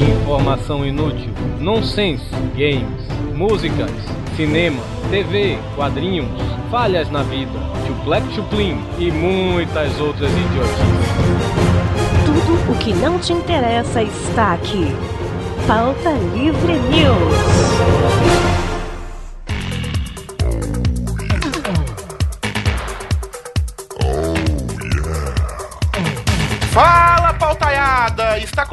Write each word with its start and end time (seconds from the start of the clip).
Informação 0.00 0.84
inútil, 0.84 1.32
nonsense, 1.60 2.24
games, 2.56 3.06
músicas, 3.34 3.90
cinema, 4.36 4.82
TV, 5.10 5.58
quadrinhos, 5.74 6.28
falhas 6.70 7.10
na 7.10 7.22
vida, 7.22 7.58
chuplec 7.86 8.24
chuplin 8.34 8.78
e 8.98 9.10
muitas 9.10 9.98
outras 10.00 10.30
idiotices. 10.30 11.08
Tudo 12.24 12.72
o 12.72 12.78
que 12.78 12.92
não 12.94 13.18
te 13.18 13.32
interessa 13.32 14.02
está 14.02 14.54
aqui. 14.54 14.86
Pauta 15.66 16.10
Livre 16.34 16.74
News. 16.90 18.47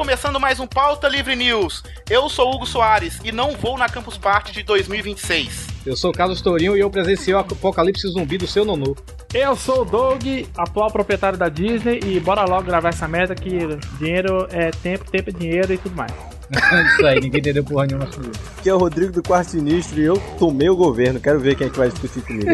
Começando 0.06 0.38
mais 0.38 0.60
um 0.60 0.68
Pauta 0.68 1.08
Livre 1.08 1.34
News. 1.34 1.82
Eu 2.08 2.28
sou 2.28 2.54
Hugo 2.54 2.64
Soares 2.64 3.18
e 3.24 3.32
não 3.32 3.56
vou 3.56 3.76
na 3.76 3.88
Campus 3.88 4.16
Party 4.16 4.52
de 4.52 4.62
2026. 4.62 5.66
Eu 5.84 5.96
sou 5.96 6.12
Carlos 6.12 6.40
Tourinho 6.40 6.76
e 6.76 6.80
eu 6.80 6.88
presenciei 6.88 7.34
o 7.34 7.38
apocalipse 7.40 8.06
zumbi 8.06 8.38
do 8.38 8.46
seu 8.46 8.64
nonô. 8.64 8.96
Eu 9.34 9.56
sou 9.56 9.82
o 9.82 9.84
Doug, 9.84 10.22
atual 10.56 10.92
proprietário 10.92 11.36
da 11.36 11.48
Disney, 11.48 11.98
e 12.06 12.20
bora 12.20 12.44
logo 12.44 12.62
gravar 12.62 12.90
essa 12.90 13.08
merda 13.08 13.34
que 13.34 13.50
dinheiro 13.98 14.46
é 14.52 14.70
tempo, 14.70 15.10
tempo 15.10 15.30
é 15.30 15.32
dinheiro 15.32 15.72
e 15.72 15.76
tudo 15.76 15.96
mais. 15.96 16.12
Isso 16.94 17.04
aí, 17.04 17.20
ninguém 17.20 17.40
entendeu 17.40 17.64
porra 17.64 17.86
nenhuma 17.86 18.06
sobre 18.12 18.30
isso. 18.30 18.40
Aqui 18.58 18.68
é 18.68 18.74
o 18.74 18.78
Rodrigo 18.78 19.10
do 19.10 19.24
Quarto 19.24 19.50
Sinistro 19.50 20.00
e 20.00 20.04
eu 20.04 20.22
tomei 20.38 20.68
o 20.68 20.76
governo. 20.76 21.18
Quero 21.18 21.40
ver 21.40 21.56
quem 21.56 21.66
é 21.66 21.70
que 21.70 21.76
vai 21.76 21.88
discutir 21.88 22.22
comigo. 22.22 22.48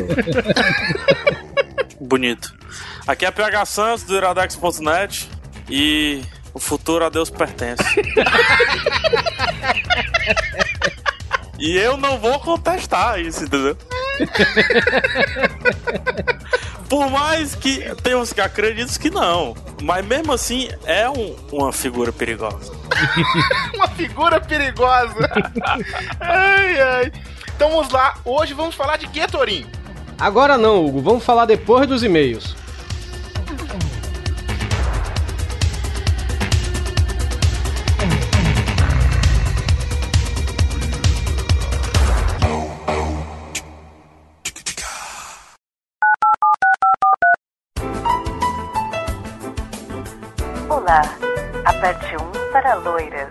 Bonito. 2.01 2.55
Aqui 3.07 3.27
é 3.27 3.29
a 3.29 3.33
PH 3.33 3.67
Santos 3.67 4.05
do 4.05 4.17
iradex.net 4.17 5.29
e 5.69 6.23
o 6.55 6.59
futuro 6.59 7.05
a 7.05 7.09
Deus 7.09 7.31
pertence. 7.31 7.83
e 11.59 11.77
eu 11.77 11.97
não 11.97 12.19
vou 12.19 12.39
contestar 12.41 13.19
isso, 13.21 13.45
entendeu? 13.45 13.77
Por 16.89 17.09
mais 17.11 17.55
que 17.55 17.79
tenhamos 18.03 18.33
que 18.33 18.41
acreditar 18.41 18.99
que 18.99 19.11
não. 19.11 19.57
Mas 19.83 20.05
mesmo 20.05 20.33
assim 20.33 20.69
é 20.85 21.09
um- 21.09 21.35
uma 21.51 21.73
figura 21.73 22.13
perigosa. 22.13 22.73
Uma 23.75 23.89
figura 23.89 24.39
perigosa. 24.41 25.29
ai, 26.21 26.81
ai. 26.81 27.13
Então 27.57 27.71
vamos 27.71 27.91
lá. 27.91 28.15
Hoje 28.25 28.53
vamos 28.55 28.75
falar 28.77 28.97
de 28.99 29.09
que, 29.09 29.27
Torinho? 29.27 29.67
Agora 30.19 30.57
não, 30.59 30.85
Hugo, 30.87 31.01
vamos 31.01 31.25
falar 31.25 31.47
depois 31.47 31.89
dos 31.89 32.03
e-mails. 32.05 32.55
Olá. 50.93 51.01
Aperte 51.65 52.17
1 52.17 52.53
para 52.53 52.75
loiras. 52.75 53.29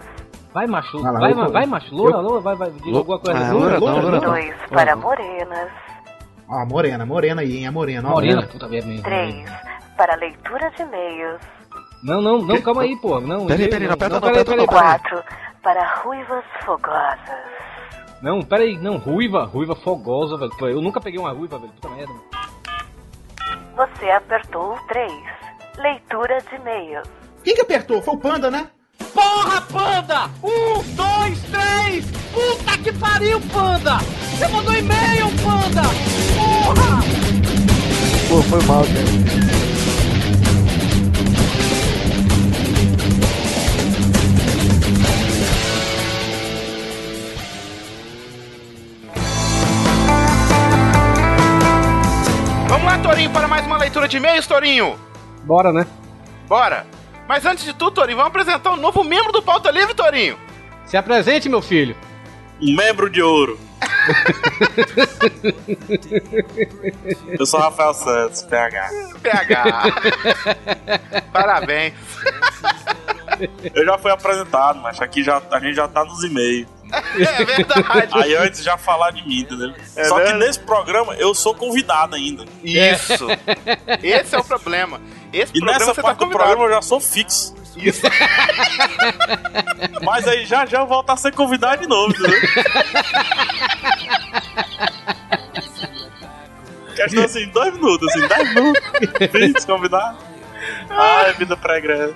Vai, 0.51 0.65
macho, 0.65 0.99
Vai 0.99 1.11
lá, 1.13 1.19
vai, 1.19 1.33
ma- 1.35 1.47
vai, 1.47 1.65
macho, 1.67 1.93
loura, 1.95 2.15
eu- 2.17 2.21
loura, 2.21 2.41
vai, 2.41 2.55
vai, 2.55 2.71
diga 2.71 2.97
alguma 2.97 3.19
coisa. 3.19 3.39
Ah, 3.39 3.51
Loura, 3.53 3.77
loura 3.77 3.79
não, 3.79 4.01
loura, 4.01 4.01
loura 4.01 4.19
não. 4.19 4.33
2 4.33 4.55
para 4.71 4.95
morenas. 4.95 5.69
Ó, 6.49 6.65
morena, 6.65 7.05
morena 7.05 7.41
aí, 7.43 7.57
hein? 7.57 7.67
A 7.67 7.71
morena, 7.71 8.09
ó. 8.09 8.13
Morena, 8.13 8.47
puta 8.47 8.67
merda. 8.67 9.01
3 9.03 9.45
para 9.95 10.15
leitura 10.15 10.71
de 10.71 10.81
e-mails. 10.81 11.39
Não, 12.03 12.19
não, 12.19 12.39
não, 12.41 12.59
calma 12.63 12.81
aí, 12.81 12.95
pô. 12.97 13.21
Não, 13.21 13.45
Peraí, 13.45 13.69
peraí, 13.69 13.87
não 13.87 13.93
aperta 13.93 14.15
não, 14.15 14.21
peraí, 14.21 14.41
aperta 14.41 14.55
não, 14.55 14.65
peraí. 14.67 14.81
4 14.81 15.23
para 15.61 15.95
ruivas 16.01 16.43
fogosas. 16.65 17.19
Não, 18.23 18.41
peraí, 18.41 18.75
não, 18.79 18.97
ruiva, 18.97 19.45
ruiva 19.45 19.75
fogosa, 19.75 20.35
velho. 20.35 20.51
Eu 20.67 20.81
nunca 20.81 20.99
peguei 20.99 21.19
uma 21.19 21.31
ruiva, 21.31 21.59
velho. 21.59 21.71
Puta 21.73 21.89
merda. 21.89 22.13
Você 23.75 24.09
apertou 24.09 24.75
3. 24.87 25.13
Leitura 25.77 26.41
de 26.41 26.55
e-mails. 26.55 27.07
Quem 27.43 27.55
que 27.55 27.61
apertou? 27.61 28.01
Foi 28.01 28.13
o 28.13 28.17
Panda, 28.17 28.51
né? 28.51 28.67
Porra, 29.13 29.61
panda! 29.61 30.29
Um, 30.43 30.83
dois, 30.95 31.39
três! 31.49 32.05
Puta 32.31 32.77
que 32.77 32.93
pariu, 32.93 33.41
panda! 33.51 33.97
Você 33.97 34.47
mandou 34.47 34.73
e-mail, 34.73 35.27
panda! 35.43 35.81
Porra! 36.35 37.01
Pô, 38.29 38.41
foi 38.43 38.61
mal, 38.65 38.83
cara. 38.83 39.51
Vamos 52.69 52.85
lá, 52.85 52.99
Torinho, 52.99 53.31
para 53.31 53.47
mais 53.47 53.65
uma 53.65 53.77
leitura 53.77 54.07
de 54.07 54.17
e-mails, 54.17 54.45
Torinho. 54.45 54.95
Bora, 55.43 55.73
né? 55.73 55.87
Bora. 56.47 57.00
Mas 57.31 57.45
antes 57.45 57.63
de 57.63 57.71
tudo, 57.71 57.91
Torinho, 57.91 58.17
vamos 58.17 58.29
apresentar 58.29 58.71
um 58.71 58.75
novo 58.75 59.05
membro 59.05 59.31
do 59.31 59.41
Pauta 59.41 59.71
Livre, 59.71 59.93
Torinho. 59.93 60.37
Se 60.85 60.97
apresente, 60.97 61.47
meu 61.47 61.61
filho. 61.61 61.95
Um 62.61 62.75
membro 62.75 63.09
de 63.09 63.21
ouro. 63.21 63.57
Eu 67.39 67.45
sou 67.45 67.61
Rafael 67.61 67.93
Santos, 67.93 68.41
PH. 68.41 68.89
PH. 69.23 69.83
Parabéns. 71.31 71.93
Eu 73.73 73.85
já 73.85 73.97
fui 73.97 74.11
apresentado, 74.11 74.81
mas 74.81 74.99
aqui 74.99 75.23
já, 75.23 75.41
a 75.51 75.59
gente 75.61 75.75
já 75.75 75.87
tá 75.87 76.03
nos 76.03 76.21
e-mails. 76.25 76.67
É 77.17 77.45
verdade. 77.45 78.09
Aí 78.13 78.35
antes 78.35 78.63
já 78.63 78.77
falar 78.77 79.11
de 79.11 79.25
mim, 79.27 79.41
entendeu? 79.41 79.73
É 79.95 80.03
Só 80.05 80.15
que 80.15 80.23
verdade. 80.23 80.45
nesse 80.45 80.59
programa 80.59 81.13
eu 81.15 81.33
sou 81.33 81.53
convidado 81.55 82.15
ainda. 82.15 82.45
Isso. 82.63 83.27
Esse 84.03 84.35
é 84.35 84.39
o 84.39 84.43
problema. 84.43 84.99
Esse 85.31 85.51
E 85.55 85.59
programa 85.59 85.79
nessa 85.85 86.01
parte 86.01 86.19
tá 86.19 86.25
do 86.25 86.31
programa 86.31 86.63
eu 86.65 86.69
já 86.71 86.81
sou 86.81 86.99
fixo. 86.99 87.55
Isso. 87.77 88.01
Mas 90.03 90.27
aí 90.27 90.45
já 90.45 90.65
já 90.65 90.79
eu 90.79 90.87
volto 90.87 91.09
a 91.09 91.17
ser 91.17 91.33
convidado 91.33 91.81
de 91.81 91.87
novo, 91.87 92.13
entendeu? 92.13 92.39
Questão 96.95 97.23
assim, 97.23 97.47
dois 97.49 97.73
minutos, 97.73 98.07
assim, 98.09 98.27
dez 98.27 98.53
minutos. 98.53 98.83
Fixo, 99.31 99.67
convidado. 99.67 100.17
Ai, 100.89 101.33
vida 101.33 101.57
pregressa. 101.57 102.13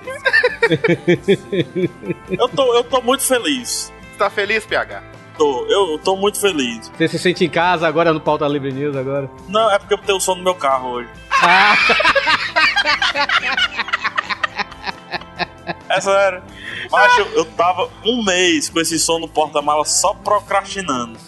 Eu 2.30 2.48
tô, 2.48 2.74
eu 2.74 2.84
tô 2.84 3.00
muito 3.00 3.24
feliz. 3.24 3.92
Você 4.16 4.20
tá 4.20 4.30
feliz, 4.30 4.64
PH? 4.64 5.02
Tô, 5.36 5.66
eu 5.66 5.98
tô 5.98 6.16
muito 6.16 6.40
feliz. 6.40 6.88
Você 6.88 7.06
se 7.06 7.18
sente 7.18 7.44
em 7.44 7.50
casa 7.50 7.86
agora 7.86 8.14
no 8.14 8.20
Pauta 8.20 8.48
Livre 8.48 8.72
News 8.72 8.96
agora? 8.96 9.28
Não, 9.46 9.70
é 9.70 9.78
porque 9.78 9.92
eu 9.92 9.98
tenho 9.98 10.18
som 10.18 10.34
no 10.34 10.42
meu 10.42 10.54
carro 10.54 10.92
hoje. 10.92 11.10
É 15.96 16.00
sério. 16.00 16.42
Macho, 16.90 17.22
eu 17.34 17.44
tava 17.44 17.88
um 18.04 18.24
mês 18.24 18.68
com 18.68 18.80
esse 18.80 18.98
som 18.98 19.18
no 19.18 19.28
porta-mala 19.28 19.84
só 19.84 20.14
procrastinando. 20.14 21.18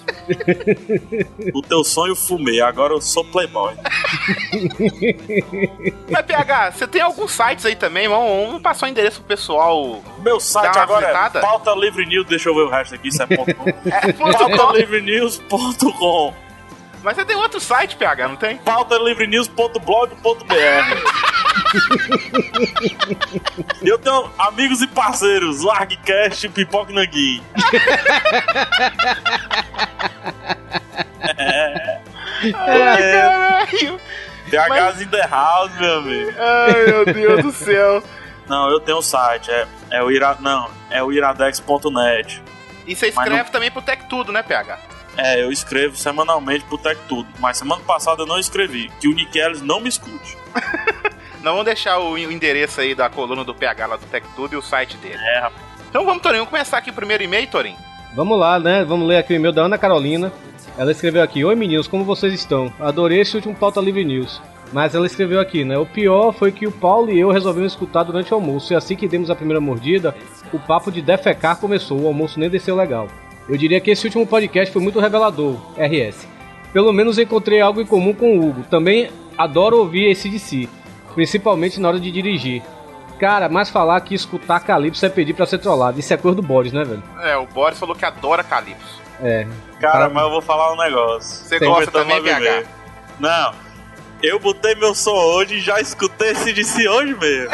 o 1.55 1.63
teu 1.63 1.83
sonho 1.85 2.15
fumei, 2.15 2.61
agora 2.61 2.95
eu 2.95 3.01
sou 3.01 3.25
playboy. 3.25 3.75
Mas, 6.11 6.27
PH, 6.27 6.73
você 6.73 6.87
tem 6.87 7.01
alguns 7.01 7.33
sites 7.33 7.65
aí 7.67 7.75
também? 7.77 8.09
Vamos, 8.09 8.47
vamos 8.47 8.63
passar 8.63 8.87
o 8.87 8.89
endereço 8.89 9.21
pro 9.21 9.29
pessoal. 9.37 10.03
Meu 10.19 10.39
site 10.39 10.79
agora 10.79 11.07
visitada? 11.07 11.39
é 11.39 11.43
pauta 11.43 11.75
livre 11.75 12.07
news, 12.07 12.27
deixa 12.27 12.49
eu 12.49 12.55
ver 12.55 12.63
o 12.63 12.69
resto 12.69 12.95
aqui, 12.95 13.09
isso 13.09 13.23
é 13.23 13.27
ponto 13.27 13.55
com. 13.55 13.69
É, 13.69 14.13
ponto 14.13 14.39
com. 14.39 14.57
pautalivrenews.com 14.57 16.48
Mas 17.03 17.17
você 17.17 17.25
tem 17.25 17.37
outro 17.37 17.59
site, 17.61 17.97
PH, 17.97 18.29
não 18.29 18.37
tem? 18.37 18.57
pautalivrenews.blog.br 18.59 20.55
eu 23.83 23.99
tenho 23.99 24.31
amigos 24.39 24.81
e 24.83 24.87
parceiros, 24.87 25.63
Largcast 25.63 26.47
e 26.47 26.49
Pipoca 26.49 26.93
Nanguim. 26.93 27.43
Ai, 32.55 33.03
caralho. 33.03 34.01
THs 34.51 35.03
in 35.03 35.09
the 35.09 35.27
house, 35.27 35.71
meu 35.79 35.99
amigo. 35.99 36.33
Ai, 36.39 36.87
meu 36.87 37.05
Deus 37.05 37.43
do 37.43 37.53
céu. 37.53 38.03
Não, 38.49 38.71
eu 38.71 38.81
tenho 38.81 38.99
um 38.99 39.03
site, 39.03 39.51
é, 39.51 39.67
é 39.91 40.03
o 40.03 40.11
ira, 40.11 40.37
não, 40.41 40.71
é 40.91 41.03
o 41.03 41.13
iradex.net. 41.13 42.43
E 42.87 42.97
você 42.97 43.07
Mas 43.07 43.17
escreve 43.27 43.43
não- 43.45 43.51
também 43.51 43.71
pro 43.71 43.83
Tech 43.83 44.05
Tudo, 44.09 44.33
né, 44.33 44.43
PH? 44.43 44.79
É, 45.19 45.43
eu 45.43 45.51
escrevo 45.51 45.97
semanalmente 45.97 46.65
pro 46.65 46.79
Tech 46.79 46.99
Tudo, 47.09 47.29
mas 47.41 47.59
semana 47.59 47.83
passada 47.83 48.23
eu 48.23 48.27
não 48.27 48.39
escrevi, 48.39 48.89
que 49.01 49.09
o 49.09 49.13
Nick 49.13 49.37
não 49.63 49.81
me 49.81 49.89
escute. 49.89 50.39
Não 51.41 51.53
vamos 51.53 51.67
deixar 51.67 52.01
o 52.01 52.19
endereço 52.19 52.81
aí 52.81 52.97
da 52.97 53.09
coluna 53.09 53.45
do 53.45 53.55
PH 53.55 53.87
lá 53.87 53.97
do 53.97 54.05
Tech 54.07 54.27
Tudo 54.35 54.55
e 54.55 54.57
o 54.57 54.63
site 54.63 54.97
dele. 54.97 55.15
É, 55.15 55.39
rapaz. 55.39 55.63
Então 55.89 56.05
vamos, 56.05 56.21
Torinho, 56.21 56.41
vamos 56.41 56.51
começar 56.51 56.79
aqui 56.79 56.91
o 56.91 56.93
primeiro 56.93 57.23
e-mail, 57.23 57.47
Torinho. 57.47 57.77
Vamos 58.15 58.39
lá, 58.39 58.59
né? 58.59 58.85
Vamos 58.85 59.07
ler 59.07 59.19
aqui 59.19 59.35
o 59.35 59.37
e-mail 59.37 59.53
da 59.53 59.63
Ana 59.63 59.79
Carolina. 59.79 60.33
Ela 60.77 60.91
escreveu 60.91 61.23
aqui: 61.23 61.45
Oi 61.45 61.55
meninos, 61.55 61.87
como 61.87 62.05
vocês 62.05 62.35
estão? 62.35 62.73
Adorei 62.81 63.21
esse 63.21 63.37
último 63.37 63.55
pauta 63.55 63.81
Livre 63.81 64.05
News. 64.05 64.43
Mas 64.73 64.95
ela 64.95 65.07
escreveu 65.07 65.41
aqui, 65.41 65.65
né? 65.65 65.79
O 65.79 65.87
pior 65.87 66.33
foi 66.33 66.51
que 66.53 66.67
o 66.67 66.73
Paulo 66.73 67.11
e 67.11 67.19
eu 67.19 67.31
resolvemos 67.31 67.73
escutar 67.73 68.03
durante 68.03 68.33
o 68.33 68.35
almoço. 68.35 68.73
E 68.73 68.77
assim 68.77 68.97
que 68.97 69.09
demos 69.09 69.31
a 69.31 69.37
primeira 69.37 69.61
mordida, 69.61 70.15
o 70.53 70.59
papo 70.59 70.91
de 70.91 71.01
defecar 71.01 71.57
começou. 71.57 72.01
O 72.01 72.07
almoço 72.09 72.39
nem 72.39 72.51
desceu 72.51 72.75
legal. 72.75 73.09
Eu 73.49 73.57
diria 73.57 73.81
que 73.81 73.91
esse 73.91 74.07
último 74.07 74.27
podcast 74.27 74.73
foi 74.73 74.83
muito 74.83 75.01
revelador, 75.01 75.57
RS. 75.77 76.29
Pelo 76.73 76.93
menos 76.93 77.19
encontrei 77.19 77.61
algo 77.61 77.81
em 77.81 77.87
comum 77.87 78.13
com 78.13 78.39
o 78.39 78.49
Hugo. 78.49 78.63
Também 78.65 79.11
adoro 79.39 79.79
ouvir 79.79 80.11
esse 80.11 80.29
de 80.29 80.39
si, 80.39 80.69
principalmente 81.15 81.81
na 81.81 81.89
hora 81.89 81.99
de 81.99 82.11
dirigir. 82.11 82.63
Cara, 83.19 83.49
mas 83.49 83.71
falar 83.71 84.01
que 84.03 84.15
escutar 84.15 84.61
Calypso 84.61 85.05
é 85.05 85.09
pedir 85.09 85.33
pra 85.33 85.47
ser 85.47 85.59
trollado. 85.59 85.99
Isso 85.99 86.13
é 86.13 86.17
coisa 86.17 86.37
do 86.37 86.43
Boris, 86.43 86.73
né, 86.73 86.85
velho? 86.85 87.03
É, 87.21 87.37
o 87.37 87.47
Boris 87.47 87.79
falou 87.79 87.97
que 87.97 88.05
adora 88.05 88.45
Calypso. 88.45 89.01
É. 89.21 89.47
Cara, 89.81 90.09
mas 90.09 90.23
eu 90.25 90.31
vou 90.31 90.43
falar 90.43 90.73
um 90.73 90.77
negócio. 90.77 91.45
Você 91.45 91.59
Tem 91.59 91.69
gosta 91.69 91.91
também, 91.91 92.23
mesmo. 92.23 92.69
Não. 93.19 93.53
Eu 94.23 94.39
botei 94.39 94.75
meu 94.75 94.95
som 94.95 95.15
hoje 95.15 95.57
e 95.57 95.61
já 95.61 95.81
escutei 95.81 96.31
esse 96.31 96.53
de 96.53 96.65
si 96.65 96.87
hoje 96.89 97.15
mesmo. 97.15 97.51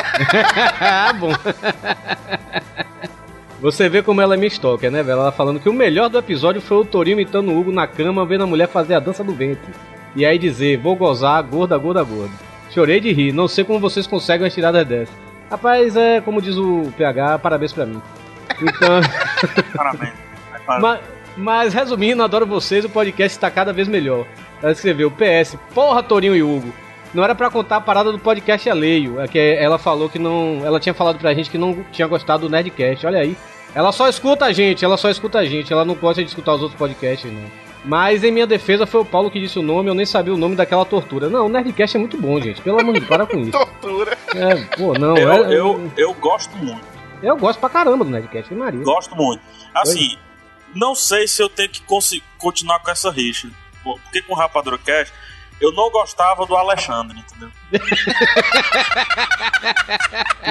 ah, 0.81 1.13
bom. 1.19 1.33
Você 3.65 3.89
vê 3.89 4.03
como 4.03 4.21
ela 4.21 4.35
é 4.35 4.37
minha 4.37 4.49
stalker, 4.49 4.91
né, 4.91 5.03
velho? 5.03 5.21
Ela 5.21 5.33
falando 5.33 5.59
que 5.59 5.71
o 5.71 5.73
melhor 5.73 6.11
do 6.11 6.19
episódio 6.19 6.61
foi 6.61 6.77
o 6.77 6.85
Torinho 6.85 7.15
imitando 7.15 7.51
o 7.51 7.59
Hugo 7.59 7.73
na 7.73 7.87
cama, 7.87 8.27
vendo 8.27 8.45
a 8.45 8.47
mulher 8.47 8.69
fazer 8.69 8.93
a 8.93 9.01
dança 9.01 9.25
do 9.25 9.33
ventre. 9.33 9.73
E 10.15 10.27
aí 10.27 10.39
dizer, 10.39 10.77
vou 10.77 10.95
gozar, 10.95 11.43
gorda, 11.43 11.79
gorda, 11.79 12.03
gorda. 12.03 12.35
Chorei 12.71 13.01
de 13.01 13.11
rir, 13.11 13.33
não 13.33 13.49
sei 13.49 13.65
como 13.65 13.81
vocês 13.81 14.07
conseguem 14.07 14.47
as 14.47 14.53
tiradas 14.53 14.87
dessa. 14.87 15.13
Rapaz, 15.51 15.97
é 15.97 16.21
como 16.21 16.43
diz 16.43 16.59
o 16.59 16.93
PH, 16.95 17.39
parabéns 17.39 17.73
pra 17.73 17.87
mim. 17.87 18.03
Então. 18.61 19.01
Parabéns. 19.75 20.13
mas, 20.83 21.01
mas 21.35 21.73
resumindo, 21.73 22.23
adoro 22.23 22.45
vocês, 22.45 22.85
o 22.85 22.91
podcast 22.91 23.35
está 23.35 23.51
cada 23.51 23.73
vez 23.73 23.89
melhor. 23.89 24.27
Ela 24.63 24.73
escreveu, 24.73 25.11
PS, 25.11 25.57
porra, 25.75 26.03
Torinho 26.03 26.37
e 26.37 26.43
Hugo. 26.43 26.71
Não 27.15 27.25
era 27.25 27.35
pra 27.35 27.49
contar 27.49 27.77
a 27.77 27.81
parada 27.81 28.13
do 28.13 28.19
podcast 28.19 28.69
alheio. 28.69 29.19
É 29.21 29.27
que 29.27 29.39
ela 29.39 29.79
falou 29.79 30.11
que 30.11 30.19
não. 30.19 30.61
Ela 30.65 30.79
tinha 30.79 30.93
falado 30.93 31.19
pra 31.19 31.33
gente 31.33 31.49
que 31.49 31.57
não 31.57 31.83
tinha 31.91 32.07
gostado 32.07 32.47
do 32.47 32.51
Nerdcast. 32.51 33.07
Olha 33.07 33.21
aí. 33.21 33.35
Ela 33.75 33.91
só 33.93 34.09
escuta 34.09 34.45
a 34.45 34.53
gente, 34.53 34.85
ela 34.85 34.97
só 34.97 35.11
escuta 35.11 35.39
a 35.39 35.45
gente. 35.45 35.73
Ela 35.73 35.85
não 35.85 35.95
gosta 35.95 36.23
de 36.23 36.29
escutar 36.29 36.55
os 36.55 36.63
outros 36.63 36.79
podcasts, 36.79 37.31
não. 37.33 37.51
Mas 37.85 38.25
em 38.25 38.31
minha 38.31 38.47
defesa 38.47 38.87
foi 38.87 39.01
o 39.01 39.05
Paulo 39.05 39.31
que 39.31 39.39
disse 39.41 39.59
o 39.59 39.63
nome, 39.63 39.91
eu 39.91 39.95
nem 39.95 40.07
sabia 40.07 40.33
o 40.33 40.37
nome 40.39 40.57
daquela 40.57 40.85
tortura. 40.87 41.29
Não, 41.29 41.47
o 41.47 41.49
Nerdcast 41.51 41.97
é 41.97 42.01
muito 42.01 42.17
bom, 42.19 42.41
gente. 42.41 42.63
Pelo 42.63 42.81
amor 42.81 42.95
de 42.95 43.01
Deus, 43.01 43.09
para 43.11 43.27
com 43.27 43.39
isso. 43.41 43.51
Tortura. 43.59 44.17
É, 44.35 44.55
pô, 44.77 44.95
não. 44.99 45.17
Eu, 45.19 45.33
é- 45.33 45.55
eu, 45.55 45.93
eu 45.97 46.15
gosto 46.15 46.57
muito. 46.57 46.81
eu 47.23 47.37
gosto 47.37 47.59
pra 47.61 47.69
caramba 47.69 48.05
do 48.05 48.11
Nerdcast, 48.11 48.55
Maria. 48.55 48.83
Gosto 48.83 49.15
muito. 49.15 49.43
Assim, 49.75 50.17
não 50.75 50.95
sei 50.95 51.29
se 51.29 51.43
eu 51.43 51.49
tenho 51.51 51.69
que 51.69 51.83
continuar 52.39 52.79
com 52.79 52.91
essa 52.91 53.11
rixa. 53.11 53.51
Porque 53.83 54.23
com 54.23 54.33
o 54.33 54.37
Rapadura 54.37 54.79
Cast, 54.79 55.13
eu 55.61 55.71
não 55.73 55.91
gostava 55.91 56.47
do 56.47 56.57
Alexandre, 56.57 57.19
entendeu? 57.19 57.51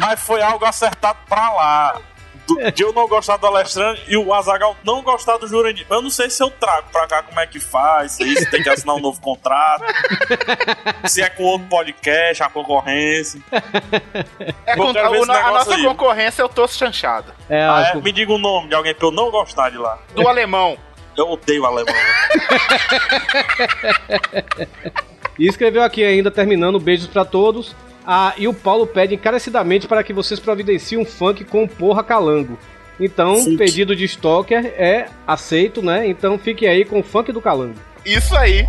Mas 0.01 0.19
foi 0.21 0.41
algo 0.41 0.63
acertado 0.65 1.17
pra 1.27 1.49
lá. 1.53 2.01
Do- 2.48 2.72
de 2.72 2.84
eu 2.84 2.92
não 2.92 3.07
gostar 3.07 3.38
do 3.38 3.48
Alexandre 3.48 4.01
e 4.07 4.18
o 4.18 4.34
Azagal 4.34 4.75
não 4.84 5.01
gostar 5.01 5.38
do 5.38 5.48
Jurandir. 5.48 5.86
Eu 5.90 6.01
não 6.01 6.10
sei 6.10 6.30
se 6.30 6.44
eu 6.44 6.50
trago 6.51 6.88
pra 6.92 7.07
cá 7.07 7.24
como 7.24 7.40
é 7.40 7.48
que 7.48 7.60
faz, 7.60 8.13
se 8.13 8.24
isso 8.24 8.50
tem 8.51 8.62
que 8.62 8.69
assinar 8.69 8.95
um 8.95 9.00
novo 9.00 9.22
contrato, 9.22 9.84
se 11.07 11.22
é 11.22 11.30
com 11.30 11.44
outro 11.44 11.68
podcast, 11.69 12.44
a 12.44 12.50
concorrência. 12.50 13.40
É, 14.66 14.75
ver 14.75 14.81
o- 14.81 15.31
a 15.31 15.51
nossa 15.51 15.75
aí. 15.75 15.84
concorrência 15.84 16.42
é 16.42 16.45
o 16.45 16.50
Tosso 16.50 16.78
Chanchado. 16.78 17.34
É, 17.50 17.63
Ah, 17.63 17.92
é? 17.95 17.98
Me 18.01 18.12
diga 18.12 18.31
o 18.34 18.38
nome 18.38 18.68
de 18.69 18.75
alguém 18.75 18.94
que 18.94 19.04
eu 19.04 19.12
não 19.12 19.31
gostar 19.31 19.69
de 19.69 19.78
lá. 19.78 19.98
Do 20.13 20.28
alemão. 20.28 20.78
Eu 21.16 21.30
odeio 21.30 21.66
alemão. 21.66 21.94
E 25.40 25.48
escreveu 25.48 25.81
aqui 25.81 26.04
ainda, 26.04 26.30
terminando, 26.30 26.80
beijos 26.80 27.07
pra 27.07 27.25
todos. 27.25 27.75
Ah, 28.05 28.33
e 28.38 28.47
o 28.47 28.53
Paulo 28.53 28.85
pede 28.85 29.15
encarecidamente 29.15 29.88
para 29.88 30.03
que 30.03 30.13
vocês 30.13 30.39
providenciem 30.39 31.00
um 31.00 31.05
funk 31.05 31.45
com 31.45 31.67
porra 31.67 32.03
calango. 32.03 32.57
Então, 33.00 33.55
pedido 33.57 33.95
de 33.95 34.05
stalker 34.05 34.65
é 34.77 35.07
aceito, 35.25 35.81
né? 35.81 36.07
Então 36.07 36.38
fique 36.38 36.67
aí 36.67 36.85
com 36.85 37.00
o 37.00 37.03
funk 37.03 37.31
do 37.31 37.41
calango. 37.41 37.75
Isso 38.05 38.35
aí. 38.35 38.67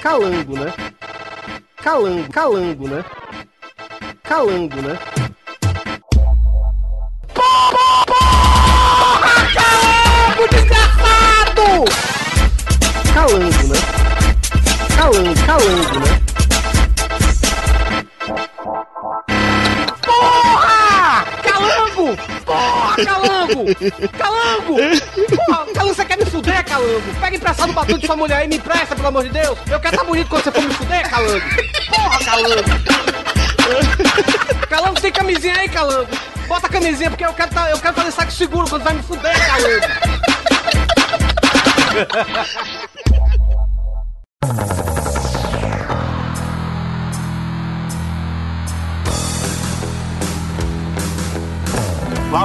Calango, 0.00 0.58
né? 0.58 0.72
Calango, 1.76 2.30
calango, 2.30 2.88
né? 2.88 3.04
Calango, 4.22 4.80
né? 4.82 4.98
Calango, 13.12 13.68
né? 13.68 13.78
Calango, 14.96 15.46
calango, 15.46 16.00
né? 16.00 16.25
Calango! 23.04 23.64
Calango! 24.18 24.76
Porra, 25.36 25.66
calango, 25.74 25.94
você 25.94 26.04
quer 26.04 26.18
me 26.18 26.24
fuder, 26.26 26.64
calango? 26.64 27.02
Pega 27.20 27.36
emprestado 27.36 27.70
o 27.70 27.72
batom 27.72 27.98
de 27.98 28.06
sua 28.06 28.16
mulher 28.16 28.38
aí 28.38 28.48
me 28.48 28.56
empresta, 28.56 28.94
pelo 28.96 29.08
amor 29.08 29.24
de 29.24 29.30
Deus! 29.30 29.58
Eu 29.70 29.80
quero 29.80 29.94
estar 29.94 30.06
bonito 30.06 30.28
quando 30.28 30.44
você 30.44 30.52
for 30.52 30.62
me 30.62 30.74
fuder, 30.74 31.10
calango! 31.10 31.44
Porra, 31.94 32.18
calango! 32.24 32.64
Calango, 34.68 35.00
tem 35.00 35.12
camisinha 35.12 35.56
aí, 35.58 35.68
calango? 35.68 36.08
Bota 36.46 36.66
a 36.66 36.70
camisinha 36.70 37.10
porque 37.10 37.24
eu 37.24 37.32
quero, 37.34 37.50
tá, 37.50 37.70
eu 37.70 37.78
quero 37.78 37.94
fazer 37.94 38.10
saco 38.12 38.32
seguro 38.32 38.68
quando 38.68 38.84
vai 38.84 38.94
me 38.94 39.02
fuder, 39.02 39.46
calango! 39.46 39.86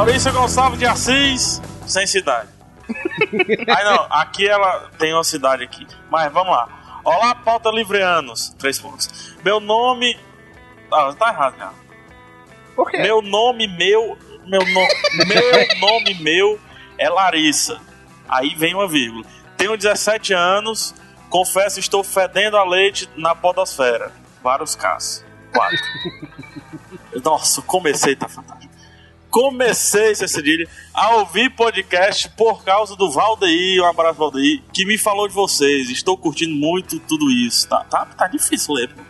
Maurício 0.01 0.33
Gonçalves 0.33 0.79
de 0.79 0.85
Assis, 0.87 1.61
sem 1.85 2.07
cidade. 2.07 2.49
Aí 3.69 3.83
não, 3.83 4.07
aqui 4.09 4.47
ela 4.47 4.89
tem 4.97 5.13
uma 5.13 5.23
cidade 5.23 5.63
aqui. 5.63 5.85
Mas 6.09 6.33
vamos 6.33 6.51
lá. 6.51 7.01
Olá, 7.03 7.35
pauta 7.35 7.69
livreanos. 7.69 8.49
Três 8.57 8.79
pontos. 8.79 9.35
Meu 9.45 9.59
nome. 9.59 10.19
Ah, 10.91 11.13
tá 11.13 11.29
errado 11.29 11.55
já. 11.55 11.71
Por 12.75 12.89
quê? 12.89 12.97
Meu 12.97 13.21
nome 13.21 13.67
meu. 13.67 14.17
Meu, 14.47 14.61
no... 14.61 14.87
meu 15.27 15.79
nome 15.79 16.15
meu 16.15 16.59
é 16.97 17.07
Larissa. 17.07 17.79
Aí 18.27 18.55
vem 18.55 18.73
uma 18.73 18.87
vírgula. 18.87 19.23
Tenho 19.55 19.77
17 19.77 20.33
anos. 20.33 20.95
Confesso, 21.29 21.79
estou 21.79 22.03
fedendo 22.03 22.57
a 22.57 22.63
leite 22.63 23.07
na 23.15 23.35
podosfera. 23.35 24.11
Vários 24.41 24.73
casos. 24.73 25.23
Quatro. 25.53 25.77
Nossa, 27.23 27.61
comecei, 27.61 28.15
tá 28.15 28.27
fantástico. 28.27 28.70
Comecei, 29.31 30.13
Cedilha, 30.13 30.67
a 30.93 31.15
ouvir 31.15 31.49
podcast 31.51 32.29
por 32.31 32.63
causa 32.65 32.95
do 32.97 33.09
Valdeir, 33.09 33.81
um 33.81 33.85
abraço, 33.87 34.19
Valdeir, 34.19 34.61
que 34.73 34.85
me 34.85 34.97
falou 34.97 35.27
de 35.27 35.33
vocês. 35.33 35.89
Estou 35.89 36.17
curtindo 36.17 36.53
muito 36.53 36.99
tudo 36.99 37.31
isso. 37.31 37.67
Tá, 37.67 37.83
tá, 37.85 38.05
tá 38.05 38.27
difícil 38.27 38.73
ler, 38.75 38.89
pô. 38.93 39.01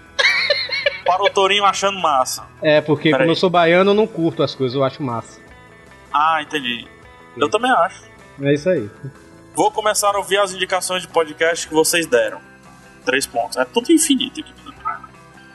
Para 1.05 1.23
o 1.23 1.29
Torinho 1.31 1.65
achando 1.65 1.99
massa. 1.99 2.45
É, 2.61 2.79
porque 2.79 3.09
Pera 3.09 3.17
como 3.23 3.31
aí. 3.31 3.35
eu 3.35 3.39
sou 3.39 3.49
baiano, 3.49 3.89
eu 3.89 3.95
não 3.95 4.05
curto 4.05 4.43
as 4.43 4.53
coisas, 4.53 4.75
eu 4.75 4.83
acho 4.83 5.01
massa. 5.01 5.41
Ah, 6.13 6.39
entendi. 6.41 6.87
Eu 7.35 7.49
também 7.49 7.71
acho. 7.71 8.03
É 8.41 8.53
isso 8.53 8.69
aí. 8.69 8.89
Vou 9.55 9.71
começar 9.71 10.13
a 10.15 10.17
ouvir 10.19 10.37
as 10.37 10.53
indicações 10.53 11.01
de 11.01 11.07
podcast 11.07 11.67
que 11.67 11.73
vocês 11.73 12.05
deram. 12.05 12.39
Três 13.03 13.25
pontos. 13.25 13.57
É 13.57 13.65
tudo 13.65 13.91
infinito 13.91 14.39
aqui. 14.39 14.53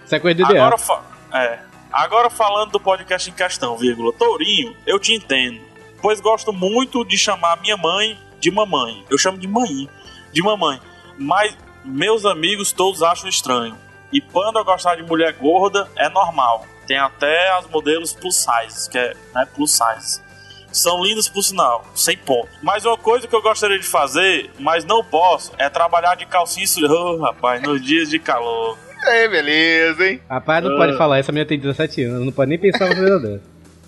Isso 0.04 0.14
é 0.14 0.18
coisa 0.18 0.36
do 0.36 0.42
ideal. 0.50 0.66
Agora, 0.66 0.78
fa- 0.78 1.02
é. 1.32 1.58
Agora 1.92 2.28
falando 2.28 2.72
do 2.72 2.80
podcast 2.80 3.30
em 3.30 3.32
questão, 3.32 3.76
vírgula. 3.76 4.12
Tourinho, 4.12 4.76
eu 4.86 4.98
te 4.98 5.12
entendo. 5.14 5.60
Pois 6.02 6.20
gosto 6.20 6.52
muito 6.52 7.04
de 7.04 7.16
chamar 7.16 7.60
minha 7.60 7.76
mãe 7.76 8.18
de 8.40 8.50
mamãe. 8.50 9.04
Eu 9.08 9.18
chamo 9.18 9.38
de 9.38 9.48
mãe. 9.48 9.88
De 10.32 10.42
mamãe. 10.42 10.80
Mas 11.18 11.56
meus 11.84 12.24
amigos 12.24 12.72
todos 12.72 13.02
acham 13.02 13.28
estranho. 13.28 13.76
E 14.12 14.20
quando 14.20 14.58
eu 14.58 14.64
gostar 14.64 14.96
de 14.96 15.02
mulher 15.02 15.32
gorda, 15.34 15.90
é 15.96 16.08
normal. 16.08 16.66
Tem 16.86 16.98
até 16.98 17.50
as 17.52 17.66
modelos 17.66 18.12
plus 18.12 18.36
size, 18.36 18.88
que 18.88 18.98
é 18.98 19.14
né, 19.34 19.46
plus 19.54 19.72
size. 19.72 20.24
São 20.72 21.02
lindas 21.02 21.28
por 21.28 21.42
sinal, 21.42 21.84
sem 21.94 22.16
ponto. 22.16 22.48
Mas 22.62 22.84
uma 22.84 22.98
coisa 22.98 23.26
que 23.26 23.34
eu 23.34 23.40
gostaria 23.40 23.78
de 23.78 23.86
fazer, 23.86 24.50
mas 24.58 24.84
não 24.84 25.02
posso, 25.02 25.52
é 25.58 25.68
trabalhar 25.70 26.14
de 26.16 26.26
calcinha 26.26 26.66
Oh, 26.88 27.16
rapaz, 27.22 27.62
nos 27.62 27.82
dias 27.82 28.10
de 28.10 28.18
calor. 28.18 28.76
Aí, 29.04 29.28
beleza, 29.28 30.06
hein? 30.06 30.20
Rapaz, 30.28 30.64
não 30.64 30.74
Ah. 30.74 30.78
pode 30.78 30.96
falar, 30.96 31.18
essa 31.18 31.32
menina 31.32 31.48
tem 31.48 31.58
17 31.58 32.02
anos, 32.04 32.24
não 32.26 32.32
pode 32.32 32.48
nem 32.50 32.58
pensar 32.58 32.86
uma 32.86 32.94
coisa 32.94 33.18
dessa. 33.20 33.42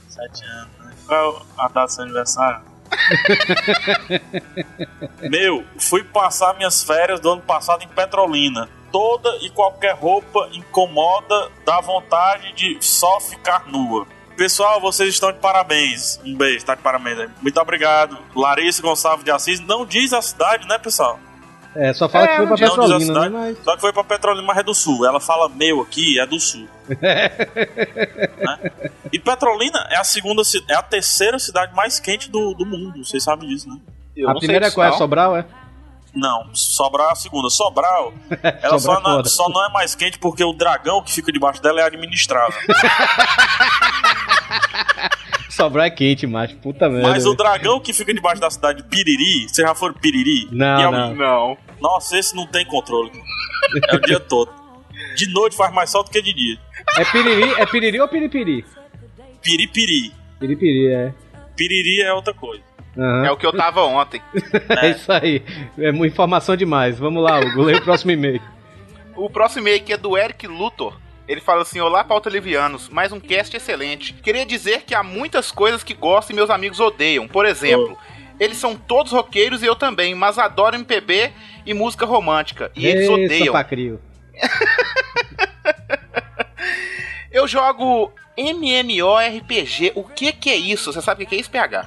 Sete 0.08 0.44
anos, 0.44 0.68
né? 0.84 0.92
Qual 1.06 1.38
é 1.38 1.42
a 1.62 1.68
data 1.68 1.86
do 1.86 1.92
seu 1.92 2.04
aniversário? 2.04 2.60
Meu, 5.30 5.64
fui 5.78 6.02
passar 6.04 6.54
minhas 6.56 6.82
férias 6.82 7.20
do 7.20 7.30
ano 7.30 7.42
passado 7.42 7.82
em 7.82 7.88
Petrolina. 7.88 8.68
Toda 8.90 9.28
e 9.42 9.50
qualquer 9.50 9.94
roupa 9.94 10.48
incomoda, 10.52 11.50
dá 11.64 11.80
vontade 11.80 12.52
de 12.54 12.78
só 12.80 13.20
ficar 13.20 13.66
nua. 13.66 14.06
Pessoal, 14.36 14.80
vocês 14.80 15.10
estão 15.10 15.32
de 15.32 15.38
parabéns. 15.40 16.18
Um 16.24 16.34
beijo, 16.36 16.64
tá 16.64 16.74
de 16.74 16.80
parabéns 16.80 17.18
aí. 17.18 17.28
Muito 17.42 17.60
obrigado. 17.60 18.16
Larissa 18.34 18.80
Gonçalves 18.80 19.24
de 19.24 19.30
Assis. 19.30 19.60
Não 19.60 19.84
diz 19.84 20.12
a 20.12 20.22
cidade, 20.22 20.66
né, 20.68 20.78
pessoal? 20.78 21.18
É, 21.76 21.92
só 21.92 22.08
fala 22.08 22.24
É, 22.24 22.28
que 22.28 22.36
foi 22.38 22.46
pra 22.46 22.56
Petrolina, 22.56 23.20
né? 23.20 23.28
Mas... 23.28 23.58
Só 23.62 23.74
que 23.74 23.80
foi 23.80 23.92
pra 23.92 24.04
Petrolina, 24.04 24.46
mas 24.46 24.58
é 24.58 24.62
do 24.62 24.74
sul. 24.74 25.06
Ela 25.06 25.20
fala 25.20 25.48
meu 25.48 25.80
aqui, 25.82 26.18
é 26.18 26.26
do 26.26 26.40
sul. 26.40 26.66
Né? 26.88 27.30
E 29.12 29.18
Petrolina 29.18 29.86
é 29.90 29.96
a 29.96 30.04
segunda, 30.04 30.42
é 30.68 30.74
a 30.74 30.82
terceira 30.82 31.38
cidade 31.38 31.74
mais 31.74 32.00
quente 32.00 32.30
do, 32.30 32.54
do 32.54 32.64
mundo. 32.66 33.04
Vocês 33.04 33.22
sabem 33.22 33.48
disso, 33.48 33.68
né? 33.68 33.78
Eu 34.16 34.28
A 34.28 34.32
não 34.32 34.40
sei 34.40 34.46
primeira 34.48 34.66
é 34.66 34.70
qual? 34.70 34.88
É. 34.88 34.92
Sobral, 34.96 35.36
é? 35.36 35.44
Não, 36.14 36.50
Sobral 36.54 37.10
é 37.10 37.12
a 37.12 37.16
segunda. 37.16 37.50
Sobral, 37.50 38.12
ela 38.62 38.78
Sobral 38.78 38.80
só, 38.80 38.92
é 38.92 39.02
não, 39.02 39.16
foda. 39.18 39.28
só 39.28 39.48
não 39.48 39.64
é 39.64 39.68
mais 39.70 39.94
quente 39.94 40.18
porque 40.18 40.42
o 40.42 40.52
dragão 40.52 41.02
que 41.02 41.12
fica 41.12 41.30
debaixo 41.30 41.62
dela 41.62 41.80
é 41.80 41.84
administrável. 41.84 42.58
Sobral 45.58 45.84
é 45.86 45.90
quente, 45.90 46.26
macho. 46.26 46.56
Puta 46.56 46.88
merda. 46.88 47.08
Mas 47.08 47.26
o 47.26 47.34
dragão 47.34 47.78
que 47.80 47.92
fica 47.92 48.14
debaixo 48.14 48.40
da 48.40 48.50
cidade 48.50 48.82
de 48.82 48.88
Piriri, 48.88 49.48
vocês 49.48 49.66
já 49.66 49.74
foram 49.74 49.94
Piriri? 49.94 50.48
Não, 50.50 50.80
é 50.80 50.88
um- 50.88 50.92
não. 50.92 51.14
Não. 51.14 51.58
Nossa, 51.80 52.18
esse 52.18 52.34
não 52.34 52.46
tem 52.46 52.64
controle. 52.64 53.10
É 53.90 53.96
o 53.96 54.00
dia 54.00 54.20
todo. 54.20 54.50
De 55.16 55.32
noite 55.32 55.56
faz 55.56 55.72
mais 55.74 55.90
sol 55.90 56.02
do 56.04 56.10
que 56.10 56.22
de 56.22 56.32
dia. 56.32 56.58
É 56.96 57.04
piriri, 57.04 57.52
é 57.60 57.66
piriri 57.66 58.00
ou 58.00 58.08
piripiri? 58.08 58.64
Piripiri. 59.42 60.12
Piripiri, 60.40 60.86
é. 60.88 61.12
Piriri 61.56 62.02
é 62.02 62.12
outra 62.12 62.32
coisa. 62.34 62.62
Aham. 62.96 63.26
É 63.26 63.30
o 63.30 63.36
que 63.36 63.46
eu 63.46 63.52
tava 63.52 63.82
ontem. 63.84 64.20
É 64.80 64.90
isso 64.90 65.10
aí. 65.12 65.42
É 65.78 65.90
informação 65.90 66.56
demais. 66.56 66.98
Vamos 66.98 67.22
lá, 67.22 67.38
Hugo. 67.40 67.62
Leia 67.62 67.78
o 67.78 67.82
próximo 67.84 68.10
e-mail. 68.10 68.40
O 69.16 69.28
próximo 69.28 69.62
e-mail 69.62 69.76
aqui 69.82 69.92
é 69.92 69.96
do 69.96 70.16
Eric 70.16 70.46
Luthor. 70.46 70.96
Ele 71.28 71.42
fala 71.42 71.60
assim: 71.62 71.78
Olá, 71.78 72.02
pauta 72.02 72.30
livianos, 72.30 72.88
mais 72.88 73.12
um 73.12 73.20
cast 73.20 73.54
excelente. 73.54 74.14
Queria 74.14 74.46
dizer 74.46 74.82
que 74.84 74.94
há 74.94 75.02
muitas 75.02 75.52
coisas 75.52 75.84
que 75.84 75.92
gosto 75.92 76.30
e 76.30 76.34
meus 76.34 76.48
amigos 76.48 76.80
odeiam. 76.80 77.28
Por 77.28 77.44
exemplo, 77.44 77.98
eles 78.40 78.56
são 78.56 78.74
todos 78.74 79.12
roqueiros 79.12 79.62
e 79.62 79.66
eu 79.66 79.76
também, 79.76 80.14
mas 80.14 80.38
adoro 80.38 80.74
MPB 80.74 81.30
e 81.66 81.74
música 81.74 82.06
romântica. 82.06 82.72
E 82.74 82.86
eles 82.86 83.02
Ei, 83.02 83.08
odeiam. 83.26 83.52
Eu 87.30 87.46
jogo 87.46 88.10
MMORPG. 88.36 89.92
O 89.94 90.02
que 90.02 90.32
que 90.32 90.48
é 90.48 90.56
isso? 90.56 90.92
Você 90.92 91.02
sabe 91.02 91.24
o 91.24 91.26
que 91.26 91.36
é 91.36 91.38
isso, 91.38 91.50
PH? 91.50 91.86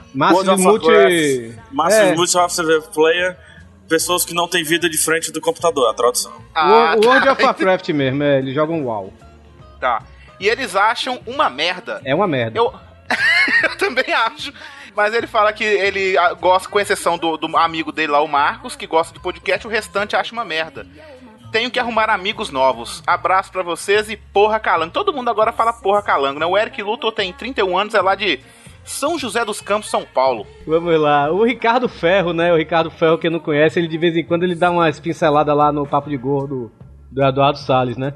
Of 0.53 0.61
multi... 0.61 1.55
Máximo 1.71 2.03
É. 2.03 2.15
Multiplayer 2.15 2.81
Player, 2.93 3.37
pessoas 3.89 4.23
que 4.23 4.35
não 4.35 4.47
têm 4.47 4.63
vida 4.63 4.87
de 4.87 4.97
frente 4.99 5.31
do 5.31 5.41
computador, 5.41 5.89
a 5.89 5.93
tradução. 5.93 6.31
Ah, 6.53 6.95
O 6.95 7.05
World 7.05 7.25
tá. 7.25 7.31
of 7.33 7.43
Warcraft 7.43 7.89
mesmo, 7.89 8.21
é, 8.21 8.37
eles 8.37 8.53
jogam 8.53 8.85
WoW. 8.85 9.11
Tá. 9.81 10.03
E 10.39 10.47
eles 10.47 10.75
acham 10.75 11.19
uma 11.25 11.49
merda. 11.49 11.99
É 12.05 12.13
uma 12.13 12.27
merda. 12.27 12.57
Eu, 12.57 12.71
eu 13.63 13.77
também 13.77 14.13
acho. 14.13 14.53
Mas 14.95 15.13
ele 15.13 15.25
fala 15.25 15.51
que 15.51 15.63
ele 15.63 16.17
ah, 16.17 16.33
gosta, 16.33 16.69
com 16.69 16.79
exceção 16.79 17.17
do, 17.17 17.35
do 17.35 17.57
amigo 17.57 17.91
dele 17.91 18.11
lá, 18.11 18.21
o 18.21 18.27
Marcos, 18.27 18.75
que 18.75 18.85
gosta 18.85 19.13
de 19.13 19.19
podcast, 19.19 19.65
o 19.65 19.69
restante 19.69 20.15
acha 20.15 20.33
uma 20.33 20.45
merda. 20.45 20.85
Tenho 21.51 21.71
que 21.71 21.79
arrumar 21.79 22.09
amigos 22.09 22.49
novos. 22.49 23.01
Abraço 23.05 23.51
pra 23.51 23.63
vocês 23.63 24.09
e 24.09 24.15
porra 24.15 24.59
calango. 24.59 24.93
Todo 24.93 25.13
mundo 25.13 25.29
agora 25.29 25.51
fala 25.51 25.73
porra 25.73 26.01
calango, 26.01 26.39
né? 26.39 26.45
O 26.45 26.57
Eric 26.57 26.81
Luthor 26.81 27.11
tem 27.11 27.33
31 27.33 27.77
anos, 27.77 27.93
é 27.93 28.01
lá 28.01 28.15
de 28.15 28.39
São 28.85 29.17
José 29.17 29.43
dos 29.43 29.61
Campos, 29.61 29.89
São 29.89 30.05
Paulo. 30.05 30.45
Vamos 30.65 30.97
lá. 30.99 31.31
O 31.31 31.43
Ricardo 31.43 31.89
Ferro, 31.89 32.33
né? 32.33 32.53
O 32.53 32.57
Ricardo 32.57 32.91
Ferro, 32.91 33.17
quem 33.17 33.29
não 33.29 33.39
conhece, 33.39 33.79
ele 33.79 33.87
de 33.87 33.97
vez 33.97 34.15
em 34.15 34.23
quando 34.23 34.43
ele 34.43 34.55
dá 34.55 34.69
umas 34.69 34.99
pinceladas 34.99 35.55
lá 35.55 35.71
no 35.71 35.87
Papo 35.87 36.09
de 36.09 36.17
Gordo 36.17 36.71
do 37.11 37.21
Eduardo 37.21 37.59
Salles, 37.59 37.97
né? 37.97 38.13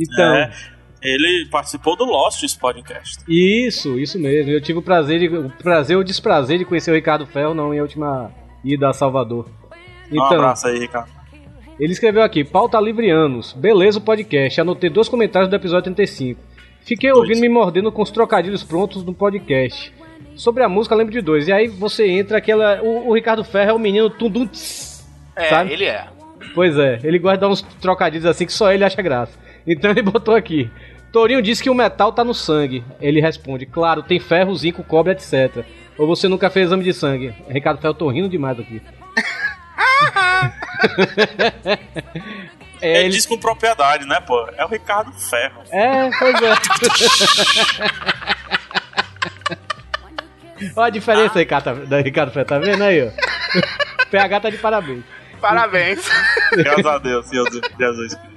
Então, 0.00 0.34
É, 0.34 0.50
ele 1.02 1.46
participou 1.50 1.96
do 1.96 2.04
Lost 2.04 2.42
esse 2.42 2.58
podcast. 2.58 3.18
isso, 3.28 3.98
isso 3.98 4.18
mesmo. 4.18 4.50
Eu 4.50 4.60
tive 4.60 4.78
o 4.78 4.82
prazer, 4.82 5.18
de, 5.20 5.28
o 5.28 5.50
prazer 5.50 5.96
ou 5.96 6.04
desprazer 6.04 6.58
de 6.58 6.64
conhecer 6.64 6.90
o 6.90 6.94
Ricardo 6.94 7.26
Ferro, 7.26 7.54
não, 7.54 7.72
em 7.74 7.78
a 7.78 7.82
última 7.82 8.30
ida 8.64 8.88
a 8.88 8.92
Salvador. 8.92 9.46
um 10.10 10.14
Então, 10.14 10.26
abraço 10.38 10.66
aí, 10.68 10.78
Ricardo. 10.78 11.10
Ele 11.78 11.92
escreveu 11.92 12.22
aqui, 12.22 12.44
pauta 12.44 12.78
livrianos. 12.78 13.54
Beleza 13.54 13.98
o 13.98 14.02
podcast. 14.02 14.60
Anotei 14.60 14.90
dois 14.90 15.08
comentários 15.08 15.48
do 15.48 15.56
episódio 15.56 15.84
35. 15.94 16.40
Fiquei 16.82 17.10
ouvindo 17.12 17.40
me 17.40 17.48
mordendo 17.48 17.90
com 17.90 18.02
os 18.02 18.10
trocadilhos 18.10 18.62
prontos 18.62 19.02
no 19.02 19.14
podcast. 19.14 19.92
Sobre 20.36 20.62
a 20.62 20.68
música, 20.68 20.94
lembro 20.94 21.12
de 21.12 21.20
dois. 21.22 21.48
E 21.48 21.52
aí 21.52 21.68
você 21.68 22.06
entra 22.06 22.36
aquela. 22.38 22.82
O, 22.82 23.08
o 23.08 23.14
Ricardo 23.14 23.42
Ferro 23.44 23.70
é 23.70 23.72
o 23.72 23.78
menino 23.78 24.10
Tundum 24.10 24.48
É, 25.36 25.48
Sabe? 25.48 25.72
ele 25.72 25.84
é. 25.86 26.06
Pois 26.54 26.76
é, 26.76 26.98
ele 27.04 27.18
gosta 27.18 27.36
de 27.36 27.40
dar 27.42 27.48
uns 27.48 27.62
trocadilhos 27.62 28.26
assim 28.26 28.44
que 28.44 28.52
só 28.52 28.72
ele 28.72 28.84
acha 28.84 29.00
graça. 29.00 29.38
Então 29.70 29.90
ele 29.92 30.02
botou 30.10 30.34
aqui. 30.34 30.70
Torinho 31.12 31.40
disse 31.40 31.62
que 31.62 31.70
o 31.70 31.74
metal 31.74 32.12
tá 32.12 32.24
no 32.24 32.34
sangue. 32.34 32.84
Ele 33.00 33.20
responde, 33.20 33.64
claro, 33.66 34.02
tem 34.02 34.18
ferro, 34.18 34.54
zinco, 34.54 34.82
cobre, 34.82 35.12
etc. 35.12 35.64
Ou 35.96 36.06
você 36.06 36.28
nunca 36.28 36.50
fez 36.50 36.66
exame 36.66 36.84
de 36.84 36.92
sangue? 36.92 37.34
Ricardo 37.48 37.80
Ferro, 37.80 37.94
tô 37.94 38.08
rindo 38.08 38.28
demais 38.28 38.58
aqui. 38.58 38.80
é, 42.80 42.88
Ele, 42.90 42.98
ele, 42.98 43.08
diz 43.10 43.26
com 43.26 43.36
propriedade, 43.38 44.06
né, 44.06 44.20
pô? 44.20 44.48
É 44.56 44.64
o 44.64 44.68
Ricardo 44.68 45.12
Ferro. 45.12 45.62
É, 45.70 46.10
pois 46.18 46.34
é. 46.42 46.54
Olha 50.76 50.86
a 50.86 50.90
diferença 50.90 51.38
aí, 51.38 51.46
Cata, 51.46 51.74
da 51.74 52.00
Ricardo 52.00 52.32
Ferro, 52.32 52.46
tá 52.46 52.58
vendo 52.58 52.82
aí, 52.82 53.02
ó? 53.02 53.10
PH 54.10 54.40
tá 54.40 54.50
de 54.50 54.58
parabéns. 54.58 55.04
Parabéns. 55.40 56.06
Graças 56.52 56.86
a 56.86 56.98
Deus, 56.98 57.26
Senhor 57.26 57.50
Jesus 57.50 58.14
Cristo. 58.14 58.29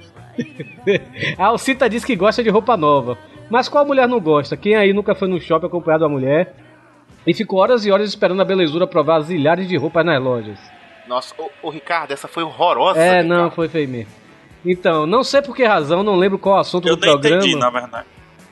A 1.38 1.44
Alcita 1.46 1.88
diz 1.88 2.04
que 2.04 2.16
gosta 2.16 2.42
de 2.42 2.50
roupa 2.50 2.76
nova. 2.76 3.18
Mas 3.50 3.68
qual 3.68 3.84
mulher 3.86 4.08
não 4.08 4.20
gosta? 4.20 4.56
Quem 4.56 4.74
aí 4.74 4.92
nunca 4.92 5.14
foi 5.14 5.28
no 5.28 5.40
shopping 5.40 5.66
acompanhado 5.66 6.04
da 6.04 6.08
mulher 6.08 6.54
e 7.26 7.34
ficou 7.34 7.58
horas 7.58 7.84
e 7.84 7.90
horas 7.90 8.08
esperando 8.08 8.40
a 8.40 8.44
belezura 8.44 8.86
provar 8.86 9.18
as 9.20 9.28
milhares 9.28 9.68
de 9.68 9.76
roupas 9.76 10.04
nas 10.04 10.22
lojas? 10.22 10.58
Nossa, 11.06 11.34
ô, 11.38 11.50
ô, 11.62 11.70
Ricardo, 11.70 12.12
essa 12.12 12.26
foi 12.26 12.42
horrorosa. 12.42 12.98
É, 12.98 13.20
Ricardo. 13.22 13.28
não, 13.28 13.50
foi 13.50 13.68
feio 13.68 13.88
mesmo. 13.88 14.10
Então, 14.64 15.06
não 15.06 15.22
sei 15.22 15.42
por 15.42 15.54
que 15.54 15.64
razão, 15.64 16.02
não 16.02 16.16
lembro 16.16 16.38
qual 16.38 16.58
assunto 16.58 16.88
Eu 16.88 16.96
do 16.96 17.00
programa. 17.00 17.36
entendi, 17.36 17.54
na 17.56 17.68
verdade. 17.68 18.06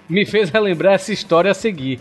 me 0.08 0.26
fez 0.26 0.50
relembrar 0.50 0.92
essa 0.94 1.10
história 1.12 1.50
a 1.50 1.54
seguir. 1.54 1.98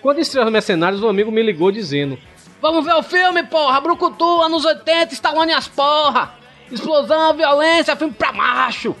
Quando 0.00 0.18
estreou 0.18 0.46
os 0.46 0.52
Mercenários, 0.52 1.02
um 1.02 1.08
amigo 1.10 1.30
me 1.30 1.42
ligou 1.42 1.70
dizendo: 1.70 2.18
Vamos 2.62 2.86
ver 2.86 2.94
o 2.94 3.02
filme, 3.02 3.42
porra! 3.42 3.78
Brucutu, 3.82 4.40
anos 4.40 4.64
80, 4.64 5.12
Stallone 5.12 5.52
as 5.52 5.68
porra! 5.68 6.32
Explosão, 6.72 7.34
violência, 7.34 7.94
filme 7.96 8.14
pra 8.14 8.32
macho! 8.32 8.96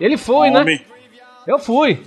Ele 0.00 0.16
foi, 0.16 0.50
né? 0.50 0.60
Homem. 0.60 0.80
Eu 1.46 1.58
fui. 1.58 2.02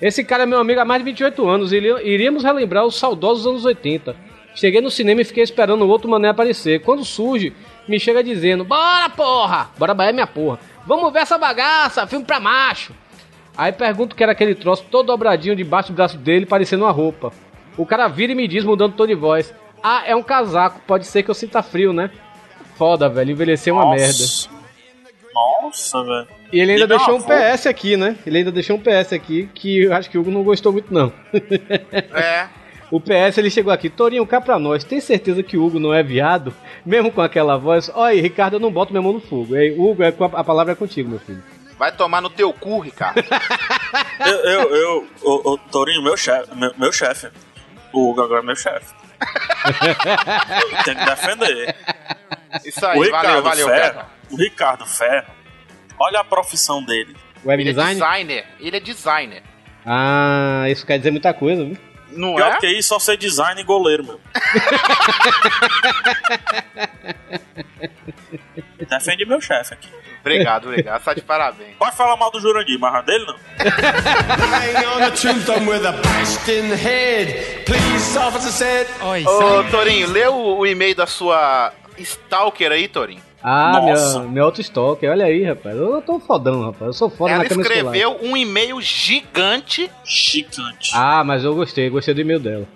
Esse 0.00 0.22
cara 0.22 0.42
é 0.42 0.46
meu 0.46 0.58
amigo 0.58 0.80
há 0.80 0.84
mais 0.84 1.00
de 1.00 1.04
28 1.04 1.48
anos 1.48 1.72
e 1.72 1.76
iríamos 1.76 2.44
relembrar 2.44 2.84
os 2.84 2.98
saudosos 2.98 3.46
anos 3.46 3.64
80. 3.64 4.14
Cheguei 4.54 4.80
no 4.80 4.90
cinema 4.90 5.20
e 5.20 5.24
fiquei 5.24 5.42
esperando 5.42 5.82
o 5.82 5.88
outro 5.88 6.08
mané 6.08 6.28
aparecer. 6.28 6.80
Quando 6.80 7.04
surge, 7.04 7.54
me 7.88 7.98
chega 8.00 8.22
dizendo: 8.22 8.64
Bora, 8.64 9.08
porra! 9.10 9.70
Bora, 9.78 9.94
Bahia, 9.94 10.12
minha 10.12 10.26
porra! 10.26 10.58
Vamos 10.86 11.12
ver 11.12 11.20
essa 11.20 11.36
bagaça, 11.36 12.06
filme 12.06 12.24
pra 12.24 12.40
macho! 12.40 12.94
Aí 13.56 13.72
pergunto 13.72 14.14
que 14.14 14.22
era 14.22 14.32
aquele 14.32 14.54
troço 14.54 14.84
todo 14.90 15.06
dobradinho 15.06 15.56
debaixo 15.56 15.92
do 15.92 15.96
braço 15.96 16.18
dele, 16.18 16.44
parecendo 16.46 16.84
uma 16.84 16.90
roupa. 16.90 17.32
O 17.76 17.86
cara 17.86 18.06
vira 18.08 18.32
e 18.32 18.34
me 18.34 18.46
diz, 18.46 18.64
mudando 18.64 18.94
tom 18.94 19.06
de 19.06 19.14
voz: 19.14 19.52
Ah, 19.82 20.02
é 20.06 20.14
um 20.14 20.22
casaco, 20.22 20.80
pode 20.86 21.06
ser 21.06 21.22
que 21.22 21.30
eu 21.30 21.34
sinta 21.34 21.62
frio, 21.62 21.92
né? 21.92 22.10
Foda, 22.76 23.08
velho, 23.08 23.30
envelhecer 23.30 23.72
é 23.72 23.74
uma 23.74 23.90
merda. 23.90 24.24
Nossa, 25.34 26.02
velho. 26.02 26.28
E 26.52 26.60
ele 26.60 26.72
ainda 26.72 26.84
E 26.84 26.88
deixou 26.88 27.14
um 27.14 27.18
avô? 27.18 27.26
PS 27.26 27.66
aqui, 27.66 27.96
né? 27.96 28.16
Ele 28.26 28.38
ainda 28.38 28.52
deixou 28.52 28.76
um 28.76 28.80
PS 28.80 29.12
aqui 29.12 29.48
que 29.54 29.82
eu 29.84 29.94
acho 29.94 30.08
que 30.08 30.16
o 30.16 30.20
Hugo 30.20 30.30
não 30.30 30.42
gostou 30.42 30.72
muito, 30.72 30.92
não. 30.92 31.12
É. 32.12 32.48
O 32.88 33.00
PS 33.00 33.38
ele 33.38 33.50
chegou 33.50 33.72
aqui, 33.72 33.90
Torinho, 33.90 34.24
cá 34.24 34.40
pra 34.40 34.60
nós, 34.60 34.84
tem 34.84 35.00
certeza 35.00 35.42
que 35.42 35.56
o 35.56 35.64
Hugo 35.64 35.80
não 35.80 35.92
é 35.92 36.04
viado? 36.04 36.54
Mesmo 36.84 37.10
com 37.10 37.20
aquela 37.20 37.56
voz? 37.56 37.90
Olha 37.92 38.12
aí, 38.12 38.20
Ricardo, 38.20 38.54
eu 38.54 38.60
não 38.60 38.70
boto 38.70 38.92
minha 38.92 39.02
mão 39.02 39.12
no 39.12 39.20
fogo. 39.20 39.56
Ei, 39.56 39.72
Hugo, 39.72 40.04
é 40.04 40.12
com 40.12 40.22
a, 40.24 40.44
palavra 40.44 40.72
é 40.72 40.76
contigo, 40.76 41.10
meu 41.10 41.18
filho. 41.18 41.42
Vai 41.76 41.90
tomar 41.90 42.22
no 42.22 42.30
teu 42.30 42.52
cu, 42.52 42.80
Ricardo. 42.80 43.22
Eu, 44.20 44.36
eu, 44.44 44.76
eu 44.76 45.06
o, 45.22 45.52
o 45.52 45.58
Torinho, 45.58 46.02
meu 46.02 46.16
chefe, 46.16 46.54
meu, 46.54 46.72
meu 46.76 46.92
chefe. 46.92 47.28
O 47.92 48.10
Hugo 48.10 48.22
agora 48.22 48.42
é 48.42 48.44
meu 48.44 48.56
chefe. 48.56 48.92
Tem 50.84 50.94
que 50.94 51.04
defender. 51.04 51.76
Isso 52.64 52.84
aí, 52.84 52.98
o 52.98 53.02
Ricardo 53.02 53.42
valeu, 53.42 53.66
valeu, 53.66 53.68
Ferro, 53.68 54.04
o 54.30 54.36
Ricardo 54.36 54.86
Ferro, 54.86 55.32
olha 55.98 56.20
a 56.20 56.24
profissão 56.24 56.82
dele. 56.82 57.16
Web 57.44 57.62
Ele 57.62 57.70
é 57.70 57.72
design? 57.72 58.00
designer. 58.00 58.44
Ele 58.60 58.76
é 58.76 58.80
designer. 58.80 59.42
Ah, 59.84 60.64
isso 60.68 60.84
quer 60.84 60.98
dizer 60.98 61.10
muita 61.10 61.32
coisa, 61.32 61.64
viu? 61.64 61.76
Não 62.10 62.34
Pior 62.34 62.52
é? 62.52 62.58
que 62.58 62.66
isso, 62.66 62.88
só 62.88 62.98
ser 62.98 63.16
design 63.16 63.60
e 63.60 63.64
goleiro, 63.64 64.04
meu. 64.04 64.20
Defende 68.88 69.26
meu 69.26 69.40
chefe 69.40 69.74
aqui. 69.74 69.88
Obrigado, 70.20 70.66
obrigado. 70.68 71.02
Tá 71.04 71.14
de 71.14 71.22
parabéns. 71.22 71.76
Pode 71.78 71.96
falar 71.96 72.16
mal 72.16 72.30
do 72.30 72.40
Jurandir, 72.40 72.78
mas 72.80 73.04
dele 73.04 73.24
não. 73.26 73.36
Ô, 79.26 79.64
Torinho, 79.70 80.10
lê 80.10 80.26
o, 80.26 80.58
o 80.58 80.66
e-mail 80.66 80.94
da 80.96 81.06
sua 81.06 81.72
Stalker 81.98 82.72
aí, 82.72 82.88
Torinho. 82.88 83.22
Ah, 83.48 83.80
Nossa. 83.80 84.18
meu, 84.20 84.28
meu 84.30 84.44
auto-stalker, 84.46 85.08
olha 85.08 85.24
aí, 85.26 85.44
rapaz. 85.44 85.76
Eu 85.76 86.02
tô 86.02 86.18
fodão, 86.18 86.62
rapaz. 86.64 86.82
Eu 86.88 86.92
sou 86.92 87.08
foda 87.08 87.30
Ela 87.30 87.38
na 87.38 87.44
escolar. 87.46 87.64
escreveu 87.70 88.18
um 88.20 88.36
e-mail 88.36 88.80
gigante. 88.80 89.88
Chicante. 90.04 90.90
Ah, 90.92 91.22
mas 91.22 91.44
eu 91.44 91.54
gostei, 91.54 91.88
gostei 91.88 92.12
do 92.12 92.22
e-mail 92.22 92.40
dela. 92.40 92.66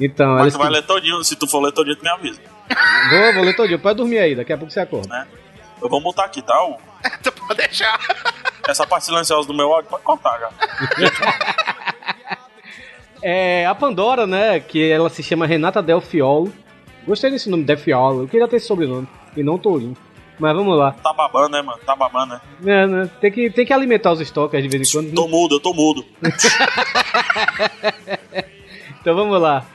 Então, 0.00 0.30
ela 0.32 0.44
mas 0.44 0.54
tu 0.54 0.58
vai 0.58 0.70
ler 0.70 0.82
todinho, 0.82 1.22
se 1.22 1.36
tu 1.36 1.46
for 1.46 1.60
ler 1.62 1.72
todinho, 1.72 1.94
tu 1.96 2.02
me 2.02 2.08
avisa. 2.08 2.40
Vou, 3.10 3.34
vou 3.34 3.44
ler 3.44 3.54
todinho. 3.54 3.78
Pode 3.78 3.98
dormir 3.98 4.18
aí, 4.18 4.34
daqui 4.34 4.50
a 4.50 4.56
pouco 4.56 4.72
você 4.72 4.80
acorda. 4.80 5.06
Né? 5.08 5.26
Eu 5.82 5.90
vou 5.90 6.00
botar 6.00 6.24
aqui, 6.24 6.40
tá? 6.40 6.54
O- 6.68 6.78
Tu 7.22 7.30
pode 7.30 7.56
deixar. 7.58 8.00
Essa 8.66 8.86
parte 8.86 9.04
silenciosa 9.04 9.46
do 9.46 9.52
meu 9.52 9.70
áudio 9.70 9.90
pode 9.90 10.02
cortar, 10.04 10.40
já. 10.40 10.48
É, 13.26 13.64
a 13.66 13.74
Pandora, 13.74 14.26
né, 14.26 14.60
que 14.60 14.90
ela 14.90 15.08
se 15.08 15.22
chama 15.22 15.46
Renata 15.46 15.82
Delfiolo. 15.82 16.52
Gostei 17.06 17.30
desse 17.30 17.48
nome, 17.48 17.64
Delfiolo. 17.64 18.22
Eu 18.24 18.28
queria 18.28 18.46
ter 18.48 18.56
esse 18.56 18.66
sobrenome, 18.66 19.08
e 19.36 19.42
não 19.42 19.56
Tourinho. 19.58 19.96
Mas 20.38 20.54
vamos 20.54 20.76
lá. 20.76 20.92
Tá 20.92 21.12
babando, 21.12 21.50
né, 21.50 21.62
mano? 21.62 21.78
Tá 21.86 21.94
babando, 21.94 22.34
né? 22.34 22.40
É, 22.64 22.86
né, 22.86 23.10
tem, 23.20 23.30
que, 23.30 23.50
tem 23.50 23.64
que 23.64 23.72
alimentar 23.72 24.12
os 24.12 24.20
estoques 24.20 24.62
de 24.62 24.68
vez 24.68 24.88
em 24.88 24.92
quando. 24.92 25.14
Tô 25.14 25.28
mudo, 25.28 25.56
eu 25.56 25.60
tô 25.60 25.72
mudo. 25.72 26.04
Então 29.04 29.14
vamos 29.14 29.38
lá. 29.38 29.66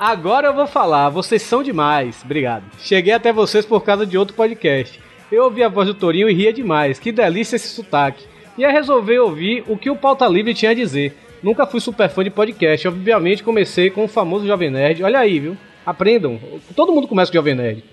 Agora 0.00 0.46
eu 0.46 0.54
vou 0.54 0.66
falar, 0.66 1.10
vocês 1.10 1.42
são 1.42 1.62
demais. 1.62 2.22
Obrigado. 2.24 2.64
Cheguei 2.78 3.12
até 3.12 3.34
vocês 3.34 3.66
por 3.66 3.84
causa 3.84 4.06
de 4.06 4.16
outro 4.16 4.34
podcast. 4.34 4.98
Eu 5.30 5.44
ouvi 5.44 5.62
a 5.62 5.68
voz 5.68 5.88
do 5.88 5.92
Torinho 5.92 6.26
e 6.26 6.32
ria 6.32 6.54
demais. 6.54 6.98
Que 6.98 7.12
delícia 7.12 7.56
esse 7.56 7.68
sotaque. 7.68 8.24
E 8.56 8.64
aí 8.64 8.72
resolvi 8.72 9.18
ouvir 9.18 9.62
o 9.68 9.76
que 9.76 9.90
o 9.90 9.96
Pauta 9.96 10.26
Livre 10.26 10.54
tinha 10.54 10.70
a 10.70 10.74
dizer. 10.74 11.14
Nunca 11.42 11.66
fui 11.66 11.80
super 11.80 12.08
fã 12.08 12.24
de 12.24 12.30
podcast. 12.30 12.88
Obviamente 12.88 13.42
comecei 13.42 13.90
com 13.90 14.04
o 14.04 14.08
famoso 14.08 14.46
Jovem 14.46 14.70
Nerd. 14.70 15.04
Olha 15.04 15.18
aí, 15.18 15.38
viu? 15.38 15.54
Aprendam. 15.84 16.40
Todo 16.74 16.90
mundo 16.90 17.06
começa 17.06 17.30
com 17.30 17.36
Jovem 17.36 17.54
Nerd. 17.54 17.84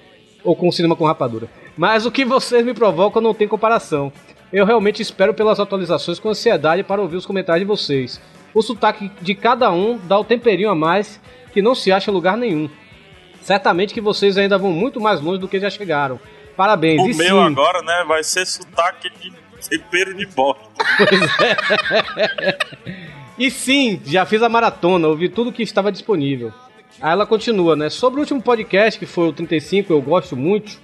Ou 0.46 0.56
com 0.56 0.72
Cinema 0.72 0.96
com 0.96 1.06
Rapadura. 1.06 1.50
Mas 1.76 2.06
o 2.06 2.12
que 2.12 2.24
vocês 2.24 2.66
me 2.66 2.74
provocam 2.74 3.22
não 3.22 3.34
tem 3.34 3.48
comparação. 3.48 4.14
Eu 4.54 4.66
realmente 4.66 5.02
espero 5.02 5.34
pelas 5.34 5.60
atualizações 5.60 6.20
com 6.20 6.30
ansiedade 6.30 6.84
para 6.84 7.02
ouvir 7.02 7.18
os 7.18 7.26
comentários 7.26 7.62
de 7.62 7.68
vocês. 7.68 8.22
O 8.54 8.62
sotaque 8.62 9.12
de 9.22 9.36
cada 9.36 9.70
um 9.72 9.98
dá 9.98 10.18
o 10.18 10.24
temperinho 10.24 10.70
a 10.70 10.76
mais 10.76 11.20
que 11.52 11.62
não 11.62 11.76
se 11.76 11.92
acha 11.92 12.10
em 12.10 12.14
lugar 12.14 12.38
nenhum. 12.38 12.70
Certamente 13.42 13.94
que 13.94 14.00
vocês 14.00 14.38
ainda 14.38 14.58
vão 14.58 14.72
muito 14.72 15.02
mais 15.02 15.20
longe 15.20 15.40
do 15.40 15.48
que 15.48 15.60
já 15.60 15.70
chegaram. 15.70 16.20
Parabéns. 16.56 17.02
O 17.02 17.10
e 17.10 17.16
meu 17.16 17.38
sim, 17.38 17.48
agora, 17.48 17.82
né, 17.82 18.06
vai 18.08 18.24
ser 18.24 18.46
sotaque 18.46 19.10
de 19.20 19.34
tempero 19.68 20.16
de 20.16 20.26
bosta. 20.28 20.64
E 23.38 23.52
sim, 23.52 24.02
já 24.06 24.26
fiz 24.26 24.42
a 24.42 24.48
maratona, 24.48 25.10
ouvi 25.10 25.28
tudo 25.28 25.52
que 25.52 25.62
estava 25.62 25.92
disponível. 25.92 26.54
Aí 27.02 27.12
ela 27.12 27.26
continua, 27.26 27.76
né? 27.76 27.90
Sobre 27.90 28.20
o 28.20 28.22
último 28.22 28.42
podcast, 28.42 29.00
que 29.00 29.06
foi 29.06 29.28
o 29.30 29.34
35, 29.34 29.92
eu 29.92 30.02
gosto 30.02 30.36
muito, 30.36 30.80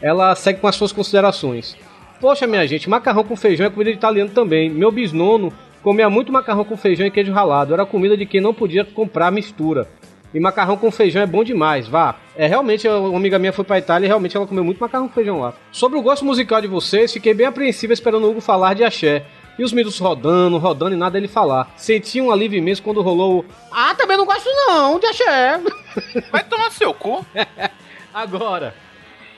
ela 0.00 0.34
segue 0.34 0.60
com 0.60 0.66
as 0.66 0.74
suas 0.74 0.92
considerações. 0.92 1.76
Poxa, 2.20 2.46
minha 2.46 2.66
gente, 2.66 2.88
macarrão 2.88 3.24
com 3.24 3.36
feijão 3.36 3.66
é 3.66 3.70
comida 3.70 3.90
de 3.90 3.96
italiano 3.96 4.30
também. 4.30 4.70
Meu 4.70 4.92
bisnono 4.92 5.52
comia 5.82 6.08
muito 6.08 6.32
macarrão 6.32 6.64
com 6.64 6.76
feijão 6.76 7.06
e 7.06 7.10
queijo 7.10 7.32
ralado. 7.32 7.74
Era 7.74 7.84
comida 7.84 8.16
de 8.16 8.26
quem 8.26 8.40
não 8.40 8.54
podia 8.54 8.84
comprar 8.84 9.30
mistura. 9.32 9.88
E 10.34 10.40
macarrão 10.40 10.76
com 10.76 10.90
feijão 10.90 11.20
é 11.20 11.26
bom 11.26 11.44
demais, 11.44 11.86
vá. 11.86 12.16
É, 12.36 12.46
realmente, 12.46 12.88
uma 12.88 13.16
amiga 13.16 13.38
minha 13.38 13.52
foi 13.52 13.64
pra 13.64 13.78
Itália 13.78 14.06
e 14.06 14.08
realmente 14.08 14.36
ela 14.36 14.46
comeu 14.46 14.64
muito 14.64 14.78
macarrão 14.78 15.08
com 15.08 15.14
feijão 15.14 15.40
lá. 15.40 15.52
Sobre 15.70 15.98
o 15.98 16.02
gosto 16.02 16.24
musical 16.24 16.60
de 16.60 16.68
vocês, 16.68 17.12
fiquei 17.12 17.34
bem 17.34 17.46
apreensivo 17.46 17.92
esperando 17.92 18.24
o 18.24 18.30
Hugo 18.30 18.40
falar 18.40 18.74
de 18.74 18.82
axé. 18.82 19.24
E 19.58 19.64
os 19.64 19.72
mitos 19.72 19.98
rodando, 19.98 20.58
rodando 20.58 20.94
e 20.94 20.98
nada 20.98 21.18
ele 21.18 21.28
falar. 21.28 21.72
Senti 21.76 22.20
um 22.20 22.30
alívio 22.30 22.58
imenso 22.58 22.82
quando 22.82 23.02
rolou 23.02 23.40
o... 23.40 23.44
Ah, 23.70 23.94
também 23.94 24.16
não 24.16 24.24
gosto 24.24 24.48
não 24.66 24.98
de 24.98 25.06
axé. 25.06 25.60
Vai 26.32 26.42
tomar 26.44 26.70
seu 26.70 26.94
cu. 26.94 27.24
Agora, 28.12 28.74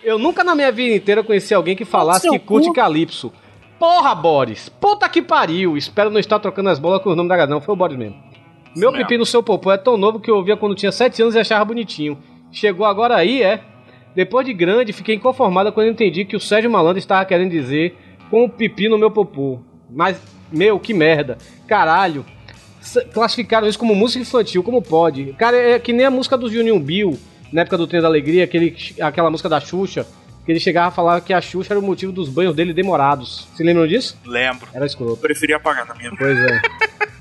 eu 0.02 0.18
nunca 0.18 0.44
na 0.44 0.54
minha 0.54 0.70
vida 0.70 0.94
inteira 0.94 1.24
conheci 1.24 1.52
alguém 1.52 1.74
que 1.74 1.84
falasse 1.84 2.28
que 2.28 2.38
curte 2.38 2.68
cu. 2.68 2.74
Calypso. 2.74 3.32
Porra, 3.78 4.14
Boris! 4.14 4.68
Puta 4.68 5.08
que 5.08 5.20
pariu! 5.20 5.76
Espero 5.76 6.10
não 6.10 6.20
estar 6.20 6.38
trocando 6.38 6.70
as 6.70 6.78
bolas 6.78 7.02
com 7.02 7.10
o 7.10 7.16
nome 7.16 7.28
da 7.28 7.46
não, 7.46 7.60
foi 7.60 7.74
o 7.74 7.76
Boris 7.76 7.96
mesmo. 7.96 8.16
Meu 8.76 8.90
mesmo. 8.90 9.06
pipi 9.06 9.18
no 9.18 9.26
seu 9.26 9.42
popô 9.42 9.72
é 9.72 9.76
tão 9.76 9.96
novo 9.96 10.20
que 10.20 10.30
eu 10.30 10.36
ouvia 10.36 10.56
quando 10.56 10.74
tinha 10.74 10.92
7 10.92 11.22
anos 11.22 11.34
e 11.34 11.38
achava 11.38 11.64
bonitinho. 11.64 12.18
Chegou 12.50 12.86
agora 12.86 13.16
aí, 13.16 13.42
é? 13.42 13.60
Depois 14.14 14.46
de 14.46 14.52
grande, 14.52 14.92
fiquei 14.92 15.16
inconformada 15.16 15.72
quando 15.72 15.88
entendi 15.88 16.24
que 16.24 16.36
o 16.36 16.40
Sérgio 16.40 16.70
Malandro 16.70 16.98
estava 16.98 17.24
querendo 17.24 17.50
dizer 17.50 17.96
com 18.30 18.44
o 18.44 18.48
pipi 18.48 18.88
no 18.88 18.98
meu 18.98 19.10
popô. 19.10 19.60
Mas, 19.90 20.18
meu, 20.50 20.78
que 20.78 20.94
merda. 20.94 21.38
Caralho. 21.66 22.24
Classificaram 23.12 23.66
isso 23.66 23.78
como 23.78 23.94
música 23.94 24.20
infantil, 24.20 24.62
como 24.62 24.82
pode? 24.82 25.32
Cara, 25.34 25.56
é 25.56 25.78
que 25.78 25.92
nem 25.92 26.04
a 26.04 26.10
música 26.10 26.36
do 26.36 26.50
Junior 26.50 26.78
Bill, 26.78 27.18
na 27.52 27.62
época 27.62 27.78
do 27.78 27.86
Trem 27.86 28.02
da 28.02 28.08
Alegria, 28.08 28.44
aquele, 28.44 28.76
aquela 29.00 29.30
música 29.30 29.48
da 29.48 29.58
Xuxa, 29.58 30.06
que 30.44 30.52
ele 30.52 30.60
chegava 30.60 30.88
a 30.88 30.90
falar 30.90 31.20
que 31.22 31.32
a 31.32 31.40
Xuxa 31.40 31.72
era 31.72 31.80
o 31.80 31.82
motivo 31.82 32.12
dos 32.12 32.28
banhos 32.28 32.54
dele 32.54 32.74
demorados. 32.74 33.48
Se 33.56 33.62
lembram 33.62 33.86
disso? 33.86 34.18
Lembro. 34.26 34.68
Era 34.74 34.84
escroto. 34.84 35.12
Eu 35.12 35.16
preferi 35.16 35.54
apagar 35.54 35.86
na 35.86 35.94
minha 35.94 36.10
vida. 36.10 36.22
Pois 36.22 36.38
é. 36.38 36.62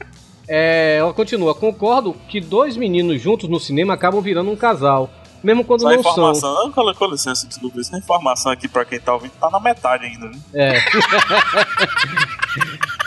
É, 0.47 0.97
ela 0.99 1.13
continua. 1.13 1.55
Concordo 1.55 2.13
que 2.27 2.41
dois 2.41 2.75
meninos 2.75 3.21
juntos 3.21 3.49
no 3.49 3.59
cinema 3.59 3.93
acabam 3.93 4.21
virando 4.21 4.51
um 4.51 4.55
casal. 4.55 5.09
Mesmo 5.43 5.65
quando 5.65 5.81
Só 5.81 5.89
não 5.89 6.01
são. 6.01 6.11
informação. 6.11 6.53
Não, 6.53 6.93
com, 6.93 7.05
licença, 7.07 7.45
desculpa. 7.45 7.81
Essa 7.81 7.97
informação 7.97 8.51
aqui 8.51 8.67
pra 8.67 8.85
quem 8.85 8.99
tá 8.99 9.13
ouvindo 9.13 9.33
tá 9.39 9.49
na 9.49 9.59
metade 9.59 10.05
ainda, 10.05 10.29
né? 10.29 10.39
É. 10.53 10.79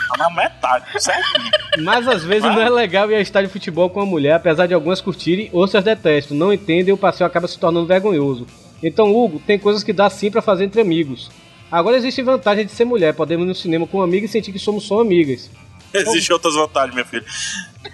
Tá 0.07 0.17
na 0.17 0.29
metade, 0.29 0.85
certinho. 1.03 1.51
Mas 1.83 2.07
às 2.07 2.23
vezes 2.23 2.43
não 2.43 2.61
é 2.61 2.69
legal 2.69 3.11
ir 3.11 3.15
a 3.15 3.19
estádio 3.19 3.47
de 3.47 3.53
futebol 3.53 3.89
com 3.89 3.99
uma 3.99 4.05
mulher, 4.05 4.35
apesar 4.35 4.65
de 4.65 4.73
algumas 4.73 5.01
curtirem, 5.01 5.49
outras 5.51 5.83
detestam, 5.83 6.37
não 6.37 6.53
entendem 6.53 6.89
e 6.89 6.93
o 6.93 6.97
passeio 6.97 7.27
acaba 7.27 7.45
se 7.45 7.59
tornando 7.59 7.85
vergonhoso. 7.85 8.47
Então, 8.81 9.13
Hugo, 9.13 9.39
tem 9.45 9.59
coisas 9.59 9.83
que 9.83 9.91
dá 9.91 10.09
sim 10.09 10.31
pra 10.31 10.41
fazer 10.41 10.63
entre 10.63 10.79
amigos. 10.79 11.29
Agora 11.69 11.97
existe 11.97 12.21
vantagem 12.21 12.65
de 12.65 12.71
ser 12.71 12.85
mulher, 12.85 13.13
podemos 13.13 13.45
ir 13.45 13.49
no 13.49 13.55
cinema 13.55 13.85
com 13.85 13.97
uma 13.97 14.05
amiga 14.05 14.25
e 14.25 14.29
sentir 14.29 14.53
que 14.53 14.59
somos 14.59 14.85
só 14.85 15.01
amigas. 15.01 15.49
Existem 15.93 16.33
outras 16.33 16.55
vantagens, 16.55 16.95
meu 16.95 17.05
filho. 17.05 17.25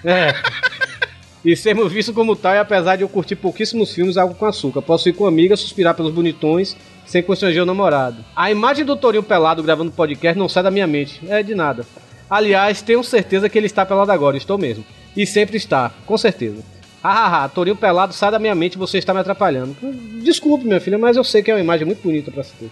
É. 0.04 0.34
E 1.44 1.58
sermos 1.58 1.92
vistos 1.92 2.16
como 2.16 2.38
tal, 2.38 2.54
e 2.54 2.58
apesar 2.58 2.96
de 2.96 3.02
eu 3.02 3.10
curtir 3.10 3.36
pouquíssimos 3.36 3.94
filmes, 3.94 4.16
algo 4.16 4.34
com 4.34 4.46
açúcar. 4.46 4.82
Posso 4.82 5.10
ir 5.10 5.14
com 5.14 5.28
amiga, 5.28 5.58
suspirar 5.58 5.94
pelos 5.94 6.14
bonitões, 6.14 6.76
sem 7.06 7.22
constranger 7.22 7.64
o 7.64 7.66
namorado. 7.66 8.24
A 8.34 8.50
imagem 8.50 8.86
do 8.86 8.96
Torinho 8.96 9.24
pelado 9.24 9.62
gravando 9.62 9.92
podcast 9.92 10.40
não 10.40 10.48
sai 10.48 10.64
da 10.64 10.72
minha 10.72 10.88
mente. 10.88 11.20
É 11.28 11.44
de 11.44 11.54
nada. 11.54 11.86
Aliás, 12.30 12.82
tenho 12.82 13.04
certeza 13.04 13.50
que 13.50 13.58
ele 13.58 13.68
está 13.68 13.86
pelado 13.86 14.12
agora, 14.12 14.38
estou 14.38 14.58
mesmo. 14.58 14.86
E 15.18 15.26
sempre 15.26 15.58
está, 15.58 15.92
com 16.06 16.18
certeza. 16.18 16.64
Hahaha, 17.04 17.50
Torinho 17.50 17.76
pelado 17.76 18.14
sai 18.14 18.32
da 18.32 18.40
minha 18.40 18.56
mente, 18.56 18.78
você 18.78 18.98
está 18.98 19.14
me 19.14 19.20
atrapalhando. 19.20 19.76
Desculpe, 20.24 20.66
minha 20.66 20.80
filha, 20.80 20.98
mas 20.98 21.18
eu 21.18 21.24
sei 21.26 21.44
que 21.44 21.52
é 21.52 21.54
uma 21.54 21.60
imagem 21.60 21.86
muito 21.86 22.02
bonita 22.02 22.32
pra 22.32 22.44
se 22.44 22.54
ter. 22.54 22.72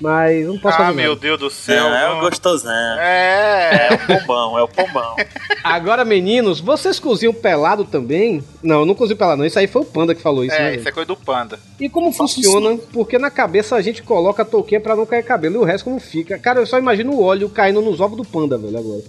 Mas 0.00 0.44
não 0.46 0.58
posso 0.58 0.74
Ah, 0.76 0.86
fazer 0.86 0.96
meu 0.96 1.10
nada. 1.10 1.20
Deus 1.20 1.38
do 1.40 1.48
céu. 1.50 1.86
é 1.86 2.10
o 2.10 2.20
gostosão. 2.20 2.72
É. 2.98 3.88
É 3.90 3.94
o 3.94 3.98
pombão, 4.20 4.58
é 4.58 4.62
o 4.62 4.68
pombão. 4.68 5.14
Agora, 5.62 6.04
meninos, 6.04 6.58
vocês 6.60 6.98
cozinham 6.98 7.32
pelado 7.32 7.84
também? 7.84 8.42
Não, 8.62 8.80
eu 8.80 8.86
não 8.86 8.94
cozinho 8.94 9.16
pelado 9.16 9.38
não. 9.38 9.46
Isso 9.46 9.58
aí 9.58 9.66
foi 9.68 9.82
o 9.82 9.84
Panda 9.84 10.14
que 10.14 10.20
falou 10.20 10.44
isso, 10.44 10.54
né? 10.56 10.62
É, 10.66 10.70
gente? 10.72 10.80
isso 10.80 10.88
é 10.88 10.92
coisa 10.92 11.06
do 11.06 11.16
panda. 11.16 11.58
E 11.78 11.88
como 11.88 12.12
funciona? 12.12 12.76
Porque 12.92 13.18
na 13.18 13.30
cabeça 13.30 13.76
a 13.76 13.82
gente 13.82 14.02
coloca 14.02 14.42
a 14.42 14.44
touquinha 14.44 14.80
pra 14.80 14.96
não 14.96 15.06
cair 15.06 15.22
cabelo 15.22 15.54
e 15.54 15.58
o 15.58 15.64
resto 15.64 15.84
como 15.84 16.00
fica. 16.00 16.38
Cara, 16.38 16.60
eu 16.60 16.66
só 16.66 16.76
imagino 16.78 17.12
o 17.12 17.22
óleo 17.22 17.48
caindo 17.48 17.80
nos 17.80 18.00
ovos 18.00 18.16
do 18.16 18.24
panda, 18.24 18.58
velho, 18.58 18.76
agora. 18.78 19.02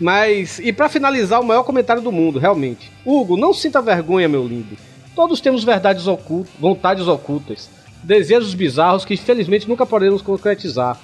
Mas, 0.00 0.58
e 0.58 0.72
pra 0.72 0.88
finalizar, 0.88 1.40
o 1.40 1.44
maior 1.44 1.62
comentário 1.62 2.02
do 2.02 2.10
mundo, 2.10 2.38
realmente. 2.40 2.90
Hugo, 3.06 3.36
não 3.36 3.54
sinta 3.54 3.80
vergonha, 3.80 4.28
meu 4.28 4.44
lindo. 4.46 4.76
Todos 5.14 5.40
temos 5.40 5.62
verdades 5.62 6.08
ocultas, 6.08 6.52
vontades 6.58 7.06
ocultas, 7.06 7.70
desejos 8.04 8.54
bizarros 8.54 9.04
que 9.04 9.14
infelizmente 9.14 9.68
nunca 9.68 9.84
podemos 9.86 10.22
concretizar. 10.22 10.98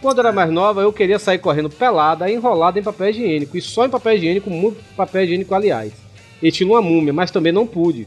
Quando 0.00 0.18
era 0.20 0.32
mais 0.32 0.50
nova, 0.50 0.82
eu 0.82 0.92
queria 0.92 1.18
sair 1.18 1.38
correndo 1.38 1.70
pelada, 1.70 2.30
enrolada 2.30 2.78
em 2.78 2.82
papel 2.82 3.10
higiênico, 3.10 3.56
e 3.56 3.62
só 3.62 3.86
em 3.86 3.90
papel 3.90 4.14
higiênico, 4.14 4.50
muito 4.50 4.82
papel 4.94 5.24
higiênico, 5.24 5.54
aliás. 5.54 5.92
Estilo 6.42 6.72
uma 6.74 6.82
múmia, 6.82 7.12
mas 7.12 7.30
também 7.30 7.50
não 7.52 7.66
pude. 7.66 8.06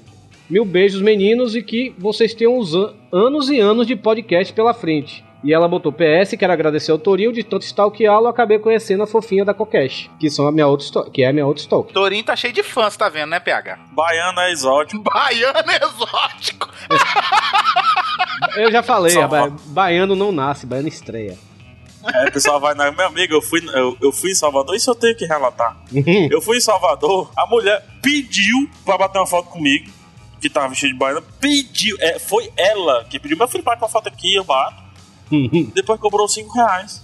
Mil 0.49 0.63
beijos, 0.65 1.01
meninos, 1.01 1.55
e 1.55 1.61
que 1.63 1.93
vocês 1.97 2.33
tenham 2.33 2.57
os 2.57 2.75
an- 2.75 2.93
anos 3.11 3.49
e 3.49 3.59
anos 3.59 3.87
de 3.87 3.95
podcast 3.95 4.53
pela 4.53 4.73
frente. 4.73 5.23
E 5.43 5.53
ela 5.53 5.67
botou 5.69 5.91
PS, 5.91 6.35
quero 6.37 6.51
agradecer 6.51 6.91
ao 6.91 6.99
Torinho 6.99 7.31
de 7.31 7.43
tanto 7.43 7.61
stalkeá-lo, 7.63 8.27
acabei 8.27 8.59
conhecendo 8.59 9.03
a 9.03 9.07
fofinha 9.07 9.45
da 9.45 9.53
Kokesh, 9.53 10.09
que, 10.19 10.29
são 10.29 10.45
a 10.47 10.51
minha 10.51 10.65
que 11.13 11.23
é 11.23 11.29
a 11.29 11.33
minha 11.33 11.45
outra 11.47 11.63
stalk. 11.63 11.93
Torinho 11.93 12.23
tá 12.23 12.35
cheio 12.35 12.51
de 12.51 12.61
fãs, 12.61 12.97
tá 12.97 13.07
vendo, 13.07 13.29
né, 13.29 13.39
PH? 13.39 13.79
Baiano 13.93 14.39
é 14.41 14.51
exótico. 14.51 15.01
Baiano 15.01 15.71
exótico. 15.71 16.69
Eu 18.55 18.71
já 18.71 18.83
falei, 18.83 19.13
ba- 19.27 19.49
baiano 19.67 20.15
não 20.15 20.31
nasce, 20.31 20.65
baiano 20.65 20.87
estreia. 20.87 21.37
Aí 22.03 22.27
o 22.29 22.31
pessoal 22.31 22.59
vai 22.59 22.73
na. 22.75 22.91
Meu 22.91 23.07
amigo, 23.07 23.33
eu 23.33 23.41
fui, 23.41 23.61
eu, 23.73 23.97
eu 24.01 24.11
fui 24.11 24.31
em 24.31 24.35
Salvador, 24.35 24.73
isso 24.75 24.89
eu 24.89 24.95
tenho 24.95 25.15
que 25.15 25.25
relatar. 25.25 25.75
Eu 26.31 26.41
fui 26.41 26.57
em 26.57 26.61
Salvador, 26.61 27.29
a 27.35 27.45
mulher 27.45 27.85
pediu 28.01 28.69
pra 28.85 28.97
bater 28.97 29.19
uma 29.19 29.27
foto 29.27 29.49
comigo, 29.49 29.91
que 30.39 30.49
tava 30.49 30.69
vestida 30.69 30.93
de 30.93 30.97
baiana, 30.97 31.21
pediu, 31.41 31.97
é, 31.99 32.17
foi 32.17 32.49
ela 32.55 33.03
que 33.09 33.19
pediu, 33.19 33.37
meu 33.37 33.47
filho, 33.49 33.63
bate 33.63 33.81
uma 33.81 33.89
foto 33.89 34.07
aqui, 34.07 34.33
eu 34.35 34.43
bato. 34.45 34.81
Depois 35.75 35.99
cobrou 35.99 36.27
5 36.27 36.51
reais. 36.53 37.03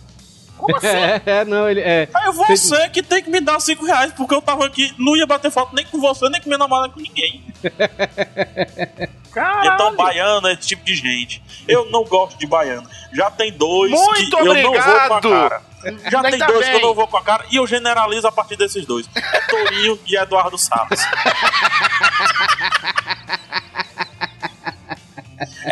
Como 0.57 0.75
assim? 0.77 0.87
é, 0.87 1.21
é, 1.25 1.45
não, 1.45 1.69
ele 1.69 1.81
é. 1.81 2.07
Aí 2.13 2.31
você 2.31 2.89
que 2.89 3.03
tem 3.03 3.21
que 3.23 3.29
me 3.29 3.41
dar 3.41 3.59
5 3.59 3.85
reais, 3.85 4.13
porque 4.13 4.33
eu 4.33 4.41
tava 4.41 4.65
aqui, 4.65 4.93
não 4.97 5.15
ia 5.15 5.25
bater 5.27 5.51
foto 5.51 5.75
nem 5.75 5.85
com 5.85 5.99
você, 5.99 6.27
nem 6.29 6.39
com 6.41 6.47
minha 6.49 6.57
namorada, 6.57 6.93
com 6.93 6.99
ninguém. 6.99 7.43
Caralho. 9.33 9.73
Então, 9.73 9.95
baiano 9.95 10.47
é 10.47 10.53
esse 10.53 10.67
tipo 10.69 10.85
de 10.85 10.95
gente. 10.95 11.43
Eu 11.67 11.89
não 11.91 12.05
gosto 12.05 12.37
de 12.39 12.47
baiano. 12.47 12.87
Já 13.13 13.29
tem 13.29 13.51
dois 13.51 13.91
Muito 13.91 14.37
que 14.37 14.41
eu 14.41 14.45
não 14.45 14.61
vou 14.61 14.71
com 14.71 14.77
a 14.79 15.17
obrigado. 15.17 15.29
cara. 15.29 15.61
Já 16.09 16.21
tem 16.23 16.33
Ainda 16.33 16.47
dois 16.47 16.59
bem. 16.65 16.69
que 16.71 16.75
eu 16.77 16.87
não 16.87 16.95
vou 16.95 17.07
com 17.07 17.17
a 17.17 17.21
cara 17.23 17.45
e 17.51 17.57
eu 17.57 17.67
generalizo 17.67 18.25
a 18.27 18.31
partir 18.31 18.55
desses 18.55 18.85
dois. 18.85 19.07
É 19.13 19.39
Torinho 19.41 19.99
e 20.07 20.15
Eduardo 20.15 20.57
Salles. 20.57 21.01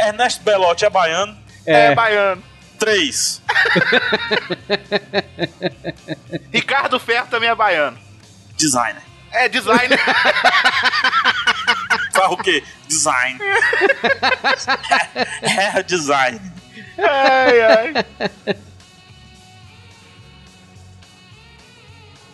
Ernesto 0.08 0.44
Belotti 0.44 0.86
é 0.86 0.90
baiano. 0.90 1.36
É, 1.66 1.86
É, 1.88 1.96
baiano. 1.96 2.44
Três. 2.84 3.42
Ricardo 6.52 7.00
Ferro 7.00 7.28
também 7.28 7.48
é 7.48 7.56
baiano. 7.56 7.98
Designer. 8.58 9.02
É 9.32 9.48
designer. 9.48 9.98
Faz 12.12 12.30
o 12.30 12.36
quê? 12.36 12.62
Design. 12.90 13.40
é, 15.44 15.80
é 15.80 15.84
design. 15.84 16.42
ai, 16.98 17.62
ai. 17.62 17.94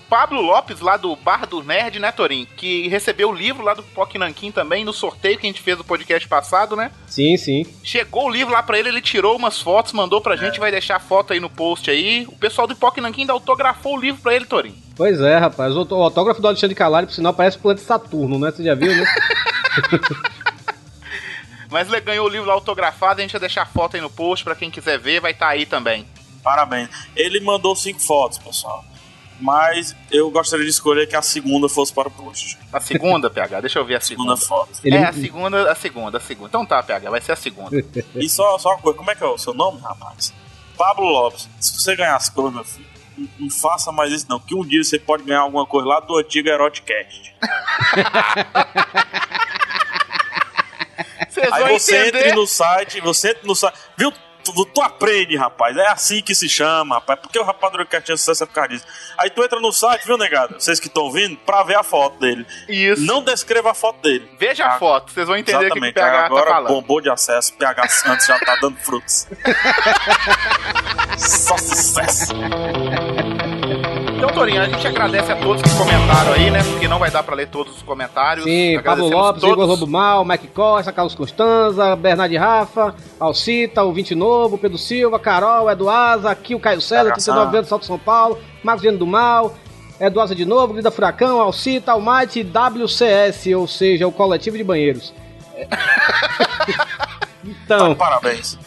Pablo 0.10 0.42
Lopes, 0.42 0.80
lá 0.80 0.98
do 0.98 1.16
Bar 1.16 1.46
do 1.46 1.64
Nerd, 1.64 2.00
né, 2.00 2.12
Torim? 2.12 2.48
Que 2.58 2.88
recebeu 2.88 3.30
o 3.30 3.34
livro 3.34 3.64
lá 3.64 3.76
do 3.76 3.84
Poc 3.84 4.16
Nankin 4.16 4.52
também, 4.52 4.84
no 4.84 4.92
sorteio 4.92 5.38
que 5.38 5.46
a 5.46 5.50
gente 5.50 5.62
fez 5.62 5.78
no 5.78 5.84
podcast 5.84 6.28
passado, 6.28 6.76
né? 6.76 6.92
Sim, 7.06 7.38
sim. 7.38 7.66
Chegou 7.84 8.26
o 8.26 8.30
livro 8.30 8.52
lá 8.52 8.64
pra 8.64 8.80
ele, 8.80 8.90
ele 8.90 9.02
tirou 9.02 9.36
umas 9.36 9.62
fotos, 9.62 9.94
mandou 9.94 10.20
pra 10.20 10.36
gente, 10.36 10.60
vai 10.60 10.72
deixar 10.72 10.96
a 10.96 11.00
foto 11.00 11.32
aí 11.32 11.40
no 11.40 11.50
post 11.50 11.92
aí. 11.92 12.26
O 12.28 12.36
pessoal 12.36 12.66
do 12.66 12.76
Poc 12.76 12.98
Nankin 12.98 13.22
ainda 13.22 13.34
autografou 13.34 13.96
o 13.96 14.02
livro 14.02 14.22
pra 14.22 14.34
ele, 14.34 14.46
Torim. 14.46 14.76
Pois 14.96 15.22
é, 15.22 15.38
rapaz. 15.38 15.76
O 15.76 15.84
o 15.90 16.04
autógrafo 16.04 16.42
do 16.42 16.48
Alexandre 16.48 16.76
Calari, 16.76 17.06
por 17.06 17.14
sinal, 17.14 17.34
parece 17.34 17.58
o 17.58 17.62
planeta 17.62 17.86
Saturno, 17.86 18.40
né? 18.40 18.52
Você 18.52 18.64
já 18.64 18.74
viu, 18.74 18.96
né? 18.96 19.06
Mas 21.70 21.88
ele 21.88 22.02
ganhou 22.02 22.26
o 22.26 22.30
livro 22.30 22.48
lá 22.48 22.54
autografado, 22.54 23.20
a 23.20 23.22
gente 23.22 23.32
vai 23.32 23.42
deixar 23.42 23.62
a 23.62 23.66
foto 23.66 23.96
aí 23.96 24.02
no 24.02 24.10
post 24.10 24.44
pra 24.44 24.56
quem 24.56 24.72
quiser 24.72 24.98
ver, 24.98 25.22
vai 25.22 25.32
estar 25.32 25.46
tá 25.46 25.52
aí 25.52 25.68
também. 25.68 26.06
Parabéns. 26.44 26.90
Ele 27.16 27.40
mandou 27.42 27.76
cinco 27.76 28.00
fotos, 28.00 28.40
pessoal. 28.40 28.84
Mas 29.40 29.96
eu 30.12 30.30
gostaria 30.30 30.66
de 30.66 30.72
escolher 30.72 31.08
que 31.08 31.16
a 31.16 31.22
segunda 31.22 31.70
fosse 31.70 31.94
para 31.94 32.08
o 32.10 32.12
post. 32.12 32.58
A 32.74 32.80
segunda, 32.82 33.30
PH? 33.30 33.62
Deixa 33.62 33.80
eu 33.80 33.86
ver 33.86 33.96
a 33.96 34.02
segunda. 34.02 34.36
Segunda 34.36 34.48
foto. 34.68 34.80
Ele- 34.84 34.98
É, 34.98 35.06
a 35.06 35.14
segunda, 35.14 35.72
a 35.72 35.76
segunda, 35.76 36.18
a 36.18 36.22
segunda. 36.22 36.48
Então 36.50 36.66
tá, 36.66 36.84
PH, 36.84 37.10
vai 37.10 37.22
ser 37.22 37.32
a 37.32 37.36
segunda. 37.38 37.84
E 38.16 38.30
só, 38.30 38.58
só 38.58 38.70
uma 38.72 38.80
coisa, 38.80 38.98
como 38.98 39.10
é 39.12 39.16
que 39.16 39.24
é 39.24 39.28
o 39.28 39.38
seu 39.38 39.54
nome, 39.54 39.80
rapaz? 39.82 40.34
Pablo 40.78 41.06
Lopes. 41.06 41.48
Se 41.60 41.82
você 41.82 41.96
ganhar 41.96 42.16
as 42.18 42.28
coisas, 42.30 42.54
meu 42.54 42.64
filho, 42.66 42.86
não, 43.18 43.30
não 43.40 43.50
faça 43.50 43.92
mais 43.92 44.12
isso 44.12 44.26
não, 44.30 44.40
que 44.40 44.54
um 44.56 44.66
dia 44.66 44.84
você 44.84 45.00
pode 45.00 45.24
ganhar 45.24 45.42
alguma 45.42 45.66
coisa 45.66 45.88
lá 45.88 46.00
do 46.02 46.18
antigo 46.18 46.50
Eroticast. 46.50 47.34
Aí 51.52 51.80
você 51.80 52.08
entender. 52.08 52.28
entra 52.28 52.36
no 52.36 52.46
site, 52.48 53.00
você 53.02 53.30
entra 53.30 53.42
no 53.48 53.56
site, 53.56 53.76
viu? 53.98 54.12
Tu, 54.54 54.66
tu 54.66 54.82
aprende, 54.82 55.36
rapaz. 55.36 55.76
É 55.78 55.88
assim 55.88 56.22
que 56.22 56.34
se 56.36 56.48
chama, 56.50 56.96
rapaz. 56.96 57.20
Porque 57.20 57.38
o 57.40 57.44
rapaz 57.44 57.72
do 57.72 57.78
Eroticast 57.78 58.06
tinha 58.06 58.18
sucesso 58.18 58.44
é 58.44 58.46
por 58.48 58.54
causa 58.54 58.70
disso. 58.70 58.86
Aí 59.18 59.30
tu 59.30 59.44
entra 59.44 59.60
no 59.60 59.72
site, 59.72 60.06
viu, 60.06 60.18
negado? 60.18 60.56
Vocês 60.60 60.80
que 60.80 60.88
estão 60.88 61.04
ouvindo, 61.04 61.38
pra 61.38 61.64
ver 61.64 61.76
a 61.78 61.84
foto 61.84 62.20
dele. 62.20 62.46
Isso. 62.68 63.02
Não 63.04 63.24
descreva 63.24 63.72
a 63.72 63.74
foto 63.74 64.02
dele. 64.02 64.30
Veja 64.40 64.66
a 64.66 64.76
Ah, 64.76 64.80
foto, 64.80 65.12
vocês 65.12 65.28
vão 65.28 65.36
entender 65.38 65.58
o 65.58 65.60
que, 65.60 65.66
o 65.66 65.86
Exatamente. 65.86 65.94
PH 65.94 66.26
Agora 66.26 66.46
tá 66.46 66.52
falando. 66.52 66.68
bombou 66.70 67.02
de 67.02 67.10
acesso, 67.10 67.54
PH 67.54 67.88
Santos 67.90 68.26
já 68.26 68.40
tá 68.40 68.56
dando 68.62 68.78
frutos. 68.78 69.28
Só 71.18 71.58
sucesso. 71.58 72.34
Então, 74.30 74.42
Torinho, 74.42 74.62
a 74.62 74.66
gente 74.66 74.86
agradece 74.86 75.32
a 75.32 75.36
todos 75.36 75.60
que 75.60 75.76
comentaram 75.76 76.34
aí, 76.34 76.52
né? 76.52 76.60
Porque 76.64 76.88
não 76.88 77.00
vai 77.00 77.10
dar 77.10 77.24
pra 77.24 77.34
ler 77.34 77.48
todos 77.48 77.78
os 77.78 77.82
comentários. 77.82 78.44
Sim, 78.44 78.80
Pablo 78.84 79.10
Lopes, 79.10 79.42
todos. 79.42 79.56
Igor 79.56 79.66
Lobo 79.66 79.88
Mal, 79.88 80.24
Mike 80.24 80.50
Costa, 80.50 80.92
Carlos 80.92 81.16
Constanza, 81.16 81.96
Bernardo 81.96 82.38
Rafa, 82.38 82.94
Alcita, 83.20 83.84
o 83.84 83.92
20 83.92 84.14
Novo, 84.14 84.56
Pedro 84.60 84.78
Silva, 84.78 85.18
Carol, 85.20 85.68
Eduardo, 85.72 86.28
aqui 86.28 86.54
o 86.54 86.60
Caio 86.60 86.80
César, 86.80 87.10
Abração. 87.10 87.34
39 87.34 87.58
anos, 87.58 87.70
Salto 87.70 87.86
São 87.88 87.98
Paulo, 87.98 88.38
Marcos 88.64 88.84
Gênero 88.84 89.00
do 89.00 89.08
Mal, 89.08 89.56
Eduardo 90.00 90.36
de 90.36 90.46
Novo, 90.46 90.74
Grida 90.74 90.92
Furacão, 90.92 91.42
Alcita, 91.42 91.94
Almighty, 91.94 92.44
WCS, 92.44 93.48
ou 93.56 93.68
seja, 93.68 94.08
o 94.08 94.12
coletivo 94.12 94.58
de 94.58 94.64
banheiros. 94.64 95.12
então, 97.44 97.96
Parabéns. 97.96 98.60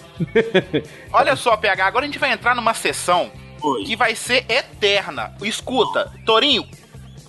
Olha 1.12 1.36
só, 1.36 1.56
PH, 1.56 1.86
agora 1.86 2.04
a 2.04 2.08
gente 2.08 2.18
vai 2.18 2.32
entrar 2.32 2.56
numa 2.56 2.74
sessão 2.74 3.30
Oi. 3.62 3.84
que 3.84 3.96
vai 3.96 4.14
ser 4.14 4.44
eterna. 4.48 5.32
Escuta, 5.42 6.10
Torinho, 6.26 6.66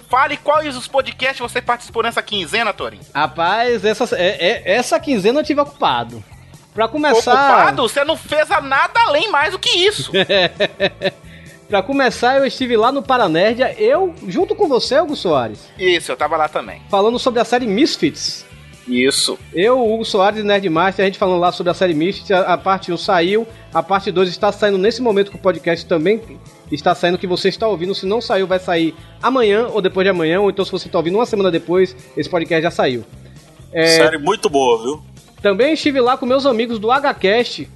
fale 0.09 0.37
quais 0.37 0.75
os 0.75 0.87
podcasts 0.87 1.39
você 1.39 1.61
participou 1.61 2.03
nessa 2.03 2.21
quinzena, 2.21 2.73
Torinho. 2.73 3.03
rapaz, 3.13 3.83
essa, 3.85 4.15
é- 4.15 4.47
é- 4.49 4.75
essa 4.75 4.99
quinzena 4.99 5.39
eu 5.39 5.43
tive 5.43 5.61
ocupado. 5.61 6.23
Pra 6.73 6.87
começar. 6.87 7.33
Ocupado, 7.33 7.81
você 7.83 8.03
não 8.03 8.17
fez 8.17 8.49
a 8.49 8.59
nada 8.59 8.99
além 9.01 9.29
mais 9.29 9.51
do 9.51 9.59
que 9.59 9.69
isso. 9.69 10.11
Pra 11.69 11.81
começar, 11.81 12.37
eu 12.37 12.45
estive 12.45 12.75
lá 12.77 12.91
no 12.91 13.01
Paranerdia, 13.01 13.73
eu, 13.81 14.13
junto 14.27 14.53
com 14.53 14.67
você, 14.67 14.99
Hugo 14.99 15.15
Soares, 15.15 15.67
isso, 15.77 16.11
eu 16.11 16.15
tava 16.17 16.37
lá 16.37 16.47
também. 16.47 16.81
falando 16.89 17.17
sobre 17.17 17.39
a 17.39 17.45
série 17.45 17.65
Misfits. 17.65 18.45
Isso. 18.87 19.39
Eu, 19.53 19.81
Hugo 19.81 20.03
Soares 20.03 20.39
e 20.39 20.43
Nerdmaster, 20.43 21.03
a 21.03 21.07
gente 21.07 21.17
falando 21.17 21.39
lá 21.39 21.51
sobre 21.51 21.71
a 21.71 21.73
série 21.73 21.93
Misfits, 21.93 22.31
a, 22.31 22.53
a 22.53 22.57
parte 22.57 22.91
1 22.91 22.97
saiu, 22.97 23.47
a 23.73 23.81
parte 23.81 24.11
2 24.11 24.29
está 24.29 24.51
saindo 24.51 24.77
nesse 24.77 25.01
momento 25.01 25.31
que 25.31 25.37
o 25.37 25.39
podcast 25.39 25.85
também 25.85 26.21
está 26.71 26.93
saindo, 26.93 27.17
que 27.17 27.27
você 27.27 27.49
está 27.49 27.67
ouvindo. 27.67 27.95
Se 27.95 28.05
não 28.05 28.19
saiu, 28.19 28.45
vai 28.45 28.59
sair 28.59 28.93
amanhã 29.21 29.67
ou 29.67 29.81
depois 29.81 30.03
de 30.05 30.09
amanhã, 30.09 30.41
ou 30.41 30.49
então 30.49 30.65
se 30.65 30.71
você 30.71 30.87
está 30.87 30.97
ouvindo 30.97 31.15
uma 31.15 31.25
semana 31.25 31.49
depois, 31.49 31.95
esse 32.17 32.29
podcast 32.29 32.61
já 32.61 32.71
saiu. 32.71 33.05
É, 33.71 33.87
Série 33.87 34.17
muito 34.17 34.49
boa, 34.49 34.81
viu? 34.83 35.13
também 35.43 35.73
estive 35.73 35.99
lá 35.99 36.17
com 36.17 36.25
meus 36.25 36.45
amigos 36.45 36.79
do 36.79 36.87
HCast. 36.89 37.69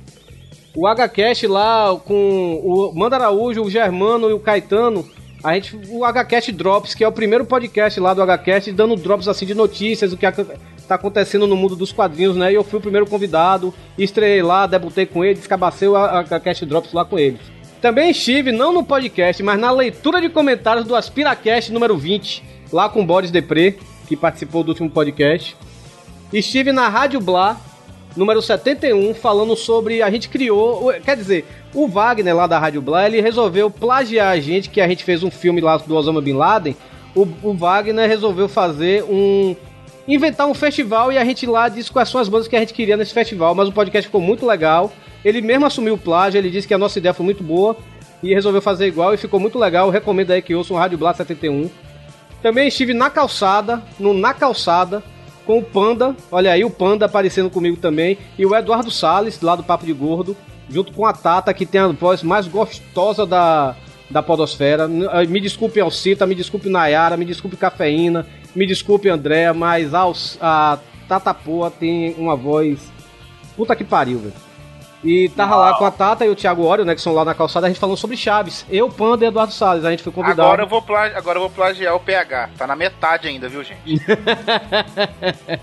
O 0.74 0.88
HCast 0.88 1.46
lá 1.48 2.00
com 2.06 2.62
o 2.64 2.94
Manda 2.96 3.18
Araújo, 3.18 3.62
o 3.62 3.70
Germano 3.70 4.30
e 4.30 4.34
o 4.34 4.40
Caetano. 4.40 5.06
A 5.48 5.54
gente, 5.54 5.80
o 5.90 6.02
HCast 6.04 6.52
Drops, 6.52 6.94
que 6.94 7.06
é 7.06 7.08
o 7.08 7.12
primeiro 7.12 7.46
podcast 7.46 7.98
lá 8.02 8.14
do 8.14 8.22
HCast, 8.22 8.70
dando 8.74 8.98
drops 8.98 9.30
assim 9.30 9.46
de 9.46 9.54
notícias, 9.54 10.12
o 10.12 10.18
que 10.18 10.30
tá 10.30 10.96
acontecendo 10.96 11.48
no 11.48 11.56
mundo 11.56 11.74
dos 11.74 11.94
quadrinhos, 11.94 12.36
né? 12.36 12.52
E 12.52 12.56
eu 12.56 12.66
fui 12.66 12.80
o 12.80 12.82
primeiro 12.82 13.08
convidado, 13.08 13.74
estreiei 13.98 14.44
lá, 14.44 14.68
debutei 14.68 15.06
com 15.06 15.24
eles, 15.24 15.38
descabacei 15.40 15.88
o 15.88 15.94
HCast 15.96 16.66
Drops 16.66 16.92
lá 16.92 17.06
com 17.06 17.18
eles. 17.18 17.40
Também 17.82 18.10
estive, 18.10 18.52
não 18.52 18.74
no 18.74 18.84
podcast, 18.84 19.42
mas 19.42 19.58
na 19.58 19.72
leitura 19.72 20.20
de 20.20 20.28
comentários 20.28 20.86
do 20.86 20.94
Aspiracast 20.94 21.72
número 21.72 21.98
20, 21.98 22.44
lá 22.74 22.90
com 22.90 23.00
o 23.00 23.06
Boris 23.06 23.32
Depré, 23.32 23.76
que 24.06 24.18
participou 24.18 24.66
do 24.66 24.70
último 24.72 24.90
podcast. 24.90 25.56
Estive 26.34 26.74
na 26.74 26.90
Rádio 26.90 27.22
Blá, 27.22 27.56
número 28.18 28.42
71, 28.42 29.14
falando 29.14 29.56
sobre. 29.56 30.02
A 30.02 30.10
gente 30.10 30.28
criou. 30.28 30.92
Quer 31.04 31.16
dizer, 31.16 31.46
o 31.74 31.88
Wagner 31.88 32.36
lá 32.36 32.48
da 32.48 32.60
Rádio 32.60 32.82
Blá, 32.82 33.06
ele 33.06 33.22
resolveu 33.22 33.70
plagiar 33.70 34.34
a 34.34 34.40
gente, 34.40 34.70
que 34.70 34.82
a 34.82 34.88
gente 34.88 35.04
fez 35.04 35.24
um 35.24 35.32
filme 35.32 35.62
lá 35.62 35.78
do 35.78 35.96
Osama 35.96 36.22
Bin 36.22 36.34
Laden. 36.34 36.76
O, 37.16 37.28
o 37.44 37.54
Wagner 37.54 38.08
resolveu 38.08 38.50
fazer 38.50 39.04
um. 39.04 39.56
Inventar 40.08 40.48
um 40.48 40.54
festival 40.54 41.12
e 41.12 41.18
a 41.18 41.26
gente 41.26 41.46
lá 41.46 41.68
disse 41.68 41.92
quais 41.92 42.08
são 42.08 42.22
as 42.22 42.30
bandas 42.30 42.48
que 42.48 42.56
a 42.56 42.60
gente 42.60 42.74
queria 42.74 42.96
nesse 42.96 43.14
festival, 43.14 43.54
mas 43.54 43.68
o 43.68 43.74
podcast 43.74 44.08
ficou 44.08 44.22
muito 44.22 44.46
legal. 44.46 44.90
Ele 45.24 45.42
mesmo 45.42 45.66
assumiu 45.66 45.96
o 45.96 45.98
plágio, 45.98 46.38
ele 46.38 46.50
disse 46.50 46.66
que 46.66 46.74
a 46.74 46.78
nossa 46.78 46.98
ideia 46.98 47.14
foi 47.14 47.26
muito 47.26 47.44
boa 47.44 47.76
e 48.24 48.34
resolveu 48.34 48.62
fazer 48.62 48.88
igual 48.88 49.14
e 49.14 49.18
ficou 49.18 49.38
muito 49.38 49.60
legal. 49.60 49.88
Eu 49.88 49.92
recomendo 49.92 50.32
aí 50.32 50.42
que 50.42 50.56
ouçam 50.56 50.78
o 50.78 50.80
Rádio 50.80 50.98
Blá 50.98 51.14
71. 51.14 51.70
Também 52.42 52.68
estive 52.68 52.94
na 52.94 53.10
calçada, 53.10 53.82
no 54.00 54.14
Na 54.14 54.34
Calçada, 54.34 55.04
com 55.48 55.58
o 55.60 55.64
Panda, 55.64 56.16
olha 56.30 56.52
aí 56.52 56.66
o 56.66 56.70
Panda 56.70 57.06
aparecendo 57.06 57.50
comigo 57.50 57.78
também, 57.78 58.18
e 58.38 58.46
o 58.46 58.54
Eduardo 58.54 58.92
Salles, 58.92 59.42
lá 59.42 59.56
do 59.56 59.64
Papo 59.64 59.86
de 59.86 59.94
Gordo, 59.94 60.36
junto 60.70 60.92
com 60.92 61.06
a 61.06 61.14
Tata, 61.14 61.54
que 61.54 61.66
tem 61.66 61.80
a 61.80 61.88
voz 61.88 62.22
mais 62.22 62.48
gostosa 62.48 63.26
da, 63.26 63.74
da 64.12 64.22
podosfera. 64.22 64.90
Eh, 65.14 65.26
Me 65.26 65.40
desculpe 65.40 65.80
Alcita, 65.80 66.28
me 66.28 66.36
desculpe 66.36 66.70
Nayara, 66.70 67.16
me 67.16 67.24
desculpe 67.24 67.56
Cafeína, 67.56 68.28
me 68.54 68.68
desculpe 68.68 69.08
Andréa, 69.08 69.54
mas 69.54 69.94
a, 69.94 70.12
a 70.42 70.80
Tata 71.08 71.34
Poa 71.34 71.72
tem 71.72 72.14
uma 72.18 72.36
voz... 72.36 72.92
Puta 73.56 73.76
que 73.76 73.84
pariu, 73.84 74.20
velho. 74.20 74.47
E 75.10 75.30
tava 75.30 75.56
lá 75.56 75.74
com 75.78 75.86
a 75.86 75.92
Tata 75.92 76.26
e 76.26 76.30
o 76.30 76.36
Thiago 76.36 76.66
Ório, 76.66 76.84
né, 76.84 76.94
que 76.94 77.00
são 77.02 77.14
lá 77.14 77.24
na 77.24 77.34
calçada, 77.34 77.66
a 77.66 77.70
gente 77.70 77.80
falando 77.80 77.96
sobre 77.96 78.18
Chaves. 78.18 78.66
Eu, 78.70 78.90
Panda 78.90 79.24
e 79.24 79.28
Eduardo 79.30 79.54
Salles, 79.54 79.86
a 79.86 79.92
gente 79.92 80.04
foi 80.04 80.12
convidado. 80.12 80.42
Agora 80.42 80.64
eu, 80.64 80.68
vou 80.68 80.82
plagi- 80.82 81.16
agora 81.16 81.38
eu 81.38 81.42
vou 81.42 81.50
plagiar 81.50 81.96
o 81.96 82.00
PH. 82.00 82.50
Tá 82.58 82.68
na 82.68 82.76
metade 82.76 83.28
ainda, 83.30 83.48
viu, 83.48 83.64
gente? 83.64 83.80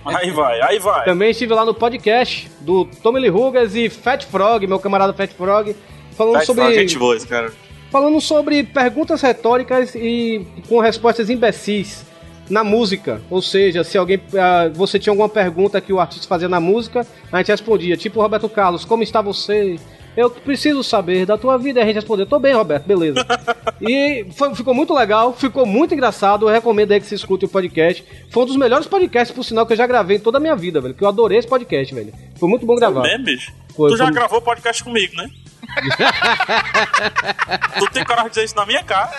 Aí 0.05 0.31
vai, 0.31 0.61
aí 0.63 0.79
vai. 0.79 1.05
Também 1.05 1.31
estive 1.31 1.53
lá 1.53 1.65
no 1.65 1.75
podcast 1.75 2.51
do 2.61 2.85
Tommy 3.03 3.21
Lee 3.21 3.29
Rugas 3.31 3.75
e 3.75 3.89
Fat 3.91 4.25
Frog, 4.25 4.67
meu 4.67 4.79
camarada 4.79 5.13
Fat 5.13 5.31
Frog, 5.33 5.77
falando 6.17 6.35
Vai, 6.37 6.47
sobre 6.47 6.63
fala, 6.63 6.75
gente 6.75 6.99
boa 6.99 7.17
esse 7.17 7.27
cara. 7.27 7.53
falando 7.91 8.21
sobre 8.21 8.63
perguntas 8.65 9.21
retóricas 9.21 9.95
e 9.95 10.47
com 10.69 10.79
respostas 10.81 11.29
imbecis 11.31 12.05
na 12.49 12.65
música. 12.65 13.21
Ou 13.31 13.43
seja, 13.43 13.85
se 13.85 13.99
alguém 13.99 14.21
ah, 14.39 14.71
você 14.73 14.99
tinha 14.99 15.13
alguma 15.13 15.29
pergunta 15.29 15.81
que 15.81 15.93
o 15.93 16.01
artista 16.01 16.27
fazia 16.27 16.49
na 16.49 16.61
música, 16.61 17.07
a 17.33 17.39
gente 17.39 17.51
respondia, 17.51 17.97
tipo 17.97 18.21
Roberto 18.21 18.49
Carlos, 18.49 18.85
como 18.85 19.03
está 19.03 19.21
você? 19.21 19.77
Eu 20.17 20.31
preciso 20.31 20.85
saber 20.85 21.27
da 21.27 21.37
tua 21.37 21.59
vida. 21.59 21.81
E 21.81 21.83
a 21.83 21.87
gente 21.87 21.97
respondeu, 21.97 22.25
tô 22.25 22.39
bem, 22.39 22.55
Roberto, 22.55 22.87
beleza. 22.87 23.27
e 23.83 24.25
foi- 24.37 24.55
ficou 24.55 24.73
muito 24.73 24.95
legal, 24.95 25.33
ficou 25.33 25.67
muito 25.67 25.93
engraçado. 25.93 26.49
Eu 26.49 26.53
recomendo 26.53 26.93
aí 26.93 27.01
que 27.01 27.07
você 27.07 27.17
escute 27.17 27.47
o 27.47 27.49
podcast. 27.49 28.05
Foi 28.31 28.45
um 28.45 28.47
dos 28.47 28.57
melhores 28.57 28.87
podcasts, 28.87 29.35
por 29.35 29.43
sinal, 29.43 29.67
que 29.67 29.73
eu 29.73 29.77
já 29.77 29.89
gravei 29.89 30.19
em 30.19 30.21
toda 30.21 30.39
a 30.39 30.41
minha 30.41 30.55
vida, 30.55 30.81
velho. 30.81 30.95
Que 30.95 31.03
eu 31.03 31.09
adorei 31.09 31.39
esse 31.39 31.49
podcast, 31.49 31.93
velho. 31.93 32.13
Foi 32.39 32.49
muito 32.49 32.65
bom 32.65 32.77
gravar. 32.77 33.03
Mesmo, 33.03 33.25
bicho? 33.25 33.53
Foi, 33.75 33.91
tu 33.91 33.97
já 33.97 34.05
foi- 34.05 34.15
gravou 34.15 34.41
podcast 34.41 34.85
comigo, 34.85 35.17
né? 35.17 35.29
tu 37.81 37.87
tem 37.91 38.05
coragem 38.05 38.27
de 38.27 38.31
dizer 38.35 38.45
isso 38.45 38.55
na 38.57 38.67
minha 38.67 38.85
cara. 38.85 39.11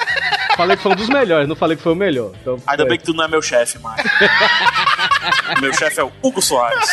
Falei 0.56 0.78
que 0.78 0.84
foi 0.84 0.92
um 0.94 0.96
dos 0.96 1.10
melhores, 1.10 1.48
não 1.50 1.56
falei 1.56 1.76
que 1.76 1.84
foi 1.84 1.92
o 1.94 1.96
melhor. 1.96 2.32
Então, 2.42 2.58
Ainda 2.66 2.86
bem 2.86 2.98
que 2.98 3.04
tu 3.04 3.14
não 3.14 3.24
é 3.26 3.28
meu 3.28 3.42
chefe, 3.42 3.78
mais. 3.80 4.02
meu 5.62 5.74
chefe 5.74 6.00
é 6.00 6.04
o 6.04 6.12
Hugo 6.22 6.42
Soares. 6.42 6.90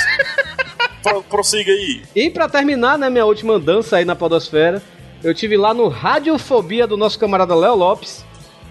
Pro- 1.03 1.23
prossiga 1.23 1.71
aí. 1.73 2.03
E 2.15 2.31
pra 2.31 2.49
terminar, 2.49 2.99
né, 2.99 3.09
minha 3.09 3.25
última 3.25 3.59
dança 3.59 3.97
aí 3.97 4.05
na 4.05 4.17
podosfera, 4.17 4.83
eu 5.23 5.33
tive 5.35 5.57
lá 5.57 5.73
no 5.73 5.89
Radiofobia 5.89 6.87
do 6.87 6.97
nosso 6.97 7.19
camarada 7.19 7.55
Léo 7.55 7.75
Lopes, 7.77 8.25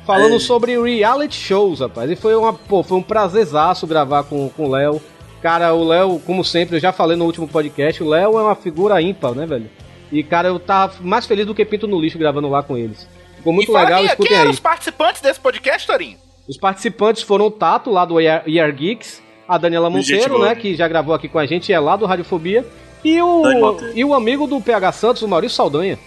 falando 0.05 0.33
Ei. 0.33 0.39
sobre 0.39 0.81
reality 0.81 1.35
shows, 1.35 1.79
rapaz. 1.79 2.09
E 2.11 2.15
foi, 2.15 2.35
uma, 2.35 2.53
pô, 2.53 2.83
foi 2.83 2.97
um 2.97 3.03
prazerzaço 3.03 3.87
gravar 3.87 4.23
com, 4.23 4.49
com 4.49 4.65
o 4.65 4.71
Léo. 4.71 5.01
Cara, 5.41 5.73
o 5.73 5.83
Léo, 5.87 6.19
como 6.25 6.43
sempre, 6.43 6.75
eu 6.77 6.79
já 6.81 6.91
falei 6.91 7.15
no 7.17 7.25
último 7.25 7.47
podcast, 7.47 8.03
o 8.03 8.07
Léo 8.09 8.37
é 8.37 8.41
uma 8.43 8.55
figura 8.55 9.01
ímpar, 9.01 9.31
né, 9.33 9.45
velho? 9.45 9.69
E, 10.11 10.21
cara, 10.23 10.49
eu 10.49 10.59
tava 10.59 10.95
mais 11.01 11.25
feliz 11.25 11.45
do 11.45 11.55
que 11.55 11.63
Pinto 11.63 11.87
no 11.87 11.99
Lixo 11.99 12.17
gravando 12.19 12.49
lá 12.49 12.61
com 12.61 12.77
eles. 12.77 13.07
Ficou 13.41 13.53
muito 13.53 13.69
e 13.69 13.73
fala 13.73 13.85
legal, 13.85 13.99
quem, 13.99 14.07
escutem 14.07 14.27
quem 14.27 14.37
aí. 14.37 14.41
eram 14.41 14.51
os 14.51 14.59
participantes 14.59 15.19
desse 15.19 15.39
podcast, 15.39 15.87
Torinho? 15.87 16.17
Os 16.47 16.57
participantes 16.57 17.23
foram 17.23 17.47
o 17.47 17.51
Tato, 17.51 17.89
lá 17.89 18.05
do 18.05 18.19
ER 18.19 18.75
Geeks, 18.75 19.19
a 19.47 19.57
Daniela 19.57 19.89
Monteiro, 19.89 20.35
boa. 20.35 20.49
né, 20.49 20.55
que 20.55 20.75
já 20.75 20.87
gravou 20.87 21.15
aqui 21.15 21.27
com 21.27 21.39
a 21.39 21.45
gente, 21.47 21.73
é 21.73 21.79
lá 21.79 21.95
do 21.95 22.05
Radiofobia, 22.05 22.63
e 23.03 23.19
o, 23.19 23.41
Monteiro. 23.59 23.97
e 23.97 24.05
o 24.05 24.13
amigo 24.13 24.45
do 24.45 24.61
PH 24.61 24.91
Santos, 24.91 25.21
o 25.23 25.27
Maurício 25.27 25.55
Saldanha. 25.55 25.97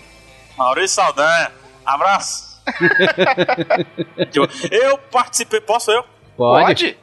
Maurício 0.57 0.95
Saldanha, 0.95 1.51
abraço. 1.85 2.55
eu 4.71 4.97
participei, 5.11 5.61
posso 5.61 5.91
eu? 5.91 6.05
Pode? 6.37 6.97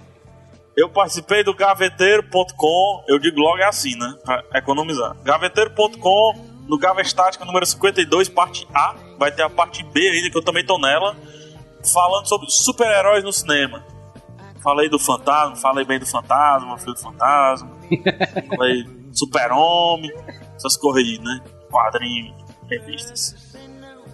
Eu 0.78 0.88
participei 0.88 1.44
do 1.44 1.54
gaveteiro.com, 1.54 3.04
eu 3.10 3.20
digo 3.20 3.38
logo 3.38 3.58
é 3.58 3.66
assim, 3.66 3.98
né? 3.98 4.16
Pra 4.24 4.44
economizar. 4.56 5.14
Gaveteiro.com, 5.24 6.52
no 6.68 6.78
Gava 6.78 7.02
Estática 7.02 7.44
número 7.44 7.66
52, 7.66 8.30
parte 8.30 8.66
A. 8.74 8.96
Vai 9.22 9.32
ter 9.32 9.44
a 9.44 9.50
parte 9.52 9.84
B 9.84 10.00
ainda, 10.00 10.32
que 10.32 10.38
eu 10.38 10.44
também 10.44 10.66
tô 10.66 10.80
nela. 10.80 11.16
Falando 11.94 12.28
sobre 12.28 12.50
super-heróis 12.50 13.24
no 13.24 13.32
cinema. 13.32 13.86
Falei 14.64 14.90
do 14.90 14.98
Fantasma, 14.98 15.56
falei 15.56 15.86
bem 15.86 16.00
do 16.00 16.08
Fantasma, 16.08 16.76
filho 16.80 16.94
do 16.96 17.00
Fantasma. 17.00 17.70
falei 18.58 18.84
Super-Homem, 19.14 20.12
essas 20.56 20.76
coisas 20.76 21.04
aí, 21.04 21.20
né? 21.20 21.40
Quadrinhos, 21.70 22.34
revistas. 22.68 23.36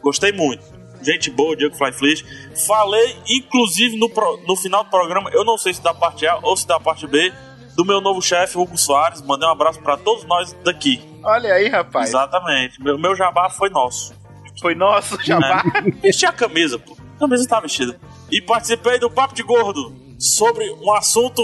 Gostei 0.01 0.33
muito. 0.33 0.61
Gente 1.01 1.29
boa, 1.31 1.55
Diego 1.55 1.73
Flyflish. 1.77 2.25
Falei, 2.67 3.17
inclusive, 3.29 3.95
no, 3.97 4.09
pro- 4.09 4.41
no 4.45 4.57
final 4.57 4.83
do 4.83 4.89
programa, 4.89 5.29
eu 5.31 5.45
não 5.45 5.57
sei 5.57 5.73
se 5.73 5.81
da 5.81 5.93
parte 5.93 6.27
A 6.27 6.37
ou 6.41 6.57
se 6.57 6.67
da 6.67 6.81
parte 6.81 7.07
B, 7.07 7.31
do 7.77 7.85
meu 7.85 8.01
novo 8.01 8.21
chefe, 8.21 8.57
Hugo 8.57 8.77
Soares. 8.77 9.21
Mandei 9.21 9.47
um 9.47 9.51
abraço 9.51 9.79
pra 9.81 9.95
todos 9.95 10.25
nós 10.25 10.51
daqui. 10.65 11.01
Olha 11.23 11.53
aí, 11.53 11.69
rapaz. 11.69 12.09
Exatamente. 12.09 12.81
Meu, 12.81 12.97
meu 12.97 13.15
jabá 13.15 13.49
foi 13.49 13.69
nosso. 13.69 14.13
Foi 14.61 14.73
nosso 14.75 15.17
jabá. 15.23 15.63
Vesti 16.01 16.25
a 16.25 16.31
camisa, 16.31 16.79
pô. 16.79 16.97
A 17.15 17.19
camisa 17.19 17.47
tá 17.47 17.59
vestida. 17.59 17.99
E 18.31 18.41
participei 18.41 18.99
do 18.99 19.09
Papo 19.09 19.33
de 19.35 19.43
Gordo 19.43 19.93
sobre 20.19 20.69
um 20.81 20.91
assunto 20.93 21.41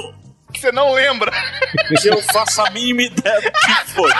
que 0.51 0.59
você 0.59 0.71
não 0.71 0.93
lembra. 0.93 1.31
que 2.01 2.07
eu 2.07 2.21
faço 2.23 2.61
a 2.61 2.69
mínima 2.71 3.03
ideia 3.03 3.41
do 3.41 3.51
que 3.51 3.91
foi. 3.93 4.11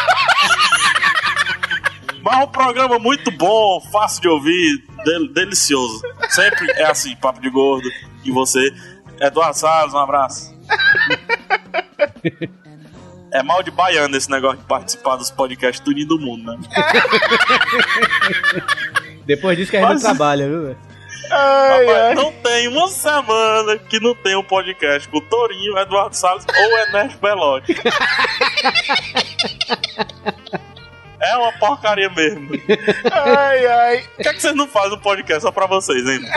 Mas 2.22 2.40
é 2.40 2.44
um 2.44 2.48
programa 2.48 2.98
muito 3.00 3.30
bom, 3.32 3.82
fácil 3.92 4.22
de 4.22 4.28
ouvir, 4.30 4.84
del- 5.04 5.34
delicioso. 5.34 6.02
Sempre 6.30 6.72
é 6.72 6.86
assim, 6.86 7.16
Papo 7.18 7.42
de 7.42 7.50
Gordo. 7.50 7.88
E 8.24 8.32
você, 8.32 8.74
Eduardo 9.20 9.58
Salles, 9.58 9.94
um 9.94 9.98
abraço. 10.00 10.54
É 13.34 13.42
mal 13.42 13.64
de 13.64 13.72
baiano 13.72 14.16
esse 14.16 14.30
negócio 14.30 14.58
de 14.60 14.66
participar 14.66 15.16
dos 15.16 15.32
podcasts 15.32 15.84
tudo 15.84 16.06
do 16.06 16.20
mundo, 16.20 16.52
né? 16.52 16.60
Depois 19.26 19.58
disso 19.58 19.72
que 19.72 19.78
a 19.78 19.82
gente 19.82 19.94
Mas- 19.94 20.04
trabalha, 20.04 20.48
viu, 20.48 20.62
velho? 20.64 20.78
Ai, 21.32 21.86
Rapaz, 21.86 21.98
ai. 22.10 22.16
não 22.16 22.32
tem 22.34 22.68
uma 22.68 22.88
semana 22.90 23.78
que 23.80 24.00
não 24.00 24.14
tem 24.14 24.36
um 24.36 24.44
podcast 24.44 25.08
com 25.08 25.18
o 25.18 25.22
Torinho, 25.22 25.78
Eduardo 25.80 26.16
Salles 26.16 26.46
ou 26.48 26.78
Ernesto 26.80 27.18
Belotti. 27.20 27.76
É 31.24 31.38
uma 31.38 31.52
porcaria 31.54 32.10
mesmo. 32.10 32.50
Por 32.50 32.60
Ai, 33.12 33.66
ai. 33.66 34.04
que, 34.22 34.28
é 34.28 34.34
que 34.34 34.42
vocês 34.42 34.56
não 34.56 34.68
fazem 34.68 34.94
um 34.98 35.00
podcast 35.00 35.42
só 35.44 35.52
pra 35.52 35.66
vocês 35.68 36.06
ainda? 36.06 36.28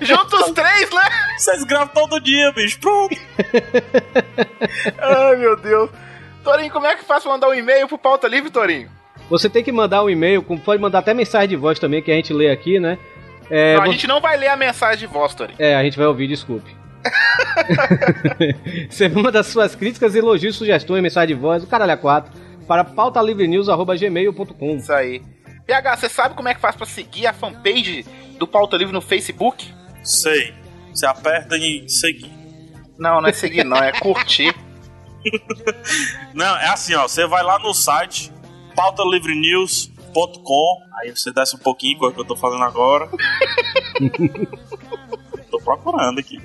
Juntos 0.00 0.40
os 0.40 0.50
três, 0.52 0.90
né? 0.90 1.02
Vocês 1.36 1.64
gravam 1.64 1.88
todo 1.88 2.20
dia, 2.20 2.50
bicho. 2.52 2.78
Pronto. 2.80 3.16
Ai, 4.98 5.36
meu 5.36 5.56
Deus. 5.56 5.90
Torinho, 6.42 6.70
como 6.70 6.86
é 6.86 6.96
que 6.96 7.04
faz 7.04 7.22
pra 7.22 7.32
mandar 7.32 7.48
um 7.48 7.54
e-mail 7.54 7.86
pro 7.88 7.98
Pauta 7.98 8.26
Livre, 8.28 8.50
Torinho? 8.50 8.88
Você 9.28 9.50
tem 9.50 9.62
que 9.64 9.72
mandar 9.72 10.02
um 10.04 10.10
e-mail, 10.10 10.42
pode 10.42 10.80
mandar 10.80 11.00
até 11.00 11.12
mensagem 11.12 11.48
de 11.48 11.56
voz 11.56 11.78
também, 11.78 12.00
que 12.00 12.12
a 12.12 12.14
gente 12.14 12.32
lê 12.32 12.50
aqui, 12.50 12.78
né? 12.78 12.96
É, 13.50 13.74
Não, 13.74 13.82
a 13.82 13.86
vo- 13.86 13.92
gente 13.92 14.06
não 14.06 14.20
vai 14.20 14.36
ler 14.36 14.48
a 14.48 14.56
mensagem 14.56 14.98
de 14.98 15.06
voz, 15.06 15.34
Torinho. 15.34 15.56
é, 15.58 15.74
a 15.74 15.82
gente 15.82 15.98
vai 15.98 16.06
ouvir, 16.06 16.28
desculpe. 16.28 16.74
Você 18.90 19.08
manda 19.08 19.42
suas 19.42 19.74
críticas, 19.74 20.14
elogios, 20.14 20.56
sugestões, 20.56 21.02
mensagem 21.02 21.34
de 21.34 21.40
voz, 21.40 21.62
o 21.62 21.66
caralho 21.66 21.92
a 21.92 21.96
quatro, 21.96 22.32
para 22.66 22.84
pautalivrenews.gmail.com. 22.84 24.76
Isso 24.76 24.92
aí. 24.92 25.22
PH, 25.66 25.96
você 25.96 26.08
sabe 26.08 26.34
como 26.34 26.48
é 26.48 26.54
que 26.54 26.60
faz 26.60 26.76
pra 26.76 26.86
seguir 26.86 27.26
a 27.26 27.32
fanpage 27.32 28.04
do 28.38 28.46
Pauta 28.46 28.76
Livre 28.76 28.92
no 28.92 29.00
Facebook? 29.00 29.72
Sei. 30.02 30.54
Você 30.92 31.06
aperta 31.06 31.56
em 31.56 31.88
seguir. 31.88 32.30
Não, 32.98 33.20
não 33.20 33.28
é 33.28 33.32
seguir, 33.32 33.64
não, 33.64 33.76
é 33.76 33.92
curtir. 33.92 34.54
Não, 36.32 36.56
é 36.56 36.68
assim, 36.68 36.94
ó. 36.94 37.02
Você 37.02 37.26
vai 37.26 37.42
lá 37.42 37.58
no 37.58 37.74
site 37.74 38.32
pautalivrenews.com. 38.76 40.82
Aí 41.00 41.10
você 41.10 41.32
desce 41.32 41.56
um 41.56 41.58
pouquinho, 41.58 41.98
coisa 41.98 42.14
que 42.14 42.20
eu 42.20 42.24
tô 42.24 42.36
fazendo 42.36 42.62
agora. 42.62 43.10
tô 45.50 45.58
procurando 45.58 46.20
aqui. 46.20 46.38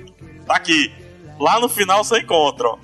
Tá 0.46 0.56
aqui. 0.56 0.92
Lá 1.38 1.60
no 1.60 1.68
final 1.68 2.02
você 2.02 2.18
encontra, 2.18 2.70
ó. 2.70 2.78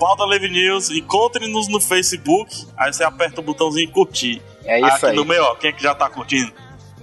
Pauta 0.00 0.24
Livre 0.24 0.48
News, 0.48 0.88
encontre-nos 0.90 1.68
no 1.68 1.78
Facebook. 1.78 2.66
Aí 2.76 2.90
você 2.92 3.04
aperta 3.04 3.40
o 3.40 3.44
botãozinho 3.44 3.90
curtir. 3.90 4.42
É 4.64 4.76
Aí 4.76 4.82
isso 4.82 4.96
aqui 4.96 5.06
aí. 5.08 5.16
no 5.16 5.24
meio, 5.26 5.44
ó, 5.44 5.54
quem 5.54 5.68
é 5.68 5.72
que 5.74 5.82
já 5.82 5.94
tá 5.94 6.08
curtindo? 6.08 6.50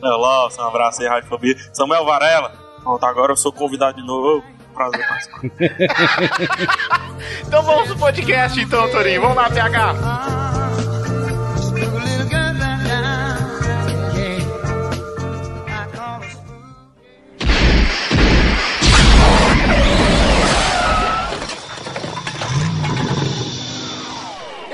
Lopes, 0.02 0.58
um 0.58 0.64
abraço 0.64 1.02
aí, 1.04 1.08
Rádio 1.08 1.30
Fobia. 1.30 1.56
Samuel 1.72 2.04
Varela. 2.06 2.50
Pronto, 2.82 3.04
agora 3.06 3.32
eu 3.34 3.38
sou 3.38 3.52
convidado 3.54 4.02
de 4.02 4.06
novo. 4.06 4.44
Prazer. 4.74 5.06
Então 7.48 7.64
vamos 7.64 7.88
pro 7.88 7.98
podcast, 7.98 8.60
então, 8.60 8.90
Torinho. 8.92 9.22
Vamos 9.22 9.36
lá, 9.38 9.50
PH. 9.50 10.67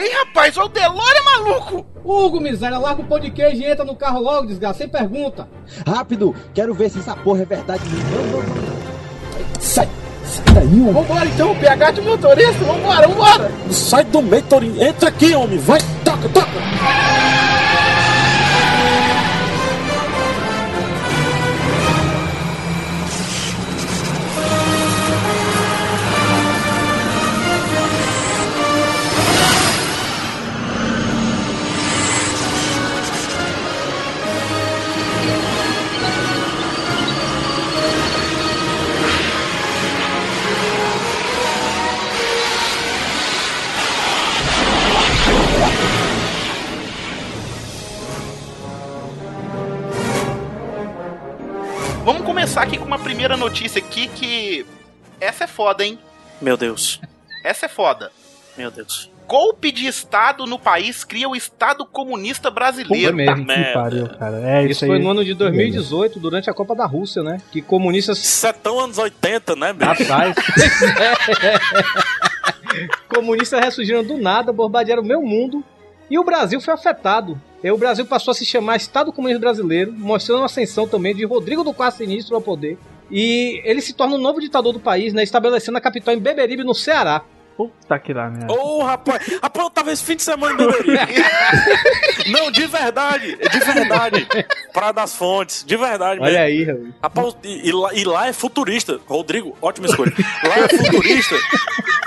Ei, 0.04 0.12
rapaz, 0.12 0.58
olha 0.58 0.66
o 0.66 0.70
Delore, 0.70 1.22
maluco! 1.24 1.86
Hugo, 2.04 2.42
miséria, 2.42 2.78
larga 2.78 3.02
o 3.02 3.06
podcast 3.06 3.58
e 3.58 3.64
entra 3.66 3.86
no 3.86 3.96
carro 3.96 4.20
logo, 4.20 4.48
desgraça, 4.48 4.80
sem 4.80 4.90
pergunta. 4.90 5.48
Rápido, 5.88 6.36
quero 6.54 6.74
ver 6.74 6.90
se 6.90 7.00
essa 7.00 7.16
porra 7.16 7.44
é 7.44 7.46
verdade. 7.46 7.84
Sai, 9.62 9.88
sai 10.26 10.56
daí, 10.56 10.82
homem. 10.82 10.92
Vambora 10.92 11.26
então, 11.26 11.56
PH 11.56 11.92
de 11.92 12.02
motorista, 12.02 12.66
vambora, 12.66 13.08
vambora. 13.08 13.52
Sai 13.72 14.04
do 14.04 14.22
meio, 14.22 14.44
Torinho. 14.44 14.84
Entra 14.84 15.08
aqui, 15.08 15.34
homem. 15.34 15.58
Vai, 15.60 15.80
toca, 16.04 16.28
toca. 16.28 17.43
Vamos 52.04 52.24
começar 52.24 52.62
aqui 52.62 52.78
com 52.78 52.86
uma 52.86 53.00
primeira 53.00 53.38
notícia 53.38 53.80
aqui 53.80 54.08
que... 54.10 54.66
Essa 55.22 55.46
é 55.46 55.48
foda, 55.48 55.86
hein? 55.86 55.98
Meu 56.42 56.58
Deus. 56.58 57.00
Essa 57.46 57.68
é 57.68 57.70
foda. 57.70 58.12
Meu 58.58 58.70
Deus. 58.70 59.10
Golpe 59.26 59.72
de 59.72 59.88
Estado 59.88 60.46
no 60.46 60.60
país 60.60 61.06
cria 61.06 61.30
o 61.30 61.36
Estado 61.36 61.86
Comunista 61.86 62.52
Brasileiro. 62.52 63.16
mesmo, 63.16 63.36
que 63.38 63.46
merda. 63.46 63.74
pariu, 63.74 64.10
cara. 64.10 64.38
É 64.38 64.64
isso, 64.64 64.72
Isso 64.72 64.84
aí. 64.84 64.90
foi 64.92 65.00
no 65.00 65.12
ano 65.12 65.24
de 65.24 65.34
2018, 65.34 66.20
durante 66.20 66.50
a 66.50 66.54
Copa 66.54 66.76
da 66.76 66.86
Rússia, 66.86 67.24
né? 67.24 67.38
Que 67.52 67.62
comunistas. 67.62 68.18
Isso 68.18 68.46
é 68.48 68.52
tão 68.52 68.82
anos 68.82 68.98
80, 68.98 69.56
né, 69.56 69.72
bicho? 69.72 70.04
Rapaz. 70.04 70.36
comunistas 73.08 73.64
ressurgiram 73.64 74.04
do 74.04 74.18
nada, 74.18 74.52
bombardearam 74.52 75.04
o 75.04 75.06
meu 75.06 75.22
mundo. 75.22 75.64
E 76.14 76.20
o 76.20 76.24
Brasil 76.24 76.62
foi 76.62 76.76
afetado. 76.76 77.42
E 77.64 77.72
o 77.72 77.76
Brasil 77.76 78.06
passou 78.06 78.34
a 78.34 78.36
se 78.36 78.46
chamar 78.46 78.76
Estado 78.76 79.12
Comunista 79.12 79.40
Brasileiro, 79.40 79.92
mostrando 79.92 80.44
a 80.44 80.46
ascensão 80.46 80.88
também 80.88 81.16
de 81.16 81.26
Rodrigo 81.26 81.64
do 81.64 81.74
Quarto 81.74 81.98
Sinistro 81.98 82.36
ao 82.36 82.42
poder. 82.42 82.78
E 83.10 83.60
ele 83.66 83.82
se 83.82 83.94
torna 83.96 84.14
o 84.14 84.20
novo 84.20 84.40
ditador 84.40 84.74
do 84.74 84.80
país, 84.80 85.12
né? 85.12 85.24
Estabelecendo 85.24 85.80
a 85.80 85.82
capital 85.82 86.14
em 86.14 86.20
Beberibe, 86.20 86.64
no 86.64 86.76
Ceará. 86.76 87.24
Puta 87.58 87.98
que 87.98 88.14
lá, 88.14 88.30
merda. 88.30 88.54
Ô, 88.54 88.84
rapaz, 88.84 89.26
rapaz, 89.42 89.66
eu 89.66 89.72
tava 89.72 89.92
esse 89.92 90.04
fim 90.04 90.16
de 90.16 90.22
semana 90.22 90.54
em 90.54 90.58
Beberibe. 90.58 91.24
Não, 92.32 92.52
de 92.52 92.68
verdade, 92.68 93.36
de 93.36 93.60
verdade. 93.60 94.28
Praia 94.72 94.94
das 94.94 95.16
Fontes, 95.16 95.64
de 95.66 95.76
verdade 95.76 96.22
Olha 96.22 96.32
mesmo. 96.32 96.46
aí, 96.46 96.64
Raul. 96.64 96.94
Rapaz, 97.02 97.38
e, 97.44 97.70
e 97.70 97.72
lá, 97.72 97.92
e 97.92 98.04
lá 98.04 98.28
é 98.28 98.34
futurista. 98.34 99.00
Rodrigo, 99.08 99.58
ótima 99.60 99.88
escolha. 99.88 100.14
Lá 100.44 100.60
é 100.60 100.70
futurista, 100.70 101.36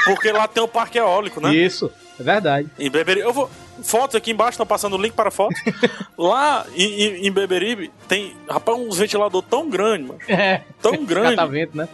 porque 0.04 0.30
lá 0.30 0.46
tem 0.46 0.62
o 0.62 0.68
parque 0.68 0.96
eólico, 0.96 1.40
né? 1.40 1.52
Isso, 1.52 1.90
é 2.18 2.22
verdade. 2.22 2.68
Em 2.78 2.90
Beberibe. 2.90 3.26
Eu 3.26 3.32
vou. 3.32 3.50
Fotos 3.82 4.16
aqui 4.16 4.30
embaixo, 4.30 4.52
estão 4.52 4.66
passando 4.66 4.96
o 4.96 5.00
link 5.02 5.12
para 5.12 5.30
fotos. 5.30 5.60
Lá 6.16 6.64
em, 6.74 7.26
em, 7.26 7.30
Beberibe 7.32 7.90
tem, 8.08 8.34
rapaz, 8.48 8.78
uns 8.78 8.96
ventilador 8.96 9.42
tão 9.42 9.68
grande, 9.68 10.04
mano. 10.04 10.20
É. 10.28 10.62
Tão 10.80 11.04
grande. 11.04 11.36
Catavento, 11.36 11.76
né? 11.76 11.88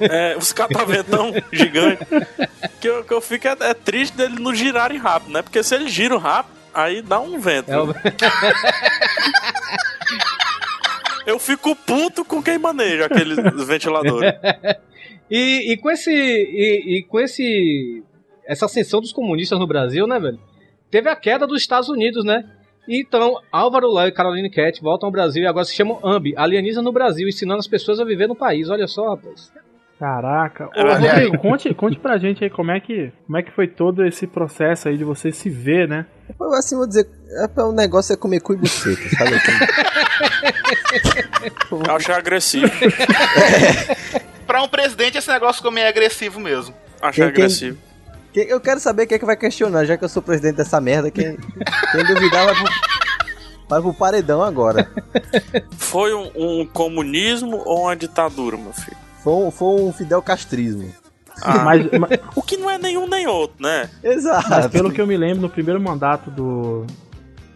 É, 0.00 0.36
os 0.38 0.52
cataventão 0.52 1.32
gigantes. 1.52 2.06
Que 2.80 2.88
eu, 2.88 3.02
que 3.02 3.12
eu 3.12 3.20
fico 3.20 3.48
é, 3.48 3.56
é 3.60 3.74
triste 3.74 4.16
deles 4.16 4.38
não 4.38 4.54
girarem 4.54 4.98
rápido, 4.98 5.32
né? 5.32 5.42
Porque 5.42 5.62
se 5.64 5.74
eles 5.74 5.90
giram 5.92 6.18
rápido, 6.18 6.54
aí 6.72 7.02
dá 7.02 7.18
um 7.18 7.40
vento. 7.40 7.72
É 7.72 7.80
o- 7.82 7.94
Eu 11.26 11.38
fico 11.38 11.74
puto 11.76 12.24
com 12.24 12.42
quem 12.42 12.58
maneja 12.58 13.04
aqueles 13.06 13.36
ventiladores. 13.66 14.32
E, 15.30 15.72
e 15.72 15.76
com 15.76 15.90
esse. 15.90 16.10
E, 16.10 16.98
e 16.98 17.02
com 17.02 17.20
esse. 17.20 18.02
Essa 18.48 18.64
ascensão 18.64 19.00
dos 19.00 19.12
comunistas 19.12 19.58
no 19.58 19.66
Brasil, 19.66 20.06
né, 20.06 20.18
velho? 20.18 20.40
Teve 20.90 21.10
a 21.10 21.14
queda 21.14 21.46
dos 21.46 21.60
Estados 21.60 21.90
Unidos, 21.90 22.24
né? 22.24 22.44
Então, 22.88 23.34
Álvaro 23.52 23.92
Léo 23.92 24.08
e 24.08 24.12
Caroline 24.12 24.50
Cat 24.50 24.80
voltam 24.80 25.08
ao 25.08 25.12
Brasil 25.12 25.42
e 25.42 25.46
agora 25.46 25.66
se 25.66 25.74
chamam 25.74 26.00
AMB, 26.02 26.32
Alienígena 26.34 26.80
no 26.80 26.90
Brasil, 26.90 27.28
ensinando 27.28 27.58
as 27.58 27.66
pessoas 27.66 28.00
a 28.00 28.04
viver 28.04 28.26
no 28.26 28.34
país. 28.34 28.70
Olha 28.70 28.86
só, 28.86 29.10
rapaz. 29.10 29.52
Caraca. 29.98 30.66
Ô, 30.68 30.70
aí. 30.74 31.08
Rodrigo, 31.08 31.38
conte, 31.38 31.74
conte 31.74 31.98
pra 31.98 32.16
gente 32.16 32.42
aí 32.42 32.48
como 32.48 32.70
é, 32.70 32.80
que, 32.80 33.12
como 33.26 33.36
é 33.36 33.42
que 33.42 33.50
foi 33.50 33.68
todo 33.68 34.06
esse 34.06 34.26
processo 34.26 34.88
aí 34.88 34.96
de 34.96 35.04
você 35.04 35.30
se 35.30 35.50
ver, 35.50 35.86
né? 35.86 36.06
Eu, 36.40 36.54
assim, 36.54 36.76
vou 36.76 36.86
dizer, 36.86 37.06
é, 37.56 37.62
o 37.62 37.72
negócio 37.72 38.14
é 38.14 38.16
comer 38.16 38.40
cu 38.40 38.54
e 38.54 38.56
buceta, 38.56 39.02
sabe? 39.10 39.32
Eu 41.70 41.94
achei 41.94 42.14
agressivo. 42.14 42.70
Pra 44.46 44.62
um 44.62 44.68
presidente, 44.68 45.18
esse 45.18 45.30
negócio 45.30 45.56
ficou 45.56 45.70
meio 45.70 45.88
agressivo 45.88 46.40
mesmo. 46.40 46.74
Achei 47.02 47.24
agressivo. 47.24 47.78
Eu 48.42 48.60
quero 48.60 48.78
saber 48.80 49.06
quem 49.06 49.16
é 49.16 49.18
que 49.18 49.24
vai 49.26 49.36
questionar, 49.36 49.84
já 49.84 49.96
que 49.96 50.04
eu 50.04 50.08
sou 50.08 50.22
presidente 50.22 50.56
dessa 50.56 50.80
merda. 50.80 51.10
Quem, 51.10 51.36
quem 51.92 52.04
duvidar 52.04 52.44
vai 52.46 52.54
pro, 52.54 52.72
vai 53.68 53.80
pro 53.82 53.94
paredão 53.94 54.42
agora. 54.42 54.88
Foi 55.76 56.14
um, 56.14 56.30
um 56.36 56.66
comunismo 56.66 57.62
ou 57.64 57.82
uma 57.84 57.96
ditadura, 57.96 58.56
meu 58.56 58.72
filho? 58.72 58.96
Foi 59.22 59.32
um, 59.32 59.50
foi 59.50 59.80
um 59.82 59.92
Fidel 59.92 60.22
Castrismo. 60.22 60.92
Ah, 61.40 61.58
Mas, 61.64 61.86
mas- 61.98 62.18
O 62.34 62.42
que 62.42 62.56
não 62.56 62.68
é 62.68 62.78
nenhum 62.78 63.06
nem 63.06 63.26
outro, 63.26 63.62
né? 63.62 63.88
Exato. 64.02 64.48
mas 64.50 64.66
pelo 64.66 64.90
que 64.90 65.00
eu 65.00 65.06
me 65.06 65.16
lembro, 65.16 65.42
no 65.42 65.48
primeiro 65.48 65.80
mandato 65.80 66.30
do, 66.32 66.84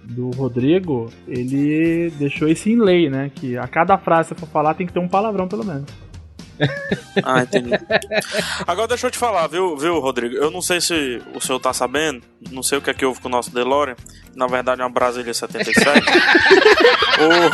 do 0.04 0.30
Rodrigo, 0.30 1.10
ele 1.26 2.10
deixou 2.16 2.46
isso 2.48 2.68
em 2.68 2.76
lei, 2.80 3.10
né? 3.10 3.30
Que 3.34 3.56
a 3.58 3.66
cada 3.66 3.98
frase 3.98 4.28
que 4.28 4.34
você 4.40 4.46
for 4.46 4.52
falar 4.52 4.74
tem 4.74 4.86
que 4.86 4.92
ter 4.92 5.00
um 5.00 5.08
palavrão, 5.08 5.48
pelo 5.48 5.64
menos. 5.64 5.86
Ah, 7.24 7.42
entendi. 7.42 7.70
Agora 8.66 8.88
deixa 8.88 9.06
eu 9.06 9.10
te 9.10 9.18
falar, 9.18 9.46
viu, 9.46 9.76
viu, 9.76 9.98
Rodrigo? 10.00 10.34
Eu 10.36 10.50
não 10.50 10.62
sei 10.62 10.80
se 10.80 11.20
o 11.34 11.40
senhor 11.40 11.58
tá 11.60 11.72
sabendo, 11.72 12.22
não 12.50 12.62
sei 12.62 12.78
o 12.78 12.82
que 12.82 12.90
é 12.90 12.94
que 12.94 13.04
houve 13.04 13.20
com 13.20 13.28
o 13.28 13.30
nosso 13.30 13.52
DeLorean. 13.52 13.96
Na 14.34 14.46
verdade 14.46 14.80
é 14.80 14.84
uma 14.84 14.90
Brasília 14.90 15.32
77. 15.34 15.84
Ou... 17.20 17.50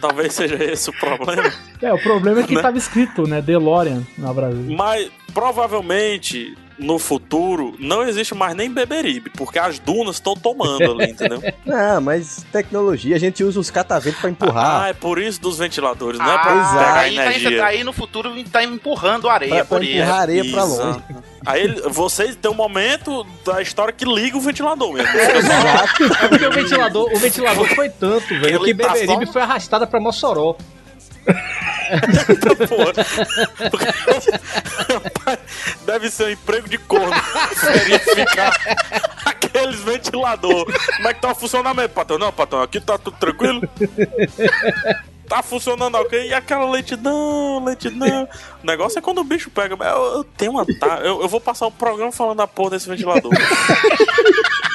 Talvez 0.00 0.32
seja 0.34 0.56
esse 0.62 0.88
o 0.90 0.92
problema. 0.98 1.50
É, 1.80 1.92
o 1.92 1.98
problema 2.02 2.40
é 2.40 2.42
que 2.44 2.54
Né? 2.54 2.62
tava 2.62 2.78
escrito, 2.78 3.26
né? 3.26 3.40
DeLorean 3.42 4.02
na 4.16 4.32
Brasil. 4.32 4.64
Mas 4.76 5.10
provavelmente 5.34 6.56
no 6.80 6.98
futuro 6.98 7.74
não 7.78 8.02
existe 8.02 8.34
mais 8.34 8.54
nem 8.54 8.70
Beberibe, 8.70 9.30
porque 9.30 9.58
as 9.58 9.78
dunas 9.78 10.16
estão 10.16 10.34
tomando 10.34 10.90
ali, 10.92 11.10
entendeu? 11.12 11.42
Não, 11.64 12.00
mas 12.00 12.44
tecnologia, 12.50 13.14
a 13.14 13.18
gente 13.18 13.44
usa 13.44 13.60
os 13.60 13.70
cataventos 13.70 14.20
pra 14.20 14.30
empurrar. 14.30 14.82
Ah, 14.82 14.88
é 14.88 14.92
por 14.92 15.20
isso 15.20 15.40
dos 15.40 15.58
ventiladores, 15.58 16.18
não 16.18 16.26
é 16.32 16.38
pra 16.38 16.52
Ah, 16.52 16.70
pegar 16.72 16.94
aí, 17.00 17.14
tá, 17.16 17.24
energia. 17.26 17.64
aí 17.66 17.84
no 17.84 17.92
futuro 17.92 18.30
tá 18.50 18.64
empurrando 18.64 19.28
areia 19.28 19.50
pra, 19.56 19.64
pra 19.64 19.78
por 19.78 19.84
empurrar 19.84 20.06
isso. 20.08 20.14
areia 20.20 20.44
pra 20.50 20.64
longe. 20.64 21.00
Aí 21.46 21.68
vocês 21.90 22.36
tem 22.36 22.50
um 22.50 22.54
momento 22.54 23.26
da 23.44 23.62
história 23.62 23.92
que 23.92 24.04
liga 24.04 24.36
o 24.36 24.40
ventilador 24.40 24.92
mesmo. 24.92 25.08
Só- 25.12 25.18
Exato. 25.38 26.04
É 26.24 26.28
porque 26.28 26.46
o 26.46 26.52
ventilador, 26.52 27.12
o 27.12 27.16
ventilador 27.18 27.66
foi 27.74 27.88
tanto, 27.88 28.28
velho, 28.40 28.60
que 28.64 28.74
tá 28.74 28.92
Beberibe 28.92 29.26
só- 29.26 29.32
foi 29.32 29.42
arrastada 29.42 29.86
pra 29.86 30.00
Mossoró. 30.00 30.56
Deve 35.84 36.10
ser 36.10 36.24
um 36.26 36.30
emprego 36.30 36.68
de 36.68 36.78
corno 36.78 37.12
verificar 37.62 38.52
aqueles 39.24 39.80
ventiladores. 39.80 40.74
Como 40.96 41.08
é 41.08 41.14
que 41.14 41.20
tá 41.20 41.32
o 41.32 41.34
funcionamento, 41.34 41.90
patrão? 41.94 42.18
Não, 42.18 42.32
patrão, 42.32 42.62
aqui 42.62 42.80
tá 42.80 42.96
tudo 42.98 43.16
tranquilo. 43.18 43.60
Tá 45.28 45.42
funcionando 45.42 45.94
ok? 45.96 46.26
E 46.28 46.34
aquela 46.34 46.68
lentidão, 46.68 47.62
lentidão. 47.64 48.28
O 48.62 48.66
negócio 48.66 48.98
é 48.98 49.02
quando 49.02 49.18
o 49.20 49.24
bicho 49.24 49.48
pega. 49.50 49.76
Eu, 49.80 50.04
eu 50.16 50.24
tenho 50.24 50.50
uma. 50.52 50.66
ta- 50.66 50.98
Eu, 51.02 51.22
eu 51.22 51.28
vou 51.28 51.40
passar 51.40 51.66
o 51.66 51.70
programa 51.70 52.10
falando 52.10 52.38
da 52.38 52.46
porra 52.48 52.70
desse 52.70 52.88
ventilador. 52.88 53.30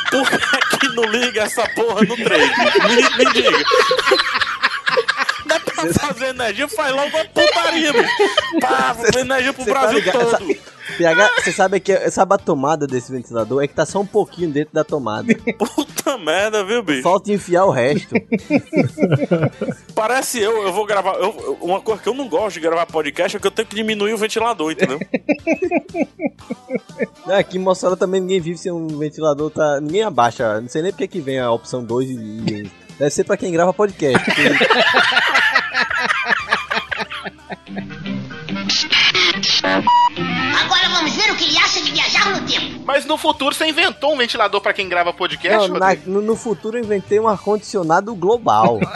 Por 0.10 0.30
que, 0.30 0.78
que 0.78 0.88
não 0.96 1.04
liga 1.04 1.42
essa 1.44 1.68
porra 1.70 2.02
no 2.04 2.16
trem? 2.16 2.40
Me, 2.88 3.26
me 3.26 3.34
diga. 3.34 3.52
É 5.90 5.94
pra 5.94 6.08
fazer 6.14 6.26
energia, 6.28 6.68
faz 6.68 6.92
logo 6.96 7.08
uma 7.16 7.26
putaria, 7.26 7.94
bicho. 7.94 8.14
Pá, 8.62 8.96
energia 9.20 9.54
pro 9.54 9.64
Cê 9.64 9.72
tá 9.74 9.80
Brasil 9.80 10.00
ligado? 10.00 10.38
todo. 10.38 10.56
PH, 10.98 11.30
você 11.40 11.52
sabe 11.52 11.80
que 11.80 12.12
sabe 12.12 12.36
a 12.36 12.38
tomada 12.38 12.86
desse 12.86 13.12
ventilador? 13.12 13.64
É 13.64 13.68
que 13.68 13.74
tá 13.74 13.86
só 13.88 14.00
um 14.00 14.06
pouquinho 14.06 14.52
dentro 14.52 14.72
da 14.74 14.84
tomada. 14.84 15.34
Puta 15.58 16.16
merda, 16.20 16.64
viu, 16.64 16.84
bicho? 16.84 17.02
Falta 17.02 17.32
enfiar 17.34 17.66
o 17.66 17.72
resto. 17.72 18.14
Parece 19.96 20.40
eu, 20.40 20.62
eu 20.64 20.72
vou 20.72 20.86
gravar. 20.86 21.16
eu- 21.16 21.58
uma 21.62 21.82
coisa 21.82 22.02
que 22.04 22.08
eu 22.08 22.14
não 22.14 22.28
gosto 22.30 22.54
de 22.56 22.60
gravar 22.60 22.86
podcast 22.86 23.36
é 23.36 23.40
que 23.40 23.48
eu 23.48 23.52
tenho 23.52 23.68
que 23.68 23.76
diminuir 23.76 24.14
o 24.14 24.18
ventilador, 24.18 24.72
entendeu? 24.72 25.00
Não, 27.26 27.36
aqui 27.36 27.58
em 27.58 27.62
Mossoró 27.62 27.96
também 27.96 28.22
ninguém 28.22 28.40
vive 28.40 28.58
sem 28.60 28.72
um 28.72 28.88
ventilador, 29.00 29.50
tá? 29.50 29.82
Ninguém 29.82 30.04
abaixa. 30.04 30.62
Não 30.62 30.70
sei 30.70 30.84
nem 30.84 30.92
porque 30.92 31.08
que 31.08 31.20
vem 31.20 31.40
a 31.40 31.52
opção 31.52 31.84
2 31.84 32.10
e. 32.12 32.14
e- 32.14 32.72
Deve 32.98 33.10
ser 33.12 33.26
pra 33.26 33.36
quem 33.36 33.52
grava 33.52 33.74
podcast. 33.74 34.24
porque- 34.24 34.44
Mas 42.86 43.04
no 43.06 43.18
futuro 43.18 43.54
você 43.56 43.66
inventou 43.68 44.14
um 44.14 44.18
ventilador 44.18 44.62
pra 44.62 44.72
quem 44.74 44.88
grava 44.88 45.12
podcast, 45.12 45.68
Não, 45.70 45.80
na- 45.80 45.96
no, 46.06 46.22
no 46.22 46.36
futuro 46.36 46.78
eu 46.78 46.84
inventei 46.84 47.20
um 47.20 47.28
ar-condicionado 47.28 48.14
global. 48.16 48.80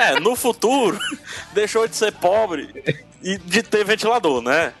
É, 0.00 0.18
no 0.20 0.34
futuro, 0.36 0.98
deixou 1.52 1.86
de 1.88 1.94
ser 1.96 2.12
pobre 2.12 2.68
e 3.22 3.36
de 3.38 3.62
ter 3.62 3.84
ventilador, 3.84 4.40
né? 4.42 4.72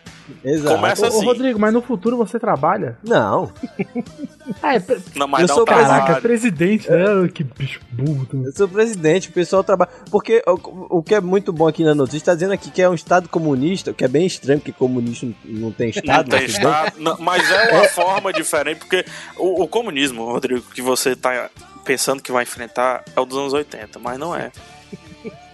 Exato. 0.44 0.74
Começa 0.76 1.02
Ô, 1.02 1.04
ô, 1.06 1.08
assim. 1.08 1.24
Rodrigo, 1.26 1.58
mas 1.58 1.72
no 1.72 1.80
futuro 1.82 2.16
você 2.16 2.38
trabalha? 2.38 2.98
Não, 3.02 3.52
Ah, 4.62 4.74
é, 4.76 4.82
Não, 5.14 5.28
mas 5.28 5.42
Eu 5.42 5.48
sou 5.48 5.62
um 5.62 5.66
caraca, 5.66 6.12
é 6.12 6.20
presidente, 6.20 6.90
né? 6.90 7.06
Que 7.32 7.44
bicho 7.44 7.80
burro. 7.92 8.26
eu 8.46 8.52
sou 8.52 8.66
presidente, 8.68 9.28
o 9.28 9.32
pessoal 9.32 9.62
trabalha. 9.62 9.90
Porque 10.10 10.42
o, 10.46 10.98
o 10.98 11.02
que 11.02 11.14
é 11.14 11.20
muito 11.20 11.52
bom 11.52 11.68
aqui 11.68 11.84
na 11.84 11.94
notícia, 11.94 12.26
tá 12.26 12.34
dizendo 12.34 12.52
aqui 12.54 12.70
que 12.70 12.80
é 12.80 12.88
um 12.88 12.94
estado 12.94 13.28
comunista, 13.28 13.90
o 13.90 13.94
que 13.94 14.04
é 14.04 14.08
bem 14.08 14.26
estranho, 14.26 14.58
porque 14.58 14.72
comunista 14.72 15.26
não- 15.26 15.34
não 15.44 15.70
tem 15.72 15.88
Não 15.88 16.00
estado. 16.00 16.30
tem 16.30 16.40
mas 16.40 16.52
tudo 16.54 16.62
bem. 16.64 16.72
estado, 16.72 16.92
não, 16.98 17.16
mas 17.20 17.50
é 17.50 17.72
uma 17.74 17.84
forma 17.90 18.32
diferente, 18.32 18.78
porque 18.78 19.04
o, 19.36 19.62
o 19.64 19.68
comunismo, 19.68 20.24
Rodrigo, 20.24 20.62
que 20.74 20.80
você 20.80 21.14
tá 21.14 21.50
pensando 21.84 22.22
que 22.22 22.32
vai 22.32 22.42
enfrentar 22.44 23.02
é 23.14 23.20
o 23.20 23.24
dos 23.26 23.36
anos 23.38 23.52
80, 23.52 23.98
mas 23.98 24.18
não 24.18 24.34
é. 24.34 24.50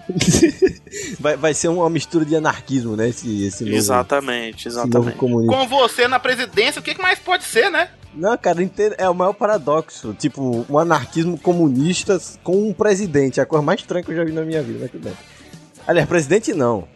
vai, 1.19 1.37
vai 1.37 1.55
ser 1.55 1.69
uma 1.69 1.88
mistura 1.88 2.25
de 2.25 2.37
anarquismo, 2.37 2.97
né? 2.97 3.09
Esse, 3.09 3.47
esse 3.47 3.64
novo, 3.64 3.77
Exatamente, 3.77 4.69
esse 4.69 4.77
novo 4.77 5.09
exatamente. 5.09 5.19
Com 5.19 5.67
você 5.67 6.07
na 6.07 6.19
presidência, 6.19 6.81
o 6.81 6.83
que 6.83 7.01
mais 7.01 7.19
pode 7.19 7.45
ser, 7.45 7.71
né? 7.71 7.90
Não, 8.14 8.37
cara, 8.38 8.59
é 8.97 9.09
o 9.09 9.14
maior 9.14 9.33
paradoxo. 9.33 10.14
Tipo, 10.14 10.64
um 10.71 10.79
anarquismo 10.79 11.37
comunista 11.37 12.21
com 12.43 12.69
um 12.69 12.73
presidente. 12.73 13.41
É 13.41 13.43
a 13.43 13.47
coisa 13.47 13.64
mais 13.64 13.81
estranha 13.81 14.05
que 14.05 14.12
eu 14.12 14.16
já 14.16 14.24
vi 14.24 14.33
na 14.33 14.43
minha 14.43 14.62
vida, 14.62 14.78
mas 14.83 14.91
tudo 14.91 15.05
bem. 15.05 15.14
Aliás, 15.87 16.09
presidente 16.09 16.53
não. 16.55 16.87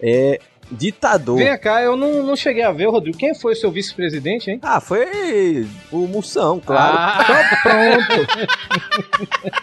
É 0.00 0.40
ditador. 0.70 1.36
Vem 1.38 1.58
cá, 1.58 1.82
eu 1.82 1.96
não, 1.96 2.22
não 2.22 2.36
cheguei 2.36 2.62
a 2.62 2.72
ver, 2.72 2.86
Rodrigo. 2.86 3.16
Quem 3.16 3.34
foi 3.34 3.52
o 3.52 3.56
seu 3.56 3.70
vice-presidente, 3.70 4.50
hein? 4.50 4.58
Ah, 4.62 4.80
foi 4.80 5.66
o 5.90 6.06
Moção, 6.06 6.60
claro. 6.64 6.96
Ah, 6.98 7.58
Pronto. 7.62 8.26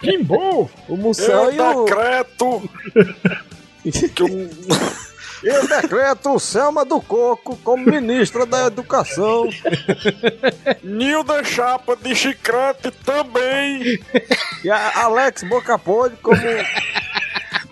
Kimbo! 0.00 0.70
o 0.88 0.96
Moção 0.96 1.50
Eu 1.50 1.52
e 1.52 1.60
o. 1.60 1.84
decreto 1.84 2.62
que 4.14 4.22
o 4.22 4.48
Eu 5.42 5.66
decreto 5.66 6.38
Selma 6.38 6.84
do 6.84 7.00
Coco 7.00 7.56
como 7.64 7.84
ministra 7.90 8.46
da 8.46 8.66
Educação. 8.66 9.48
Nilda 10.82 11.42
Chapa 11.42 11.96
de 11.96 12.14
Chicrete 12.14 12.92
também. 13.04 13.98
E 14.62 14.70
a 14.70 15.02
Alex 15.04 15.42
Boca 15.48 15.76
Podre 15.78 16.16
como. 16.22 16.40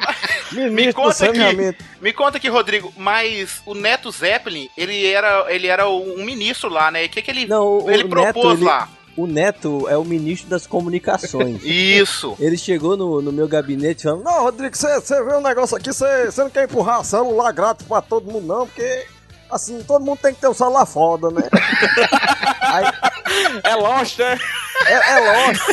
Me 0.72 0.92
conta 0.92 1.26
aqui, 1.26 1.38
saneamento. 1.38 1.84
me 2.00 2.12
conta 2.12 2.36
aqui, 2.38 2.48
Rodrigo, 2.48 2.92
mas 2.96 3.62
o 3.64 3.74
Neto 3.74 4.10
Zeppelin, 4.10 4.68
ele 4.76 5.06
era, 5.06 5.46
ele 5.48 5.66
era 5.68 5.88
um 5.88 6.24
ministro 6.24 6.68
lá, 6.68 6.90
né? 6.90 7.04
O 7.04 7.08
que, 7.08 7.22
que 7.22 7.30
ele, 7.30 7.46
Não, 7.46 7.88
ele 7.90 8.04
propôs 8.04 8.34
Neto, 8.34 8.52
ele- 8.58 8.64
lá? 8.64 8.88
O 9.16 9.26
Neto 9.26 9.88
é 9.88 9.96
o 9.96 10.04
ministro 10.04 10.48
das 10.48 10.66
comunicações. 10.66 11.62
Isso. 11.66 12.36
Ele 12.40 12.56
chegou 12.56 12.96
no, 12.96 13.20
no 13.20 13.30
meu 13.32 13.46
gabinete 13.46 14.04
falando: 14.04 14.24
Não, 14.24 14.42
Rodrigo, 14.42 14.76
você 14.76 15.24
vê 15.24 15.34
um 15.34 15.40
negócio 15.42 15.76
aqui, 15.76 15.92
você 15.92 16.30
não 16.38 16.50
quer 16.50 16.64
empurrar 16.64 17.04
celular 17.04 17.52
grátis 17.52 17.86
pra 17.86 18.00
todo 18.00 18.30
mundo, 18.30 18.46
não, 18.46 18.66
porque 18.66 19.06
assim, 19.50 19.82
todo 19.82 20.04
mundo 20.04 20.18
tem 20.22 20.32
que 20.32 20.40
ter 20.40 20.48
um 20.48 20.54
celular 20.54 20.86
foda, 20.86 21.28
né? 21.30 21.42
Aí, 22.70 23.60
É 23.64 23.74
Lost, 23.74 24.18
né? 24.18 24.38
é, 24.86 24.92
é 24.92 25.46
lógico. 25.46 25.72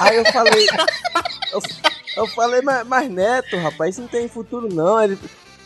Aí 0.00 0.16
eu 0.16 0.24
falei. 0.32 0.66
Eu, 1.52 1.62
eu 2.16 2.26
falei, 2.28 2.60
mas, 2.62 2.86
mas 2.86 3.10
Neto, 3.10 3.56
rapaz, 3.56 3.90
isso 3.94 4.00
não 4.02 4.08
tem 4.08 4.28
futuro 4.28 4.68
não. 4.72 5.02
Ele, 5.02 5.18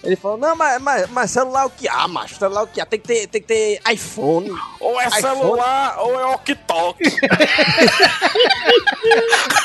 ele 0.02 0.16
falou, 0.16 0.36
não, 0.36 0.54
mas, 0.54 0.80
mas, 0.82 1.08
mas 1.10 1.30
celular 1.30 1.66
o 1.66 1.70
que 1.70 1.88
há, 1.88 2.06
macho? 2.06 2.36
Celular 2.36 2.62
o 2.62 2.66
que 2.66 2.80
há? 2.80 2.86
Tem 2.86 3.00
que 3.00 3.06
ter, 3.06 3.26
tem 3.26 3.40
que 3.40 3.46
ter 3.46 3.80
iPhone. 3.90 4.50
Ou 4.80 5.00
é 5.00 5.06
iPhone. 5.06 5.22
celular, 5.22 5.98
ou 6.00 6.20
é 6.20 6.26
ok-tok. 6.26 6.98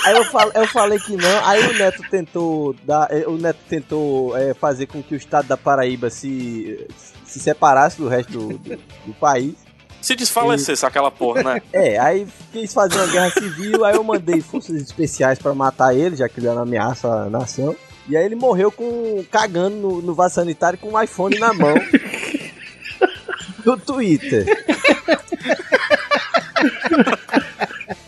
Aí 0.05 0.15
eu, 0.15 0.25
fal, 0.25 0.49
eu 0.53 0.67
falei 0.67 0.99
que 0.99 1.15
não, 1.15 1.45
aí 1.45 1.61
o 1.67 1.73
Neto 1.77 2.01
tentou 2.09 2.73
dar, 2.83 3.07
eh, 3.11 3.25
o 3.27 3.37
Neto 3.37 3.59
tentou 3.67 4.35
eh, 4.37 4.53
fazer 4.53 4.85
com 4.87 5.03
que 5.03 5.13
o 5.13 5.17
estado 5.17 5.47
da 5.47 5.57
Paraíba 5.57 6.09
se, 6.09 6.87
se 7.25 7.39
separasse 7.39 7.97
do 7.97 8.07
resto 8.07 8.31
do, 8.31 8.57
do, 8.57 8.77
do 9.07 9.13
país. 9.15 9.55
Se 10.01 10.15
desfalecesse 10.15 10.85
aquela 10.85 11.11
porra, 11.11 11.43
né? 11.43 11.61
É, 11.73 11.99
aí 11.99 12.25
quis 12.51 12.73
fazer 12.73 12.95
uma 12.95 13.07
guerra 13.07 13.29
civil, 13.31 13.83
aí 13.85 13.95
eu 13.95 14.03
mandei 14.03 14.41
forças 14.41 14.75
especiais 14.81 15.37
pra 15.39 15.53
matar 15.53 15.93
ele, 15.95 16.15
já 16.15 16.27
que 16.29 16.39
ele 16.39 16.47
era 16.47 16.55
uma 16.55 16.63
ameaça 16.63 17.07
à 17.07 17.29
nação. 17.29 17.75
E 18.07 18.17
aí 18.17 18.25
ele 18.25 18.35
morreu 18.35 18.71
com 18.71 19.23
cagando 19.31 19.75
no, 19.75 20.01
no 20.01 20.13
vaso 20.15 20.35
sanitário 20.35 20.79
com 20.79 20.89
um 20.93 21.01
iPhone 21.01 21.37
na 21.37 21.53
mão. 21.53 21.75
no 23.65 23.77
Twitter. 23.77 24.45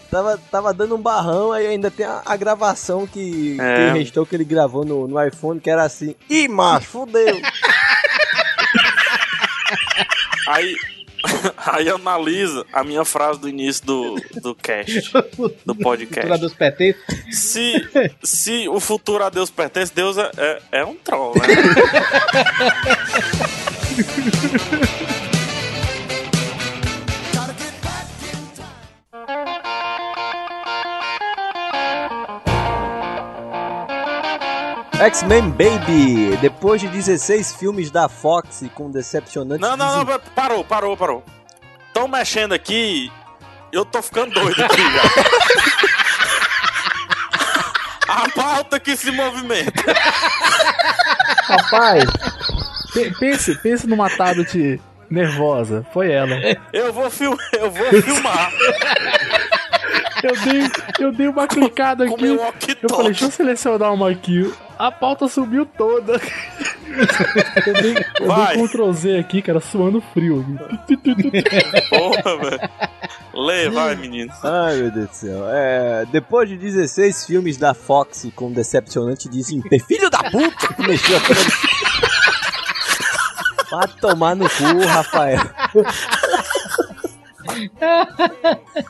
tava, 0.10 0.38
tava 0.50 0.74
dando 0.74 0.96
um 0.96 1.02
barrão, 1.02 1.52
aí 1.52 1.68
ainda 1.68 1.92
tem 1.92 2.06
a, 2.06 2.22
a 2.26 2.36
gravação 2.36 3.06
que, 3.06 3.58
É. 3.60 3.92
que 3.92 4.00
restou 4.00 4.26
que 4.26 4.36
ele 4.36 4.44
gravou 4.44 4.84
no, 4.84 5.08
no 5.08 5.24
iPhone, 5.24 5.60
que 5.60 5.70
era 5.70 5.84
assim, 5.84 6.16
ih, 6.30 6.48
macho, 6.48 6.88
fudeu. 6.88 7.40
Aí, 10.48 10.76
aí 11.58 11.90
analisa 11.90 12.66
a 12.72 12.84
minha 12.84 13.06
frase 13.06 13.40
do 13.40 13.50
início 13.50 13.86
do, 13.86 14.16
do 14.42 14.56
cast, 14.56 15.12
do 15.66 15.76
podcast. 15.76 16.22
Cultura 16.22 16.38
dos 16.38 16.54
PT. 16.54 16.96
Se, 17.32 17.90
se 18.24 18.70
o 18.70 18.80
futuro 18.80 19.24
a 19.24 19.30
Deus 19.30 19.50
pertence, 19.50 19.94
Deus 19.94 20.18
é, 20.18 20.32
é, 20.38 20.62
é 20.72 20.86
um 20.86 20.96
troll, 20.96 21.34
né? 21.36 21.42
X-Men 35.02 35.50
Baby, 35.50 36.38
depois 36.42 36.80
de 36.80 36.88
16 36.88 37.56
filmes 37.56 37.90
da 37.90 38.08
Fox 38.08 38.64
com 38.76 38.92
decepcionantes 38.92 39.60
Não, 39.68 39.76
não, 39.76 40.04
não, 40.06 40.20
parou, 40.36 40.64
parou, 40.64 40.96
parou. 40.96 41.24
Tão 41.92 42.08
mexendo 42.08 42.54
aqui, 42.54 43.12
eu 43.72 43.84
tô 43.84 44.00
ficando 44.02 44.32
doido 44.34 44.64
aqui 44.64 44.78
já. 44.82 45.02
A 48.14 48.30
pauta 48.30 48.80
que 48.80 48.96
se 48.96 49.10
movimenta. 49.10 49.72
Rapaz, 51.46 52.04
pe- 52.94 53.12
pense, 53.20 53.56
pense 53.56 53.88
numa 53.88 54.10
tablet 54.10 54.80
nervosa. 55.10 55.84
Foi 55.94 56.12
ela. 56.12 56.36
Eu 56.74 56.92
vou, 56.94 57.10
fil 57.10 57.36
eu 57.54 57.72
vou 57.72 58.02
filmar 58.02 58.52
Eu 60.24 60.36
dei, 60.44 60.62
eu 61.00 61.12
dei 61.12 61.28
uma 61.28 61.48
clicada 61.48 62.04
aqui. 62.06 62.26
Eu 62.26 62.90
falei, 62.90 63.06
deixa 63.12 63.26
eu 63.26 63.32
selecionar 63.32 63.94
uma 63.94 64.10
aqui. 64.10 64.52
A 64.78 64.92
pauta 64.92 65.28
subiu 65.28 65.66
toda. 65.66 66.20
Eu 67.66 67.74
dei, 67.82 67.96
eu 68.20 68.28
Vai. 68.28 68.56
dei 68.58 68.68
Ctrl 68.68 68.92
Z 68.92 69.18
aqui, 69.20 69.42
cara, 69.42 69.60
suando 69.60 70.02
frio. 70.14 70.46
Porra, 71.90 72.38
velho. 72.38 72.70
Lê, 73.34 73.70
vai, 73.70 73.96
menino. 73.96 74.32
Ai, 74.44 74.76
meu 74.78 74.92
Deus 74.92 75.08
do 75.10 75.16
céu. 75.16 75.46
É, 75.50 76.06
depois 76.12 76.50
de 76.50 76.58
16 76.58 77.26
filmes 77.26 77.58
da 77.58 77.74
Fox 77.74 78.28
com 78.36 78.52
decepcionante 78.52 79.30
desempenho. 79.30 79.84
Filho 79.86 80.10
da 80.10 80.30
puta 80.30 80.74
que 80.74 80.82
mexeu 80.88 81.18
a. 81.18 81.22
Vai 83.72 83.88
tomar 84.02 84.36
no 84.36 84.50
cu, 84.50 84.86
Rafael. 84.86 85.40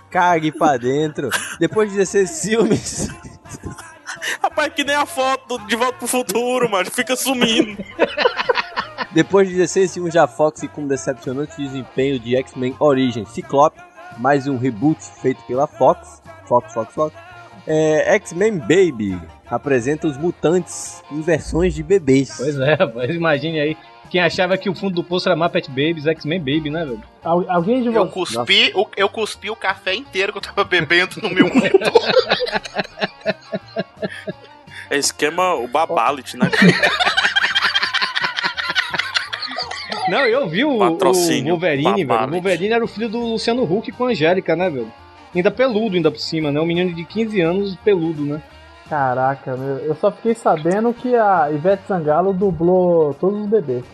Cague 0.09 0.51
pra 0.51 0.77
dentro. 0.77 1.29
Depois 1.59 1.89
de 1.89 1.97
16 1.97 2.41
filmes. 2.41 3.07
Rapaz, 4.41 4.73
que 4.73 4.83
nem 4.83 4.95
a 4.95 5.05
foto 5.05 5.57
De 5.67 5.75
Volta 5.75 5.97
pro 5.97 6.07
Futuro, 6.07 6.69
mano. 6.69 6.89
Fica 6.91 7.15
sumindo. 7.15 7.77
Depois 9.13 9.47
de 9.47 9.55
16 9.55 9.93
filmes 9.93 10.13
da 10.13 10.27
Fox 10.27 10.61
com 10.73 10.87
decepcionante 10.87 11.57
desempenho 11.57 12.17
de 12.19 12.35
X-Men 12.37 12.75
Origins 12.79 13.29
Ciclope, 13.29 13.81
mais 14.17 14.47
um 14.47 14.57
reboot 14.57 15.03
feito 15.21 15.41
pela 15.43 15.67
Fox, 15.67 16.21
Fox, 16.45 16.73
Fox, 16.73 16.93
Fox, 16.93 17.13
é, 17.67 18.15
X-Men 18.15 18.57
Baby 18.57 19.19
apresenta 19.47 20.07
os 20.07 20.17
mutantes 20.17 21.03
em 21.11 21.21
versões 21.21 21.73
de 21.73 21.83
bebês. 21.83 22.35
Pois 22.37 22.57
é, 22.57 22.73
rapaz. 22.75 23.13
Imagine 23.13 23.59
aí. 23.59 23.77
Quem 24.11 24.19
achava 24.21 24.57
que 24.57 24.69
o 24.69 24.75
fundo 24.75 24.95
do 24.95 25.03
poço 25.05 25.29
era 25.29 25.37
Muppet 25.37 25.69
Babies, 25.69 26.05
X-Men 26.05 26.39
Baby, 26.39 26.69
né, 26.69 26.83
velho? 26.83 27.01
Al- 27.23 27.45
alguém 27.49 27.81
de 27.81 27.87
Eu 27.95 28.07
cuspi, 28.07 28.71
o, 28.75 28.85
eu 28.97 29.07
cuspi 29.07 29.49
o 29.49 29.55
café 29.55 29.95
inteiro 29.95 30.33
que 30.33 30.37
eu 30.39 30.41
tava 30.41 30.65
bebendo 30.65 31.15
no 31.21 31.29
meu 31.29 31.47
monitor. 31.53 31.93
É 34.89 34.97
esquema 34.97 35.55
o 35.55 35.65
Babalit, 35.65 36.35
né? 36.35 36.49
Não, 40.09 40.25
eu 40.27 40.47
vi 40.49 40.65
o, 40.65 40.71
o 40.71 40.97
Wolverine, 41.51 42.03
velho. 42.05 42.27
O 42.27 42.31
Wolverine 42.31 42.73
era 42.73 42.83
o 42.83 42.87
filho 42.87 43.07
do 43.07 43.17
Luciano 43.19 43.63
Huck 43.63 43.91
com 43.93 44.05
a 44.05 44.09
Angélica, 44.09 44.55
né, 44.57 44.69
velho? 44.69 44.91
Ainda 45.33 45.49
peludo, 45.49 45.95
ainda 45.95 46.11
por 46.11 46.19
cima, 46.19 46.51
né? 46.51 46.59
Um 46.59 46.65
menino 46.65 46.93
de 46.93 47.05
15 47.05 47.39
anos 47.39 47.75
peludo, 47.77 48.25
né? 48.25 48.41
Caraca, 48.89 49.55
meu, 49.55 49.77
eu 49.77 49.95
só 49.95 50.11
fiquei 50.11 50.35
sabendo 50.35 50.93
que 50.93 51.15
a 51.15 51.49
Ivete 51.49 51.83
Sangalo 51.87 52.33
dublou 52.33 53.13
todos 53.13 53.39
os 53.39 53.47
bebês. 53.47 53.85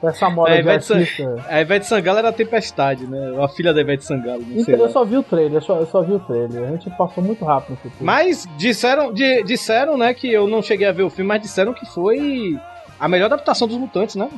Com 0.00 0.08
Essa 0.08 0.30
moda 0.30 0.50
A 0.50 0.54
de 0.54 0.60
Ivete, 0.60 0.92
artista. 0.94 1.44
a 1.46 1.60
Ivete 1.60 1.86
Sangalo 1.86 2.18
era 2.20 2.28
a 2.30 2.32
Tempestade, 2.32 3.06
né? 3.06 3.34
A 3.42 3.48
filha 3.48 3.74
da 3.74 3.82
Ivete 3.82 4.02
Sangalo, 4.04 4.40
não 4.40 4.46
sei 4.54 4.60
Então, 4.62 4.74
eu 4.76 4.82
lá. 4.84 4.88
só 4.88 5.04
vi 5.04 5.16
o 5.18 5.22
trailer, 5.22 5.54
eu 5.58 5.60
só, 5.60 5.76
eu 5.78 5.86
só 5.86 6.00
vi 6.00 6.14
o 6.14 6.20
trailer. 6.20 6.64
A 6.64 6.70
gente 6.70 6.88
passou 6.96 7.22
muito 7.22 7.44
rápido 7.44 7.72
no 7.72 7.76
futuro. 7.76 8.02
Mas 8.04 8.48
disseram, 8.56 9.12
di- 9.12 9.42
disseram, 9.42 9.98
né, 9.98 10.14
que 10.14 10.32
eu 10.32 10.48
não 10.48 10.62
cheguei 10.62 10.88
a 10.88 10.92
ver 10.92 11.02
o 11.02 11.10
filme, 11.10 11.28
mas 11.28 11.42
disseram 11.42 11.74
que 11.74 11.84
foi 11.84 12.58
a 12.98 13.06
melhor 13.08 13.26
adaptação 13.26 13.68
dos 13.68 13.76
mutantes, 13.76 14.16
né? 14.16 14.30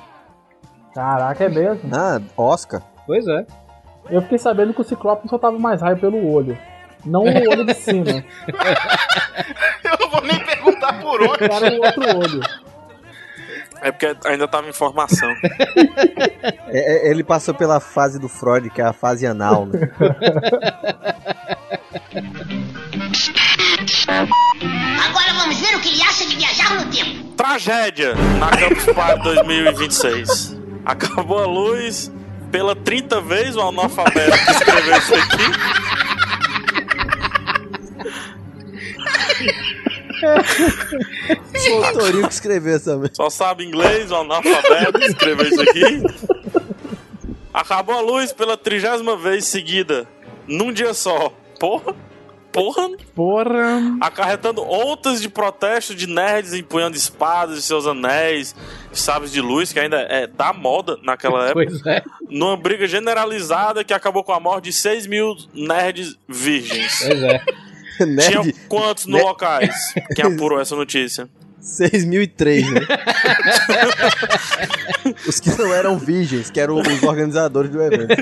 Caraca, 0.93 1.45
é 1.45 1.49
mesmo. 1.49 1.89
Ah, 1.95 2.21
Oscar. 2.37 2.83
Pois 3.07 3.27
é. 3.29 3.47
Eu 4.11 4.21
fiquei 4.23 4.39
sabendo 4.39 4.75
que 4.75 4.81
o 4.81 4.85
Ciclope 4.85 5.29
só 5.29 5.39
tava 5.39 5.57
mais 5.61 5.81
raio 5.81 5.97
pelo 5.97 6.29
olho. 6.29 6.59
Não 7.05 7.23
o 7.23 7.51
olho 7.51 7.65
de 7.65 7.75
cima. 7.75 8.05
eu 9.85 9.99
não 10.01 10.11
vou 10.11 10.23
nem 10.23 10.39
perguntar 10.45 11.01
por 11.01 11.21
onde. 11.23 11.45
Era 11.45 11.73
o 11.73 11.85
outro 11.85 12.19
olho. 12.19 12.41
É 13.83 13.91
porque 13.91 14.17
ainda 14.25 14.47
tava 14.47 14.69
em 14.69 14.73
formação. 14.73 15.29
É, 16.69 17.09
é, 17.09 17.11
ele 17.11 17.25
passou 17.25 17.53
pela 17.53 17.81
fase 17.81 18.19
do 18.19 18.29
Freud, 18.29 18.71
que 18.71 18.81
é 18.81 18.85
a 18.85 18.93
fase 18.93 19.27
anal, 19.27 19.67
né? 19.67 19.91
Agora 25.05 25.33
vamos 25.35 25.59
ver 25.61 25.77
o 25.77 25.81
que 25.81 25.89
ele 25.89 26.03
acha 26.03 26.25
de 26.27 26.37
viajar 26.37 26.75
no 26.75 26.91
tempo. 26.93 27.25
Tragédia 27.37 28.15
na 28.39 28.51
Campus 28.51 28.85
Party 28.95 29.23
2026. 29.25 30.57
Acabou 30.85 31.43
a 31.43 31.47
luz. 31.47 32.13
Pela 32.53 32.77
30 32.77 33.21
vez 33.23 33.57
o 33.57 33.63
analfabeto 33.63 34.37
que 34.45 34.51
escreveu 34.51 34.97
isso 34.99 35.15
aqui. 35.15 36.02
O 41.71 41.93
Torinho 41.99 42.29
que 42.29 42.35
escreveu 42.35 42.77
essa 42.77 42.97
merda. 42.97 43.15
Só 43.15 43.29
sabe 43.29 43.65
inglês, 43.65 44.11
o 44.11 44.17
analfabeto 44.17 44.99
que 44.99 45.07
escreveu 45.07 45.47
isso 45.47 45.61
aqui. 45.63 46.03
Acabou 47.53 47.97
a 47.97 48.01
luz 48.01 48.33
pela 48.33 48.57
trigésima 48.57 49.17
vez 49.17 49.45
seguida. 49.45 50.09
Num 50.47 50.73
dia 50.73 50.95
só. 50.95 51.33
Porra. 51.59 51.95
Porra. 52.53 52.89
Porra. 53.15 53.97
Acarretando 54.01 54.63
ondas 54.63 55.23
de 55.23 55.29
protesto 55.29 55.95
de 55.95 56.07
nerds 56.07 56.53
empunhando 56.53 56.97
espadas 56.97 57.59
e 57.59 57.63
seus 57.63 57.87
anéis, 57.87 58.55
sabres 58.93 59.33
de 59.33 59.41
luz, 59.41 59.73
que 59.73 59.81
ainda 59.81 60.01
é 60.03 60.27
da 60.27 60.53
moda 60.53 60.99
naquela 61.03 61.47
época. 61.47 61.65
Pois 61.67 61.87
é. 61.87 62.03
Numa 62.29 62.57
briga 62.57 62.87
generalizada 62.87 63.83
que 63.83 63.95
acabou 63.95 64.23
com 64.23 64.33
a 64.33 64.41
morte 64.41 64.65
de 64.65 64.73
6 64.75 65.07
mil 65.07 65.35
nerds 65.55 66.19
virgens. 66.29 67.05
Pois 67.07 67.23
é. 67.23 67.45
Tinha 67.97 68.07
Nerd 68.07 68.53
quantos 68.69 69.07
no 69.07 69.19
locais? 69.19 69.93
Quem 70.15 70.25
apurou 70.25 70.61
essa 70.61 70.77
notícia? 70.77 71.29
6003, 71.61 72.71
né? 72.73 72.81
Os 75.27 75.41
que 75.41 75.51
não 75.51 75.73
eram 75.73 75.99
virgens, 75.99 76.51
que 76.51 76.61
eram 76.61 76.81
os 76.81 77.03
organizadores 77.03 77.71
do 77.71 77.81
evento. 77.83 78.15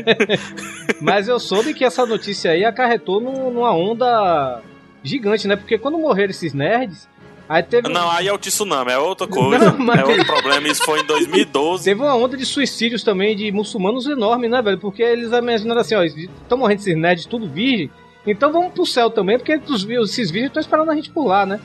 Mas 1.00 1.28
eu 1.28 1.38
soube 1.40 1.72
que 1.74 1.84
essa 1.84 2.04
notícia 2.04 2.50
aí 2.50 2.64
acarretou 2.64 3.20
num- 3.20 3.50
numa 3.50 3.74
onda 3.74 4.60
gigante, 5.02 5.46
né? 5.48 5.56
Porque 5.56 5.78
quando 5.78 5.98
morreram 5.98 6.30
esses 6.30 6.52
nerds, 6.52 7.08
aí 7.48 7.62
teve, 7.62 7.88
Não, 7.88 8.10
aí 8.10 8.28
é 8.28 8.32
o 8.32 8.38
tsunami, 8.38 8.90
é 8.92 8.98
outra 8.98 9.26
coisa. 9.26 9.72
Não, 9.72 9.78
mas- 9.84 10.00
É 10.00 10.04
outro 10.04 10.26
problema. 10.26 10.68
Isso 10.68 10.82
foi 10.84 11.00
em 11.00 11.04
2012. 11.06 11.84
teve 11.84 12.00
uma 12.02 12.14
onda 12.14 12.36
de 12.36 12.44
suicídios 12.44 13.02
também 13.02 13.34
de 13.36 13.50
muçulmanos 13.52 14.06
enorme, 14.06 14.48
né, 14.48 14.60
velho? 14.60 14.78
Porque 14.78 15.02
eles 15.02 15.32
imaginaram 15.32 15.80
assim, 15.80 15.94
ó, 15.94 16.02
estão 16.02 16.58
morrendo 16.58 16.80
esses 16.80 16.96
nerds 16.96 17.24
tudo 17.26 17.48
virgem, 17.48 17.90
então 18.30 18.52
vamos 18.52 18.72
pro 18.72 18.86
céu 18.86 19.10
também, 19.10 19.38
porque 19.38 19.60
os, 19.68 19.84
esses 20.10 20.30
virgens 20.30 20.50
estão 20.50 20.60
esperando 20.60 20.90
a 20.90 20.94
gente 20.94 21.10
por 21.10 21.26
lá, 21.26 21.44
né? 21.46 21.58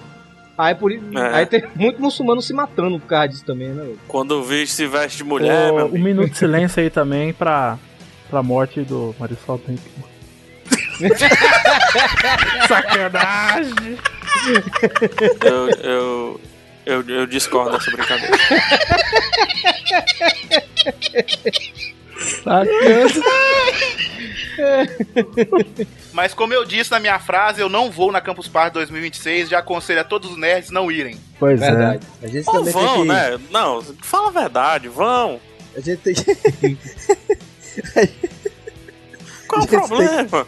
Aí, 0.57 0.73
por, 0.73 0.91
É. 0.91 0.97
aí 1.33 1.45
tem 1.45 1.63
muito 1.75 2.01
muçulmano 2.01 2.41
se 2.41 2.53
matando 2.53 2.97
por 2.99 3.07
causa 3.07 3.27
disso 3.27 3.45
também, 3.45 3.67
né? 3.69 3.93
Quando 4.07 4.41
o 4.41 4.45
bicho 4.45 4.71
se 4.71 4.87
veste 4.87 5.17
de 5.17 5.23
mulher, 5.25 5.71
Ô, 5.71 5.75
meu 5.75 5.85
um 5.85 5.89
amigo. 5.89 6.03
minuto 6.03 6.29
de 6.31 6.37
silêncio 6.37 6.81
aí 6.81 6.89
também 6.89 7.33
pra, 7.33 7.77
pra 8.29 8.41
morte 8.41 8.81
do 8.81 9.13
Marisol 9.19 9.59
Tank. 9.59 9.79
Sacanagem! 12.67 13.97
Eu, 15.43 15.69
eu, 15.83 16.41
eu, 16.85 17.09
eu 17.09 17.25
discordo 17.27 17.77
dessa 17.77 17.91
brincadeira. 17.91 18.37
Sacanagem! 22.17 23.23
Mas 26.13 26.33
como 26.33 26.53
eu 26.53 26.63
disse 26.63 26.89
na 26.91 26.99
minha 26.99 27.19
frase, 27.19 27.59
eu 27.61 27.67
não 27.67 27.91
vou 27.91 28.09
na 28.11 28.21
Campus 28.21 28.47
Party 28.47 28.73
2026, 28.75 29.49
já 29.49 29.59
aconselho 29.59 29.99
a 30.01 30.03
todos 30.03 30.31
os 30.31 30.37
nerds 30.37 30.69
não 30.71 30.89
irem. 30.91 31.19
Pois 31.39 31.59
Verdade. 31.59 32.05
A 32.23 32.27
gente 32.27 32.47
Ou 32.49 32.63
vão, 32.63 32.93
tem 32.93 33.01
que... 33.01 33.07
né? 33.09 33.37
Não, 33.51 33.83
fala 34.01 34.29
a 34.29 34.31
verdade, 34.31 34.87
vão. 34.87 35.39
A 35.75 35.79
gente 35.81 35.97
tem 35.97 36.13
que... 36.13 36.77
Qual 39.47 39.61
é 39.61 39.65
o 39.65 39.67
Gente, 39.67 39.69
tem- 39.69 39.79
problema? 39.87 40.47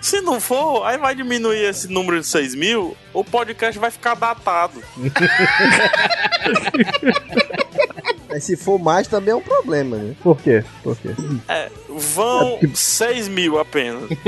Se 0.00 0.20
não 0.22 0.40
for, 0.40 0.84
aí 0.84 0.96
vai 0.98 1.14
diminuir 1.14 1.62
esse 1.68 1.86
número 1.88 2.18
de 2.20 2.26
6 2.26 2.54
mil, 2.54 2.96
o 3.12 3.22
podcast 3.22 3.78
vai 3.78 3.90
ficar 3.90 4.14
datado. 4.16 4.82
Mas 8.30 8.44
se 8.44 8.56
for 8.56 8.78
mais 8.78 9.08
também 9.08 9.32
é 9.32 9.36
um 9.36 9.40
problema, 9.42 9.96
né? 9.96 10.14
Por 10.22 10.40
quê? 10.40 10.62
Por 10.84 10.96
quê? 10.96 11.08
É, 11.48 11.68
vão 11.88 12.60
6 12.74 13.26
mil 13.28 13.58
apenas. 13.58 14.08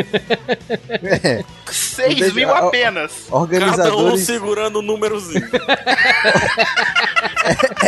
É, 1.25 1.45
6 1.71 2.17
Deixa- 2.19 2.35
mil 2.35 2.49
ó, 2.49 2.69
apenas. 2.69 3.13
Cada 3.27 3.37
um 3.37 3.41
organizadores 3.41 4.21
segurando 4.23 4.81
o 4.81 4.83
númerozinho. 4.83 5.49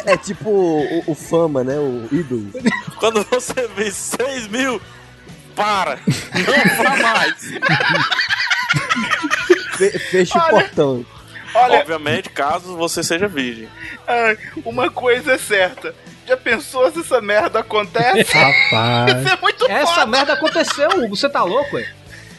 é 0.06 0.16
tipo 0.16 0.48
o, 0.50 1.02
o 1.10 1.14
fama, 1.14 1.62
né? 1.64 1.76
O 1.78 2.06
ídolo. 2.12 2.50
Quando 2.98 3.24
você 3.30 3.68
vê 3.76 3.90
6 3.90 4.48
mil, 4.48 4.80
para! 5.54 5.98
Não 6.06 6.84
vá 6.84 6.96
mais! 6.96 7.34
Fe- 9.76 9.98
fecha 9.98 10.38
o 10.38 10.42
Olha. 10.42 10.50
portão. 10.50 11.06
Olha, 11.56 11.78
Obviamente, 11.80 12.30
caso 12.30 12.76
você 12.76 13.02
seja 13.02 13.28
virgem. 13.28 13.68
uma 14.64 14.90
coisa 14.90 15.32
é 15.34 15.38
certa. 15.38 15.94
Já 16.26 16.36
pensou 16.36 16.90
se 16.90 17.00
essa 17.00 17.20
merda 17.20 17.60
acontece? 17.60 18.32
Rapaz. 18.36 19.20
Isso 19.24 19.34
é 19.34 19.38
muito 19.40 19.66
Essa 19.70 19.94
foda. 19.94 20.06
merda 20.06 20.32
aconteceu, 20.32 20.88
Hugo, 20.90 21.16
você 21.16 21.28
tá 21.28 21.42
louco, 21.42 21.76
ué? 21.76 21.86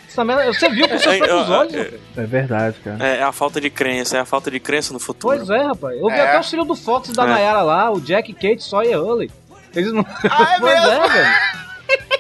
Essa 0.07 0.23
merda, 0.23 0.45
você 0.45 0.69
viu 0.69 0.87
com 0.87 0.97
seus 0.97 1.15
É, 1.15 1.17
próprios 1.17 1.49
é, 1.49 1.51
olhos, 1.51 1.75
é. 1.75 2.21
É 2.21 2.25
verdade, 2.25 2.77
cara. 2.83 3.05
É 3.05 3.21
a 3.21 3.31
falta 3.31 3.59
de 3.59 3.69
crença, 3.69 4.17
é 4.17 4.19
a 4.21 4.25
falta 4.25 4.49
de 4.49 4.59
crença 4.59 4.93
no 4.93 4.99
futuro. 4.99 5.35
Pois 5.37 5.49
é, 5.49 5.61
rapaz. 5.63 5.97
Eu 5.99 6.07
vi 6.07 6.13
É. 6.15 6.21
até 6.29 6.39
os 6.39 6.49
filhos 6.49 6.65
do 6.67 6.75
Fox 6.75 7.09
e 7.09 7.13
da 7.13 7.23
É. 7.23 7.27
Nayara 7.27 7.61
lá, 7.61 7.91
o 7.91 7.99
Jack, 7.99 8.33
Kate, 8.33 8.63
Sawyer 8.63 8.97
Hurley. 8.99 9.29
Eles 9.75 9.91
não. 9.91 10.05
Ah, 10.29 10.55
é 10.55 10.59
pois 10.61 10.73
mesmo? 10.73 10.89
é, 11.03 11.09
velho. 11.09 11.35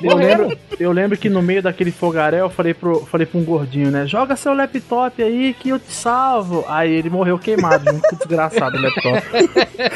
Eu 0.01 0.11
Morreram. 0.11 0.47
lembro, 0.49 0.59
eu 0.79 0.91
lembro 0.91 1.17
que 1.17 1.29
no 1.29 1.41
meio 1.41 1.61
daquele 1.63 1.91
fogaréu 1.91 2.45
eu 2.45 2.49
falei 2.49 2.73
pro, 2.73 3.05
falei 3.05 3.25
pra 3.25 3.39
um 3.39 3.43
gordinho, 3.45 3.89
né? 3.91 4.05
Joga 4.05 4.35
seu 4.35 4.53
laptop 4.53 5.21
aí 5.23 5.53
que 5.53 5.69
eu 5.69 5.79
te 5.79 5.91
salvo. 5.91 6.65
Aí 6.67 6.91
ele 6.93 7.09
morreu 7.09 7.39
queimado, 7.39 7.89
junto 7.89 8.07
com 8.09 8.15
o 8.15 8.19
desgraçado 8.19 8.75
do 8.77 8.83
laptop. 8.83 9.23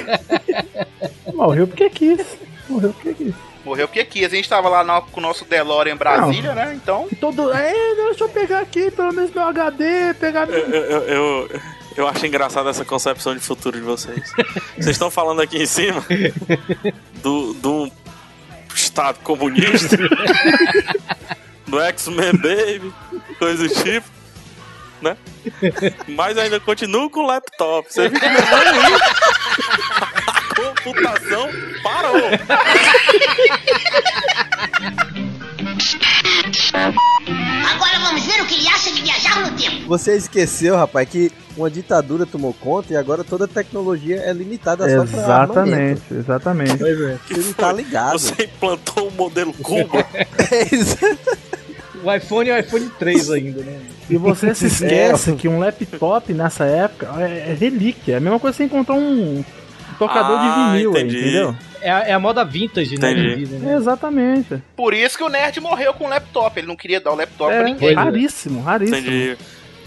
Morreu 1.34 1.68
porque 1.68 1.90
quis. 1.90 2.38
Morreu 2.68 2.94
porque 2.94 3.14
quis. 3.14 3.34
Morreu 3.66 3.88
porque 3.88 4.04
quis. 4.06 4.26
A 4.26 4.36
gente 4.36 4.50
tava 4.50 4.70
lá 4.70 4.84
no- 4.84 5.02
com 5.04 5.20
o 5.20 5.24
nosso 5.24 5.46
DeLorean 5.46 5.94
em 5.94 5.98
Brasília, 5.98 6.54
né? 6.54 6.74
Então. 6.76 7.08
E 7.12 7.16
todo. 7.16 7.52
É, 7.54 7.72
deixa 7.96 8.24
eu 8.24 8.30
pegar 8.30 8.60
aqui, 8.60 8.92
pelo 8.92 9.14
menos 9.14 9.32
meu 9.34 9.44
HD, 9.44 10.14
pegar 10.20 10.50
Eu, 10.50 10.68
meu. 10.70 10.80
eu, 10.82 11.02
eu, 11.04 11.50
eu 11.98 12.08
acho 12.08 12.26
engraçada 12.26 12.70
essa 12.70 12.86
concepção 12.86 13.34
de 13.34 13.40
futuro 13.42 13.78
de 13.78 13.84
vocês. 13.84 14.32
Vocês 14.76 14.88
estão 14.90 15.12
falando 15.12 15.42
aqui 15.42 15.62
em 15.62 15.66
cima 15.66 16.04
do, 17.22 17.54
do 17.56 17.92
Estado 18.90 19.20
comunista, 19.24 19.96
do 21.68 21.80
X-Men 21.80 22.34
Baby, 22.34 22.94
coisa 23.38 23.68
do 23.68 23.74
tipo, 23.84 24.10
né? 25.00 25.16
Mas 26.08 26.38
ainda 26.38 26.60
continuo 26.60 27.10
com 27.10 27.22
o 27.22 27.28
laptop. 27.28 27.88
Você 27.94 28.10
viu 28.10 28.20
que 28.20 28.28
meu 28.28 28.40
irmão 28.40 29.00
A 30.28 30.42
computação 30.56 31.50
parou. 31.84 32.30
Agora 37.74 38.00
vamos 38.00 38.26
ver 38.26 38.42
o 38.42 38.46
que 38.46 38.56
ele 38.56 38.68
acha 38.68 38.92
de 38.92 39.02
viajar 39.02 39.50
no 39.50 39.58
tempo. 39.58 39.88
Você 39.88 40.16
esqueceu, 40.16 40.76
rapaz, 40.76 41.08
que 41.08 41.32
uma 41.56 41.70
ditadura 41.70 42.26
tomou 42.26 42.54
conta 42.54 42.94
e 42.94 42.98
agora 42.98 43.24
toda 43.24 43.46
a 43.46 43.48
tecnologia 43.48 44.18
é 44.18 44.34
limitada 44.34 44.84
só 44.90 45.06
pra 45.06 45.36
armamento. 45.42 46.02
Exatamente, 46.12 46.78
exatamente. 46.78 46.78
Você 47.34 47.42
não 47.48 47.54
tá 47.54 47.72
ligado. 47.74 48.20
Você 48.20 48.44
implantou 48.44 49.08
o 49.08 49.12
modelo 49.12 49.54
Cuba. 49.54 50.06
É 50.52 50.76
isso. 50.76 50.98
O 52.04 52.14
iPhone 52.14 52.50
é 52.50 52.56
o 52.56 52.60
iPhone 52.60 52.90
3 52.98 53.30
ainda, 53.32 53.62
né? 53.62 53.78
E 54.10 54.18
você 54.18 54.54
se 54.56 54.68
esquece 54.68 55.34
que 55.34 55.48
um 55.50 55.60
laptop 55.60 56.34
nessa 56.34 56.64
época 56.64 57.08
é, 57.20 57.52
é 57.52 57.58
relíquia. 57.60 58.14
É 58.14 58.18
a 58.18 58.20
mesma 58.22 58.40
coisa 58.40 58.56
que 58.56 58.64
você 58.64 58.68
encontrar 58.68 58.96
um 58.96 59.44
tocador 59.98 60.38
Ah, 60.40 60.72
de 60.72 60.78
vinil 60.78 60.96
aí, 60.96 61.04
entendeu? 61.04 61.56
É 61.82 61.92
a, 61.92 62.00
é 62.10 62.14
a 62.14 62.20
moda 62.20 62.44
vintage, 62.44 62.98
né? 62.98 63.14
Né? 63.14 63.76
Exatamente. 63.76 64.62
Por 64.76 64.94
isso 64.94 65.18
que 65.18 65.24
o 65.24 65.30
nerd 65.30 65.60
morreu 65.60 65.94
com 65.94 66.06
o 66.06 66.10
laptop. 66.10 66.60
Ele 66.60 66.68
não 66.68 66.76
queria 66.76 67.00
dar 67.00 67.12
o 67.12 67.16
laptop 67.16 67.50
pra 67.52 67.62
É, 67.62 67.64
ninguém. 67.64 67.94
raríssimo, 67.96 68.62
raríssimo. 68.62 68.98
Entendi. 68.98 69.38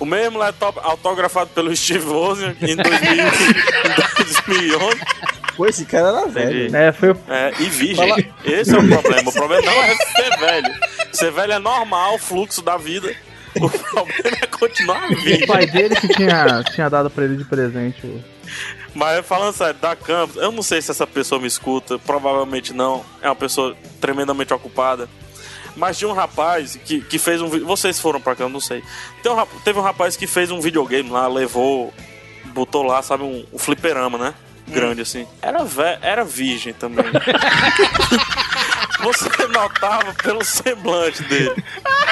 O 0.01 0.05
mesmo 0.07 0.39
laptop 0.39 0.79
autografado 0.83 1.51
pelo 1.51 1.75
Steve 1.77 2.07
Wozniak 2.07 2.65
em 2.65 2.77
2000 2.77 3.13
em 3.13 3.27
2011. 4.17 5.01
Pô, 5.57 5.67
esse 5.67 5.85
cara 5.85 6.09
era 6.09 6.27
velho. 6.27 6.63
Entendi. 6.63 6.77
É, 6.77 6.93
foi 6.93 7.11
o 7.11 7.17
É, 7.29 7.53
e 7.61 7.65
virgem. 7.69 8.33
Esse 8.45 8.75
é 8.75 8.79
o 8.79 8.89
problema. 8.89 9.29
O 9.29 9.33
problema 9.33 9.63
não 9.67 9.83
é 9.83 9.95
ser 9.97 10.37
velho. 10.39 10.75
Ser 11.13 11.31
velho 11.31 11.53
é 11.53 11.59
normal, 11.59 12.15
o 12.15 12.19
fluxo 12.19 12.63
da 12.63 12.77
vida. 12.79 13.13
O 13.61 13.69
problema 13.69 14.39
é 14.41 14.47
continuar 14.47 15.11
o 15.11 15.17
virgem. 15.17 15.47
pai 15.47 15.67
dele 15.67 15.95
que 15.95 16.09
tinha, 16.09 16.65
tinha 16.75 16.89
dado 16.89 17.11
pra 17.11 17.25
ele 17.25 17.37
de 17.37 17.45
presente. 17.45 18.07
o- 18.07 18.25
Mas 18.95 19.27
falando 19.27 19.55
sério, 19.55 19.81
da 19.81 19.97
Campos, 19.97 20.37
eu 20.37 20.53
não 20.53 20.63
sei 20.63 20.83
se 20.83 20.91
essa 20.91 21.07
pessoa 21.07 21.41
me 21.41 21.47
escuta, 21.47 21.99
provavelmente 21.99 22.73
não. 22.73 23.05
É 23.21 23.29
uma 23.29 23.37
pessoa 23.37 23.77
tremendamente 24.01 24.53
ocupada. 24.53 25.09
Mas 25.75 25.97
tinha 25.99 26.09
um 26.09 26.15
rapaz 26.15 26.77
que, 26.77 27.01
que 27.01 27.19
fez 27.19 27.41
um 27.41 27.49
vídeo. 27.49 27.67
Vocês 27.67 27.99
foram 27.99 28.21
pra 28.21 28.37
cá, 28.37 28.45
eu 28.45 28.49
não 28.49 28.61
sei. 28.61 28.83
Tem 29.23 29.33
um 29.33 29.47
teve 29.65 29.79
um 29.79 29.83
rapaz 29.83 30.17
que 30.17 30.27
fez 30.27 30.51
um 30.51 30.61
videogame 30.61 31.09
lá, 31.09 31.27
levou. 31.27 31.93
Botou 32.47 32.83
lá, 32.83 33.01
sabe, 33.03 33.23
um, 33.23 33.47
um 33.53 33.59
fliperama, 33.59 34.19
né? 34.19 34.35
Grande 34.69 35.01
assim. 35.01 35.27
Era, 35.41 35.59
era 36.03 36.25
virgem 36.25 36.75
também. 36.75 37.07
Você 39.03 39.47
notava 39.49 40.13
pelo 40.23 40.45
semblante 40.45 41.23
dele. 41.25 41.65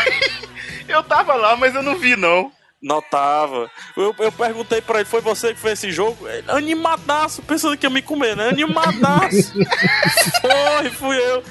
Eu 0.88 1.04
tava 1.04 1.34
lá, 1.34 1.54
mas 1.56 1.72
eu 1.72 1.84
não 1.84 1.96
vi, 1.96 2.16
não. 2.16 2.50
Notava. 2.82 3.70
Eu, 3.94 4.14
eu 4.18 4.32
perguntei 4.32 4.80
pra 4.80 5.00
ele, 5.00 5.08
foi 5.08 5.20
você 5.20 5.52
que 5.52 5.60
fez 5.60 5.78
esse 5.78 5.92
jogo? 5.92 6.26
Ele, 6.26 6.50
animadaço, 6.50 7.42
pensando 7.42 7.76
que 7.76 7.84
ia 7.84 7.90
me 7.90 8.00
comer, 8.00 8.34
né? 8.34 8.48
Animadaço. 8.48 9.52
foi, 10.40 10.90
fui 10.90 11.18
eu. 11.18 11.44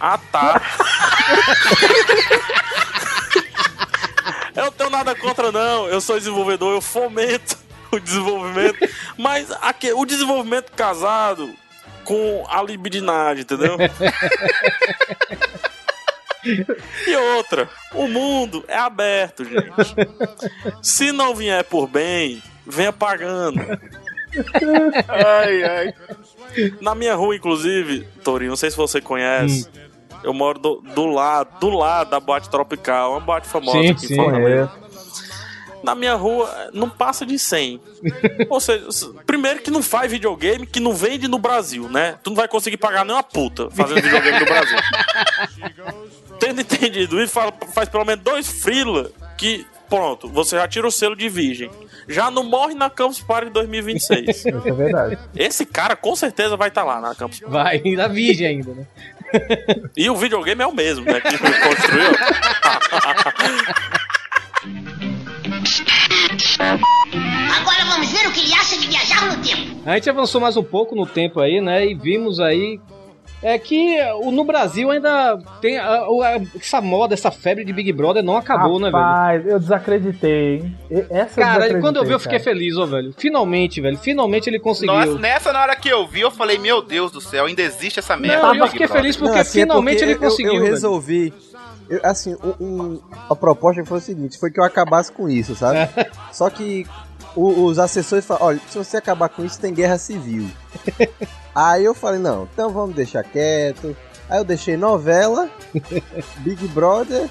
Ah, 0.00 0.18
tá. 0.32 0.62
eu 4.56 4.64
não 4.64 4.72
tenho 4.72 4.90
nada 4.90 5.14
contra, 5.14 5.52
não. 5.52 5.86
Eu 5.88 6.00
sou 6.00 6.18
desenvolvedor, 6.18 6.74
eu 6.74 6.80
fomento 6.80 7.58
o 7.92 8.00
desenvolvimento. 8.00 8.78
Mas 9.18 9.50
aqui, 9.60 9.92
o 9.92 10.06
desenvolvimento 10.06 10.72
casado 10.72 11.54
com 12.04 12.46
a 12.48 12.62
libidinagem, 12.62 13.42
entendeu? 13.42 13.76
E 16.44 17.16
outra, 17.36 17.68
o 17.94 18.06
mundo 18.06 18.64
é 18.68 18.76
aberto, 18.76 19.44
gente. 19.44 19.96
Se 20.82 21.12
não 21.12 21.34
vier 21.34 21.64
por 21.64 21.86
bem, 21.88 22.42
venha 22.66 22.92
pagando. 22.92 23.60
Ai, 25.08 25.64
ai. 25.64 25.94
Na 26.80 26.94
minha 26.94 27.14
rua, 27.14 27.36
inclusive, 27.36 28.06
Torinho, 28.22 28.50
não 28.50 28.56
sei 28.56 28.70
se 28.70 28.76
você 28.76 29.00
conhece. 29.00 29.68
Eu 30.22 30.32
moro 30.32 30.58
do, 30.58 30.82
do 30.94 31.06
lado, 31.06 31.58
do 31.60 31.70
lado 31.70 32.10
da 32.10 32.18
boate 32.18 32.50
tropical, 32.50 33.12
uma 33.12 33.20
boate 33.20 33.46
famosa 33.46 33.78
Sim, 33.78 33.90
aqui 33.90 34.06
sim. 34.06 34.14
em 34.14 34.16
Fortaleza. 34.16 34.72
Na 35.86 35.94
minha 35.94 36.14
rua 36.16 36.70
não 36.72 36.90
passa 36.90 37.24
de 37.24 37.38
100. 37.38 37.80
Ou 38.50 38.60
seja, 38.60 38.88
primeiro 39.24 39.60
que 39.62 39.70
não 39.70 39.80
faz 39.80 40.10
videogame, 40.10 40.66
que 40.66 40.80
não 40.80 40.92
vende 40.92 41.28
no 41.28 41.38
Brasil, 41.38 41.88
né? 41.88 42.16
Tu 42.24 42.30
não 42.30 42.36
vai 42.36 42.48
conseguir 42.48 42.76
pagar 42.76 43.04
nem 43.04 43.14
uma 43.14 43.22
puta 43.22 43.70
fazendo 43.70 44.02
videogame 44.02 44.40
no 44.40 44.46
Brasil. 44.46 44.76
Tendo 46.40 46.60
entendido 46.60 47.22
isso, 47.22 47.32
faz 47.72 47.88
pelo 47.88 48.04
menos 48.04 48.22
dois 48.22 48.46
freela 48.46 49.10
que, 49.38 49.64
pronto, 49.88 50.28
você 50.28 50.56
já 50.56 50.66
tira 50.66 50.86
o 50.86 50.90
selo 50.90 51.14
de 51.14 51.28
virgem. 51.28 51.70
Já 52.08 52.30
não 52.30 52.42
morre 52.42 52.74
na 52.74 52.90
Campus 52.90 53.20
Party 53.20 53.50
2026. 53.50 54.28
Isso 54.36 54.48
é 54.48 54.72
verdade. 54.72 55.18
Esse 55.34 55.64
cara 55.64 55.96
com 55.96 56.14
certeza 56.14 56.56
vai 56.56 56.68
estar 56.68 56.84
lá 56.84 57.00
na 57.00 57.14
Campus 57.14 57.40
Vai, 57.46 57.80
ainda 57.84 58.08
virgem 58.08 58.46
ainda, 58.46 58.72
né? 58.74 58.86
E 59.96 60.08
o 60.08 60.14
videogame 60.14 60.62
é 60.62 60.66
o 60.66 60.74
mesmo, 60.74 61.04
né? 61.04 61.20
Que 61.20 61.36
construiu. 61.38 62.12
Agora 67.60 67.84
vamos 67.88 68.10
ver 68.10 68.26
o 68.26 68.32
que 68.32 68.40
ele 68.40 68.52
acha 68.54 68.76
de 68.78 68.86
viajar 68.86 69.26
no 69.26 69.42
tempo. 69.42 69.76
A 69.84 69.94
gente 69.94 70.10
avançou 70.10 70.40
mais 70.40 70.56
um 70.56 70.62
pouco 70.62 70.94
no 70.94 71.06
tempo 71.06 71.40
aí, 71.40 71.60
né? 71.60 71.86
E 71.86 71.94
vimos 71.94 72.40
aí 72.40 72.80
é 73.42 73.58
que 73.58 73.98
o- 74.22 74.32
no 74.32 74.44
Brasil 74.44 74.90
ainda 74.90 75.38
tem 75.60 75.76
a- 75.78 75.86
a- 75.88 76.40
essa 76.58 76.80
moda, 76.80 77.12
essa 77.14 77.30
febre 77.30 77.64
de 77.64 77.72
Big 77.72 77.92
Brother 77.92 78.22
não 78.22 78.36
acabou, 78.36 78.78
né, 78.80 78.90
velho? 78.90 79.02
Rapaz, 79.02 79.46
eu 79.46 79.58
desacreditei, 79.60 80.54
hein? 80.56 80.76
Essa 80.90 81.02
eu 81.02 81.08
Cara, 81.10 81.26
desacreditei, 81.26 81.80
quando 81.80 81.96
eu 81.98 82.04
vi, 82.04 82.12
eu 82.12 82.18
fiquei 82.20 82.38
cara. 82.38 82.50
feliz, 82.50 82.76
ó, 82.78 82.86
velho. 82.86 83.14
Finalmente, 83.16 83.80
velho. 83.80 83.98
Finalmente 83.98 84.48
ele 84.48 84.58
conseguiu. 84.58 84.94
Nossa, 84.94 85.18
nessa, 85.18 85.52
na 85.52 85.60
hora 85.62 85.76
que 85.76 85.88
eu 85.88 86.06
vi, 86.06 86.22
eu 86.22 86.30
falei, 86.30 86.58
meu 86.58 86.80
Deus 86.82 87.12
do 87.12 87.20
céu, 87.20 87.44
ainda 87.44 87.62
existe 87.62 87.98
essa 87.98 88.16
merda. 88.16 88.42
Não, 88.48 88.54
eu 88.54 88.66
fiquei 88.68 88.86
Brother. 88.86 89.02
feliz 89.02 89.16
porque 89.16 89.34
Não, 89.34 89.40
assim, 89.40 89.58
é 89.58 89.62
finalmente 89.62 89.98
porque 89.98 90.04
ele 90.04 90.14
eu- 90.14 90.18
conseguiu. 90.20 90.52
Eu, 90.54 90.60
velho. 90.60 90.72
resolvi. 90.72 91.32
Eu- 91.88 92.00
assim, 92.02 92.36
um- 92.42 92.64
um- 92.64 93.00
a 93.28 93.34
proposta 93.34 93.84
foi 93.84 93.98
o 93.98 94.00
seguinte: 94.00 94.38
foi 94.38 94.50
que 94.50 94.60
eu 94.60 94.64
acabasse 94.64 95.10
com 95.12 95.28
isso, 95.28 95.54
sabe? 95.54 95.78
Só 96.32 96.48
que 96.50 96.86
o- 97.34 97.64
os 97.64 97.78
assessores 97.78 98.24
falaram: 98.24 98.46
olha, 98.46 98.60
se 98.68 98.78
você 98.78 98.96
acabar 98.96 99.28
com 99.28 99.44
isso, 99.44 99.60
tem 99.60 99.72
guerra 99.74 99.98
civil. 99.98 100.48
Aí 101.54 101.84
eu 101.84 101.94
falei: 101.94 102.20
não, 102.20 102.48
então 102.52 102.70
vamos 102.70 102.94
deixar 102.94 103.22
quieto. 103.24 103.96
Aí 104.28 104.38
eu 104.38 104.44
deixei 104.44 104.76
novela, 104.76 105.48
Big 106.38 106.66
Brother 106.68 107.28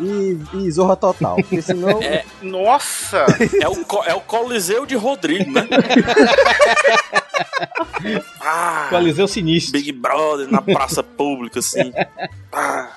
e, 0.00 0.38
e 0.54 0.70
Zorra 0.70 0.96
Total. 0.96 1.36
Porque 1.36 1.60
senão. 1.60 2.00
É, 2.02 2.24
Nossa! 2.42 3.26
é, 3.60 3.68
o, 3.68 4.04
é 4.06 4.14
o 4.14 4.20
Coliseu 4.22 4.86
de 4.86 4.94
Rodrigo, 4.96 5.50
né? 5.52 5.66
ah, 8.40 8.86
Coliseu 8.90 9.28
sinistro. 9.28 9.72
Big 9.72 9.92
Brother 9.92 10.50
na 10.50 10.62
praça 10.62 11.02
pública, 11.02 11.58
assim. 11.60 11.92
Ah, 12.52 12.90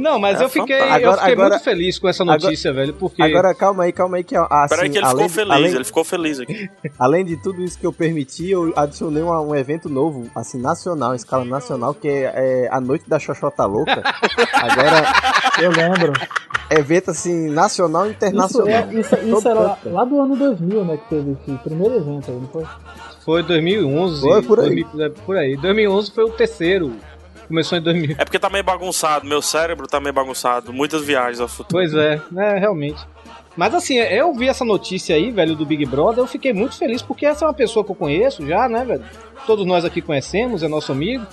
Não, 0.00 0.18
mas 0.18 0.40
É 0.40 0.44
eu 0.44 0.48
fiquei, 0.48 0.78
fantástico. 0.78 1.00
eu 1.04 1.08
Agora- 1.10 1.18
fiquei 1.18 1.32
agora- 1.34 1.50
muito 1.50 1.62
feliz 1.64 1.98
com 1.98 2.08
essa 2.08 2.24
notícia, 2.24 2.72
velho, 2.72 2.94
porque 2.94 3.22
Agora, 3.22 3.54
calma 3.54 3.84
aí, 3.84 3.92
calma 3.92 4.16
aí, 4.16 4.24
que 4.24 4.34
assim, 4.36 4.68
peraí 4.68 4.90
que 4.90 4.98
ele 4.98 5.04
além, 5.06 5.28
ficou 5.28 5.28
feliz, 5.28 5.50
além, 5.56 5.74
ele 5.74 5.84
ficou 5.84 6.04
feliz 6.04 6.40
aqui. 6.40 6.70
Além 6.98 7.24
de 7.24 7.36
tudo 7.36 7.62
isso 7.62 7.78
que 7.78 7.86
eu 7.86 7.92
permiti, 7.92 8.50
eu 8.50 8.72
adicionei 8.76 9.22
uma- 9.22 9.40
um 9.40 9.54
evento 9.54 9.88
novo, 9.88 10.30
assim, 10.34 10.58
nacional, 10.60 11.12
em 11.12 11.16
escala 11.16 11.44
nacional, 11.44 11.92
que 11.94 12.08
é, 12.08 12.32
é 12.64 12.68
a 12.70 12.80
Noite 12.80 13.04
da 13.08 13.18
Xoxota 13.18 13.64
Louca. 13.66 14.02
Agora, 14.54 15.02
Eu 15.60 15.70
lembro. 15.70 16.12
evento, 16.70 17.10
assim, 17.10 17.48
nacional 17.50 18.06
e 18.06 18.08
Isso, 18.10 18.16
internacional. 18.16 18.68
é, 18.68 18.94
isso, 18.94 19.14
isso 19.16 19.48
era 19.48 19.76
lá 19.84 20.04
do 20.04 20.20
ano 20.20 20.36
2000, 20.36 20.84
né, 20.84 20.96
que 20.96 21.08
teve 21.14 21.32
esse 21.32 21.58
primeiro 21.58 21.96
evento 21.96 22.30
aí, 22.30 22.36
não 22.36 22.48
foi? 22.48 22.64
foi 23.24 23.42
2011. 23.42 24.20
Foi 24.22 24.42
por 24.42 24.60
aí. 24.60 24.82
2000, 24.84 25.04
é, 25.04 25.08
por 25.10 25.36
aí. 25.36 25.56
2011 25.56 26.10
foi 26.10 26.24
o 26.24 26.30
terceiro. 26.30 26.92
Começou 27.50 27.76
em 27.76 27.82
2000. 27.82 28.14
É 28.16 28.24
porque 28.24 28.38
tá 28.38 28.48
meio 28.48 28.62
bagunçado, 28.62 29.26
meu 29.26 29.42
cérebro 29.42 29.88
tá 29.88 29.98
meio 29.98 30.12
bagunçado. 30.12 30.72
Muitas 30.72 31.02
viagens 31.02 31.40
ao 31.40 31.48
futuro. 31.48 31.68
Pois 31.72 31.92
é, 31.92 32.22
é, 32.36 32.58
realmente. 32.60 33.04
Mas 33.56 33.74
assim, 33.74 33.96
eu 33.96 34.32
vi 34.32 34.48
essa 34.48 34.64
notícia 34.64 35.16
aí, 35.16 35.32
velho, 35.32 35.56
do 35.56 35.66
Big 35.66 35.84
Brother, 35.84 36.20
eu 36.20 36.28
fiquei 36.28 36.52
muito 36.52 36.78
feliz, 36.78 37.02
porque 37.02 37.26
essa 37.26 37.44
é 37.44 37.48
uma 37.48 37.52
pessoa 37.52 37.84
que 37.84 37.90
eu 37.90 37.96
conheço 37.96 38.46
já, 38.46 38.68
né, 38.68 38.84
velho? 38.84 39.02
Todos 39.48 39.66
nós 39.66 39.84
aqui 39.84 40.00
conhecemos, 40.00 40.62
é 40.62 40.68
nosso 40.68 40.92
amigo. 40.92 41.26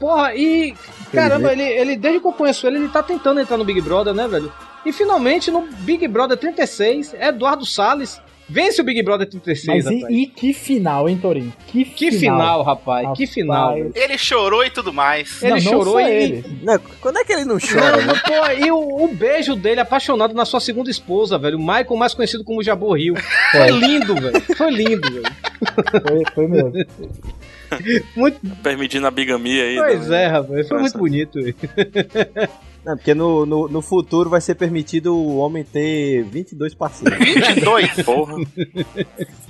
Porra, 0.00 0.34
e. 0.34 0.74
Caramba, 1.12 1.52
ele, 1.52 1.62
ele, 1.62 1.96
desde 1.96 2.18
que 2.18 2.26
eu 2.26 2.32
conheço 2.32 2.66
ele, 2.66 2.78
ele 2.78 2.88
tá 2.88 3.00
tentando 3.00 3.38
entrar 3.38 3.56
no 3.56 3.64
Big 3.64 3.80
Brother, 3.80 4.12
né, 4.12 4.26
velho? 4.26 4.52
E 4.84 4.92
finalmente, 4.92 5.48
no 5.48 5.62
Big 5.62 6.08
Brother 6.08 6.36
36, 6.36 7.14
Eduardo 7.14 7.64
Salles 7.64 8.20
vence 8.52 8.80
o 8.80 8.84
Big 8.84 9.02
Brother 9.02 9.28
36, 9.28 9.66
Mas 9.84 9.86
e, 9.92 9.94
rapaz. 10.00 10.14
e 10.16 10.26
que 10.26 10.52
final, 10.52 11.08
hein, 11.08 11.18
Torinho? 11.20 11.52
Que, 11.68 11.84
Que 11.84 12.12
final, 12.12 12.62
rapaz, 12.62 13.00
que 13.02 13.06
Rapaz. 13.24 13.30
final. 13.34 13.74
velho. 13.74 13.92
Ele 13.94 14.18
chorou 14.18 14.64
e 14.64 14.70
tudo 14.70 14.92
mais. 14.92 15.42
Ele 15.42 15.52
não, 15.54 15.60
chorou 15.60 16.00
e- 16.00 16.04
ele. 16.04 16.44
Não, 16.62 16.78
quando 17.00 17.18
é 17.18 17.24
que 17.24 17.32
ele 17.32 17.44
não 17.44 17.58
chora, 17.58 17.96
Não, 17.98 18.06
né? 18.14 18.20
pô, 18.26 18.64
e 18.66 18.70
o, 18.70 19.04
o 19.04 19.08
beijo 19.08 19.56
dele 19.56 19.80
apaixonado 19.80 20.34
na 20.34 20.44
sua 20.44 20.60
segunda 20.60 20.90
esposa, 20.90 21.38
velho. 21.38 21.56
O 21.58 21.60
Michael, 21.60 21.96
mais 21.96 22.14
conhecido 22.14 22.44
como 22.44 22.62
Jabor 22.62 22.96
Rio. 22.98 23.14
Foi 23.50 23.70
lindo, 23.70 24.14
velho. 24.14 24.40
Foi 24.56 24.70
lindo, 24.70 25.10
velho. 25.10 25.32
Foi, 26.06 26.22
foi 26.34 26.46
mesmo. 26.48 26.72
Muito, 28.14 28.38
Permitindo 28.62 29.06
a 29.06 29.10
bigamia 29.10 29.64
aí. 29.64 29.76
pois 29.76 30.08
né? 30.08 30.24
é, 30.24 30.26
rapaz. 30.26 30.68
Foi 30.68 30.78
muito 30.78 30.98
bonito, 30.98 31.40
velho. 31.42 31.54
Não, 32.84 32.96
porque 32.96 33.14
no, 33.14 33.46
no, 33.46 33.68
no 33.68 33.80
futuro 33.80 34.28
vai 34.28 34.40
ser 34.40 34.56
permitido 34.56 35.14
o 35.16 35.36
homem 35.36 35.62
ter 35.62 36.24
22 36.24 36.74
parceiros. 36.74 37.16
22. 37.18 38.02
Porra. 38.02 38.34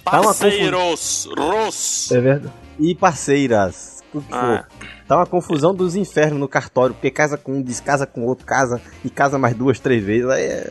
Tá 0.04 0.20
uma 0.20 0.24
Parceiros, 0.34 1.28
Ros. 1.38 2.10
É 2.10 2.20
verdade. 2.20 2.52
E 2.78 2.94
parceiras. 2.94 4.02
O 4.12 4.20
que 4.20 4.28
for. 4.28 4.36
Ah, 4.36 4.64
Tá 5.06 5.16
uma 5.16 5.26
confusão 5.26 5.72
dos 5.74 5.94
infernos 5.94 6.40
no 6.40 6.48
cartório, 6.48 6.94
porque 6.94 7.10
casa 7.10 7.36
com 7.38 7.52
um, 7.58 7.62
descasa 7.62 8.04
com 8.06 8.24
outro, 8.24 8.44
casa 8.44 8.80
e 9.04 9.08
casa 9.10 9.38
mais 9.38 9.54
duas, 9.54 9.78
três 9.78 10.02
vezes. 10.04 10.28
Aí 10.28 10.42
é... 10.42 10.70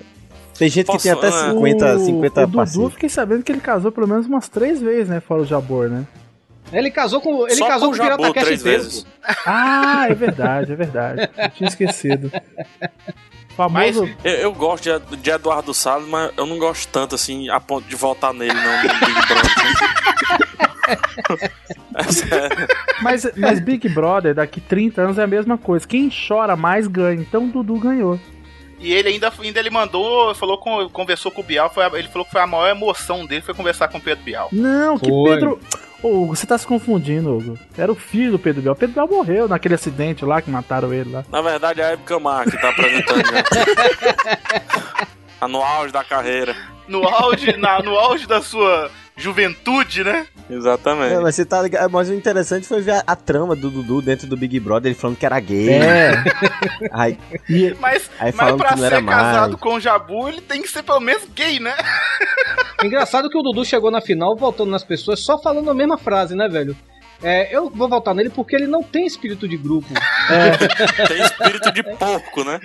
Tem 0.58 0.70
gente 0.70 0.88
Posso- 0.88 0.98
que 0.98 1.04
tem 1.04 1.12
até 1.14 1.28
ah, 1.30 1.52
50, 1.52 1.96
o, 1.96 2.00
50 2.06 2.42
o 2.42 2.46
Dudu, 2.46 2.52
eu 2.54 2.58
parceiros. 2.58 2.94
fiquei 2.94 3.10
sabendo 3.10 3.42
que 3.44 3.52
ele 3.52 3.62
casou 3.62 3.92
pelo 3.92 4.08
menos 4.08 4.28
umas 4.28 4.48
três 4.50 4.82
vezes, 4.82 5.08
né, 5.10 5.20
fora 5.20 5.42
o 5.42 5.46
Jabor, 5.46 5.88
né? 5.90 6.06
Ele 6.72 6.90
casou 6.92 7.22
com. 7.22 7.46
Ele 7.48 7.56
Só 7.56 7.68
casou 7.68 7.90
com 7.90 7.96
o 7.96 8.00
Pirata 8.00 8.34
Cash 8.34 8.44
três 8.44 8.62
inteiro. 8.62 8.84
vezes. 8.84 9.06
Ah, 9.46 10.08
é 10.10 10.14
verdade, 10.14 10.72
é 10.72 10.76
verdade. 10.76 11.30
Eu 11.38 11.50
tinha 11.50 11.68
esquecido. 11.68 12.32
Mas 13.70 13.96
Famoso. 13.96 14.10
Eu, 14.24 14.34
eu 14.34 14.54
gosto 14.54 14.84
de, 14.84 15.18
de 15.18 15.30
Eduardo 15.30 15.74
Salles, 15.74 16.08
mas 16.08 16.32
eu 16.38 16.46
não 16.46 16.58
gosto 16.58 16.88
tanto 16.88 17.16
assim 17.16 17.50
a 17.50 17.60
ponto 17.60 17.88
de 17.88 17.96
votar 17.96 18.34
nele 18.34 18.54
não, 18.54 18.78
no 18.78 19.06
Big 19.06 19.28
Brother. 19.28 19.52
Mas, 23.02 23.32
mas 23.38 23.60
Big 23.60 23.88
Brother, 23.90 24.34
daqui 24.34 24.60
30 24.60 25.02
anos 25.02 25.18
é 25.18 25.24
a 25.24 25.28
mesma 25.28 25.58
coisa. 25.58 25.88
Quem 25.88 26.10
chora 26.10 26.56
mais 26.56 26.88
ganha. 26.88 27.22
Então 27.22 27.46
o 27.46 27.48
Dudu 27.48 27.78
ganhou. 27.80 28.20
E 28.82 28.92
ele 28.94 29.10
ainda, 29.10 29.32
ainda 29.40 29.60
ele 29.60 29.70
mandou, 29.70 30.34
falou 30.34 30.58
com, 30.58 30.90
conversou 30.90 31.32
com 31.32 31.42
o 31.42 31.44
Bial, 31.44 31.70
foi 31.72 31.86
ele 32.00 32.08
falou 32.08 32.26
que 32.26 32.32
foi 32.32 32.42
a 32.42 32.48
maior 32.48 32.68
emoção 32.70 33.26
dele 33.28 33.42
foi 33.42 33.54
conversar 33.54 33.88
com 33.88 34.00
o 34.00 34.02
Pedro 34.02 34.24
Bial. 34.24 34.50
Não, 34.52 34.98
que 34.98 35.08
Foi. 35.08 35.30
Pedro. 35.34 35.60
Ô, 36.02 36.24
Hugo, 36.24 36.36
você 36.36 36.48
tá 36.48 36.58
se 36.58 36.66
confundindo, 36.66 37.38
Hugo. 37.38 37.60
Era 37.78 37.92
o 37.92 37.96
filho 37.96 38.32
do 38.32 38.40
Pedro 38.40 38.60
Bial. 38.64 38.74
O 38.74 38.78
Pedro 38.78 38.94
Bial 38.96 39.08
morreu 39.08 39.48
naquele 39.48 39.76
acidente 39.76 40.26
lá 40.26 40.42
que 40.42 40.50
mataram 40.50 40.92
ele 40.92 41.12
lá. 41.12 41.24
Na 41.32 41.42
verdade, 41.44 41.80
é 41.80 41.86
a 41.86 41.92
Hebe 41.92 42.02
Camargo 42.04 42.50
que 42.50 42.58
tá 42.60 42.70
apresentando. 42.70 43.24
Já. 43.24 45.08
Tá 45.40 45.48
no 45.48 45.60
auge 45.60 45.92
da 45.92 46.04
carreira. 46.04 46.56
No 46.88 47.04
auge, 47.08 47.58
na- 47.58 47.82
no 47.82 47.96
auge 47.98 48.28
da 48.28 48.44
sua 48.44 48.92
juventude, 49.16 50.04
né? 50.04 50.26
Exatamente. 50.50 51.14
Não, 51.14 51.22
mas 51.22 51.36
você 51.36 51.46
tá 51.46 51.62
ligado? 51.62 51.90
Mas 51.92 52.10
o 52.10 52.14
interessante 52.14 52.68
foi 52.68 52.82
ver 52.82 52.92
a, 52.92 53.04
a 53.08 53.16
trama 53.16 53.56
do 53.56 53.70
Dudu 53.70 54.02
dentro 54.02 54.28
do 54.28 54.36
Big 54.38 54.60
Brother, 54.60 54.92
ele 54.92 55.00
falando 55.00 55.18
que 55.18 55.26
era 55.26 55.40
gay. 55.40 55.70
É. 55.70 56.24
Aí, 56.92 57.18
Mas, 57.80 58.10
Aí 58.20 58.34
mas 58.36 58.56
pra 58.56 58.70
que 58.70 58.76
não 58.76 58.78
ser 58.80 58.86
era 58.86 59.04
casado 59.04 59.52
mais. 59.52 59.62
com 59.62 59.76
o 59.76 59.80
Jabu, 59.80 60.30
ele 60.30 60.42
tem 60.42 60.62
que 60.62 60.68
ser 60.70 60.84
pelo 60.84 61.00
menos 61.00 61.24
gay, 61.36 61.60
né? 61.60 61.76
Engraçado 62.84 63.30
que 63.30 63.38
o 63.38 63.42
Dudu 63.44 63.64
chegou 63.64 63.92
na 63.92 64.02
final 64.02 64.36
voltando 64.36 64.72
nas 64.72 64.84
pessoas 64.84 65.20
só 65.20 65.38
falando 65.42 65.70
a 65.70 65.74
mesma 65.74 65.98
frase, 65.98 66.36
né, 66.36 66.48
velho? 66.48 66.76
É, 67.24 67.56
eu 67.56 67.70
vou 67.70 67.88
votar 67.88 68.16
nele 68.16 68.30
porque 68.32 68.56
ele 68.56 68.66
não 68.68 68.82
tem 68.82 69.06
espírito 69.06 69.48
de 69.48 69.56
grupo. 69.58 69.88
Tem 71.08 71.22
espírito 71.22 71.72
de 71.72 71.84
porco, 71.84 72.44
né? 72.44 72.60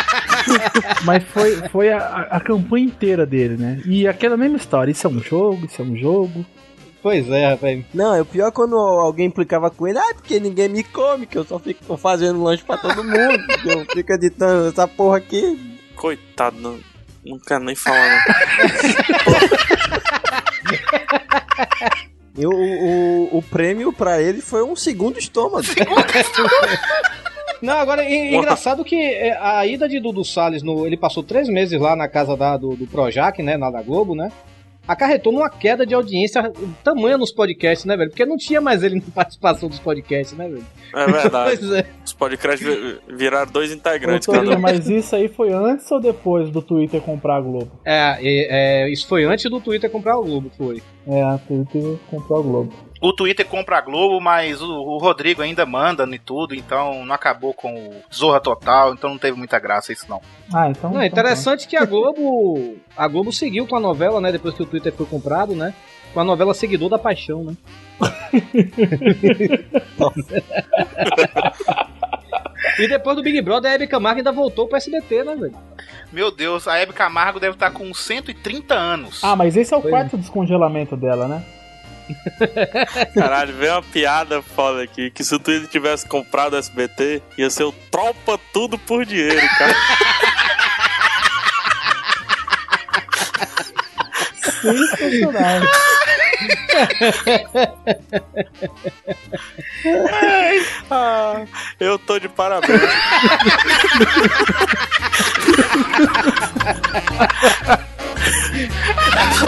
mas 1.04 1.22
foi, 1.24 1.56
foi 1.68 1.92
a, 1.92 2.28
a- 2.30 2.40
campanha 2.40 2.86
inteira 2.86 3.26
dele, 3.26 3.56
né? 3.58 3.82
E 3.84 4.08
aquela 4.08 4.36
mesma 4.36 4.56
história. 4.56 4.90
Isso 4.90 5.06
é 5.06 5.10
um 5.10 5.20
jogo, 5.20 5.66
isso 5.66 5.82
é 5.82 5.84
um 5.84 5.94
jogo. 5.96 6.44
Pois 7.02 7.28
é, 7.30 7.48
rapaz. 7.50 7.84
não, 7.94 8.14
é 8.14 8.20
o 8.20 8.26
pior 8.26 8.52
quando 8.52 8.76
alguém 8.76 9.26
implicava 9.26 9.70
com 9.70 9.88
ele, 9.88 9.98
ah, 9.98 10.14
porque 10.14 10.38
ninguém 10.38 10.68
me 10.68 10.84
come, 10.84 11.26
que 11.26 11.36
eu 11.38 11.44
só 11.44 11.58
fico 11.58 11.96
fazendo 11.96 12.42
lanche 12.42 12.62
pra 12.62 12.76
todo 12.76 13.02
mundo, 13.02 13.46
que 13.62 13.70
eu 13.72 13.86
fico 13.90 14.12
editando 14.12 14.68
essa 14.68 14.86
porra 14.86 15.16
aqui. 15.16 15.78
Coitado, 15.96 16.60
não, 16.60 16.78
não 17.24 17.38
quero 17.38 17.64
nem 17.64 17.74
falar. 17.74 18.22
Não. 20.66 20.70
E 22.40 22.46
o, 22.46 22.52
o, 22.52 23.38
o 23.38 23.42
prêmio 23.42 23.92
pra 23.92 24.22
ele 24.22 24.40
foi 24.40 24.64
um 24.64 24.74
segundo 24.74 25.18
estômago. 25.18 25.66
Não, 27.60 27.74
agora 27.74 28.02
é 28.02 28.34
engraçado 28.34 28.82
que 28.82 28.96
é, 28.96 29.36
a 29.38 29.66
ida 29.66 29.86
de 29.86 30.00
Dudu 30.00 30.24
Salles, 30.24 30.62
no, 30.62 30.86
ele 30.86 30.96
passou 30.96 31.22
três 31.22 31.46
meses 31.46 31.78
lá 31.78 31.94
na 31.94 32.08
casa 32.08 32.34
da, 32.34 32.56
do, 32.56 32.74
do 32.74 32.86
Projac, 32.86 33.42
né, 33.42 33.58
lá 33.58 33.70
da 33.70 33.82
Globo, 33.82 34.14
né? 34.14 34.32
Acarretou 34.86 35.32
numa 35.32 35.48
queda 35.50 35.86
de 35.86 35.94
audiência 35.94 36.52
tamanha 36.82 37.16
nos 37.16 37.30
podcasts, 37.32 37.84
né, 37.84 37.96
velho? 37.96 38.10
Porque 38.10 38.24
não 38.26 38.36
tinha 38.36 38.60
mais 38.60 38.82
ele 38.82 38.96
na 38.96 39.02
participação 39.14 39.68
dos 39.68 39.78
podcasts, 39.78 40.36
né, 40.36 40.48
velho? 40.48 40.64
É 40.94 41.06
verdade. 41.06 41.58
Pois 41.58 41.72
é. 41.72 41.86
Os 42.04 42.12
podcasts 42.12 42.66
vi- 42.66 42.98
viraram 43.16 43.50
dois 43.50 43.70
integrantes. 43.72 44.26
Ô, 44.28 44.32
um. 44.32 44.58
mas 44.58 44.88
isso 44.88 45.14
aí 45.14 45.28
foi 45.28 45.52
antes 45.52 45.90
ou 45.90 46.00
depois 46.00 46.50
do 46.50 46.60
Twitter 46.60 47.00
comprar 47.00 47.36
a 47.36 47.40
Globo? 47.40 47.70
É, 47.84 48.18
é, 48.20 48.84
é, 48.84 48.90
isso 48.92 49.06
foi 49.06 49.24
antes 49.24 49.48
do 49.50 49.60
Twitter 49.60 49.88
comprar 49.90 50.18
o 50.18 50.24
Globo, 50.24 50.50
foi. 50.56 50.82
É, 51.06 51.22
a 51.22 51.38
Twitter 51.38 51.96
comprou 52.10 52.38
a 52.38 52.42
Globo. 52.42 52.72
O 53.00 53.14
Twitter 53.14 53.46
compra 53.46 53.78
a 53.78 53.80
Globo, 53.80 54.20
mas 54.20 54.60
o, 54.60 54.68
o 54.68 54.98
Rodrigo 54.98 55.40
ainda 55.40 55.64
manda 55.64 56.06
e 56.14 56.18
tudo, 56.18 56.54
então 56.54 57.06
não 57.06 57.14
acabou 57.14 57.54
com 57.54 57.74
o 57.74 57.94
Zorra 58.14 58.40
Total, 58.40 58.92
então 58.92 59.08
não 59.10 59.18
teve 59.18 59.38
muita 59.38 59.58
graça 59.58 59.90
isso 59.90 60.04
não. 60.06 60.20
Ah, 60.52 60.68
então. 60.68 60.90
Não, 60.90 61.00
é 61.00 61.06
então 61.06 61.18
interessante 61.18 61.66
que 61.66 61.76
a 61.76 61.86
Globo. 61.86 62.76
A 62.94 63.08
Globo 63.08 63.32
seguiu 63.32 63.66
com 63.66 63.76
a 63.76 63.80
novela, 63.80 64.20
né? 64.20 64.30
Depois 64.30 64.54
que 64.54 64.62
o 64.62 64.66
Twitter 64.66 64.92
foi 64.92 65.06
comprado, 65.06 65.54
né? 65.54 65.72
Com 66.12 66.20
a 66.20 66.24
novela 66.24 66.52
Seguidor 66.52 66.90
da 66.90 66.98
Paixão, 66.98 67.42
né? 67.42 67.56
e 72.78 72.88
depois 72.88 73.16
do 73.16 73.22
Big 73.22 73.40
Brother, 73.40 73.70
a 73.70 73.74
Hebe 73.74 73.86
Camargo 73.86 74.18
ainda 74.18 74.32
voltou 74.32 74.66
pro 74.66 74.76
SBT, 74.76 75.24
né, 75.24 75.36
velho? 75.36 75.54
Meu 76.12 76.30
Deus, 76.30 76.68
a 76.68 76.76
Hebe 76.76 76.92
Camargo 76.92 77.40
deve 77.40 77.54
estar 77.54 77.70
com 77.70 77.84
uns 77.84 78.00
130 78.00 78.74
anos. 78.74 79.24
Ah, 79.24 79.36
mas 79.36 79.56
esse 79.56 79.72
é 79.72 79.76
o 79.76 79.80
Foi. 79.80 79.90
quarto 79.90 80.18
descongelamento 80.18 80.96
dela, 80.96 81.28
né? 81.28 81.42
Caralho, 83.14 83.54
veio 83.54 83.72
uma 83.72 83.82
piada 83.82 84.42
foda 84.42 84.82
aqui. 84.82 85.10
Que 85.10 85.24
se 85.24 85.34
o 85.34 85.38
Twitter 85.38 85.68
tivesse 85.68 86.06
comprado 86.06 86.54
o 86.54 86.56
SBT, 86.56 87.22
ia 87.38 87.50
ser 87.50 87.64
o 87.64 87.72
tropa 87.72 88.38
tudo 88.52 88.78
por 88.78 89.04
dinheiro, 89.04 89.40
cara. 89.58 89.74
Sensacional. 94.60 95.62
Ah, 100.90 101.44
eu 101.78 101.98
tô 101.98 102.18
de 102.18 102.28
parabéns. 102.28 102.80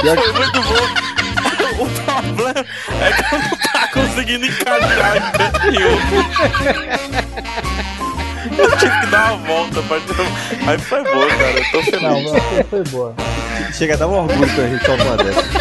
Foi 0.01 0.33
muito 0.33 0.63
bom. 0.63 1.52
O 1.79 1.87
problema 1.87 2.65
é 3.01 3.13
que 3.13 3.35
eu 3.35 3.39
não 3.39 3.57
tá 3.73 3.89
conseguindo 3.93 4.45
encaixar 4.47 5.17
em 5.67 5.71
nenhum. 5.71 5.99
Eu 8.59 8.77
tive 8.77 9.01
que 9.01 9.07
dar 9.07 9.33
uma 9.33 9.47
volta 9.47 9.81
pra 9.83 9.99
ter... 10.01 10.69
Aí 10.69 10.79
foi 10.79 11.03
boa, 11.05 11.27
cara. 11.29 11.59
Eu 11.59 11.65
tô 11.71 11.79
Não, 12.01 12.15
feliz. 12.15 12.33
mas 12.33 12.67
foi 12.69 12.83
boa. 12.85 13.15
Chega 13.73 13.95
a 13.95 13.97
dar 13.97 14.09
um 14.09 14.15
orgulho 14.19 14.49
quando 14.55 14.61
a 14.61 14.69
gente 14.69 14.91
uma 14.91 15.17
dessa. 15.17 15.43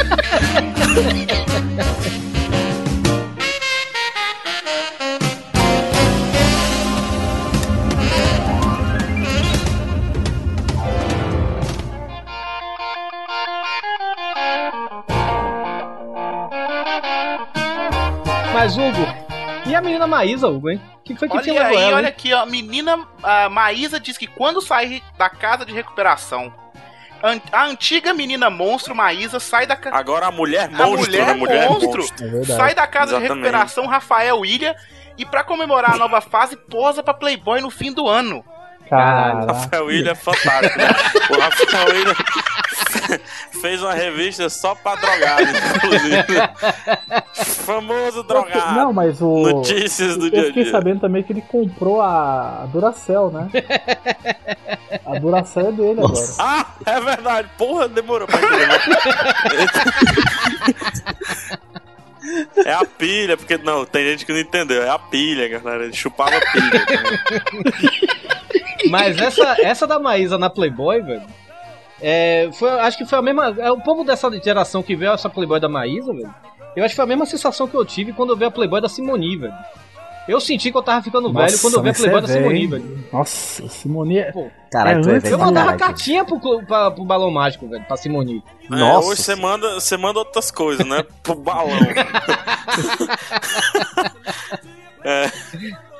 Mas, 18.61 18.77
Hugo, 18.77 19.07
e 19.65 19.73
a 19.73 19.81
menina 19.81 20.05
Maísa, 20.05 20.47
Hugo, 20.47 20.69
hein? 20.69 20.79
O 20.99 21.03
que 21.03 21.15
foi 21.15 21.27
que 21.27 21.39
tinha 21.41 21.55
Olha 21.61 21.67
aí, 21.69 21.75
ela? 21.83 21.95
olha 21.97 22.03
hein? 22.05 22.09
aqui, 22.09 22.31
ó. 22.31 22.45
Menina 22.45 23.07
a 23.23 23.49
Maísa 23.49 23.99
diz 23.99 24.19
que 24.19 24.27
quando 24.27 24.61
sair 24.61 25.01
da 25.17 25.31
casa 25.31 25.65
de 25.65 25.73
recuperação, 25.73 26.53
an- 27.23 27.41
a 27.51 27.65
antiga 27.65 28.13
menina 28.13 28.51
monstro 28.51 28.93
Maísa 28.93 29.39
sai 29.39 29.65
da 29.65 29.75
casa. 29.75 29.95
Agora 29.97 30.27
a 30.27 30.31
mulher 30.31 30.65
A 30.71 30.85
monstro, 30.85 30.99
mulher 30.99 31.25
né? 31.25 31.33
Mulher 31.33 31.69
monstro. 31.69 32.01
monstro. 32.01 32.41
É. 32.41 32.45
Sai 32.55 32.75
da 32.75 32.85
casa 32.85 33.17
de 33.17 33.23
Exatamente. 33.25 33.45
recuperação 33.45 33.87
Rafael 33.87 34.45
Ilha 34.45 34.75
e 35.17 35.25
pra 35.25 35.43
comemorar 35.43 35.95
a 35.95 35.97
nova 35.97 36.21
fase 36.21 36.55
posa 36.55 37.01
pra 37.01 37.15
Playboy 37.15 37.61
no 37.61 37.71
fim 37.71 37.91
do 37.91 38.07
ano. 38.07 38.45
Caraca. 38.87 39.53
Rafael 39.53 39.85
William 39.85 40.11
é 40.11 40.15
fantástico, 40.15 40.77
né? 40.77 40.85
O 41.31 41.39
Rafael 41.41 41.87
William 41.95 42.15
fez 43.61 43.81
uma 43.81 43.93
revista 43.93 44.49
só 44.49 44.75
pra 44.75 44.95
drogados, 44.95 45.49
inclusive. 45.75 46.25
Famoso 47.65 48.23
drogado. 48.23 48.75
Não, 48.75 48.93
mas 48.93 49.21
o. 49.21 49.43
Notícias 49.43 50.17
do 50.17 50.29
dia 50.29 50.39
Eu 50.39 50.43
a 50.43 50.47
fiquei 50.47 50.63
dia. 50.63 50.71
sabendo 50.71 51.01
também 51.01 51.23
que 51.23 51.33
ele 51.33 51.41
comprou 51.41 52.01
a, 52.01 52.63
a 52.63 52.65
Duracell, 52.67 53.31
né? 53.31 53.49
A 55.05 55.19
Duracell 55.19 55.69
é 55.69 55.71
dele 55.71 55.99
agora. 56.01 56.25
Ah, 56.39 56.65
é 56.85 56.99
verdade. 56.99 57.49
Porra, 57.57 57.87
demorou 57.87 58.27
pra 58.27 58.39
entender. 58.41 58.81
É 62.65 62.73
a 62.73 62.85
pilha, 62.85 63.35
porque 63.35 63.57
não, 63.57 63.83
tem 63.83 64.05
gente 64.11 64.25
que 64.25 64.31
não 64.31 64.39
entendeu. 64.39 64.83
É 64.83 64.89
a 64.89 64.99
pilha, 64.99 65.47
galera. 65.47 65.83
Ele 65.83 65.93
chupava 65.93 66.39
pilha. 66.51 66.85
Mas 68.89 69.17
essa, 69.17 69.55
essa 69.59 69.87
da 69.87 69.99
Maísa 69.99 70.37
na 70.37 70.49
Playboy, 70.49 71.01
velho. 71.01 71.23
É, 72.01 72.49
foi, 72.53 72.69
acho 72.69 72.97
que 72.97 73.05
foi 73.05 73.19
a 73.19 73.21
mesma. 73.21 73.55
É 73.59 73.71
o 73.71 73.79
povo 73.79 74.03
dessa 74.03 74.29
geração 74.41 74.81
que 74.81 74.95
vê 74.95 75.05
essa 75.07 75.29
Playboy 75.29 75.59
da 75.59 75.69
Maísa, 75.69 76.13
velho. 76.13 76.33
Eu 76.75 76.83
acho 76.83 76.93
que 76.93 76.95
foi 76.95 77.05
a 77.05 77.07
mesma 77.07 77.25
sensação 77.25 77.67
que 77.67 77.75
eu 77.75 77.85
tive 77.85 78.13
quando 78.13 78.31
eu 78.31 78.37
vi 78.37 78.45
a 78.45 78.51
Playboy 78.51 78.81
da 78.81 78.89
Simone, 78.89 79.37
velho. 79.37 79.53
Eu 80.27 80.39
senti 80.39 80.71
que 80.71 80.77
eu 80.77 80.83
tava 80.83 81.01
ficando 81.03 81.33
velho 81.33 81.59
quando 81.59 81.73
eu 81.75 81.81
vi 81.83 81.89
a 81.89 81.93
Playboy 81.93 82.21
da 82.21 82.27
é 82.27 82.31
Simone, 82.37 82.67
velho. 82.67 82.83
velho. 82.83 83.03
Nossa, 83.11 83.67
Simone 83.67 84.17
é. 84.19 84.31
Pô, 84.31 84.49
Caralho, 84.71 84.97
É, 84.97 85.15
é 85.15 85.19
velho 85.19 85.33
eu 85.33 85.39
mandava 85.39 85.73
cartinha 85.75 86.23
pro, 86.23 86.39
pra- 86.65 86.91
pro 86.91 87.03
Balão 87.03 87.31
Mágico, 87.31 87.67
velho, 87.67 87.83
pra 87.85 87.97
Simone. 87.97 88.43
É, 88.71 88.75
Nossa. 88.75 89.07
hoje 89.09 89.21
você 89.23 89.35
manda, 89.35 89.73
você 89.79 89.97
manda 89.97 90.19
outras 90.19 90.51
coisas, 90.51 90.85
né? 90.85 91.03
Pro 91.23 91.35
balão. 91.35 91.77
É. 95.03 95.31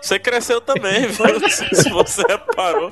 Você 0.02 0.18
cresceu 0.18 0.60
também, 0.60 1.08
viu? 1.14 1.50
Se 1.50 1.90
você 1.90 2.24
reparou. 2.28 2.92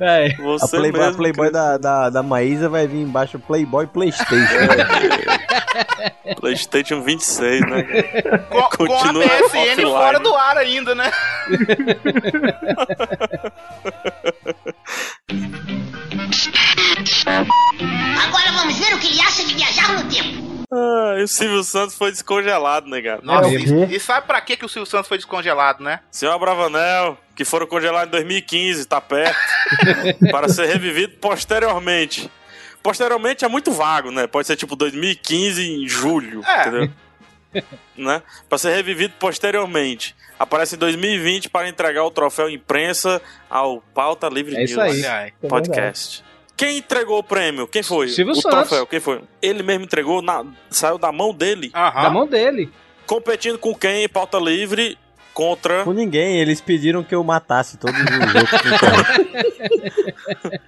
É. 0.00 0.26
A 0.40 0.42
Você 0.42 0.76
Playboy, 0.76 1.04
a 1.06 1.12
Playboy 1.12 1.50
da, 1.50 1.76
da, 1.78 2.10
da 2.10 2.22
Maísa 2.22 2.68
vai 2.68 2.86
vir 2.86 3.00
embaixo 3.02 3.38
Playboy 3.38 3.86
Playstation. 3.88 4.34
cresceu. 4.36 6.34
PlayStation 6.40 7.02
26, 7.02 7.60
né? 7.62 7.82
Com, 8.48 8.62
com 8.62 8.64
a 8.64 8.68
Continua 8.76 9.24
PSN 9.28 9.44
offline. 9.44 9.82
fora 9.90 10.20
do 10.20 10.34
ar 10.34 10.56
ainda, 10.58 10.94
né? 10.94 11.10
Agora 18.26 18.52
vamos 18.52 18.78
ver 18.78 18.94
o 18.94 18.98
que 18.98 19.06
ele 19.08 19.20
acha 19.20 19.44
de 19.44 19.54
viajar 19.54 19.92
no 19.92 20.08
tempo. 20.10 20.50
Ah, 20.72 21.16
e 21.18 21.22
o 21.24 21.28
Silvio 21.28 21.62
Santos 21.64 21.96
foi 21.96 22.10
descongelado, 22.12 22.88
né, 22.88 23.02
cara? 23.02 23.20
Nossa, 23.22 23.48
É, 23.48 23.54
e, 23.54 23.64
quê? 23.64 23.94
e 23.96 24.00
sabe 24.00 24.26
pra 24.26 24.40
que, 24.40 24.56
que 24.56 24.64
o 24.64 24.68
Silvio 24.68 24.88
Santos 24.88 25.08
foi 25.08 25.18
descongelado, 25.18 25.82
né? 25.82 26.00
Senhor 26.12 26.38
Bravanel, 26.38 27.18
que 27.34 27.44
foram 27.44 27.66
congelados 27.66 28.08
em 28.08 28.10
2015, 28.12 28.84
tá 28.86 29.00
perto. 29.00 29.36
para 30.30 30.48
ser 30.48 30.66
revivido 30.66 31.14
posteriormente. 31.20 32.30
Posteriormente 32.82 33.44
é 33.44 33.48
muito 33.48 33.72
vago, 33.72 34.10
né? 34.10 34.26
Pode 34.26 34.46
ser 34.46 34.56
tipo 34.56 34.76
2015 34.76 35.62
em 35.62 35.88
julho, 35.88 36.42
É. 36.46 36.60
entendeu? 36.60 36.90
né? 37.96 38.22
Para 38.48 38.58
ser 38.58 38.70
revivido 38.74 39.14
posteriormente. 39.18 40.14
Aparece 40.38 40.76
em 40.76 40.78
2020 40.78 41.50
para 41.50 41.68
entregar 41.68 42.04
o 42.04 42.10
troféu 42.10 42.48
imprensa 42.48 43.20
ao 43.50 43.80
Pauta 43.92 44.28
Livre 44.28 44.54
É 44.54 44.58
News 44.58 44.70
isso 44.70 44.80
aí. 44.80 44.90
Olha 45.00 45.14
aí. 45.16 45.32
É 45.42 45.48
Podcast. 45.48 46.24
Quem 46.60 46.76
entregou 46.78 47.18
o 47.18 47.22
prêmio? 47.22 47.66
Quem 47.66 47.82
foi? 47.82 48.08
Silvio 48.08 48.32
o 48.34 48.36
Santos. 48.36 48.68
troféu, 48.68 48.86
quem 48.86 49.00
foi? 49.00 49.22
Ele 49.40 49.62
mesmo 49.62 49.84
entregou, 49.84 50.20
na- 50.20 50.44
saiu 50.68 50.98
da 50.98 51.10
mão 51.10 51.32
dele, 51.32 51.70
Aham. 51.74 52.02
Da 52.02 52.10
mão 52.10 52.26
dele. 52.26 52.70
competindo 53.06 53.58
com 53.58 53.74
quem? 53.74 54.06
Pauta 54.08 54.38
Livre 54.38 54.98
contra 55.32 55.84
Com 55.84 55.92
ninguém, 55.94 56.38
eles 56.38 56.60
pediram 56.60 57.02
que 57.02 57.14
eu 57.14 57.24
matasse 57.24 57.78
todos 57.78 57.98
os 57.98 58.34
outros. 58.34 58.60
concorrentes. 58.62 60.60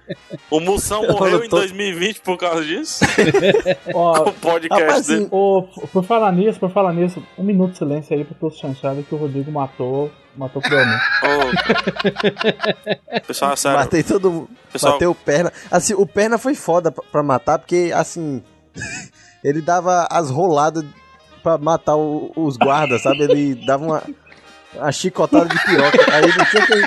O 0.49 0.59
Moção 0.59 1.03
Eu 1.03 1.11
morreu 1.13 1.31
falo, 1.33 1.45
em 1.45 1.49
tô- 1.49 1.57
2020 1.57 2.21
por 2.21 2.37
causa 2.37 2.63
disso? 2.65 3.03
Ó, 3.93 4.29
o 4.29 4.33
podcast 4.33 4.83
Rapaz, 4.83 5.07
dele. 5.07 5.27
ô, 5.31 5.63
por 5.91 6.03
falar 6.03 6.31
nisso, 6.31 6.59
por 6.59 6.71
falar 6.71 6.93
nisso, 6.93 7.21
um 7.37 7.43
minuto 7.43 7.73
de 7.73 7.77
silêncio 7.77 8.15
aí 8.15 8.23
pro 8.23 8.33
todos 8.35 8.57
chanchados 8.57 9.05
que 9.07 9.13
o 9.13 9.17
Rodrigo 9.17 9.51
matou, 9.51 10.11
matou 10.35 10.61
cruelmente. 10.61 11.03
Ô, 11.23 13.21
pessoal, 13.27 13.55
sério. 13.57 13.79
Matei 13.79 14.03
todo 14.03 14.31
mundo. 14.31 14.49
Pessoal, 14.71 14.93
Bateu 14.93 15.11
o 15.11 15.15
perna. 15.15 15.51
Assim, 15.69 15.93
o 15.93 16.05
perna 16.05 16.37
foi 16.37 16.55
foda 16.55 16.91
pra, 16.91 17.03
pra 17.11 17.23
matar, 17.23 17.59
porque 17.59 17.91
assim. 17.95 18.43
ele 19.43 19.61
dava 19.61 20.07
as 20.09 20.29
roladas 20.29 20.83
pra 21.41 21.57
matar 21.57 21.95
o- 21.95 22.31
os 22.35 22.55
guardas, 22.57 23.01
sabe? 23.03 23.23
Ele 23.23 23.55
dava 23.65 23.83
uma, 23.85 24.03
uma 24.73 24.91
chicotada 24.91 25.47
de 25.49 25.59
piroca. 25.65 25.97
Aí 26.13 26.21
não 26.37 26.45
tinha 26.45 26.65
quem, 26.65 26.81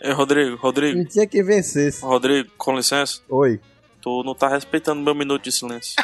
Ei, 0.00 0.12
Rodrigo, 0.12 0.56
Rodrigo, 0.56 0.96
não 0.98 1.04
tinha 1.04 1.26
quem 1.26 1.42
vencesse. 1.44 2.02
Rodrigo, 2.02 2.48
com 2.56 2.74
licença. 2.76 3.20
Oi. 3.28 3.60
Tu 4.00 4.22
não 4.24 4.34
tá 4.34 4.48
respeitando 4.48 5.02
meu 5.02 5.14
minuto 5.14 5.42
de 5.42 5.50
silêncio. 5.52 5.94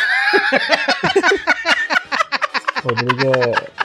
Rodrigo 2.85 3.23
é. 3.37 3.84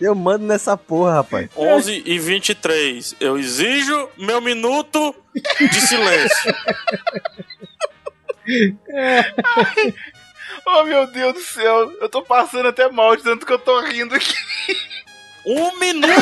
Eu 0.00 0.14
mando 0.14 0.46
nessa 0.46 0.76
porra, 0.76 1.14
rapaz. 1.14 1.48
11 1.56 2.02
e 2.04 2.18
23. 2.18 3.16
Eu 3.20 3.38
exijo 3.38 4.08
meu 4.16 4.40
minuto 4.40 5.14
de 5.34 5.80
silêncio. 5.80 6.54
Ai, 9.44 9.94
oh 10.66 10.84
meu 10.84 11.06
Deus 11.08 11.34
do 11.34 11.40
céu, 11.40 11.92
eu 12.00 12.08
tô 12.08 12.22
passando 12.22 12.68
até 12.68 12.88
mal 12.90 13.16
de 13.16 13.22
tanto 13.22 13.44
que 13.44 13.52
eu 13.52 13.58
tô 13.58 13.80
rindo 13.80 14.14
aqui. 14.14 14.34
Um 15.44 15.78
minuto! 15.78 16.12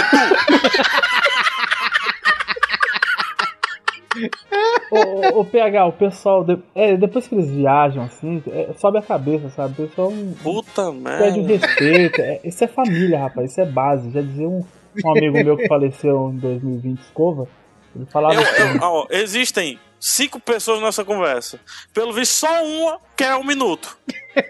Ô, 4.91 4.97
ô, 4.99 5.41
ô, 5.41 5.45
PH, 5.45 5.87
o 5.87 5.93
pessoal, 5.93 6.45
de- 6.45 6.59
é, 6.75 6.97
depois 6.97 7.27
que 7.27 7.35
eles 7.35 7.51
viajam 7.51 8.03
assim, 8.05 8.43
é, 8.49 8.73
sobe 8.79 8.99
a 8.99 9.03
cabeça, 9.03 9.49
sabe? 9.51 9.73
O 9.83 9.89
pessoal 9.89 10.13
Puta 10.43 10.91
o 10.91 10.93
merda. 10.93 11.41
respeito. 11.43 12.21
É, 12.21 12.41
isso 12.45 12.63
é 12.65 12.67
família, 12.67 13.19
rapaz, 13.21 13.51
isso 13.51 13.61
é 13.61 13.65
base. 13.67 14.11
Já 14.13 14.21
dizia 14.21 14.49
um, 14.49 14.65
um 15.05 15.11
amigo 15.11 15.43
meu 15.45 15.57
que 15.57 15.67
faleceu 15.69 16.31
em 16.33 16.39
2020, 16.39 17.01
Escova, 17.01 17.49
ele 17.97 18.07
falava 18.07 18.35
Eu- 18.35 18.41
assim. 18.43 18.63
eu- 18.77 18.83
ó, 18.83 19.07
existem 19.11 19.79
cinco 19.99 20.39
pessoas 20.39 20.81
nessa 20.83 21.05
conversa. 21.05 21.59
Pelo 21.93 22.13
visto, 22.13 22.33
só 22.33 22.65
uma 22.65 23.01
quer 23.17 23.35
um 23.37 23.45
minuto. 23.45 23.97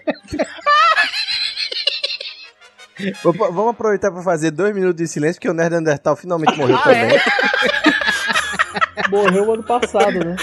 Vamos 3.23 3.69
aproveitar 3.71 4.11
pra 4.11 4.21
fazer 4.21 4.51
dois 4.51 4.73
minutos 4.73 4.95
de 4.95 5.07
silêncio, 5.07 5.35
porque 5.35 5.49
o 5.49 5.53
Nerd 5.53 5.75
Undertal 5.75 6.15
finalmente 6.15 6.55
morreu 6.57 6.77
Ah, 6.77 6.81
também. 6.83 7.19
Morreu 9.09 9.53
ano 9.53 9.63
passado, 9.63 10.19
né? 10.23 10.35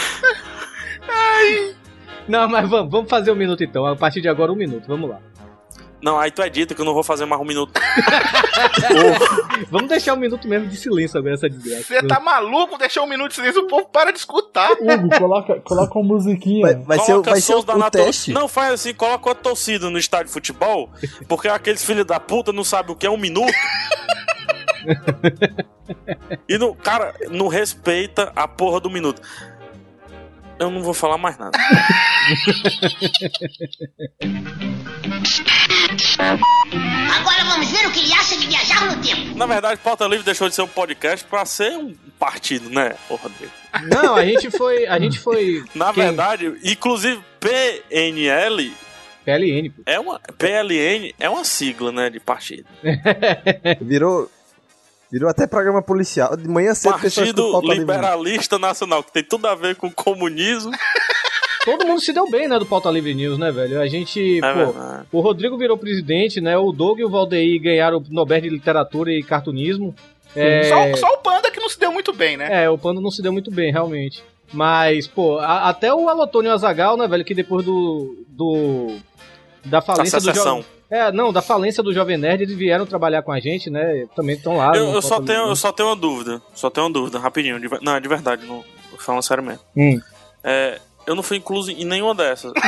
Não, 2.28 2.48
mas 2.48 2.68
vamos, 2.68 2.90
vamos 2.92 3.10
fazer 3.10 3.32
um 3.32 3.34
minuto 3.34 3.64
então. 3.64 3.84
A 3.86 3.96
partir 3.96 4.20
de 4.20 4.28
agora, 4.28 4.52
um 4.52 4.56
minuto. 4.56 4.86
Vamos 4.86 5.10
lá. 5.10 5.18
Não, 6.02 6.18
aí 6.18 6.32
tu 6.32 6.42
é 6.42 6.50
dita 6.50 6.74
que 6.74 6.80
eu 6.80 6.84
não 6.84 6.94
vou 6.94 7.04
fazer 7.04 7.24
mais 7.26 7.40
um 7.40 7.44
minuto. 7.44 7.78
Vamos 9.70 9.88
deixar 9.88 10.14
um 10.14 10.16
minuto 10.16 10.48
mesmo 10.48 10.68
de 10.68 10.76
silêncio 10.76 11.16
agora, 11.16 11.34
essa 11.34 11.48
desgraça. 11.48 11.84
Você 11.84 12.02
tá 12.02 12.18
maluco? 12.18 12.76
Deixar 12.76 13.02
um 13.02 13.06
minuto 13.06 13.28
de 13.28 13.36
silêncio, 13.36 13.62
o 13.62 13.68
povo 13.68 13.86
para 13.86 14.10
de 14.10 14.18
escutar. 14.18 14.72
Hugo, 14.72 15.16
coloca, 15.16 15.60
coloca 15.60 15.96
uma 15.96 16.14
musiquinha. 16.14 16.66
Vai, 16.66 16.74
vai 16.74 16.98
ser, 16.98 17.12
Coloca 17.12 17.30
vai 17.30 17.40
ser 17.40 17.54
o, 17.54 17.62
da 17.62 17.76
o 17.76 17.90
teste. 17.90 18.32
Não, 18.32 18.48
faz 18.48 18.72
assim, 18.72 18.92
coloca 18.92 19.30
a 19.30 19.34
torcida 19.34 19.88
no 19.90 19.98
estádio 19.98 20.26
de 20.26 20.32
futebol, 20.32 20.90
porque 21.28 21.46
aqueles 21.46 21.84
filhos 21.84 22.04
da 22.04 22.18
puta 22.18 22.52
não 22.52 22.64
sabem 22.64 22.92
o 22.92 22.96
que 22.96 23.06
é 23.06 23.10
um 23.10 23.16
minuto. 23.16 23.52
e 26.48 26.58
no, 26.58 26.74
cara, 26.74 27.14
não 27.30 27.46
respeita 27.46 28.32
a 28.34 28.48
porra 28.48 28.80
do 28.80 28.90
minuto. 28.90 29.22
Eu 30.58 30.68
não 30.68 30.82
vou 30.82 30.94
falar 30.94 31.16
mais 31.16 31.38
nada. 31.38 31.56
Agora 37.18 37.44
vamos 37.44 37.70
ver 37.70 37.86
o 37.86 37.90
que 37.90 38.00
ele 38.00 38.12
acha 38.14 38.36
de 38.36 38.46
viajar 38.46 38.86
no 38.86 39.02
tempo. 39.02 39.36
Na 39.36 39.46
verdade, 39.46 39.80
Pauta 39.82 40.06
Livre 40.06 40.24
deixou 40.24 40.48
de 40.48 40.54
ser 40.54 40.62
um 40.62 40.68
podcast 40.68 41.24
pra 41.26 41.44
ser 41.44 41.76
um 41.76 41.94
partido, 42.18 42.70
né, 42.70 42.94
ô 43.10 43.16
Rodrigo? 43.16 43.52
Não, 43.84 44.16
a 44.16 44.24
gente 44.24 44.50
foi. 44.50 44.86
A 44.86 44.98
gente 44.98 45.18
foi. 45.18 45.64
Na 45.74 45.92
Quem? 45.92 46.04
verdade, 46.04 46.58
inclusive 46.64 47.20
PNL 47.40 48.72
PLN, 49.24 49.70
pô. 49.70 49.82
é 49.86 50.00
uma 50.00 50.20
PLN 50.38 51.14
é 51.18 51.28
uma 51.28 51.44
sigla, 51.44 51.92
né, 51.92 52.10
de 52.10 52.20
partido. 52.20 52.66
Virou, 53.80 54.30
virou 55.10 55.28
até 55.28 55.46
programa 55.46 55.82
policial. 55.82 56.36
De 56.36 56.48
manhã 56.48 56.74
cedo, 56.74 56.92
Partido. 56.98 57.60
Liberalista 57.60 58.58
Nacional, 58.58 59.02
que 59.02 59.12
tem 59.12 59.22
tudo 59.22 59.46
a 59.46 59.54
ver 59.54 59.76
com 59.76 59.90
comunismo. 59.90 60.72
Todo 61.64 61.86
mundo 61.86 62.00
se 62.00 62.12
deu 62.12 62.28
bem, 62.30 62.48
né, 62.48 62.58
do 62.58 62.66
Pauta 62.66 62.90
Livre 62.90 63.14
News, 63.14 63.38
né, 63.38 63.52
velho? 63.52 63.80
A 63.80 63.86
gente, 63.86 64.38
É 64.42 64.52
pô, 64.52 64.72
verdade. 64.72 65.06
o 65.12 65.20
Rodrigo 65.20 65.56
virou 65.56 65.78
presidente, 65.78 66.40
né? 66.40 66.56
O 66.58 66.72
Doug 66.72 66.98
e 66.98 67.04
o 67.04 67.08
Valdeir 67.10 67.60
ganharam 67.62 67.98
o 67.98 68.04
Nobel 68.10 68.40
de 68.40 68.48
Literatura 68.48 69.12
e 69.12 69.22
Cartunismo. 69.22 69.94
É, 70.34 70.64
Só, 70.64 70.96
só 71.06 71.14
o 71.14 71.18
Panda 71.18 71.50
que 71.50 71.60
não 71.60 71.68
se 71.68 71.78
deu 71.78 71.92
muito 71.92 72.12
bem, 72.12 72.36
né? 72.36 72.64
é, 72.64 72.70
o 72.70 72.76
Panda 72.78 73.00
não 73.00 73.10
se 73.10 73.22
deu 73.22 73.32
muito 73.32 73.50
bem, 73.50 73.70
realmente. 73.70 74.22
Mas, 74.52 75.06
pô, 75.06 75.38
a- 75.38 75.68
até 75.68 75.94
o 75.94 76.08
Alotônio 76.08 76.50
Azagal, 76.52 76.96
né, 76.96 77.06
velho, 77.08 77.24
que 77.24 77.34
depois 77.34 77.64
do. 77.64 78.16
do 78.28 78.96
da 79.64 79.80
falência 79.80 80.18
do 80.18 80.24
secessão. 80.24 80.56
Jovem. 80.56 80.64
É, 80.90 81.10
não, 81.12 81.32
da 81.32 81.40
falência 81.40 81.82
do 81.82 81.92
Jovem 81.94 82.18
Nerd, 82.18 82.42
eles 82.42 82.54
vieram 82.56 82.84
trabalhar 82.84 83.22
com 83.22 83.32
a 83.32 83.38
gente, 83.40 83.70
né? 83.70 84.06
Também 84.16 84.34
estão 84.36 84.56
lá. 84.56 84.72
Eu, 84.76 84.92
eu 84.92 85.00
só 85.00 85.20
tenho, 85.22 85.38
Livre 85.38 85.50
eu 85.52 85.56
só 85.56 85.70
tenho 85.72 85.88
uma 85.88 85.96
dúvida. 85.96 86.42
Só 86.54 86.68
tenho 86.68 86.86
uma 86.86 86.92
dúvida, 86.92 87.18
rapidinho. 87.18 87.58
de 87.60 87.68
não, 87.80 87.94
é 87.96 88.00
de 88.00 88.08
verdade, 88.08 88.44
não, 88.44 88.62
falando 88.98 89.22
sério 89.22 89.42
mesmo. 89.42 89.60
Hum. 89.76 89.98
É, 90.44 90.78
eu 91.06 91.14
não 91.14 91.22
fui 91.22 91.36
incluso 91.36 91.70
em 91.70 91.84
nenhuma 91.84 92.14
dessas. 92.14 92.52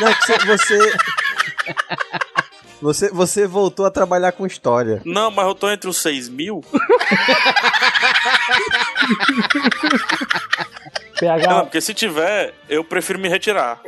Não, 0.00 0.12
que 0.14 0.46
você, 0.46 0.92
você, 2.80 3.08
você. 3.10 3.46
Voltou 3.46 3.86
a 3.86 3.90
trabalhar 3.90 4.32
com 4.32 4.44
história. 4.46 5.00
não, 5.04 5.30
mas 5.30 5.46
eu 5.46 5.54
tô 5.54 5.70
entre 5.70 5.88
os 5.88 5.98
6 6.02 6.28
mil. 6.28 6.64
Não, 11.48 11.60
porque 11.60 11.80
se 11.80 11.94
tiver, 11.94 12.52
eu 12.68 12.82
prefiro 12.82 13.18
me 13.18 13.28
retirar. 13.28 13.80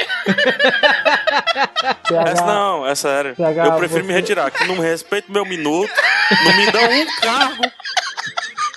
PH, 2.09 2.31
Essa 2.31 2.47
não, 2.47 2.87
é 2.87 2.95
sério. 2.95 3.35
PH, 3.35 3.65
eu 3.67 3.73
prefiro 3.77 4.03
você- 4.03 4.07
me 4.07 4.13
retirar, 4.15 4.51
que 4.53 4.65
não 4.67 4.77
me 4.77 4.83
respeita 4.83 5.27
meu 5.33 5.45
minuto, 5.45 5.93
não 6.45 6.57
me 6.57 6.71
dão 6.71 6.83
um 6.85 7.07
cargo. 7.21 7.65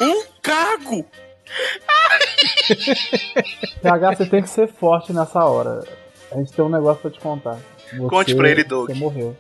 Um 0.02 0.24
cargo! 0.42 1.06
PH, 3.82 4.16
você 4.16 4.26
tem 4.26 4.42
que 4.42 4.50
ser 4.50 4.68
forte 4.68 5.14
nessa 5.14 5.44
hora. 5.46 5.84
A 6.32 6.36
gente 6.38 6.52
tem 6.52 6.64
um 6.64 6.70
negócio 6.70 7.02
pra 7.02 7.12
te 7.12 7.20
contar. 7.20 7.58
Você- 7.92 8.08
Conte 8.08 8.36
pra 8.36 8.50
ele, 8.50 8.64
Doug. 8.64 8.90
Você 8.90 8.96
morreu. 8.98 9.36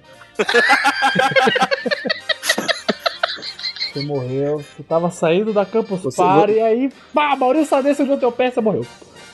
Você 3.94 4.02
morreu, 4.06 4.60
você 4.60 4.84
tava 4.84 5.10
saindo 5.10 5.52
da 5.54 5.66
Campus 5.66 6.02
Você 6.02 6.18
Party 6.18 6.54
e 6.54 6.62
aí, 6.62 6.92
pá, 7.14 7.36
Maurício 7.36 7.68
Sadê 7.68 7.96
segurou 7.96 8.20
teu 8.20 8.32
pé 8.32 8.48
e 8.48 8.52
você 8.52 8.62
morreu. 8.62 8.86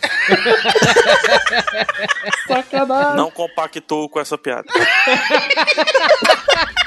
Sacanagem. 2.47 3.15
Não 3.17 3.29
compactuo 3.31 4.07
com 4.09 4.19
essa 4.19 4.37
piada. 4.37 4.65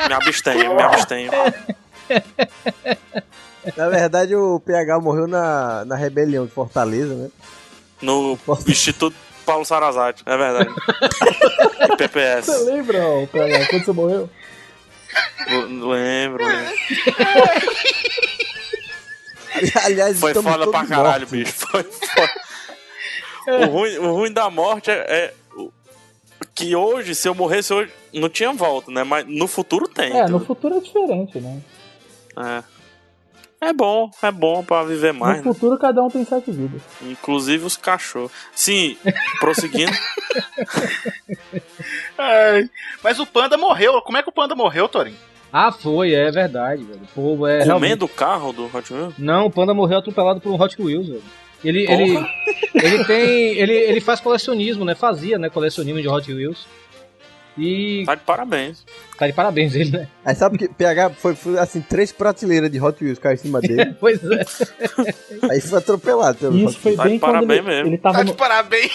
me 0.09 0.14
abstenho, 0.14 0.74
me 0.74 0.82
abstenho. 0.82 1.30
Na 3.77 3.89
verdade, 3.89 4.35
o 4.37 4.61
PH 4.61 5.01
morreu 5.01 5.27
na, 5.27 5.85
na 5.85 5.97
rebelião 5.97 6.45
de 6.47 6.53
Fortaleza, 6.53 7.14
né? 7.14 7.29
No 8.03 8.39
Instituto 8.67 9.17
Paulo 9.47 9.64
Sarazate, 9.64 10.23
é 10.27 10.37
verdade. 10.37 10.71
PPS. 11.97 12.47
Você 12.47 12.59
lembra, 12.71 13.07
ô, 13.09 13.27
PH, 13.27 13.67
quando 13.69 13.85
você 13.85 13.93
morreu? 13.93 14.31
L- 15.49 15.62
Lembro, 15.89 16.45
lembro. 16.45 16.73
Aliás, 19.83 20.19
Foi 20.21 20.35
foda 20.35 20.67
pra 20.71 20.85
caralho, 20.87 21.21
mortos. 21.21 21.31
bicho. 21.31 21.53
Foi 21.53 21.83
foda. 21.83 22.33
O 23.62 23.67
ruim, 23.67 23.97
o 23.99 24.12
ruim 24.12 24.33
da 24.33 24.51
morte 24.51 24.91
é, 24.91 24.95
é 24.95 25.35
o- 25.57 25.71
que 26.55 26.75
hoje, 26.77 27.14
se 27.14 27.29
eu 27.29 27.35
morresse 27.35 27.73
hoje, 27.73 27.91
não 28.12 28.29
tinha 28.29 28.53
volta, 28.53 28.91
né? 28.91 29.05
Mas 29.05 29.25
no 29.27 29.47
futuro 29.47 29.89
tem. 29.89 30.07
É, 30.11 30.14
no 30.14 30.19
entendeu? 30.23 30.41
futuro 30.41 30.77
é 30.77 30.81
diferente, 30.81 31.39
né? 31.41 31.61
É. 32.39 32.76
É 33.61 33.73
bom, 33.73 34.11
é 34.23 34.31
bom 34.31 34.63
pra 34.63 34.85
viver 34.85 35.13
mais, 35.13 35.39
no 35.39 35.49
né? 35.49 35.55
futuro 35.55 35.79
cada 35.79 36.03
um 36.03 36.11
tem 36.11 36.25
sete 36.25 36.51
vidas. 36.51 36.83
Inclusive 37.03 37.65
os 37.65 37.77
cachorros. 37.77 38.31
Sim, 38.55 38.97
prosseguindo. 39.41 39.93
Ai, 42.19 42.69
mas 43.03 43.19
o 43.19 43.27
Panda 43.27 43.57
morreu. 43.57 44.01
Como 44.03 44.19
é 44.19 44.23
que 44.23 44.29
o 44.29 44.33
Panda 44.33 44.55
morreu, 44.55 44.89
Torinho? 44.89 45.17
Ah, 45.53 45.73
foi, 45.73 46.13
é 46.13 46.31
verdade, 46.31 46.85
velho. 46.85 47.01
Pô, 47.15 47.47
é, 47.47 47.63
realmente- 47.65 47.69
comendo 47.91 48.05
o 48.05 48.09
carro 48.09 48.53
do 48.53 48.67
Hot 48.67 48.93
Wheels? 48.93 49.15
Não, 49.19 49.47
o 49.47 49.51
Panda 49.51 49.73
morreu 49.73 49.99
atropelado 49.99 50.41
por 50.41 50.53
um 50.53 50.61
Hot 50.61 50.81
Wheels, 50.81 51.09
velho. 51.09 51.23
Ele, 51.65 51.91
ele, 51.91 52.27
ele 52.75 53.05
tem. 53.05 53.25
Ele, 53.59 53.73
ele 53.73 54.01
faz 54.01 54.21
colecionismo, 54.21 54.85
né? 54.85 54.95
Fazia, 54.95 55.39
né? 55.39 55.49
Colecionismo 55.49 56.01
de 56.03 56.09
Hot 56.09 56.31
Wheels. 56.31 56.67
E. 57.59 58.03
Tá 58.05 58.15
de 58.15 58.21
parabéns. 58.23 58.85
Tá 59.19 59.27
de 59.27 59.33
parabéns 59.33 59.75
ele, 59.75 59.91
né? 59.91 60.09
Aí 60.25 60.35
sabe 60.35 60.59
que 60.59 60.69
PH 60.69 61.11
foi, 61.11 61.35
foi 61.35 61.59
assim, 61.59 61.81
três 61.81 62.13
prateleiras 62.13 62.71
de 62.71 62.79
Hot 62.81 63.03
Wheels 63.03 63.19
caíram 63.19 63.41
em 63.41 63.43
cima 63.43 63.61
dele. 63.61 63.95
Pois 63.99 64.21
é. 64.23 64.45
aí 65.51 65.61
foi 65.61 65.79
atropelado 65.79 66.37
pelo 66.39 66.57
isso 66.59 66.79
foi 66.79 66.95
Tá 66.97 67.05
bem 67.05 67.15
de 67.15 67.19
quando 67.21 67.33
parabéns 67.33 67.59
ele, 67.61 67.69
mesmo. 67.69 67.87
ele 67.89 67.99
tava 67.99 68.19
Tá 68.19 68.25
no, 68.25 68.31
de 68.31 68.37
parabéns. 68.37 68.93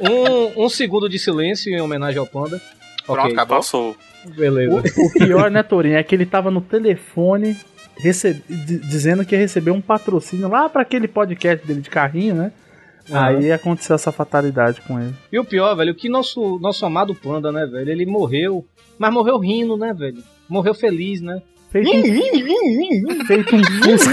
Um, 0.00 0.64
um 0.64 0.68
segundo 0.68 1.08
de 1.08 1.18
silêncio 1.18 1.72
em 1.72 1.80
homenagem 1.80 2.18
ao 2.18 2.26
Panda. 2.26 2.60
Pronto, 3.06 3.20
Ok, 3.20 3.32
acabou. 3.32 3.56
Passou. 3.58 3.96
beleza. 4.36 4.72
O, 4.74 4.78
o 5.06 5.12
pior, 5.12 5.50
né, 5.50 5.62
Torinho, 5.62 5.96
é 5.96 6.02
que 6.02 6.14
ele 6.14 6.26
tava 6.26 6.50
no 6.50 6.60
telefone 6.60 7.56
receb- 7.98 8.42
di- 8.48 8.78
dizendo 8.78 9.24
que 9.24 9.34
ia 9.34 9.40
receber 9.40 9.70
um 9.70 9.80
patrocínio 9.80 10.48
lá 10.48 10.68
pra 10.68 10.82
aquele 10.82 11.06
podcast 11.08 11.64
dele 11.66 11.80
de 11.80 11.90
carrinho, 11.90 12.34
né? 12.34 12.52
Aham. 13.10 13.38
Aí 13.38 13.52
aconteceu 13.52 13.94
essa 13.94 14.12
fatalidade 14.12 14.80
com 14.82 15.00
ele. 15.00 15.14
E 15.30 15.38
o 15.38 15.44
pior, 15.44 15.74
velho, 15.74 15.94
que 15.94 16.08
nosso, 16.08 16.58
nosso 16.60 16.84
amado 16.86 17.14
Panda, 17.14 17.50
né, 17.50 17.66
velho? 17.66 17.90
Ele 17.90 18.06
morreu, 18.06 18.64
mas 18.98 19.12
morreu 19.12 19.38
rindo, 19.38 19.76
né, 19.76 19.92
velho? 19.92 20.22
Morreu 20.48 20.74
feliz, 20.74 21.20
né? 21.20 21.42
Feito 21.70 21.90
um, 21.90 22.02
feito 23.26 23.56
um 23.56 23.64
fusca. 23.64 24.12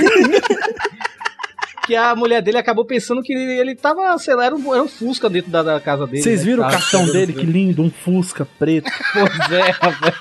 Que 1.85 1.95
a 1.95 2.15
mulher 2.15 2.41
dele 2.41 2.57
acabou 2.57 2.85
pensando 2.85 3.21
que 3.21 3.33
ele, 3.33 3.75
tava, 3.75 4.15
sei 4.19 4.35
lá, 4.35 4.45
era 4.45 4.55
um, 4.55 4.73
era 4.73 4.83
um 4.83 4.87
Fusca 4.87 5.27
dentro 5.27 5.49
da, 5.49 5.63
da 5.63 5.79
casa 5.79 6.05
dele. 6.05 6.21
Vocês 6.21 6.41
né, 6.41 6.45
viram 6.45 6.63
o 6.63 6.69
escondendo 6.69 7.11
dele? 7.13 7.33
Que 7.33 7.45
lindo, 7.45 7.81
um 7.81 7.89
fusca 7.89 8.45
preto. 8.45 8.89
Pois 9.11 9.51
é, 9.51 9.71
rapaz. 9.71 10.15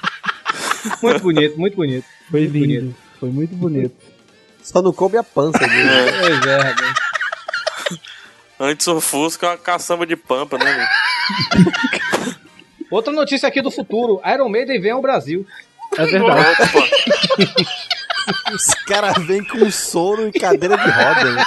Muito 1.02 1.20
bonito, 1.20 1.58
muito 1.58 1.76
bonito. 1.76 2.06
Foi 2.30 2.40
Muito 2.40 2.56
lindo. 2.56 2.94
Foi 3.20 3.30
muito 3.30 3.54
bonito. 3.54 3.94
Só 4.62 4.80
não 4.80 4.92
coube 4.92 5.18
a 5.18 5.22
pança 5.22 5.58
dele. 5.58 5.88
Pois 6.20 6.46
é, 6.46 6.56
rapaz. 6.56 7.07
Antes 8.60 8.88
o 8.88 9.00
Fusca 9.00 9.46
é 9.46 9.50
uma 9.50 9.58
caçamba 9.58 10.04
de 10.04 10.16
pampa, 10.16 10.58
né? 10.58 10.88
Outra 12.90 13.12
notícia 13.12 13.48
aqui 13.48 13.62
do 13.62 13.70
futuro: 13.70 14.20
Iron 14.24 14.48
Maiden 14.48 14.80
vem 14.80 14.90
ao 14.90 15.02
Brasil. 15.02 15.46
É 15.96 16.04
verdade. 16.04 16.56
Os 18.52 18.74
caras 18.86 19.16
vêm 19.26 19.42
com 19.44 19.70
soro 19.70 20.28
e 20.28 20.32
cadeira 20.32 20.76
de 20.76 20.90
roda, 20.90 21.32
né? 21.32 21.44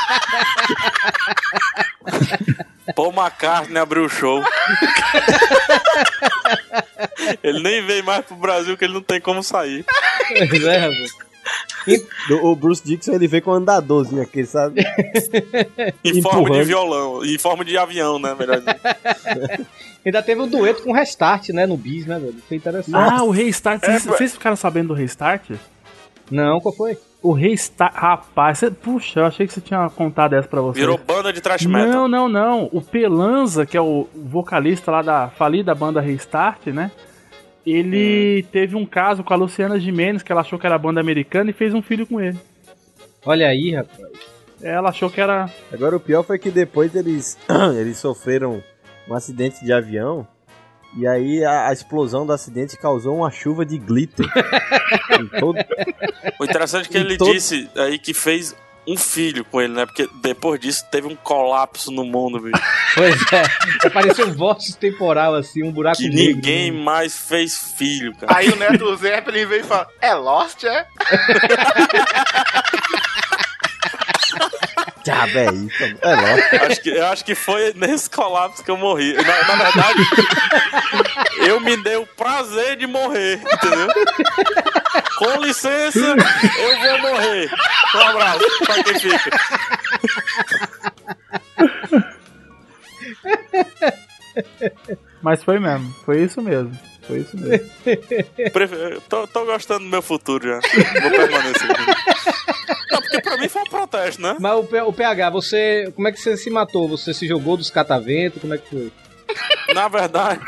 Paul 2.96 3.14
McCartney 3.14 3.82
abriu 3.82 4.06
o 4.06 4.10
show. 4.10 4.44
ele 7.44 7.62
nem 7.62 7.86
veio 7.86 8.04
mais 8.04 8.26
pro 8.26 8.36
Brasil 8.36 8.76
que 8.78 8.86
ele 8.86 8.94
não 8.94 9.02
tem 9.02 9.22
como 9.22 9.44
sair. 9.44 9.86
Pois 10.50 10.64
é, 10.64 10.78
rapaz. 10.78 11.31
O 12.44 12.56
Bruce 12.56 12.84
Dixon 12.86 13.14
ele 13.14 13.28
vem 13.28 13.42
com 13.42 13.52
um 13.52 13.56
andadorzinho 13.56 14.22
aqui, 14.22 14.46
sabe? 14.46 14.82
Em 16.04 16.22
forma 16.22 16.52
de 16.52 16.64
violão, 16.64 17.26
em 17.26 17.38
forma 17.38 17.66
de 17.66 17.78
avião, 17.78 18.20
né? 18.20 18.36
Melhor. 18.38 18.62
Ainda 20.06 20.22
teve 20.24 20.42
um 20.42 20.48
dueto 20.48 20.84
com 20.84 20.92
Restart, 20.92 21.50
né? 21.50 21.66
No 21.66 21.78
Bis, 21.78 22.06
né, 22.06 22.18
velho? 22.20 22.36
Foi 22.48 22.58
interessante. 22.58 22.96
Ah, 22.96 23.24
o 23.24 23.30
Restart. 23.30 23.82
Vocês, 23.84 24.06
É, 24.08 24.10
vocês 24.10 24.34
ficaram 24.34 24.56
sabendo 24.56 24.90
do 24.90 24.94
Restart? 24.94 25.52
Não, 26.30 26.60
qual 26.60 26.74
foi? 26.76 26.98
O 27.22 27.34
Restart. 27.34 27.94
Rapaz, 27.94 28.58
você- 28.60 28.72
puxa, 28.72 29.20
eu 29.20 29.26
achei 29.26 29.46
que 29.46 29.54
você 29.54 29.62
tinha 29.62 29.88
contado 29.90 30.34
essa 30.34 30.48
pra 30.48 30.62
vocês. 30.62 30.80
Virou 30.84 30.98
banda 30.98 31.32
de 31.32 31.40
thrash 31.42 31.66
metal. 31.68 31.88
Não, 31.88 32.08
não, 32.08 32.30
não. 32.30 32.70
O 32.72 32.82
Pelanza, 32.82 33.66
que 33.66 33.78
é 33.78 33.82
o 33.82 34.08
vocalista 34.16 34.90
lá 34.92 35.02
da 35.04 35.28
falida 35.30 35.74
banda 35.76 36.02
Restart, 36.02 36.68
né? 36.68 36.90
Ele 37.66 38.44
teve 38.52 38.76
um 38.76 38.86
caso 38.86 39.24
com 39.24 39.34
a 39.34 39.38
Luciana 39.38 39.80
Gimenez, 39.80 40.24
que 40.24 40.32
ela 40.32 40.42
achou 40.42 40.58
que 40.58 40.66
era 40.66 40.78
banda 40.78 41.00
americana 41.00 41.50
e 41.52 41.54
fez 41.54 41.74
um 41.74 41.82
filho 41.82 42.08
com 42.08 42.20
ele. 42.20 42.38
Olha 43.26 43.48
aí, 43.48 43.76
rapaz. 43.76 44.02
Ela 44.62 44.90
achou 44.90 45.10
que 45.10 45.22
era. 45.22 45.50
Agora 45.72 45.96
o 45.96 46.00
pior 46.00 46.24
foi 46.24 46.38
que 46.40 46.50
depois 46.52 46.96
eles, 46.96 47.38
eles 47.80 47.98
sofreram 47.98 48.64
um 49.08 49.14
acidente 49.14 49.64
de 49.64 49.72
avião. 49.72 50.28
E 50.98 51.08
aí 51.08 51.44
a, 51.46 51.70
a 51.70 51.74
explosão 51.74 52.26
do 52.26 52.34
acidente 52.34 52.78
causou 52.78 53.16
uma 53.16 53.32
chuva 53.32 53.66
de 53.66 53.78
glitter. 53.78 54.26
todo, 55.40 55.58
O 56.40 56.44
interessante 56.44 56.88
é 56.90 56.92
que 56.92 56.98
ele 56.98 57.18
todo- 57.18 57.32
disse 57.32 57.70
aí 57.76 57.98
que 57.98 58.14
fez 58.14 58.56
um 58.88 58.98
filho 58.98 59.46
com 59.46 59.62
ele, 59.62 59.74
né? 59.74 59.86
Porque 59.86 60.10
depois 60.22 60.60
disso 60.60 60.86
teve 60.92 61.08
um 61.08 61.16
colapso 61.16 61.92
no 61.92 62.04
mundo, 62.04 62.40
bicho. 62.40 62.62
Pois 62.94 63.16
é. 63.32 63.88
Apareceu 63.88 64.28
um 64.28 64.34
vórtice 64.34 64.76
temporal, 64.78 65.34
assim, 65.34 65.64
um 65.64 65.72
buraco 65.72 65.98
Que 65.98 66.10
negro. 66.10 66.36
ninguém 66.36 66.72
mais 66.72 67.16
fez 67.16 67.74
filho, 67.78 68.14
cara. 68.18 68.36
Aí 68.38 68.50
o 68.50 68.56
Neto 68.58 68.94
Zeppelin 68.98 69.46
veio 69.46 69.62
e 69.62 69.64
fala: 69.64 69.88
É 70.02 70.14
Lost, 70.14 70.64
é? 70.66 70.86
diabo 75.06 75.38
é 75.38 75.46
isso? 75.54 75.98
É 76.02 76.16
lógico. 76.16 76.66
Acho 76.66 76.82
que, 76.82 76.90
eu 76.90 77.06
acho 77.08 77.26
que 77.26 77.36
foi 77.36 77.74
nesse 77.76 78.10
colapso 78.10 78.64
que 78.64 78.72
eu 78.72 78.78
morri. 78.78 79.14
Na, 79.14 79.48
na 79.48 79.64
verdade, 79.64 80.00
eu 81.48 81.60
me 81.60 81.78
dei 81.78 81.96
o 81.98 82.06
prazer 82.06 82.76
de 82.78 82.88
morrer, 82.88 83.42
entendeu? 83.42 83.88
Com 85.18 85.42
licença, 85.42 86.00
eu 86.00 86.80
vou 86.80 87.12
morrer. 87.12 87.50
Um 87.96 88.00
abraço 88.00 88.46
pra 88.66 88.84
quem 88.84 89.00
fica. 89.00 89.32
Mas 95.22 95.44
foi 95.44 95.60
mesmo. 95.60 95.94
Foi 96.06 96.24
isso 96.24 96.42
mesmo. 96.42 96.78
Foi 97.12 97.20
isso 97.20 97.38
mesmo. 97.38 97.70
Prefe- 98.54 99.02
Tô, 99.10 99.28
tô 99.28 99.44
gostando 99.46 99.80
do 99.84 99.90
meu 99.92 100.02
futuro 100.02 100.48
já. 100.48 100.60
Vou 101.02 101.12
permanecer 101.12 101.72
aqui. 101.72 101.86
Não, 102.90 103.02
porque 103.02 103.22
pra 103.22 103.38
mim 103.38 103.50
foi 103.50 103.62
um 103.64 103.66
protesto, 103.66 104.22
né? 104.22 104.38
Mas 104.40 104.54
o, 104.58 104.64
P- 104.64 104.82
o 104.82 104.94
PH, 104.94 105.30
você. 105.30 105.92
Como 105.94 106.08
é 106.08 106.12
que 106.14 106.20
você 106.22 106.38
se 106.38 106.50
matou? 106.50 106.88
Você 106.88 107.14
se 107.14 107.28
jogou 107.28 107.58
dos 107.58 107.70
cataventos? 107.70 108.40
Como 108.42 108.54
é 108.54 108.58
que 108.58 108.70
foi? 108.70 108.92
Na 109.74 109.88
verdade, 109.90 110.40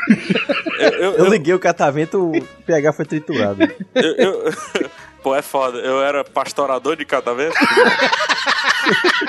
eu, 0.78 0.88
eu, 0.88 1.12
Eu 1.12 1.24
eu, 1.24 1.26
liguei 1.30 1.52
o 1.54 1.58
catavento, 1.58 2.30
o 2.30 2.42
PH 2.66 2.92
foi 2.94 3.04
triturado. 3.04 3.62
eu- 3.94 4.14
eu- 4.16 4.44
Pô, 5.22 5.34
é 5.34 5.40
foda. 5.40 5.78
Eu 5.78 6.02
era 6.02 6.22
pastorador 6.22 6.96
de 6.96 7.04
catavento. 7.06 7.54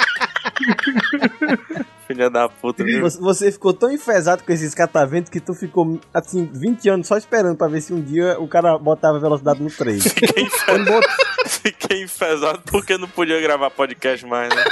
Filha 2.16 2.30
da 2.30 2.48
puta, 2.48 2.82
viu? 2.82 3.02
Você, 3.02 3.52
ficou 3.52 3.74
tão 3.74 3.92
enfesado 3.92 4.42
com 4.44 4.52
esses 4.54 4.74
cataventos 4.74 5.30
que 5.30 5.42
tu 5.42 5.54
ficou, 5.54 6.00
assim, 6.14 6.50
20 6.54 6.90
anos 6.90 7.08
só 7.08 7.18
esperando 7.18 7.58
pra 7.58 7.68
ver 7.68 7.82
se 7.82 7.94
um 7.94 8.02
dia 8.02 8.40
o 8.40 8.48
cara 8.48 8.78
botava 8.78 9.20
velocidade 9.20 9.62
no 9.62 9.70
3. 9.70 10.02
Fiquei 10.08 10.44
enfesado, 10.44 11.02
fiquei 11.46 12.04
enfesado 12.04 12.62
porque 12.72 12.98
não 12.98 13.08
podia 13.10 13.42
gravar 13.42 13.70
podcast 13.70 14.26
mais, 14.26 14.50
né? 14.56 14.64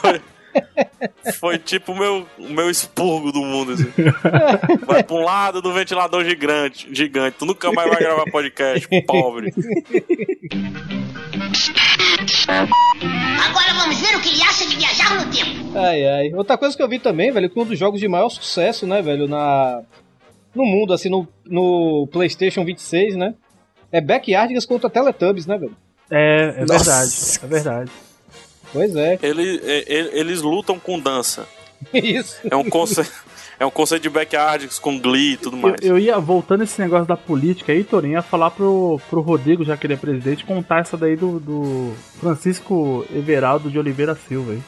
Foi, 0.00 0.20
foi 1.34 1.58
tipo 1.58 1.92
o 1.92 1.98
meu, 1.98 2.26
o 2.38 2.48
meu 2.48 2.70
expurgo 2.70 3.32
do 3.32 3.40
mundo, 3.40 3.72
assim. 3.72 3.90
Vai 4.86 5.02
pra 5.02 5.16
um 5.16 5.24
lado 5.24 5.60
do 5.62 5.72
ventilador 5.72 6.24
gigante, 6.24 6.88
gigante. 6.92 7.36
Tu 7.38 7.46
nunca 7.46 7.72
mais 7.72 7.88
vai 7.90 7.98
gravar 7.98 8.24
podcast, 8.30 8.88
pobre. 9.06 9.52
Agora 12.48 13.74
vamos 13.74 14.00
ver 14.00 14.16
o 14.16 14.20
que 14.20 14.28
ele 14.28 14.42
acha 14.42 14.66
de 14.66 14.76
viajar 14.76 15.24
no 15.24 15.30
tempo. 15.30 15.78
Ai, 15.78 16.06
ai. 16.06 16.34
Outra 16.34 16.58
coisa 16.58 16.76
que 16.76 16.82
eu 16.82 16.88
vi 16.88 16.98
também, 16.98 17.30
velho, 17.30 17.48
que 17.48 17.58
um 17.58 17.64
dos 17.64 17.78
jogos 17.78 18.00
de 18.00 18.08
maior 18.08 18.28
sucesso, 18.28 18.86
né, 18.86 19.02
velho, 19.02 19.28
na. 19.28 19.82
No 20.54 20.64
mundo, 20.64 20.92
assim, 20.92 21.08
no, 21.08 21.28
no 21.46 22.08
PlayStation 22.10 22.64
26, 22.64 23.14
né? 23.14 23.34
É 23.92 24.00
Backyardigans 24.00 24.66
contra 24.66 24.90
Teletubbies, 24.90 25.46
né, 25.46 25.56
velho? 25.56 25.76
É, 26.10 26.54
é 26.58 26.64
Nossa. 26.64 26.84
verdade. 26.84 27.38
É 27.42 27.46
verdade. 27.46 27.90
Pois 28.72 28.94
é. 28.96 29.18
Ele, 29.22 29.60
ele- 29.86 30.10
eles 30.12 30.42
lutam 30.42 30.78
com 30.78 30.98
dança. 30.98 31.46
Isso. 31.94 32.36
É 32.50 32.54
um 32.56 32.68
conceito, 32.68 33.10
é 33.58 33.64
um 33.64 33.70
conceito 33.70 34.02
de 34.02 34.10
backyards 34.10 34.78
com 34.78 34.98
glee 35.00 35.32
e 35.32 35.36
tudo 35.38 35.56
Eu, 35.56 35.60
mais. 35.62 35.76
eu 35.82 35.98
ia, 35.98 36.18
voltando 36.18 36.62
esse 36.62 36.80
negócio 36.80 37.06
da 37.06 37.16
política 37.16 37.72
aí, 37.72 37.82
Torinho, 37.82 38.12
ia 38.14 38.22
falar 38.22 38.50
pro, 38.50 39.00
pro 39.08 39.20
Rodrigo, 39.20 39.64
já 39.64 39.76
que 39.76 39.86
ele 39.86 39.94
é 39.94 39.96
presidente, 39.96 40.44
contar 40.44 40.80
essa 40.80 40.96
daí 40.96 41.16
do, 41.16 41.40
do 41.40 41.92
Francisco 42.20 43.06
Everaldo 43.14 43.70
de 43.70 43.78
Oliveira 43.78 44.14
Silva 44.28 44.52
aí. 44.52 44.62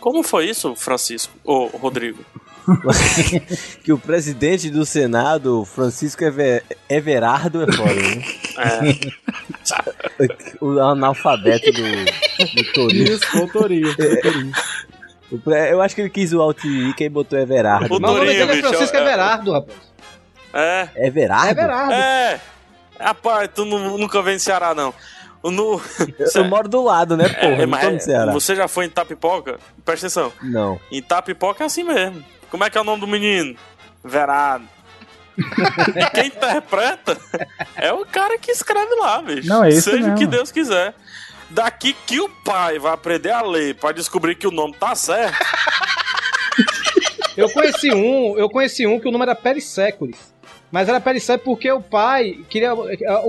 Como 0.00 0.22
foi 0.22 0.48
isso, 0.48 0.74
Francisco? 0.76 1.32
Ô, 1.44 1.66
Rodrigo? 1.66 2.24
que 3.82 3.92
o 3.92 3.98
presidente 3.98 4.70
do 4.70 4.84
Senado, 4.84 5.64
Francisco 5.64 6.24
Ever- 6.24 6.64
Everardo, 6.88 7.62
é 7.62 7.72
foda, 7.72 7.94
né? 7.94 8.22
É, 10.18 10.56
O 10.60 10.78
analfabeto 10.80 11.70
do, 11.72 11.82
do 11.82 12.72
Torinho. 12.72 13.12
Isso, 13.12 13.26
foi 13.26 13.40
o 13.42 13.52
Torinho. 13.52 13.94
pre- 15.44 15.72
Eu 15.72 15.80
acho 15.82 15.94
que 15.94 16.00
ele 16.00 16.10
quis 16.10 16.32
o 16.32 16.40
Alt 16.40 16.64
I, 16.64 16.94
quem 16.96 17.10
botou 17.10 17.38
Everardo. 17.38 17.92
O 17.92 17.96
o 17.96 18.00
nome 18.00 18.26
dele 18.26 18.52
é 18.52 18.62
Francisco 18.62 18.96
é- 18.96 19.00
Everardo, 19.00 19.52
rapaz. 19.52 19.78
é, 20.54 20.88
Everardo? 20.96 21.60
Everardo. 21.60 21.92
é. 21.92 22.40
Rapaz, 22.98 23.50
tu 23.54 23.64
nu- 23.66 23.98
nunca 23.98 24.22
vem 24.22 24.36
em 24.36 24.38
Ceará, 24.38 24.74
não. 24.74 24.94
No, 25.44 25.80
Eu, 26.34 26.44
moro 26.46 26.68
do 26.68 26.82
lado, 26.82 27.16
né, 27.16 27.28
porra? 27.28 27.46
é, 27.52 27.58
não 27.60 27.68
mas 27.68 28.06
no 28.26 28.32
você 28.32 28.56
já 28.56 28.66
foi 28.66 28.86
em 28.86 28.88
Tapipoca? 28.90 29.58
Presta 29.84 30.06
atenção. 30.06 30.32
Não. 30.42 30.80
Em 30.90 31.00
Tapipoca 31.00 31.62
é 31.62 31.66
assim 31.66 31.84
mesmo. 31.84 32.24
Como 32.50 32.64
é 32.64 32.70
que 32.70 32.78
é 32.78 32.80
o 32.80 32.84
nome 32.84 33.00
do 33.00 33.06
menino? 33.06 33.56
Verado. 34.04 34.64
E 35.38 36.10
quem 36.14 36.26
interpreta 36.28 37.18
é 37.76 37.92
o 37.92 38.06
cara 38.06 38.38
que 38.38 38.50
escreve 38.50 38.94
lá, 38.94 39.20
bicho. 39.20 39.48
Não, 39.48 39.62
é 39.64 39.68
isso 39.70 39.90
Seja 39.90 40.12
o 40.12 40.14
que. 40.14 40.26
Deus 40.26 40.50
quiser. 40.50 40.94
Daqui 41.50 41.94
que 42.06 42.18
o 42.20 42.28
pai 42.28 42.78
vai 42.78 42.92
aprender 42.92 43.30
a 43.30 43.42
ler 43.42 43.74
pra 43.76 43.92
descobrir 43.92 44.34
que 44.34 44.46
o 44.46 44.50
nome 44.50 44.74
tá 44.74 44.94
certo. 44.94 45.36
Eu 47.36 47.50
conheci 47.50 47.92
um, 47.92 48.36
eu 48.38 48.48
conheci 48.48 48.86
um 48.86 48.98
que 48.98 49.06
o 49.06 49.10
nome 49.10 49.24
era 49.24 49.34
Pericécules. 49.34 50.16
Mas 50.72 50.88
era 50.88 50.98
Pericécules 50.98 51.44
porque 51.44 51.70
o 51.70 51.82
pai 51.82 52.38
queria. 52.48 52.70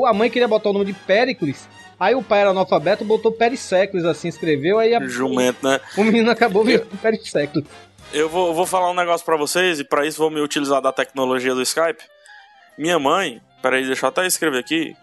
A 0.06 0.14
mãe 0.14 0.30
queria 0.30 0.48
botar 0.48 0.70
o 0.70 0.74
nome 0.74 0.86
de 0.86 0.94
Péricles. 0.94 1.68
Aí 2.00 2.16
o 2.16 2.24
pai 2.24 2.40
era 2.42 2.52
analfabeto, 2.52 3.04
botou 3.04 3.34
Pericécules 3.34 4.06
assim, 4.06 4.30
escreveu, 4.30 4.80
aí 4.80 4.96
a- 4.96 5.06
Jumento, 5.06 5.68
né? 5.68 5.82
o 5.98 6.04
menino 6.04 6.32
acabou 6.32 6.64
virando 6.64 6.88
Pericécules. 7.02 7.68
Eu 8.14 8.30
vou, 8.30 8.54
vou 8.54 8.66
falar 8.66 8.90
um 8.90 8.94
negócio 8.96 9.26
pra 9.26 9.36
vocês 9.38 9.80
e 9.80 9.84
pra 9.84 10.06
isso 10.06 10.18
vou 10.18 10.30
me 10.32 10.42
utilizar 10.42 10.82
da 10.82 10.92
tecnologia 10.92 11.54
do 11.54 11.62
Skype. 11.62 12.04
Minha 12.78 13.00
mãe, 13.00 13.42
peraí, 13.62 13.86
deixa 13.86 14.06
eu 14.06 14.10
até 14.10 14.26
escrever 14.26 14.60
aqui. 14.60 14.96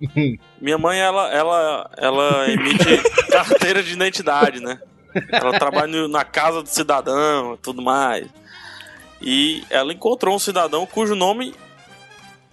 Minha 0.60 0.78
mãe, 0.78 0.98
ela, 1.00 1.28
ela, 1.32 1.90
ela 1.96 2.50
emite 2.50 2.84
carteira 3.30 3.82
de 3.82 3.92
identidade, 3.92 4.60
né? 4.60 4.78
Ela 5.30 5.58
trabalha 5.58 6.08
na 6.08 6.24
casa 6.24 6.62
do 6.62 6.68
cidadão 6.68 7.54
e 7.54 7.58
tudo 7.58 7.82
mais. 7.82 8.26
E 9.20 9.64
ela 9.68 9.92
encontrou 9.92 10.34
um 10.34 10.38
cidadão 10.38 10.86
cujo 10.86 11.14
nome 11.14 11.54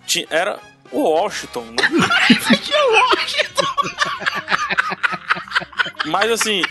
ti- 0.06 0.28
era 0.30 0.60
Washington, 0.92 1.64
né? 1.66 1.88
Mas 6.08 6.32
assim, 6.32 6.62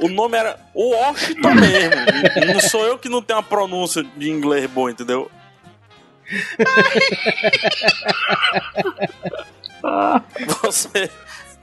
o 0.00 0.08
nome 0.08 0.36
era 0.36 0.58
Washington 0.74 1.54
mesmo. 1.54 2.52
Não 2.52 2.60
sou 2.60 2.84
eu 2.86 2.98
que 2.98 3.08
não 3.08 3.22
tenho 3.22 3.38
a 3.38 3.42
pronúncia 3.42 4.04
de 4.16 4.30
inglês 4.30 4.68
boa, 4.70 4.90
entendeu? 4.90 5.30
Você, 10.62 11.10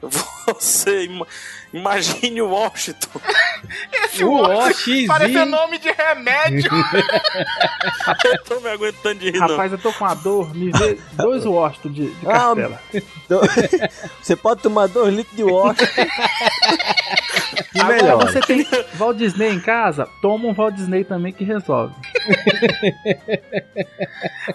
Você 0.47 1.05
ima- 1.05 1.25
imagine 1.73 2.39
o 2.41 2.49
Washington. 2.49 3.19
Esse 4.05 4.23
O 4.23 4.31
Washington 4.33 5.07
parece 5.07 5.45
nome 5.45 5.79
de 5.79 5.91
remédio. 5.91 6.69
Eu 8.23 8.43
tô 8.43 8.59
me 8.59 8.69
aguentando 8.69 9.15
de 9.19 9.31
rir, 9.31 9.39
não. 9.39 9.47
Rapaz, 9.47 9.71
eu 9.71 9.77
tô 9.79 9.91
com 9.91 10.03
uma 10.05 10.13
dor, 10.13 10.53
me 10.55 10.71
vê 10.71 10.99
dois 11.13 11.43
Washington 11.45 11.89
de, 11.89 12.07
de 12.13 12.27
Ah, 12.27 12.31
cartela. 12.53 12.79
Do- 13.27 13.41
Você 14.21 14.35
pode 14.35 14.61
tomar 14.61 14.87
dois 14.87 15.13
litros 15.15 15.35
de 15.35 15.43
Washington. 15.43 15.85
que 17.71 17.79
Agora 17.79 17.95
melhor. 17.95 18.17
você 18.31 18.39
tem 18.41 18.67
Walt 18.95 19.17
Disney 19.17 19.49
em 19.49 19.59
casa, 19.59 20.07
toma 20.21 20.47
um 20.47 20.53
Walt 20.53 20.75
Disney 20.75 21.03
também 21.03 21.33
que 21.33 21.43
resolve. 21.43 21.95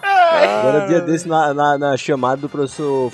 Agora, 0.01 0.87
dia 0.87 1.01
desse, 1.01 1.27
na, 1.27 1.53
na, 1.53 1.77
na 1.77 1.97
chamada 1.97 2.41
do 2.41 2.49
professor, 2.49 3.11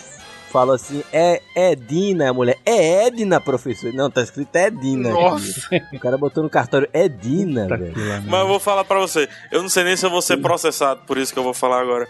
fala 0.51 0.75
assim: 0.75 1.03
é 1.13 1.41
Edina, 1.55 2.29
a 2.29 2.33
mulher. 2.33 2.57
É 2.65 3.05
Edna, 3.07 3.39
professor. 3.39 3.93
Não, 3.93 4.09
tá 4.09 4.21
escrito 4.21 4.55
Edina. 4.55 5.09
aqui. 5.09 5.21
Nossa. 5.21 5.69
O 5.93 5.99
cara 5.99 6.17
botou 6.17 6.43
no 6.43 6.49
cartório 6.49 6.89
Edina, 6.93 7.67
Tá 7.67 7.75
velho. 7.75 7.93
Mas 8.25 8.39
eu 8.41 8.47
vou 8.47 8.59
falar 8.59 8.83
pra 8.83 8.99
você. 8.99 9.27
Eu 9.51 9.61
não 9.61 9.69
sei 9.69 9.83
nem 9.83 9.95
se 9.95 10.05
eu 10.05 10.09
vou 10.09 10.21
ser 10.21 10.37
processado, 10.37 11.01
por 11.05 11.17
isso 11.17 11.31
que 11.33 11.39
eu 11.39 11.43
vou 11.43 11.53
falar 11.53 11.81
agora. 11.81 12.07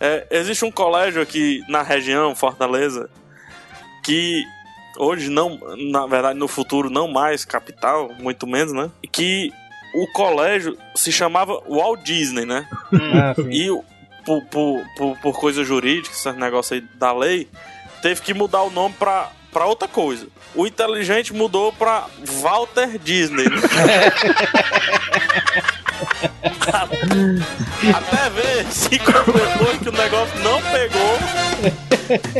É, 0.00 0.26
existe 0.30 0.64
um 0.64 0.70
colégio 0.70 1.20
aqui 1.20 1.60
na 1.68 1.82
região, 1.82 2.34
Fortaleza, 2.34 3.10
que 4.04 4.44
hoje 4.96 5.28
não, 5.28 5.58
na 5.90 6.06
verdade, 6.06 6.38
no 6.38 6.46
futuro 6.46 6.88
não 6.88 7.08
mais 7.08 7.44
capital, 7.44 8.10
muito 8.20 8.46
menos, 8.46 8.72
né? 8.72 8.90
Que 9.10 9.50
o 9.94 10.06
colégio 10.12 10.76
se 10.94 11.10
chamava 11.10 11.60
Walt 11.68 12.02
Disney, 12.04 12.44
né? 12.44 12.68
Ah, 12.92 13.34
sim. 13.34 13.48
E 13.50 13.68
por, 14.24 14.44
por, 14.46 14.84
por, 14.96 15.18
por 15.18 15.40
coisa 15.40 15.64
jurídica, 15.64 16.14
esse 16.14 16.30
negócio 16.32 16.74
aí 16.74 16.84
da 16.96 17.12
lei, 17.12 17.48
teve 18.02 18.20
que 18.22 18.34
mudar 18.34 18.62
o 18.62 18.70
nome 18.70 18.94
pra, 18.98 19.30
pra 19.52 19.66
outra 19.66 19.88
coisa. 19.88 20.26
O 20.54 20.66
inteligente 20.66 21.32
mudou 21.32 21.72
pra 21.72 22.06
Walter 22.40 22.98
Disney. 22.98 23.46
Até 27.94 28.30
ver 28.30 28.66
se 28.70 28.98
comprovou 28.98 29.78
que 29.82 29.88
o 29.88 29.92
negócio 29.92 30.38
não 30.40 30.60
pegou 30.62 31.18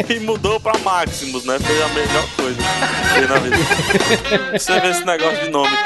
e 0.09 0.21
mudou 0.21 0.59
pra 0.61 0.79
Maximus, 0.79 1.45
né? 1.45 1.59
Foi 1.59 1.83
a 1.83 1.89
melhor 1.89 2.27
coisa. 2.37 2.61
Você 4.53 4.81
vê 4.81 4.89
esse 4.91 5.05
negócio 5.05 5.45
de 5.45 5.51
nome. 5.51 5.77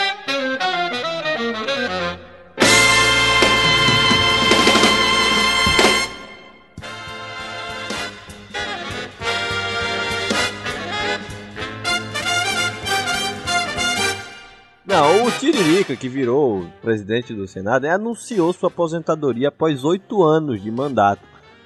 Não, 14.93 15.25
o 15.25 15.31
Tiririca, 15.31 15.97
que 15.97 16.07
virou 16.07 16.67
presidente 16.83 17.33
do 17.33 17.49
Senado, 17.49 17.87
anunciou 17.87 18.53
sua 18.53 18.69
aposentadoria 18.69 19.49
após 19.49 19.85
oito 19.85 20.23
anos 20.23 20.63
de 20.63 20.71
mandato. 20.71 21.23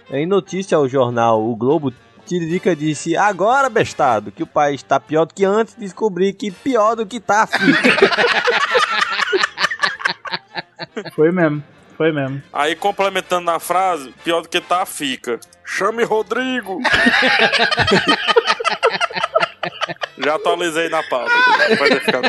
Em 0.08 0.24
notícia 0.24 0.76
ao 0.76 0.88
jornal 0.88 1.44
O 1.44 1.56
Globo, 1.56 1.92
Tiririca 2.24 2.76
disse: 2.76 3.16
Agora, 3.16 3.68
bestado, 3.68 4.30
que 4.30 4.44
o 4.44 4.46
país 4.46 4.80
está 4.80 5.00
pior 5.00 5.24
do 5.24 5.34
que 5.34 5.44
antes 5.44 5.74
de 5.74 5.80
descobrir 5.80 6.34
que 6.34 6.52
pior 6.52 6.94
do 6.94 7.04
que 7.04 7.18
tá, 7.18 7.48
filho. 7.48 7.74
Foi 11.16 11.32
mesmo, 11.32 11.62
foi 11.96 12.12
mesmo. 12.12 12.42
Aí 12.52 12.74
complementando 12.74 13.44
na 13.44 13.58
frase, 13.58 14.14
pior 14.24 14.40
do 14.40 14.48
que 14.48 14.60
tá, 14.60 14.86
fica. 14.86 15.38
Chame 15.64 16.04
Rodrigo! 16.04 16.80
Já 20.18 20.34
atualizei 20.36 20.88
na 20.88 21.02
pauta. 21.04 21.32
Ficar. 22.00 22.20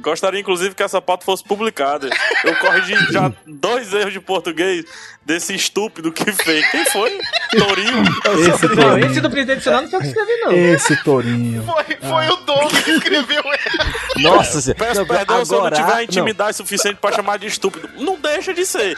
Gostaria, 0.00 0.40
inclusive, 0.40 0.74
que 0.74 0.82
essa 0.82 1.00
pauta 1.00 1.24
fosse 1.24 1.42
publicada. 1.44 2.10
Eu 2.42 2.54
corrigi 2.56 2.94
já 3.12 3.32
dois 3.46 3.92
erros 3.94 4.12
de 4.12 4.20
português 4.20 4.84
desse 5.24 5.54
estúpido 5.54 6.12
que 6.12 6.30
fez. 6.32 6.68
Quem 6.70 6.84
foi? 6.86 7.18
Torinho? 7.56 8.02
Esse 8.40 8.66
Não, 8.68 8.76
tourinho. 8.76 9.10
esse 9.10 9.20
do 9.20 9.30
presidente 9.30 9.58
do 9.58 9.62
Senado 9.62 9.82
não 9.84 9.90
foi 9.90 10.00
que 10.00 10.06
escrevi, 10.08 10.40
não. 10.42 10.52
Esse 10.52 11.02
tourinho. 11.04 11.62
Foi, 11.64 11.84
foi 11.96 12.28
o 12.28 12.36
Doug 12.44 12.72
que 12.84 12.90
escreveu 12.90 13.42
essa. 13.52 14.18
Nossa, 14.20 14.60
senhora. 14.60 14.84
Peço 14.84 15.00
Não, 15.00 15.06
perdão 15.06 15.44
se 15.44 15.54
eu 15.54 15.58
não 15.60 15.66
agora- 15.68 15.82
tiver 15.86 16.02
intimidade 16.02 16.56
suficiente 16.56 16.98
pra 17.00 17.12
chamar 17.12 17.38
de 17.38 17.46
estúpido. 17.46 17.88
Não 17.96 18.18
deixa 18.20 18.52
de 18.52 18.66
ser. 18.66 18.96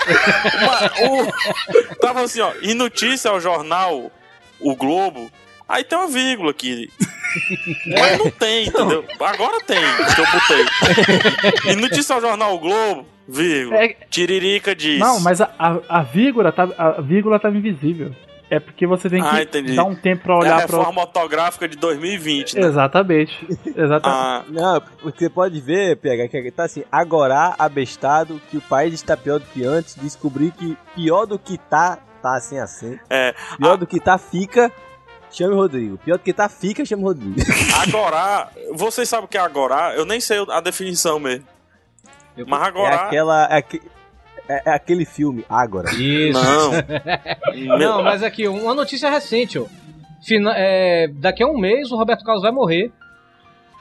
Uma- 0.60 1.10
o- 1.12 1.96
tava 2.00 2.22
assim, 2.22 2.40
ó. 2.40 2.52
E 2.62 2.74
notícia 2.74 3.30
ao 3.30 3.40
jornal 3.40 4.10
O 4.58 4.74
Globo. 4.74 5.30
Aí 5.68 5.82
tem 5.84 5.98
uma 5.98 6.08
vírgula 6.08 6.50
aqui. 6.52 6.88
Mas 7.98 8.18
não 8.18 8.30
tem, 8.30 8.66
entendeu? 8.68 9.04
Agora 9.20 9.60
tem, 9.64 9.78
que 10.14 10.20
eu 10.20 10.26
botei. 10.32 11.72
E 11.72 11.76
notícia 11.76 12.14
ao 12.14 12.20
jornal 12.20 12.54
O 12.54 12.58
Globo, 12.58 13.06
vírgula. 13.28 13.76
É- 13.84 13.96
Tiririca 14.08 14.74
diz. 14.74 14.98
Não, 14.98 15.20
mas 15.20 15.40
a, 15.40 15.50
a, 15.58 15.78
a 15.98 16.02
vírgula 16.02 16.50
tá, 16.52 16.66
a 16.78 17.00
vírgula 17.02 17.38
tava 17.38 17.56
invisível. 17.56 18.14
É 18.48 18.60
porque 18.60 18.86
você 18.86 19.10
tem 19.10 19.20
que 19.20 19.28
Ah, 19.28 19.42
entendi. 19.42 19.74
dar 19.74 19.82
um 19.84 19.94
tempo 19.96 20.22
pra 20.22 20.34
é 20.34 20.36
a 20.36 20.38
olhar 20.38 20.66
pra. 20.68 20.78
reforma 20.78 21.00
ortográfica 21.02 21.66
de 21.68 21.76
2020, 21.76 22.54
né? 22.54 22.66
Exatamente. 22.68 23.46
Exatamente. 23.66 24.04
Ah, 24.06 24.44
Não, 24.48 24.82
você 25.02 25.28
pode 25.28 25.60
ver, 25.60 25.96
PH, 25.96 26.28
que 26.28 26.50
tá 26.52 26.64
assim, 26.64 26.84
agora 26.92 27.54
abestado 27.58 28.40
que 28.48 28.56
o 28.56 28.60
país 28.62 28.94
está 28.94 29.16
pior 29.16 29.40
do 29.40 29.46
que 29.46 29.64
antes, 29.64 29.96
descobrir 29.96 30.52
que 30.52 30.76
pior 30.94 31.26
do 31.26 31.38
que 31.40 31.58
tá, 31.58 31.98
tá 32.22 32.36
assim 32.36 32.56
assim. 32.60 32.96
é. 33.10 33.34
Pior 33.58 33.76
do 33.76 33.84
que 33.86 33.98
tá, 33.98 34.16
fica, 34.16 34.70
chame 35.30 35.54
o 35.54 35.56
Rodrigo. 35.56 35.98
Pior 35.98 36.16
do 36.18 36.22
que 36.24 36.32
tá, 36.32 36.48
fica, 36.48 36.84
chame 36.84 37.02
o 37.02 37.06
Rodrigo. 37.06 37.34
Agora, 37.86 38.48
vocês 38.74 39.08
sabem 39.08 39.26
o 39.26 39.28
que 39.28 39.36
é 39.36 39.40
agora? 39.40 39.94
Eu 39.94 40.04
nem 40.04 40.20
sei 40.20 40.38
a 40.50 40.60
definição 40.60 41.18
mesmo. 41.18 41.44
Mas 42.46 42.62
É 42.62 42.64
agora. 42.66 42.94
aquela. 42.96 43.48
É, 43.56 43.58
é- 44.48 44.62
é 44.66 44.70
aquele 44.74 45.04
filme, 45.04 45.44
Agora. 45.48 45.90
Isso. 45.92 46.38
Não. 46.38 46.70
Não, 47.78 48.02
mas 48.02 48.22
aqui, 48.22 48.46
uma 48.46 48.74
notícia 48.74 49.10
recente, 49.10 49.58
ó. 49.58 49.64
Fina- 50.24 50.54
é, 50.56 51.08
daqui 51.08 51.42
a 51.42 51.46
um 51.48 51.58
mês 51.58 51.90
o 51.90 51.96
Roberto 51.96 52.24
Carlos 52.24 52.42
vai 52.42 52.52
morrer. 52.52 52.92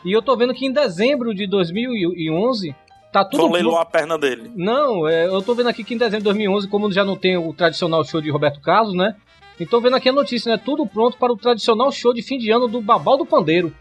E 0.03 0.11
eu 0.11 0.21
tô 0.21 0.35
vendo 0.37 0.53
que 0.53 0.65
em 0.65 0.71
dezembro 0.73 1.33
de 1.33 1.47
2011 1.47 2.75
tá 3.11 3.23
tudo. 3.25 3.51
Leiloar 3.51 3.81
a 3.81 3.85
perna 3.85 4.17
dele. 4.17 4.51
Não, 4.55 5.07
é, 5.07 5.25
eu 5.25 5.41
tô 5.41 5.53
vendo 5.55 5.69
aqui 5.69 5.83
que 5.83 5.93
em 5.93 5.97
dezembro 5.97 6.19
de 6.19 6.25
2011, 6.25 6.67
como 6.67 6.91
já 6.91 7.03
não 7.03 7.15
tem 7.15 7.37
o 7.37 7.53
tradicional 7.53 8.03
show 8.03 8.21
de 8.21 8.29
Roberto 8.29 8.59
Carlos, 8.61 8.93
né? 8.95 9.15
E 9.59 9.65
tô 9.65 9.79
vendo 9.79 9.95
aqui 9.95 10.09
a 10.09 10.13
notícia, 10.13 10.51
né? 10.51 10.61
Tudo 10.63 10.85
pronto 10.85 11.17
para 11.17 11.31
o 11.31 11.37
tradicional 11.37 11.91
show 11.91 12.13
de 12.13 12.21
fim 12.21 12.37
de 12.37 12.51
ano 12.51 12.67
do 12.67 12.81
Babal 12.81 13.17
do 13.17 13.25
Pandeiro. 13.25 13.73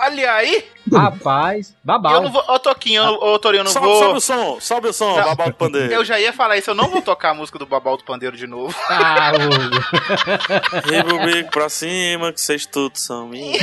Olha 0.00 0.32
aí. 0.32 0.64
Rapaz, 0.92 1.70
Eu 1.70 1.76
babal. 1.82 2.22
não 2.22 2.30
vou. 2.30 2.40
Ô, 2.48 2.56
Toquinho, 2.60 3.02
ô, 3.02 3.36
Torinho, 3.36 3.62
eu 3.62 3.64
não 3.64 3.72
sobe, 3.72 3.86
vou. 3.86 3.98
sobe 3.98 4.18
o 4.18 4.20
som, 4.20 4.60
sobe 4.60 4.88
o 4.88 4.92
som, 4.92 5.16
Não. 5.16 5.24
babal 5.24 5.48
do 5.48 5.54
pandeiro. 5.56 5.92
Eu 5.92 6.04
já 6.04 6.20
ia 6.20 6.32
falar 6.32 6.56
isso, 6.56 6.70
eu 6.70 6.74
não 6.74 6.88
vou 6.88 7.02
tocar 7.02 7.30
a 7.30 7.34
música 7.34 7.58
do 7.58 7.66
Babal 7.66 7.96
do 7.96 8.04
Pandeiro 8.04 8.36
de 8.36 8.46
novo. 8.46 8.72
Ah. 8.88 9.32
Riba 10.84 11.14
o 11.14 11.26
bico 11.26 11.50
pra 11.50 11.68
cima, 11.68 12.32
que 12.32 12.40
vocês 12.40 12.64
todos 12.64 13.00
são 13.02 13.26
minhos. 13.28 13.58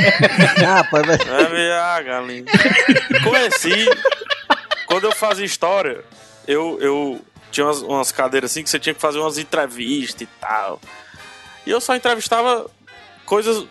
Ah, 0.61 0.81
rapaz, 0.81 1.05
vai. 1.07 1.17
Vai 1.17 1.45
ver 1.45 1.71
a 1.71 2.01
galinha. 2.01 2.43
Conheci. 3.23 3.85
Quando 4.87 5.05
eu 5.05 5.11
fazia 5.13 5.45
história, 5.45 6.03
eu, 6.47 6.77
eu 6.81 7.21
tinha 7.51 7.65
umas, 7.65 7.81
umas 7.81 8.11
cadeiras 8.11 8.51
assim 8.51 8.61
que 8.63 8.69
você 8.69 8.77
tinha 8.79 8.93
que 8.93 9.01
fazer 9.01 9.19
umas 9.19 9.37
entrevistas 9.37 10.21
e 10.21 10.25
tal. 10.39 10.79
E 11.65 11.71
eu 11.71 11.81
só 11.81 11.95
entrevistava 11.95 12.69
coisas 13.25 13.65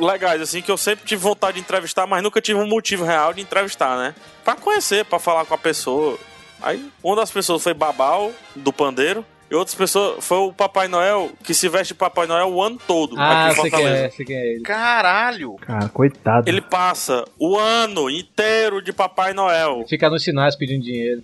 legais, 0.00 0.40
assim, 0.40 0.62
que 0.62 0.70
eu 0.70 0.76
sempre 0.76 1.04
tive 1.04 1.22
vontade 1.22 1.54
de 1.54 1.60
entrevistar, 1.60 2.06
mas 2.06 2.22
nunca 2.22 2.40
tive 2.40 2.58
um 2.60 2.66
motivo 2.66 3.04
real 3.04 3.32
de 3.34 3.40
entrevistar, 3.42 3.96
né? 3.98 4.14
Pra 4.44 4.54
conhecer, 4.54 5.04
pra 5.04 5.18
falar 5.18 5.44
com 5.44 5.54
a 5.54 5.58
pessoa. 5.58 6.18
Aí, 6.62 6.88
uma 7.02 7.16
das 7.16 7.30
pessoas 7.30 7.62
foi 7.62 7.74
Babal, 7.74 8.32
do 8.54 8.72
Pandeiro. 8.72 9.24
E 9.48 9.54
outras 9.54 9.76
pessoas 9.76 10.24
foi 10.24 10.38
o 10.38 10.52
Papai 10.52 10.88
Noel, 10.88 11.30
que 11.44 11.54
se 11.54 11.68
veste 11.68 11.94
de 11.94 11.98
Papai 11.98 12.26
Noel 12.26 12.48
o 12.48 12.60
ano 12.60 12.80
todo 12.84 13.14
Ah, 13.16 13.46
aqui 13.46 13.52
em 13.52 13.62
quem 13.62 13.70
Fortaleza. 13.70 14.12
é, 14.28 14.32
é 14.32 14.52
ele. 14.54 14.62
Caralho. 14.62 15.54
Cara, 15.60 15.88
coitado. 15.88 16.48
Ele 16.48 16.60
passa 16.60 17.24
o 17.38 17.56
ano 17.56 18.10
inteiro 18.10 18.82
de 18.82 18.92
Papai 18.92 19.32
Noel. 19.34 19.84
Fica 19.88 20.10
nos 20.10 20.24
sinais 20.24 20.56
pedindo 20.56 20.82
dinheiro. 20.82 21.22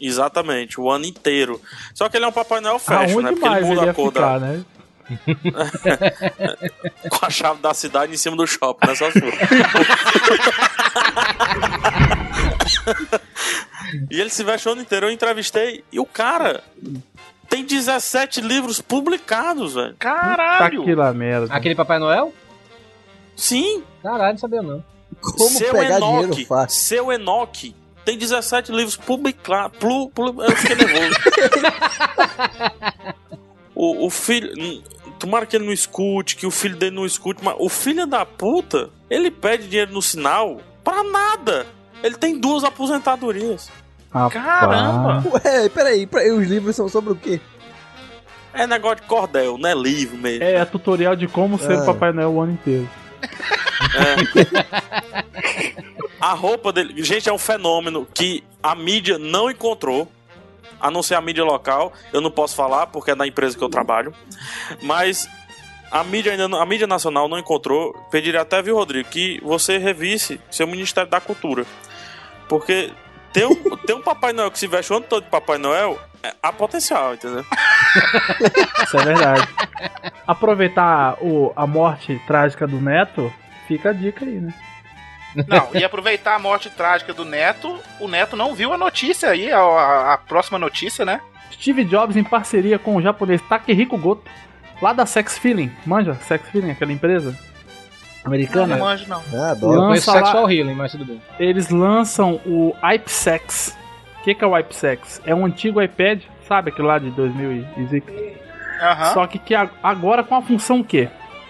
Exatamente, 0.00 0.80
o 0.80 0.88
ano 0.90 1.04
inteiro. 1.04 1.60
Só 1.92 2.08
que 2.08 2.16
ele 2.16 2.24
é 2.24 2.28
um 2.28 2.32
Papai 2.32 2.60
Noel 2.60 2.78
fashion, 2.78 3.14
Aonde 3.18 3.22
né? 3.22 3.32
Porque 3.32 3.46
ele 3.46 3.56
ele 3.56 3.66
muda 3.66 3.84
ia 3.84 3.90
a 3.90 3.94
cor 3.94 4.12
ficar, 4.12 4.38
da, 4.38 4.46
né? 4.46 4.64
Com 7.10 7.26
a 7.26 7.30
chave 7.30 7.60
da 7.60 7.74
cidade 7.74 8.12
em 8.12 8.16
cima 8.16 8.36
do 8.36 8.46
shopping, 8.46 8.86
né? 8.86 8.94
Só 8.94 9.10
for. 9.10 9.20
e 14.10 14.20
ele 14.20 14.30
se 14.30 14.44
veste 14.44 14.68
o 14.68 14.72
ano 14.72 14.82
inteiro. 14.82 15.06
Eu 15.06 15.10
entrevistei 15.10 15.84
e 15.92 15.98
o 15.98 16.06
cara 16.06 16.62
tem 17.48 17.64
17 17.64 18.40
livros 18.40 18.80
publicados, 18.80 19.74
velho. 19.74 19.94
Tá 19.94 20.14
Caralho. 20.14 20.82
aqui 20.82 20.94
lá, 20.94 21.12
merda. 21.12 21.52
Aquele 21.52 21.74
Papai 21.74 21.98
Noel? 21.98 22.32
Sim, 23.36 23.82
Caralho, 24.02 24.32
não 24.34 24.38
sabia 24.38 24.62
não. 24.62 24.84
Como 25.20 25.50
seu 25.50 25.72
pegar 25.72 25.98
dinheiro 25.98 26.24
Enoque, 26.24 26.44
fácil? 26.44 26.80
seu 26.80 27.12
Enoque 27.12 27.74
tem 28.04 28.16
17 28.16 28.72
livros 28.72 28.96
publicados. 28.96 29.78
Plu, 29.78 30.08
plu, 30.10 30.42
eu 30.42 30.56
fiquei 30.56 30.76
nervoso. 30.76 31.16
o, 33.74 34.06
o 34.06 34.10
filho. 34.10 34.82
Tomara 35.20 35.46
que 35.46 35.54
ele 35.54 35.66
não 35.66 35.72
escute, 35.72 36.34
que 36.34 36.46
o 36.46 36.50
filho 36.50 36.76
dele 36.76 36.96
não 36.96 37.06
escute, 37.06 37.44
mas 37.44 37.54
o 37.58 37.68
filho 37.68 38.06
da 38.06 38.24
puta, 38.24 38.90
ele 39.08 39.30
pede 39.30 39.68
dinheiro 39.68 39.92
no 39.92 40.02
sinal 40.02 40.60
pra 40.82 41.04
nada. 41.04 41.66
Ele 42.02 42.16
tem 42.16 42.38
duas 42.38 42.64
aposentadorias. 42.64 43.70
Caramba! 44.10 45.22
Ué, 45.32 45.68
peraí, 45.68 46.06
peraí, 46.06 46.32
os 46.32 46.48
livros 46.48 46.74
são 46.74 46.88
sobre 46.88 47.12
o 47.12 47.16
quê? 47.16 47.40
É 48.52 48.66
negócio 48.66 48.96
de 48.96 49.02
cordel, 49.02 49.56
não 49.56 49.68
é 49.68 49.74
livro 49.74 50.16
mesmo. 50.16 50.42
É, 50.42 50.54
é 50.54 50.64
tutorial 50.64 51.14
de 51.14 51.28
como 51.28 51.58
ser 51.58 51.78
o 51.78 51.84
Papai 51.84 52.12
Noel 52.12 52.32
o 52.32 52.40
ano 52.40 52.52
inteiro. 52.52 52.88
A 56.20 56.34
roupa 56.34 56.72
dele, 56.72 57.02
gente, 57.02 57.28
é 57.28 57.32
um 57.32 57.38
fenômeno 57.38 58.06
que 58.12 58.44
a 58.62 58.74
mídia 58.74 59.18
não 59.18 59.50
encontrou, 59.50 60.10
a 60.80 60.90
não 60.90 61.02
ser 61.02 61.14
a 61.14 61.20
mídia 61.20 61.44
local. 61.44 61.92
Eu 62.12 62.20
não 62.20 62.30
posso 62.30 62.54
falar 62.54 62.86
porque 62.86 63.10
é 63.10 63.14
da 63.14 63.26
empresa 63.26 63.56
que 63.56 63.62
eu 63.62 63.68
trabalho, 63.68 64.14
mas 64.82 65.28
a 65.90 66.04
mídia 66.04 66.32
ainda 66.32 66.44
a 66.56 66.66
mídia 66.66 66.86
nacional 66.86 67.28
não 67.28 67.38
encontrou. 67.38 67.92
Pediria 68.10 68.42
até, 68.42 68.62
viu, 68.62 68.76
Rodrigo, 68.76 69.08
que 69.08 69.40
você 69.42 69.78
revisse 69.78 70.40
seu 70.50 70.66
Ministério 70.66 71.10
da 71.10 71.20
Cultura, 71.20 71.66
porque 72.48 72.92
tem 73.32 73.46
um, 73.46 73.54
tem 73.86 73.96
um 73.96 74.02
Papai 74.02 74.32
Noel 74.32 74.50
que 74.50 74.58
se 74.58 74.66
veste 74.66 74.92
o 74.92 74.96
ano 74.96 75.06
todo 75.08 75.24
de 75.24 75.30
Papai 75.30 75.58
Noel, 75.58 75.98
é, 76.22 76.34
há 76.42 76.52
potencial, 76.52 77.14
entendeu? 77.14 77.44
Isso 78.84 78.98
é 78.98 79.04
verdade. 79.04 79.48
Aproveitar 80.26 81.16
o, 81.20 81.52
a 81.56 81.66
morte 81.66 82.20
trágica 82.26 82.66
do 82.66 82.80
Neto, 82.80 83.32
fica 83.66 83.90
a 83.90 83.92
dica 83.92 84.24
aí, 84.24 84.40
né? 84.40 84.54
Não, 85.46 85.68
e 85.74 85.84
aproveitar 85.84 86.34
a 86.34 86.38
morte 86.38 86.68
trágica 86.70 87.12
do 87.14 87.24
Neto, 87.24 87.78
o 88.00 88.08
Neto 88.08 88.36
não 88.36 88.54
viu 88.54 88.72
a 88.72 88.78
notícia 88.78 89.30
aí, 89.30 89.50
a, 89.52 89.58
a- 89.60 90.14
a 90.14 90.18
próxima 90.18 90.58
notícia, 90.58 91.04
né? 91.04 91.20
Steve 91.52 91.84
Jobs 91.84 92.16
em 92.16 92.24
parceria 92.24 92.78
com 92.78 92.96
o 92.96 93.02
japonês 93.02 93.40
Takehiko 93.42 93.96
Goto, 93.98 94.22
lá 94.80 94.92
da 94.92 95.04
Sex 95.06 95.38
Feeling. 95.38 95.70
Manja? 95.86 96.14
Sex 96.26 96.48
Feeling, 96.50 96.70
aquela 96.70 96.92
empresa 96.92 97.36
americana. 98.24 98.76
Não 98.76 98.84
manjo, 98.86 99.06
não. 99.08 99.22
Ah, 99.34 99.50
adoro. 99.52 99.74
Eu 99.80 99.86
conheço 99.88 100.10
Lança 100.10 100.20
lá- 100.20 100.26
Sexual 100.26 100.50
Healing, 100.50 100.74
mas 100.74 100.92
tudo 100.92 101.04
bem. 101.04 101.22
Eles 101.38 101.68
lançam 101.70 102.40
o 102.46 102.74
iPsex. 102.94 103.76
O 104.18 104.22
que, 104.22 104.34
que 104.34 104.44
é 104.44 104.46
o 104.46 104.56
iPsex? 104.58 105.20
É 105.24 105.34
um 105.34 105.44
antigo 105.46 105.80
iPad, 105.80 106.22
sabe 106.46 106.70
aquele 106.70 106.86
lá 106.88 106.98
de 106.98 107.10
2000 107.10 107.66
e 107.76 107.86
zica? 107.86 108.12
Aham. 108.82 109.12
Só 109.14 109.26
que, 109.26 109.38
que 109.38 109.54
agora 109.82 110.22
com 110.22 110.34
a 110.34 110.42
função 110.42 110.80
o 110.80 110.84
quê? 110.84 111.08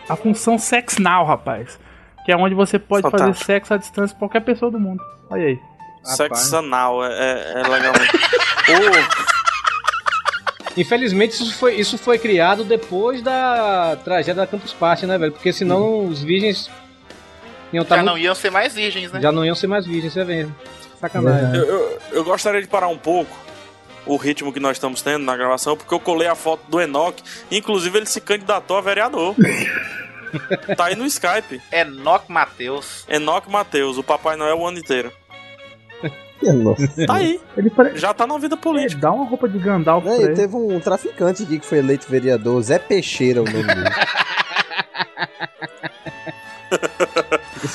A 0.08 0.16
função 0.16 0.58
Sex 0.58 0.98
Now, 0.98 1.24
rapaz. 1.24 1.78
Que 2.24 2.32
é 2.32 2.36
onde 2.36 2.54
você 2.54 2.78
pode 2.78 3.02
Fantástico. 3.02 3.32
fazer 3.34 3.44
sexo 3.44 3.74
à 3.74 3.76
distância 3.76 4.14
com 4.14 4.20
qualquer 4.20 4.40
pessoa 4.40 4.70
do 4.70 4.78
mundo. 4.78 5.02
Olha 5.30 5.46
aí. 5.46 5.58
Sexo 6.02 6.56
anal, 6.56 7.04
é, 7.04 7.08
é, 7.12 7.52
é 7.60 7.68
legal. 7.68 7.92
Ô, 8.70 9.30
Infelizmente, 10.76 11.32
isso 11.32 11.54
foi, 11.58 11.74
isso 11.74 11.98
foi 11.98 12.18
criado 12.18 12.62
depois 12.64 13.20
da 13.22 13.98
tragédia 14.04 14.34
da 14.34 14.46
Campus 14.46 14.72
Party, 14.72 15.04
né, 15.06 15.18
velho? 15.18 15.32
Porque 15.32 15.52
senão 15.52 16.06
os 16.06 16.22
virgens 16.22 16.70
iam 17.72 17.84
tá 17.84 17.96
Já 17.96 18.02
muito- 18.02 18.12
não 18.14 18.18
iam 18.18 18.34
ser 18.34 18.50
mais 18.50 18.74
virgens, 18.74 19.10
né? 19.12 19.20
já 19.20 19.32
não 19.32 19.44
iam 19.44 19.54
ser 19.54 19.66
mais 19.66 19.84
virgens, 19.84 20.12
você 20.12 20.24
vê. 20.24 20.46
Sacanagem. 21.00 21.56
Eu, 21.56 21.64
eu, 21.66 21.98
eu 22.12 22.24
gostaria 22.24 22.60
de 22.62 22.68
parar 22.68 22.88
um 22.88 22.98
pouco 22.98 23.34
o 24.06 24.16
ritmo 24.16 24.52
que 24.52 24.60
nós 24.60 24.76
estamos 24.76 25.02
tendo 25.02 25.24
na 25.24 25.36
gravação, 25.36 25.76
porque 25.76 25.92
eu 25.92 26.00
colei 26.00 26.28
a 26.28 26.34
foto 26.34 26.62
do 26.68 26.80
Enoch, 26.80 27.22
inclusive 27.50 27.98
ele 27.98 28.06
se 28.06 28.20
candidatou 28.20 28.76
a 28.76 28.80
vereador. 28.80 29.34
tá 30.76 30.86
aí 30.86 30.96
no 30.96 31.04
Skype. 31.06 31.60
Enoch 31.72 32.24
Mateus. 32.28 33.04
Enoch 33.08 33.48
Matheus, 33.50 33.98
o 33.98 34.02
Papai 34.02 34.36
Noel 34.36 34.58
o 34.58 34.66
ano 34.66 34.78
inteiro. 34.78 35.12
Nossa. 36.42 37.06
Tá 37.06 37.14
aí, 37.16 37.40
Ele, 37.56 37.68
pare... 37.70 37.96
já 37.98 38.14
tá 38.14 38.26
na 38.26 38.38
vida 38.38 38.54
ele 38.54 38.62
política. 38.62 39.00
dá 39.00 39.12
uma 39.12 39.26
roupa 39.28 39.46
de 39.48 39.58
Gandalf 39.58 40.02
pra 40.04 40.12
Véi, 40.14 40.22
ele. 40.24 40.34
teve 40.34 40.56
um 40.56 40.80
traficante 40.80 41.42
aqui 41.42 41.58
que 41.58 41.66
foi 41.66 41.78
eleito 41.78 42.08
vereador, 42.08 42.62
Zé 42.62 42.78
Peixeira, 42.78 43.42
o 43.42 43.44
nome 43.44 43.62
dele. 43.62 43.90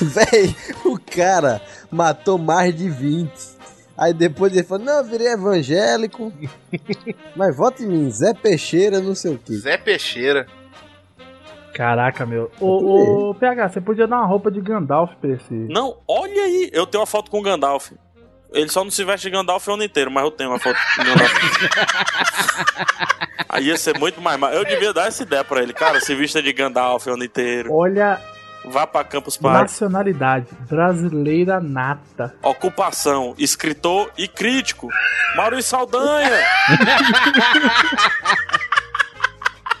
Véi, 0.00 0.54
o 0.84 0.98
cara 0.98 1.60
matou 1.90 2.38
mais 2.38 2.74
de 2.74 2.88
20. 2.88 3.30
Aí 3.96 4.12
depois 4.12 4.52
ele 4.52 4.64
falou: 4.64 4.84
Não, 4.84 4.98
eu 4.98 5.04
virei 5.04 5.28
evangélico. 5.28 6.32
Mas 7.34 7.56
vota 7.56 7.82
em 7.82 7.86
mim, 7.86 8.10
Zé 8.10 8.34
Peixeira, 8.34 9.00
não 9.00 9.14
sei 9.14 9.34
o 9.34 9.38
quê. 9.38 9.54
Zé 9.54 9.76
Peixeira. 9.78 10.46
Caraca, 11.76 12.24
meu. 12.24 12.50
Ô, 12.58 13.30
ô, 13.30 13.34
PH, 13.34 13.68
você 13.68 13.80
podia 13.80 14.06
dar 14.06 14.16
uma 14.16 14.26
roupa 14.26 14.50
de 14.50 14.60
Gandalf 14.60 15.12
pra 15.20 15.30
esse. 15.30 15.52
Não, 15.52 15.98
olha 16.08 16.42
aí, 16.42 16.70
eu 16.72 16.86
tenho 16.86 17.00
uma 17.02 17.06
foto 17.06 17.30
com 17.30 17.38
o 17.38 17.42
Gandalf. 17.42 17.92
Ele 18.52 18.68
só 18.70 18.82
não 18.82 18.90
se 18.90 19.04
veste 19.04 19.28
de 19.28 19.36
Gandalf 19.36 19.66
o 19.68 19.74
ano 19.74 19.84
inteiro, 19.84 20.10
mas 20.10 20.24
eu 20.24 20.30
tenho 20.30 20.50
uma 20.50 20.58
foto 20.58 20.78
com 20.96 21.02
o 21.02 21.04
Gandalf. 21.04 21.32
aí 23.50 23.66
ia 23.66 23.76
ser 23.76 23.98
muito 23.98 24.20
mais. 24.22 24.38
ma- 24.38 24.52
Eu 24.52 24.64
devia 24.64 24.92
dar 24.92 25.08
essa 25.08 25.22
ideia 25.22 25.44
pra 25.44 25.62
ele. 25.62 25.72
Cara, 25.74 26.00
se 26.00 26.14
vista 26.14 26.40
de 26.42 26.50
Gandalf 26.52 27.06
o 27.06 27.12
ano 27.12 27.24
inteiro. 27.24 27.72
Olha, 27.74 28.18
Vá 28.68 28.84
pra 28.86 29.04
Campus 29.04 29.36
Party. 29.36 29.60
nacionalidade 29.62 30.46
brasileira 30.68 31.60
nata. 31.60 32.34
Ocupação, 32.42 33.32
escritor 33.38 34.10
e 34.18 34.26
crítico. 34.26 34.88
Maurício 35.36 35.70
Saldanha. 35.70 36.30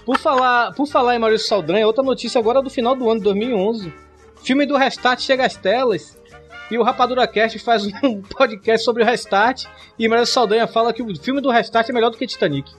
Por 0.06 0.18
falar, 0.18 0.72
por 0.72 0.86
falar 0.86 1.16
em 1.16 1.18
Maurício 1.18 1.48
Saldanha, 1.48 1.84
outra 1.84 2.04
notícia 2.04 2.38
agora 2.38 2.62
do 2.62 2.70
final 2.70 2.94
do 2.94 3.10
ano 3.10 3.18
de 3.18 3.24
2011. 3.24 3.92
Filme 4.44 4.64
do 4.64 4.76
Restart 4.76 5.20
chega 5.20 5.44
às 5.44 5.56
telas 5.56 6.16
e 6.70 6.78
o 6.78 6.84
Rapadura 6.84 7.26
Cast 7.26 7.58
faz 7.58 7.84
um 8.04 8.22
podcast 8.38 8.84
sobre 8.84 9.02
o 9.02 9.06
Restart 9.06 9.64
e 9.98 10.08
Maurício 10.08 10.32
Saldanha 10.32 10.68
fala 10.68 10.92
que 10.92 11.02
o 11.02 11.16
filme 11.16 11.40
do 11.40 11.50
Restart 11.50 11.88
é 11.88 11.92
melhor 11.92 12.10
do 12.10 12.16
que 12.16 12.24
Titanic. 12.24 12.70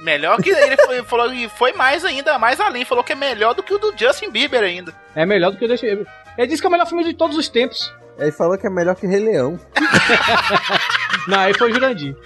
Melhor 0.00 0.42
que 0.42 0.50
ele 0.50 0.76
foi, 0.76 1.02
falou 1.04 1.32
e 1.32 1.48
foi 1.48 1.72
mais 1.74 2.04
ainda, 2.04 2.36
mais 2.40 2.58
além. 2.58 2.84
Falou 2.84 3.04
que 3.04 3.12
é 3.12 3.16
melhor 3.16 3.54
do 3.54 3.62
que 3.62 3.74
o 3.74 3.78
do 3.78 3.94
Justin 3.96 4.30
Bieber 4.30 4.62
ainda. 4.64 4.92
É 5.14 5.24
melhor 5.24 5.52
do 5.52 5.58
que 5.58 5.64
o 5.64 5.68
Deixa 5.68 5.86
Ele 5.86 6.46
disse 6.46 6.60
que 6.60 6.66
é 6.66 6.68
o 6.68 6.72
melhor 6.72 6.86
filme 6.86 7.04
de 7.04 7.14
todos 7.14 7.36
os 7.36 7.48
tempos. 7.48 7.92
Aí 8.18 8.32
falou 8.32 8.58
que 8.58 8.66
é 8.66 8.70
melhor 8.70 8.96
que 8.96 9.06
Rei 9.06 9.20
Leão. 9.20 9.60
Não, 11.28 11.38
aí 11.38 11.54
foi 11.54 11.70
o 11.70 11.74
Jurandir. 11.74 12.16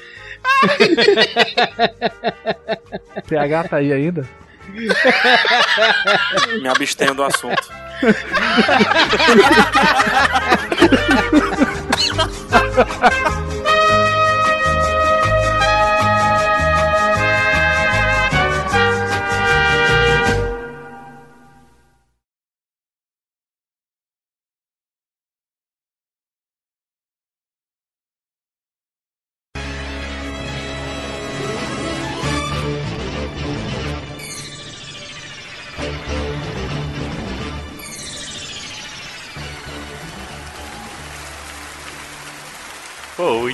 PH 3.29 3.69
tá 3.69 3.77
aí 3.77 3.93
ainda? 3.93 4.29
Me 6.61 6.69
abstenho 6.69 7.15
do 7.15 7.23
assunto. 7.25 7.71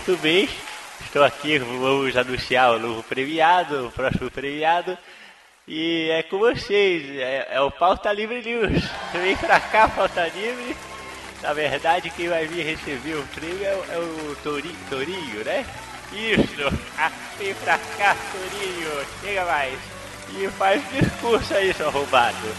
Muito 0.09 0.23
bem. 0.23 0.49
Estou 1.05 1.23
aqui, 1.23 1.59
vamos 1.59 2.17
anunciar 2.17 2.75
o 2.75 2.79
novo 2.79 3.03
premiado, 3.03 3.89
o 3.89 3.93
próximo 3.93 4.31
premiado. 4.31 4.97
E 5.67 6.09
é 6.09 6.23
com 6.23 6.39
vocês, 6.39 7.11
é, 7.19 7.47
é 7.51 7.61
o 7.61 7.71
Pauta 7.71 8.11
Livre 8.11 8.41
News. 8.41 8.85
Vem 9.13 9.37
pra 9.37 9.61
cá, 9.61 9.87
Pauta 9.87 10.27
Livre. 10.29 10.75
Na 11.43 11.53
verdade, 11.53 12.09
quem 12.09 12.27
vai 12.27 12.47
vir 12.47 12.65
receber 12.65 13.17
o 13.17 13.23
prêmio 13.35 13.63
é, 13.63 13.73
é 13.73 13.99
o 13.99 14.35
Tori, 14.43 14.75
Torinho, 14.89 15.45
né? 15.45 15.67
Isso! 16.11 16.75
Ah, 16.97 17.13
vem 17.39 17.55
pra 17.57 17.79
cá, 17.99 18.17
Torinho! 18.33 19.07
Chega 19.21 19.45
mais! 19.45 19.79
E 20.31 20.49
faz 20.53 20.83
discurso 20.91 21.53
aí, 21.53 21.75
seu 21.75 21.91
roubado! 21.91 22.57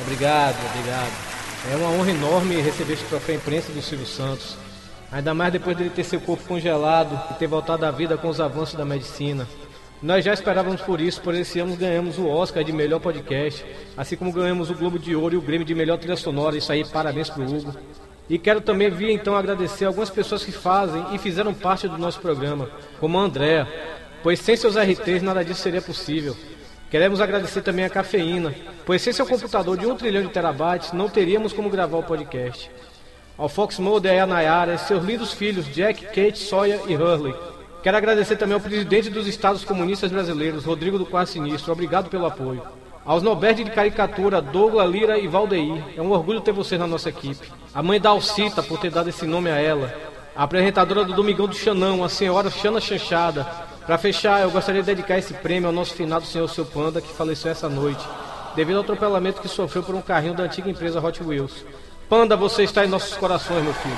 Obrigado, 0.00 0.56
obrigado. 0.74 1.12
É 1.72 1.76
uma 1.76 1.90
honra 1.90 2.10
enorme 2.10 2.60
receber 2.60 2.94
esse 2.94 3.04
troféu 3.04 3.36
imprensa 3.36 3.70
do 3.70 3.80
Silvio 3.80 4.06
Santos. 4.08 4.56
Ainda 5.12 5.34
mais 5.34 5.52
depois 5.52 5.76
dele 5.76 5.90
ter 5.90 6.04
seu 6.04 6.20
corpo 6.20 6.42
congelado 6.44 7.20
e 7.30 7.34
ter 7.34 7.46
voltado 7.46 7.84
à 7.84 7.90
vida 7.90 8.16
com 8.16 8.28
os 8.28 8.40
avanços 8.40 8.74
da 8.74 8.84
medicina. 8.84 9.46
Nós 10.02 10.24
já 10.24 10.32
esperávamos 10.32 10.80
por 10.80 11.00
isso, 11.00 11.20
por 11.20 11.34
esse 11.34 11.60
ano 11.60 11.76
ganhamos 11.76 12.18
o 12.18 12.26
Oscar 12.26 12.64
de 12.64 12.72
melhor 12.72 12.98
podcast, 12.98 13.64
assim 13.96 14.16
como 14.16 14.32
ganhamos 14.32 14.70
o 14.70 14.74
Globo 14.74 14.98
de 14.98 15.14
Ouro 15.14 15.34
e 15.34 15.36
o 15.36 15.42
Grêmio 15.42 15.66
de 15.66 15.74
melhor 15.74 15.98
trilha 15.98 16.16
sonora. 16.16 16.56
Isso 16.56 16.72
aí, 16.72 16.84
parabéns 16.84 17.28
pro 17.28 17.44
Hugo. 17.44 17.72
E 18.28 18.38
quero 18.38 18.62
também 18.62 18.90
vir 18.90 19.10
então 19.10 19.36
agradecer 19.36 19.84
algumas 19.84 20.08
pessoas 20.08 20.42
que 20.42 20.50
fazem 20.50 21.04
e 21.12 21.18
fizeram 21.18 21.52
parte 21.52 21.86
do 21.86 21.98
nosso 21.98 22.18
programa, 22.18 22.70
como 22.98 23.18
a 23.18 23.22
Andréa, 23.22 23.68
pois 24.22 24.40
sem 24.40 24.56
seus 24.56 24.76
RTs 24.76 25.22
nada 25.22 25.44
disso 25.44 25.60
seria 25.60 25.82
possível. 25.82 26.34
Queremos 26.90 27.20
agradecer 27.20 27.62
também 27.62 27.84
a 27.84 27.90
Cafeína, 27.90 28.54
pois 28.86 29.02
sem 29.02 29.12
seu 29.12 29.26
computador 29.26 29.76
de 29.76 29.86
1 29.86 29.96
trilhão 29.96 30.22
de 30.22 30.30
terabytes 30.30 30.92
não 30.92 31.08
teríamos 31.08 31.52
como 31.52 31.70
gravar 31.70 31.98
o 31.98 32.02
podcast. 32.02 32.70
Ao 33.42 33.48
Fox 33.48 33.80
Mulder 33.80 34.14
e 34.14 34.20
a 34.20 34.24
Nayara, 34.24 34.78
seus 34.78 35.04
lindos 35.04 35.32
filhos 35.32 35.66
Jack, 35.66 36.04
Kate, 36.04 36.38
Sawyer 36.38 36.80
e 36.86 36.94
Hurley. 36.94 37.34
Quero 37.82 37.96
agradecer 37.96 38.36
também 38.36 38.54
ao 38.54 38.60
presidente 38.60 39.10
dos 39.10 39.26
Estados 39.26 39.64
Comunistas 39.64 40.12
Brasileiros, 40.12 40.64
Rodrigo 40.64 40.96
do 40.96 41.04
Quarto 41.04 41.30
Sinistro. 41.30 41.72
Obrigado 41.72 42.08
pelo 42.08 42.26
apoio. 42.26 42.62
Aos 43.04 43.20
Nobres 43.20 43.56
de 43.56 43.64
caricatura, 43.64 44.40
Douglas, 44.40 44.88
Lira 44.88 45.18
e 45.18 45.26
Valdeir. 45.26 45.82
É 45.96 46.00
um 46.00 46.12
orgulho 46.12 46.40
ter 46.40 46.52
vocês 46.52 46.80
na 46.80 46.86
nossa 46.86 47.08
equipe. 47.08 47.50
A 47.74 47.82
mãe 47.82 48.00
da 48.00 48.10
Alcita, 48.10 48.62
por 48.62 48.78
ter 48.78 48.92
dado 48.92 49.08
esse 49.08 49.26
nome 49.26 49.50
a 49.50 49.56
ela. 49.56 49.92
A 50.36 50.44
apresentadora 50.44 51.04
do 51.04 51.12
Domingão 51.12 51.48
do 51.48 51.56
Xanão, 51.56 52.04
a 52.04 52.08
senhora 52.08 52.48
Xana 52.48 52.80
Chanchada. 52.80 53.44
Para 53.84 53.98
fechar, 53.98 54.42
eu 54.42 54.52
gostaria 54.52 54.82
de 54.82 54.86
dedicar 54.86 55.18
esse 55.18 55.34
prêmio 55.34 55.66
ao 55.66 55.74
nosso 55.74 55.94
finado 55.94 56.24
senhor 56.24 56.48
Seu 56.48 56.64
Panda, 56.64 57.00
que 57.00 57.12
faleceu 57.12 57.50
essa 57.50 57.68
noite, 57.68 58.06
devido 58.54 58.76
ao 58.76 58.82
atropelamento 58.82 59.42
que 59.42 59.48
sofreu 59.48 59.82
por 59.82 59.96
um 59.96 60.00
carrinho 60.00 60.34
da 60.34 60.44
antiga 60.44 60.70
empresa 60.70 61.04
Hot 61.04 61.20
Wheels. 61.20 61.64
Panda, 62.12 62.36
você 62.36 62.64
está 62.64 62.84
em 62.84 62.88
nossos 62.88 63.16
corações, 63.16 63.64
meu 63.64 63.72
filho. 63.72 63.96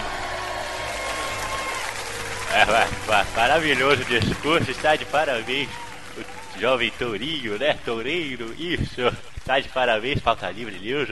É, 2.53 2.65
ma- 2.65 2.87
ma- 3.09 3.27
maravilhoso 3.35 4.05
discurso, 4.05 4.71
está 4.71 4.95
de 4.95 5.05
parabéns. 5.05 5.69
O 6.17 6.61
jovem 6.61 6.93
tourinho, 6.93 7.59
né? 7.59 7.77
Toureiro, 7.85 8.55
isso. 8.57 9.01
Está 9.37 9.59
de 9.59 9.69
parabéns, 9.69 10.21
Pauta 10.21 10.49
Livre 10.49 10.79
News. 10.79 11.09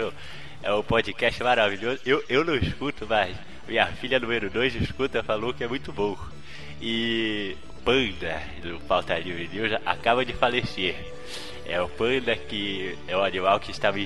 É 0.62 0.72
um 0.72 0.84
podcast 0.84 1.42
maravilhoso. 1.42 1.98
Eu, 2.06 2.22
eu 2.28 2.44
não 2.44 2.54
escuto, 2.54 3.04
mas 3.04 3.36
minha 3.66 3.88
filha 3.88 4.20
número 4.20 4.48
2 4.48 4.76
escuta, 4.76 5.24
falou 5.24 5.52
que 5.52 5.64
é 5.64 5.66
muito 5.66 5.92
bom. 5.92 6.16
E 6.80 7.56
Panda 7.84 8.40
do 8.62 8.78
Pauta 8.86 9.18
Livre 9.18 9.50
News 9.52 9.72
acaba 9.84 10.24
de 10.24 10.34
falecer. 10.34 10.94
É 11.66 11.80
o 11.80 11.88
panda 11.88 12.36
que 12.36 12.96
é 13.08 13.16
um 13.16 13.24
animal 13.24 13.58
que 13.58 13.72
estava 13.72 13.98
em 13.98 14.04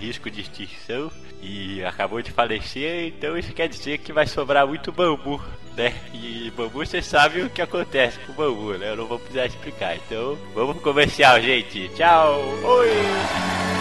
risco 0.00 0.30
de 0.30 0.40
extinção 0.40 1.12
e 1.42 1.82
acabou 1.84 2.20
de 2.22 2.30
falecer, 2.30 3.06
então 3.06 3.36
isso 3.36 3.52
quer 3.52 3.68
dizer 3.68 3.98
que 3.98 4.12
vai 4.12 4.26
sobrar 4.26 4.66
muito 4.66 4.92
bambu, 4.92 5.40
né? 5.76 5.94
E 6.12 6.52
bambu 6.56 6.84
você 6.84 7.00
sabe 7.00 7.42
o 7.42 7.50
que 7.50 7.62
acontece 7.62 8.18
com 8.20 8.32
bambu, 8.32 8.72
né? 8.74 8.90
Eu 8.90 8.96
não 8.96 9.06
vou 9.06 9.18
precisar 9.18 9.46
explicar. 9.46 9.96
Então, 9.96 10.36
vamos 10.54 10.80
comercial, 10.82 11.40
gente. 11.40 11.88
Tchau. 11.96 12.40
Oi. 12.62 13.79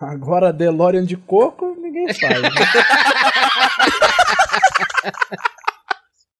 Agora, 0.00 0.50
DeLorean 0.50 1.04
de 1.04 1.16
coco, 1.16 1.76
ninguém 1.78 2.06
faz. 2.14 2.42
né? 2.42 2.48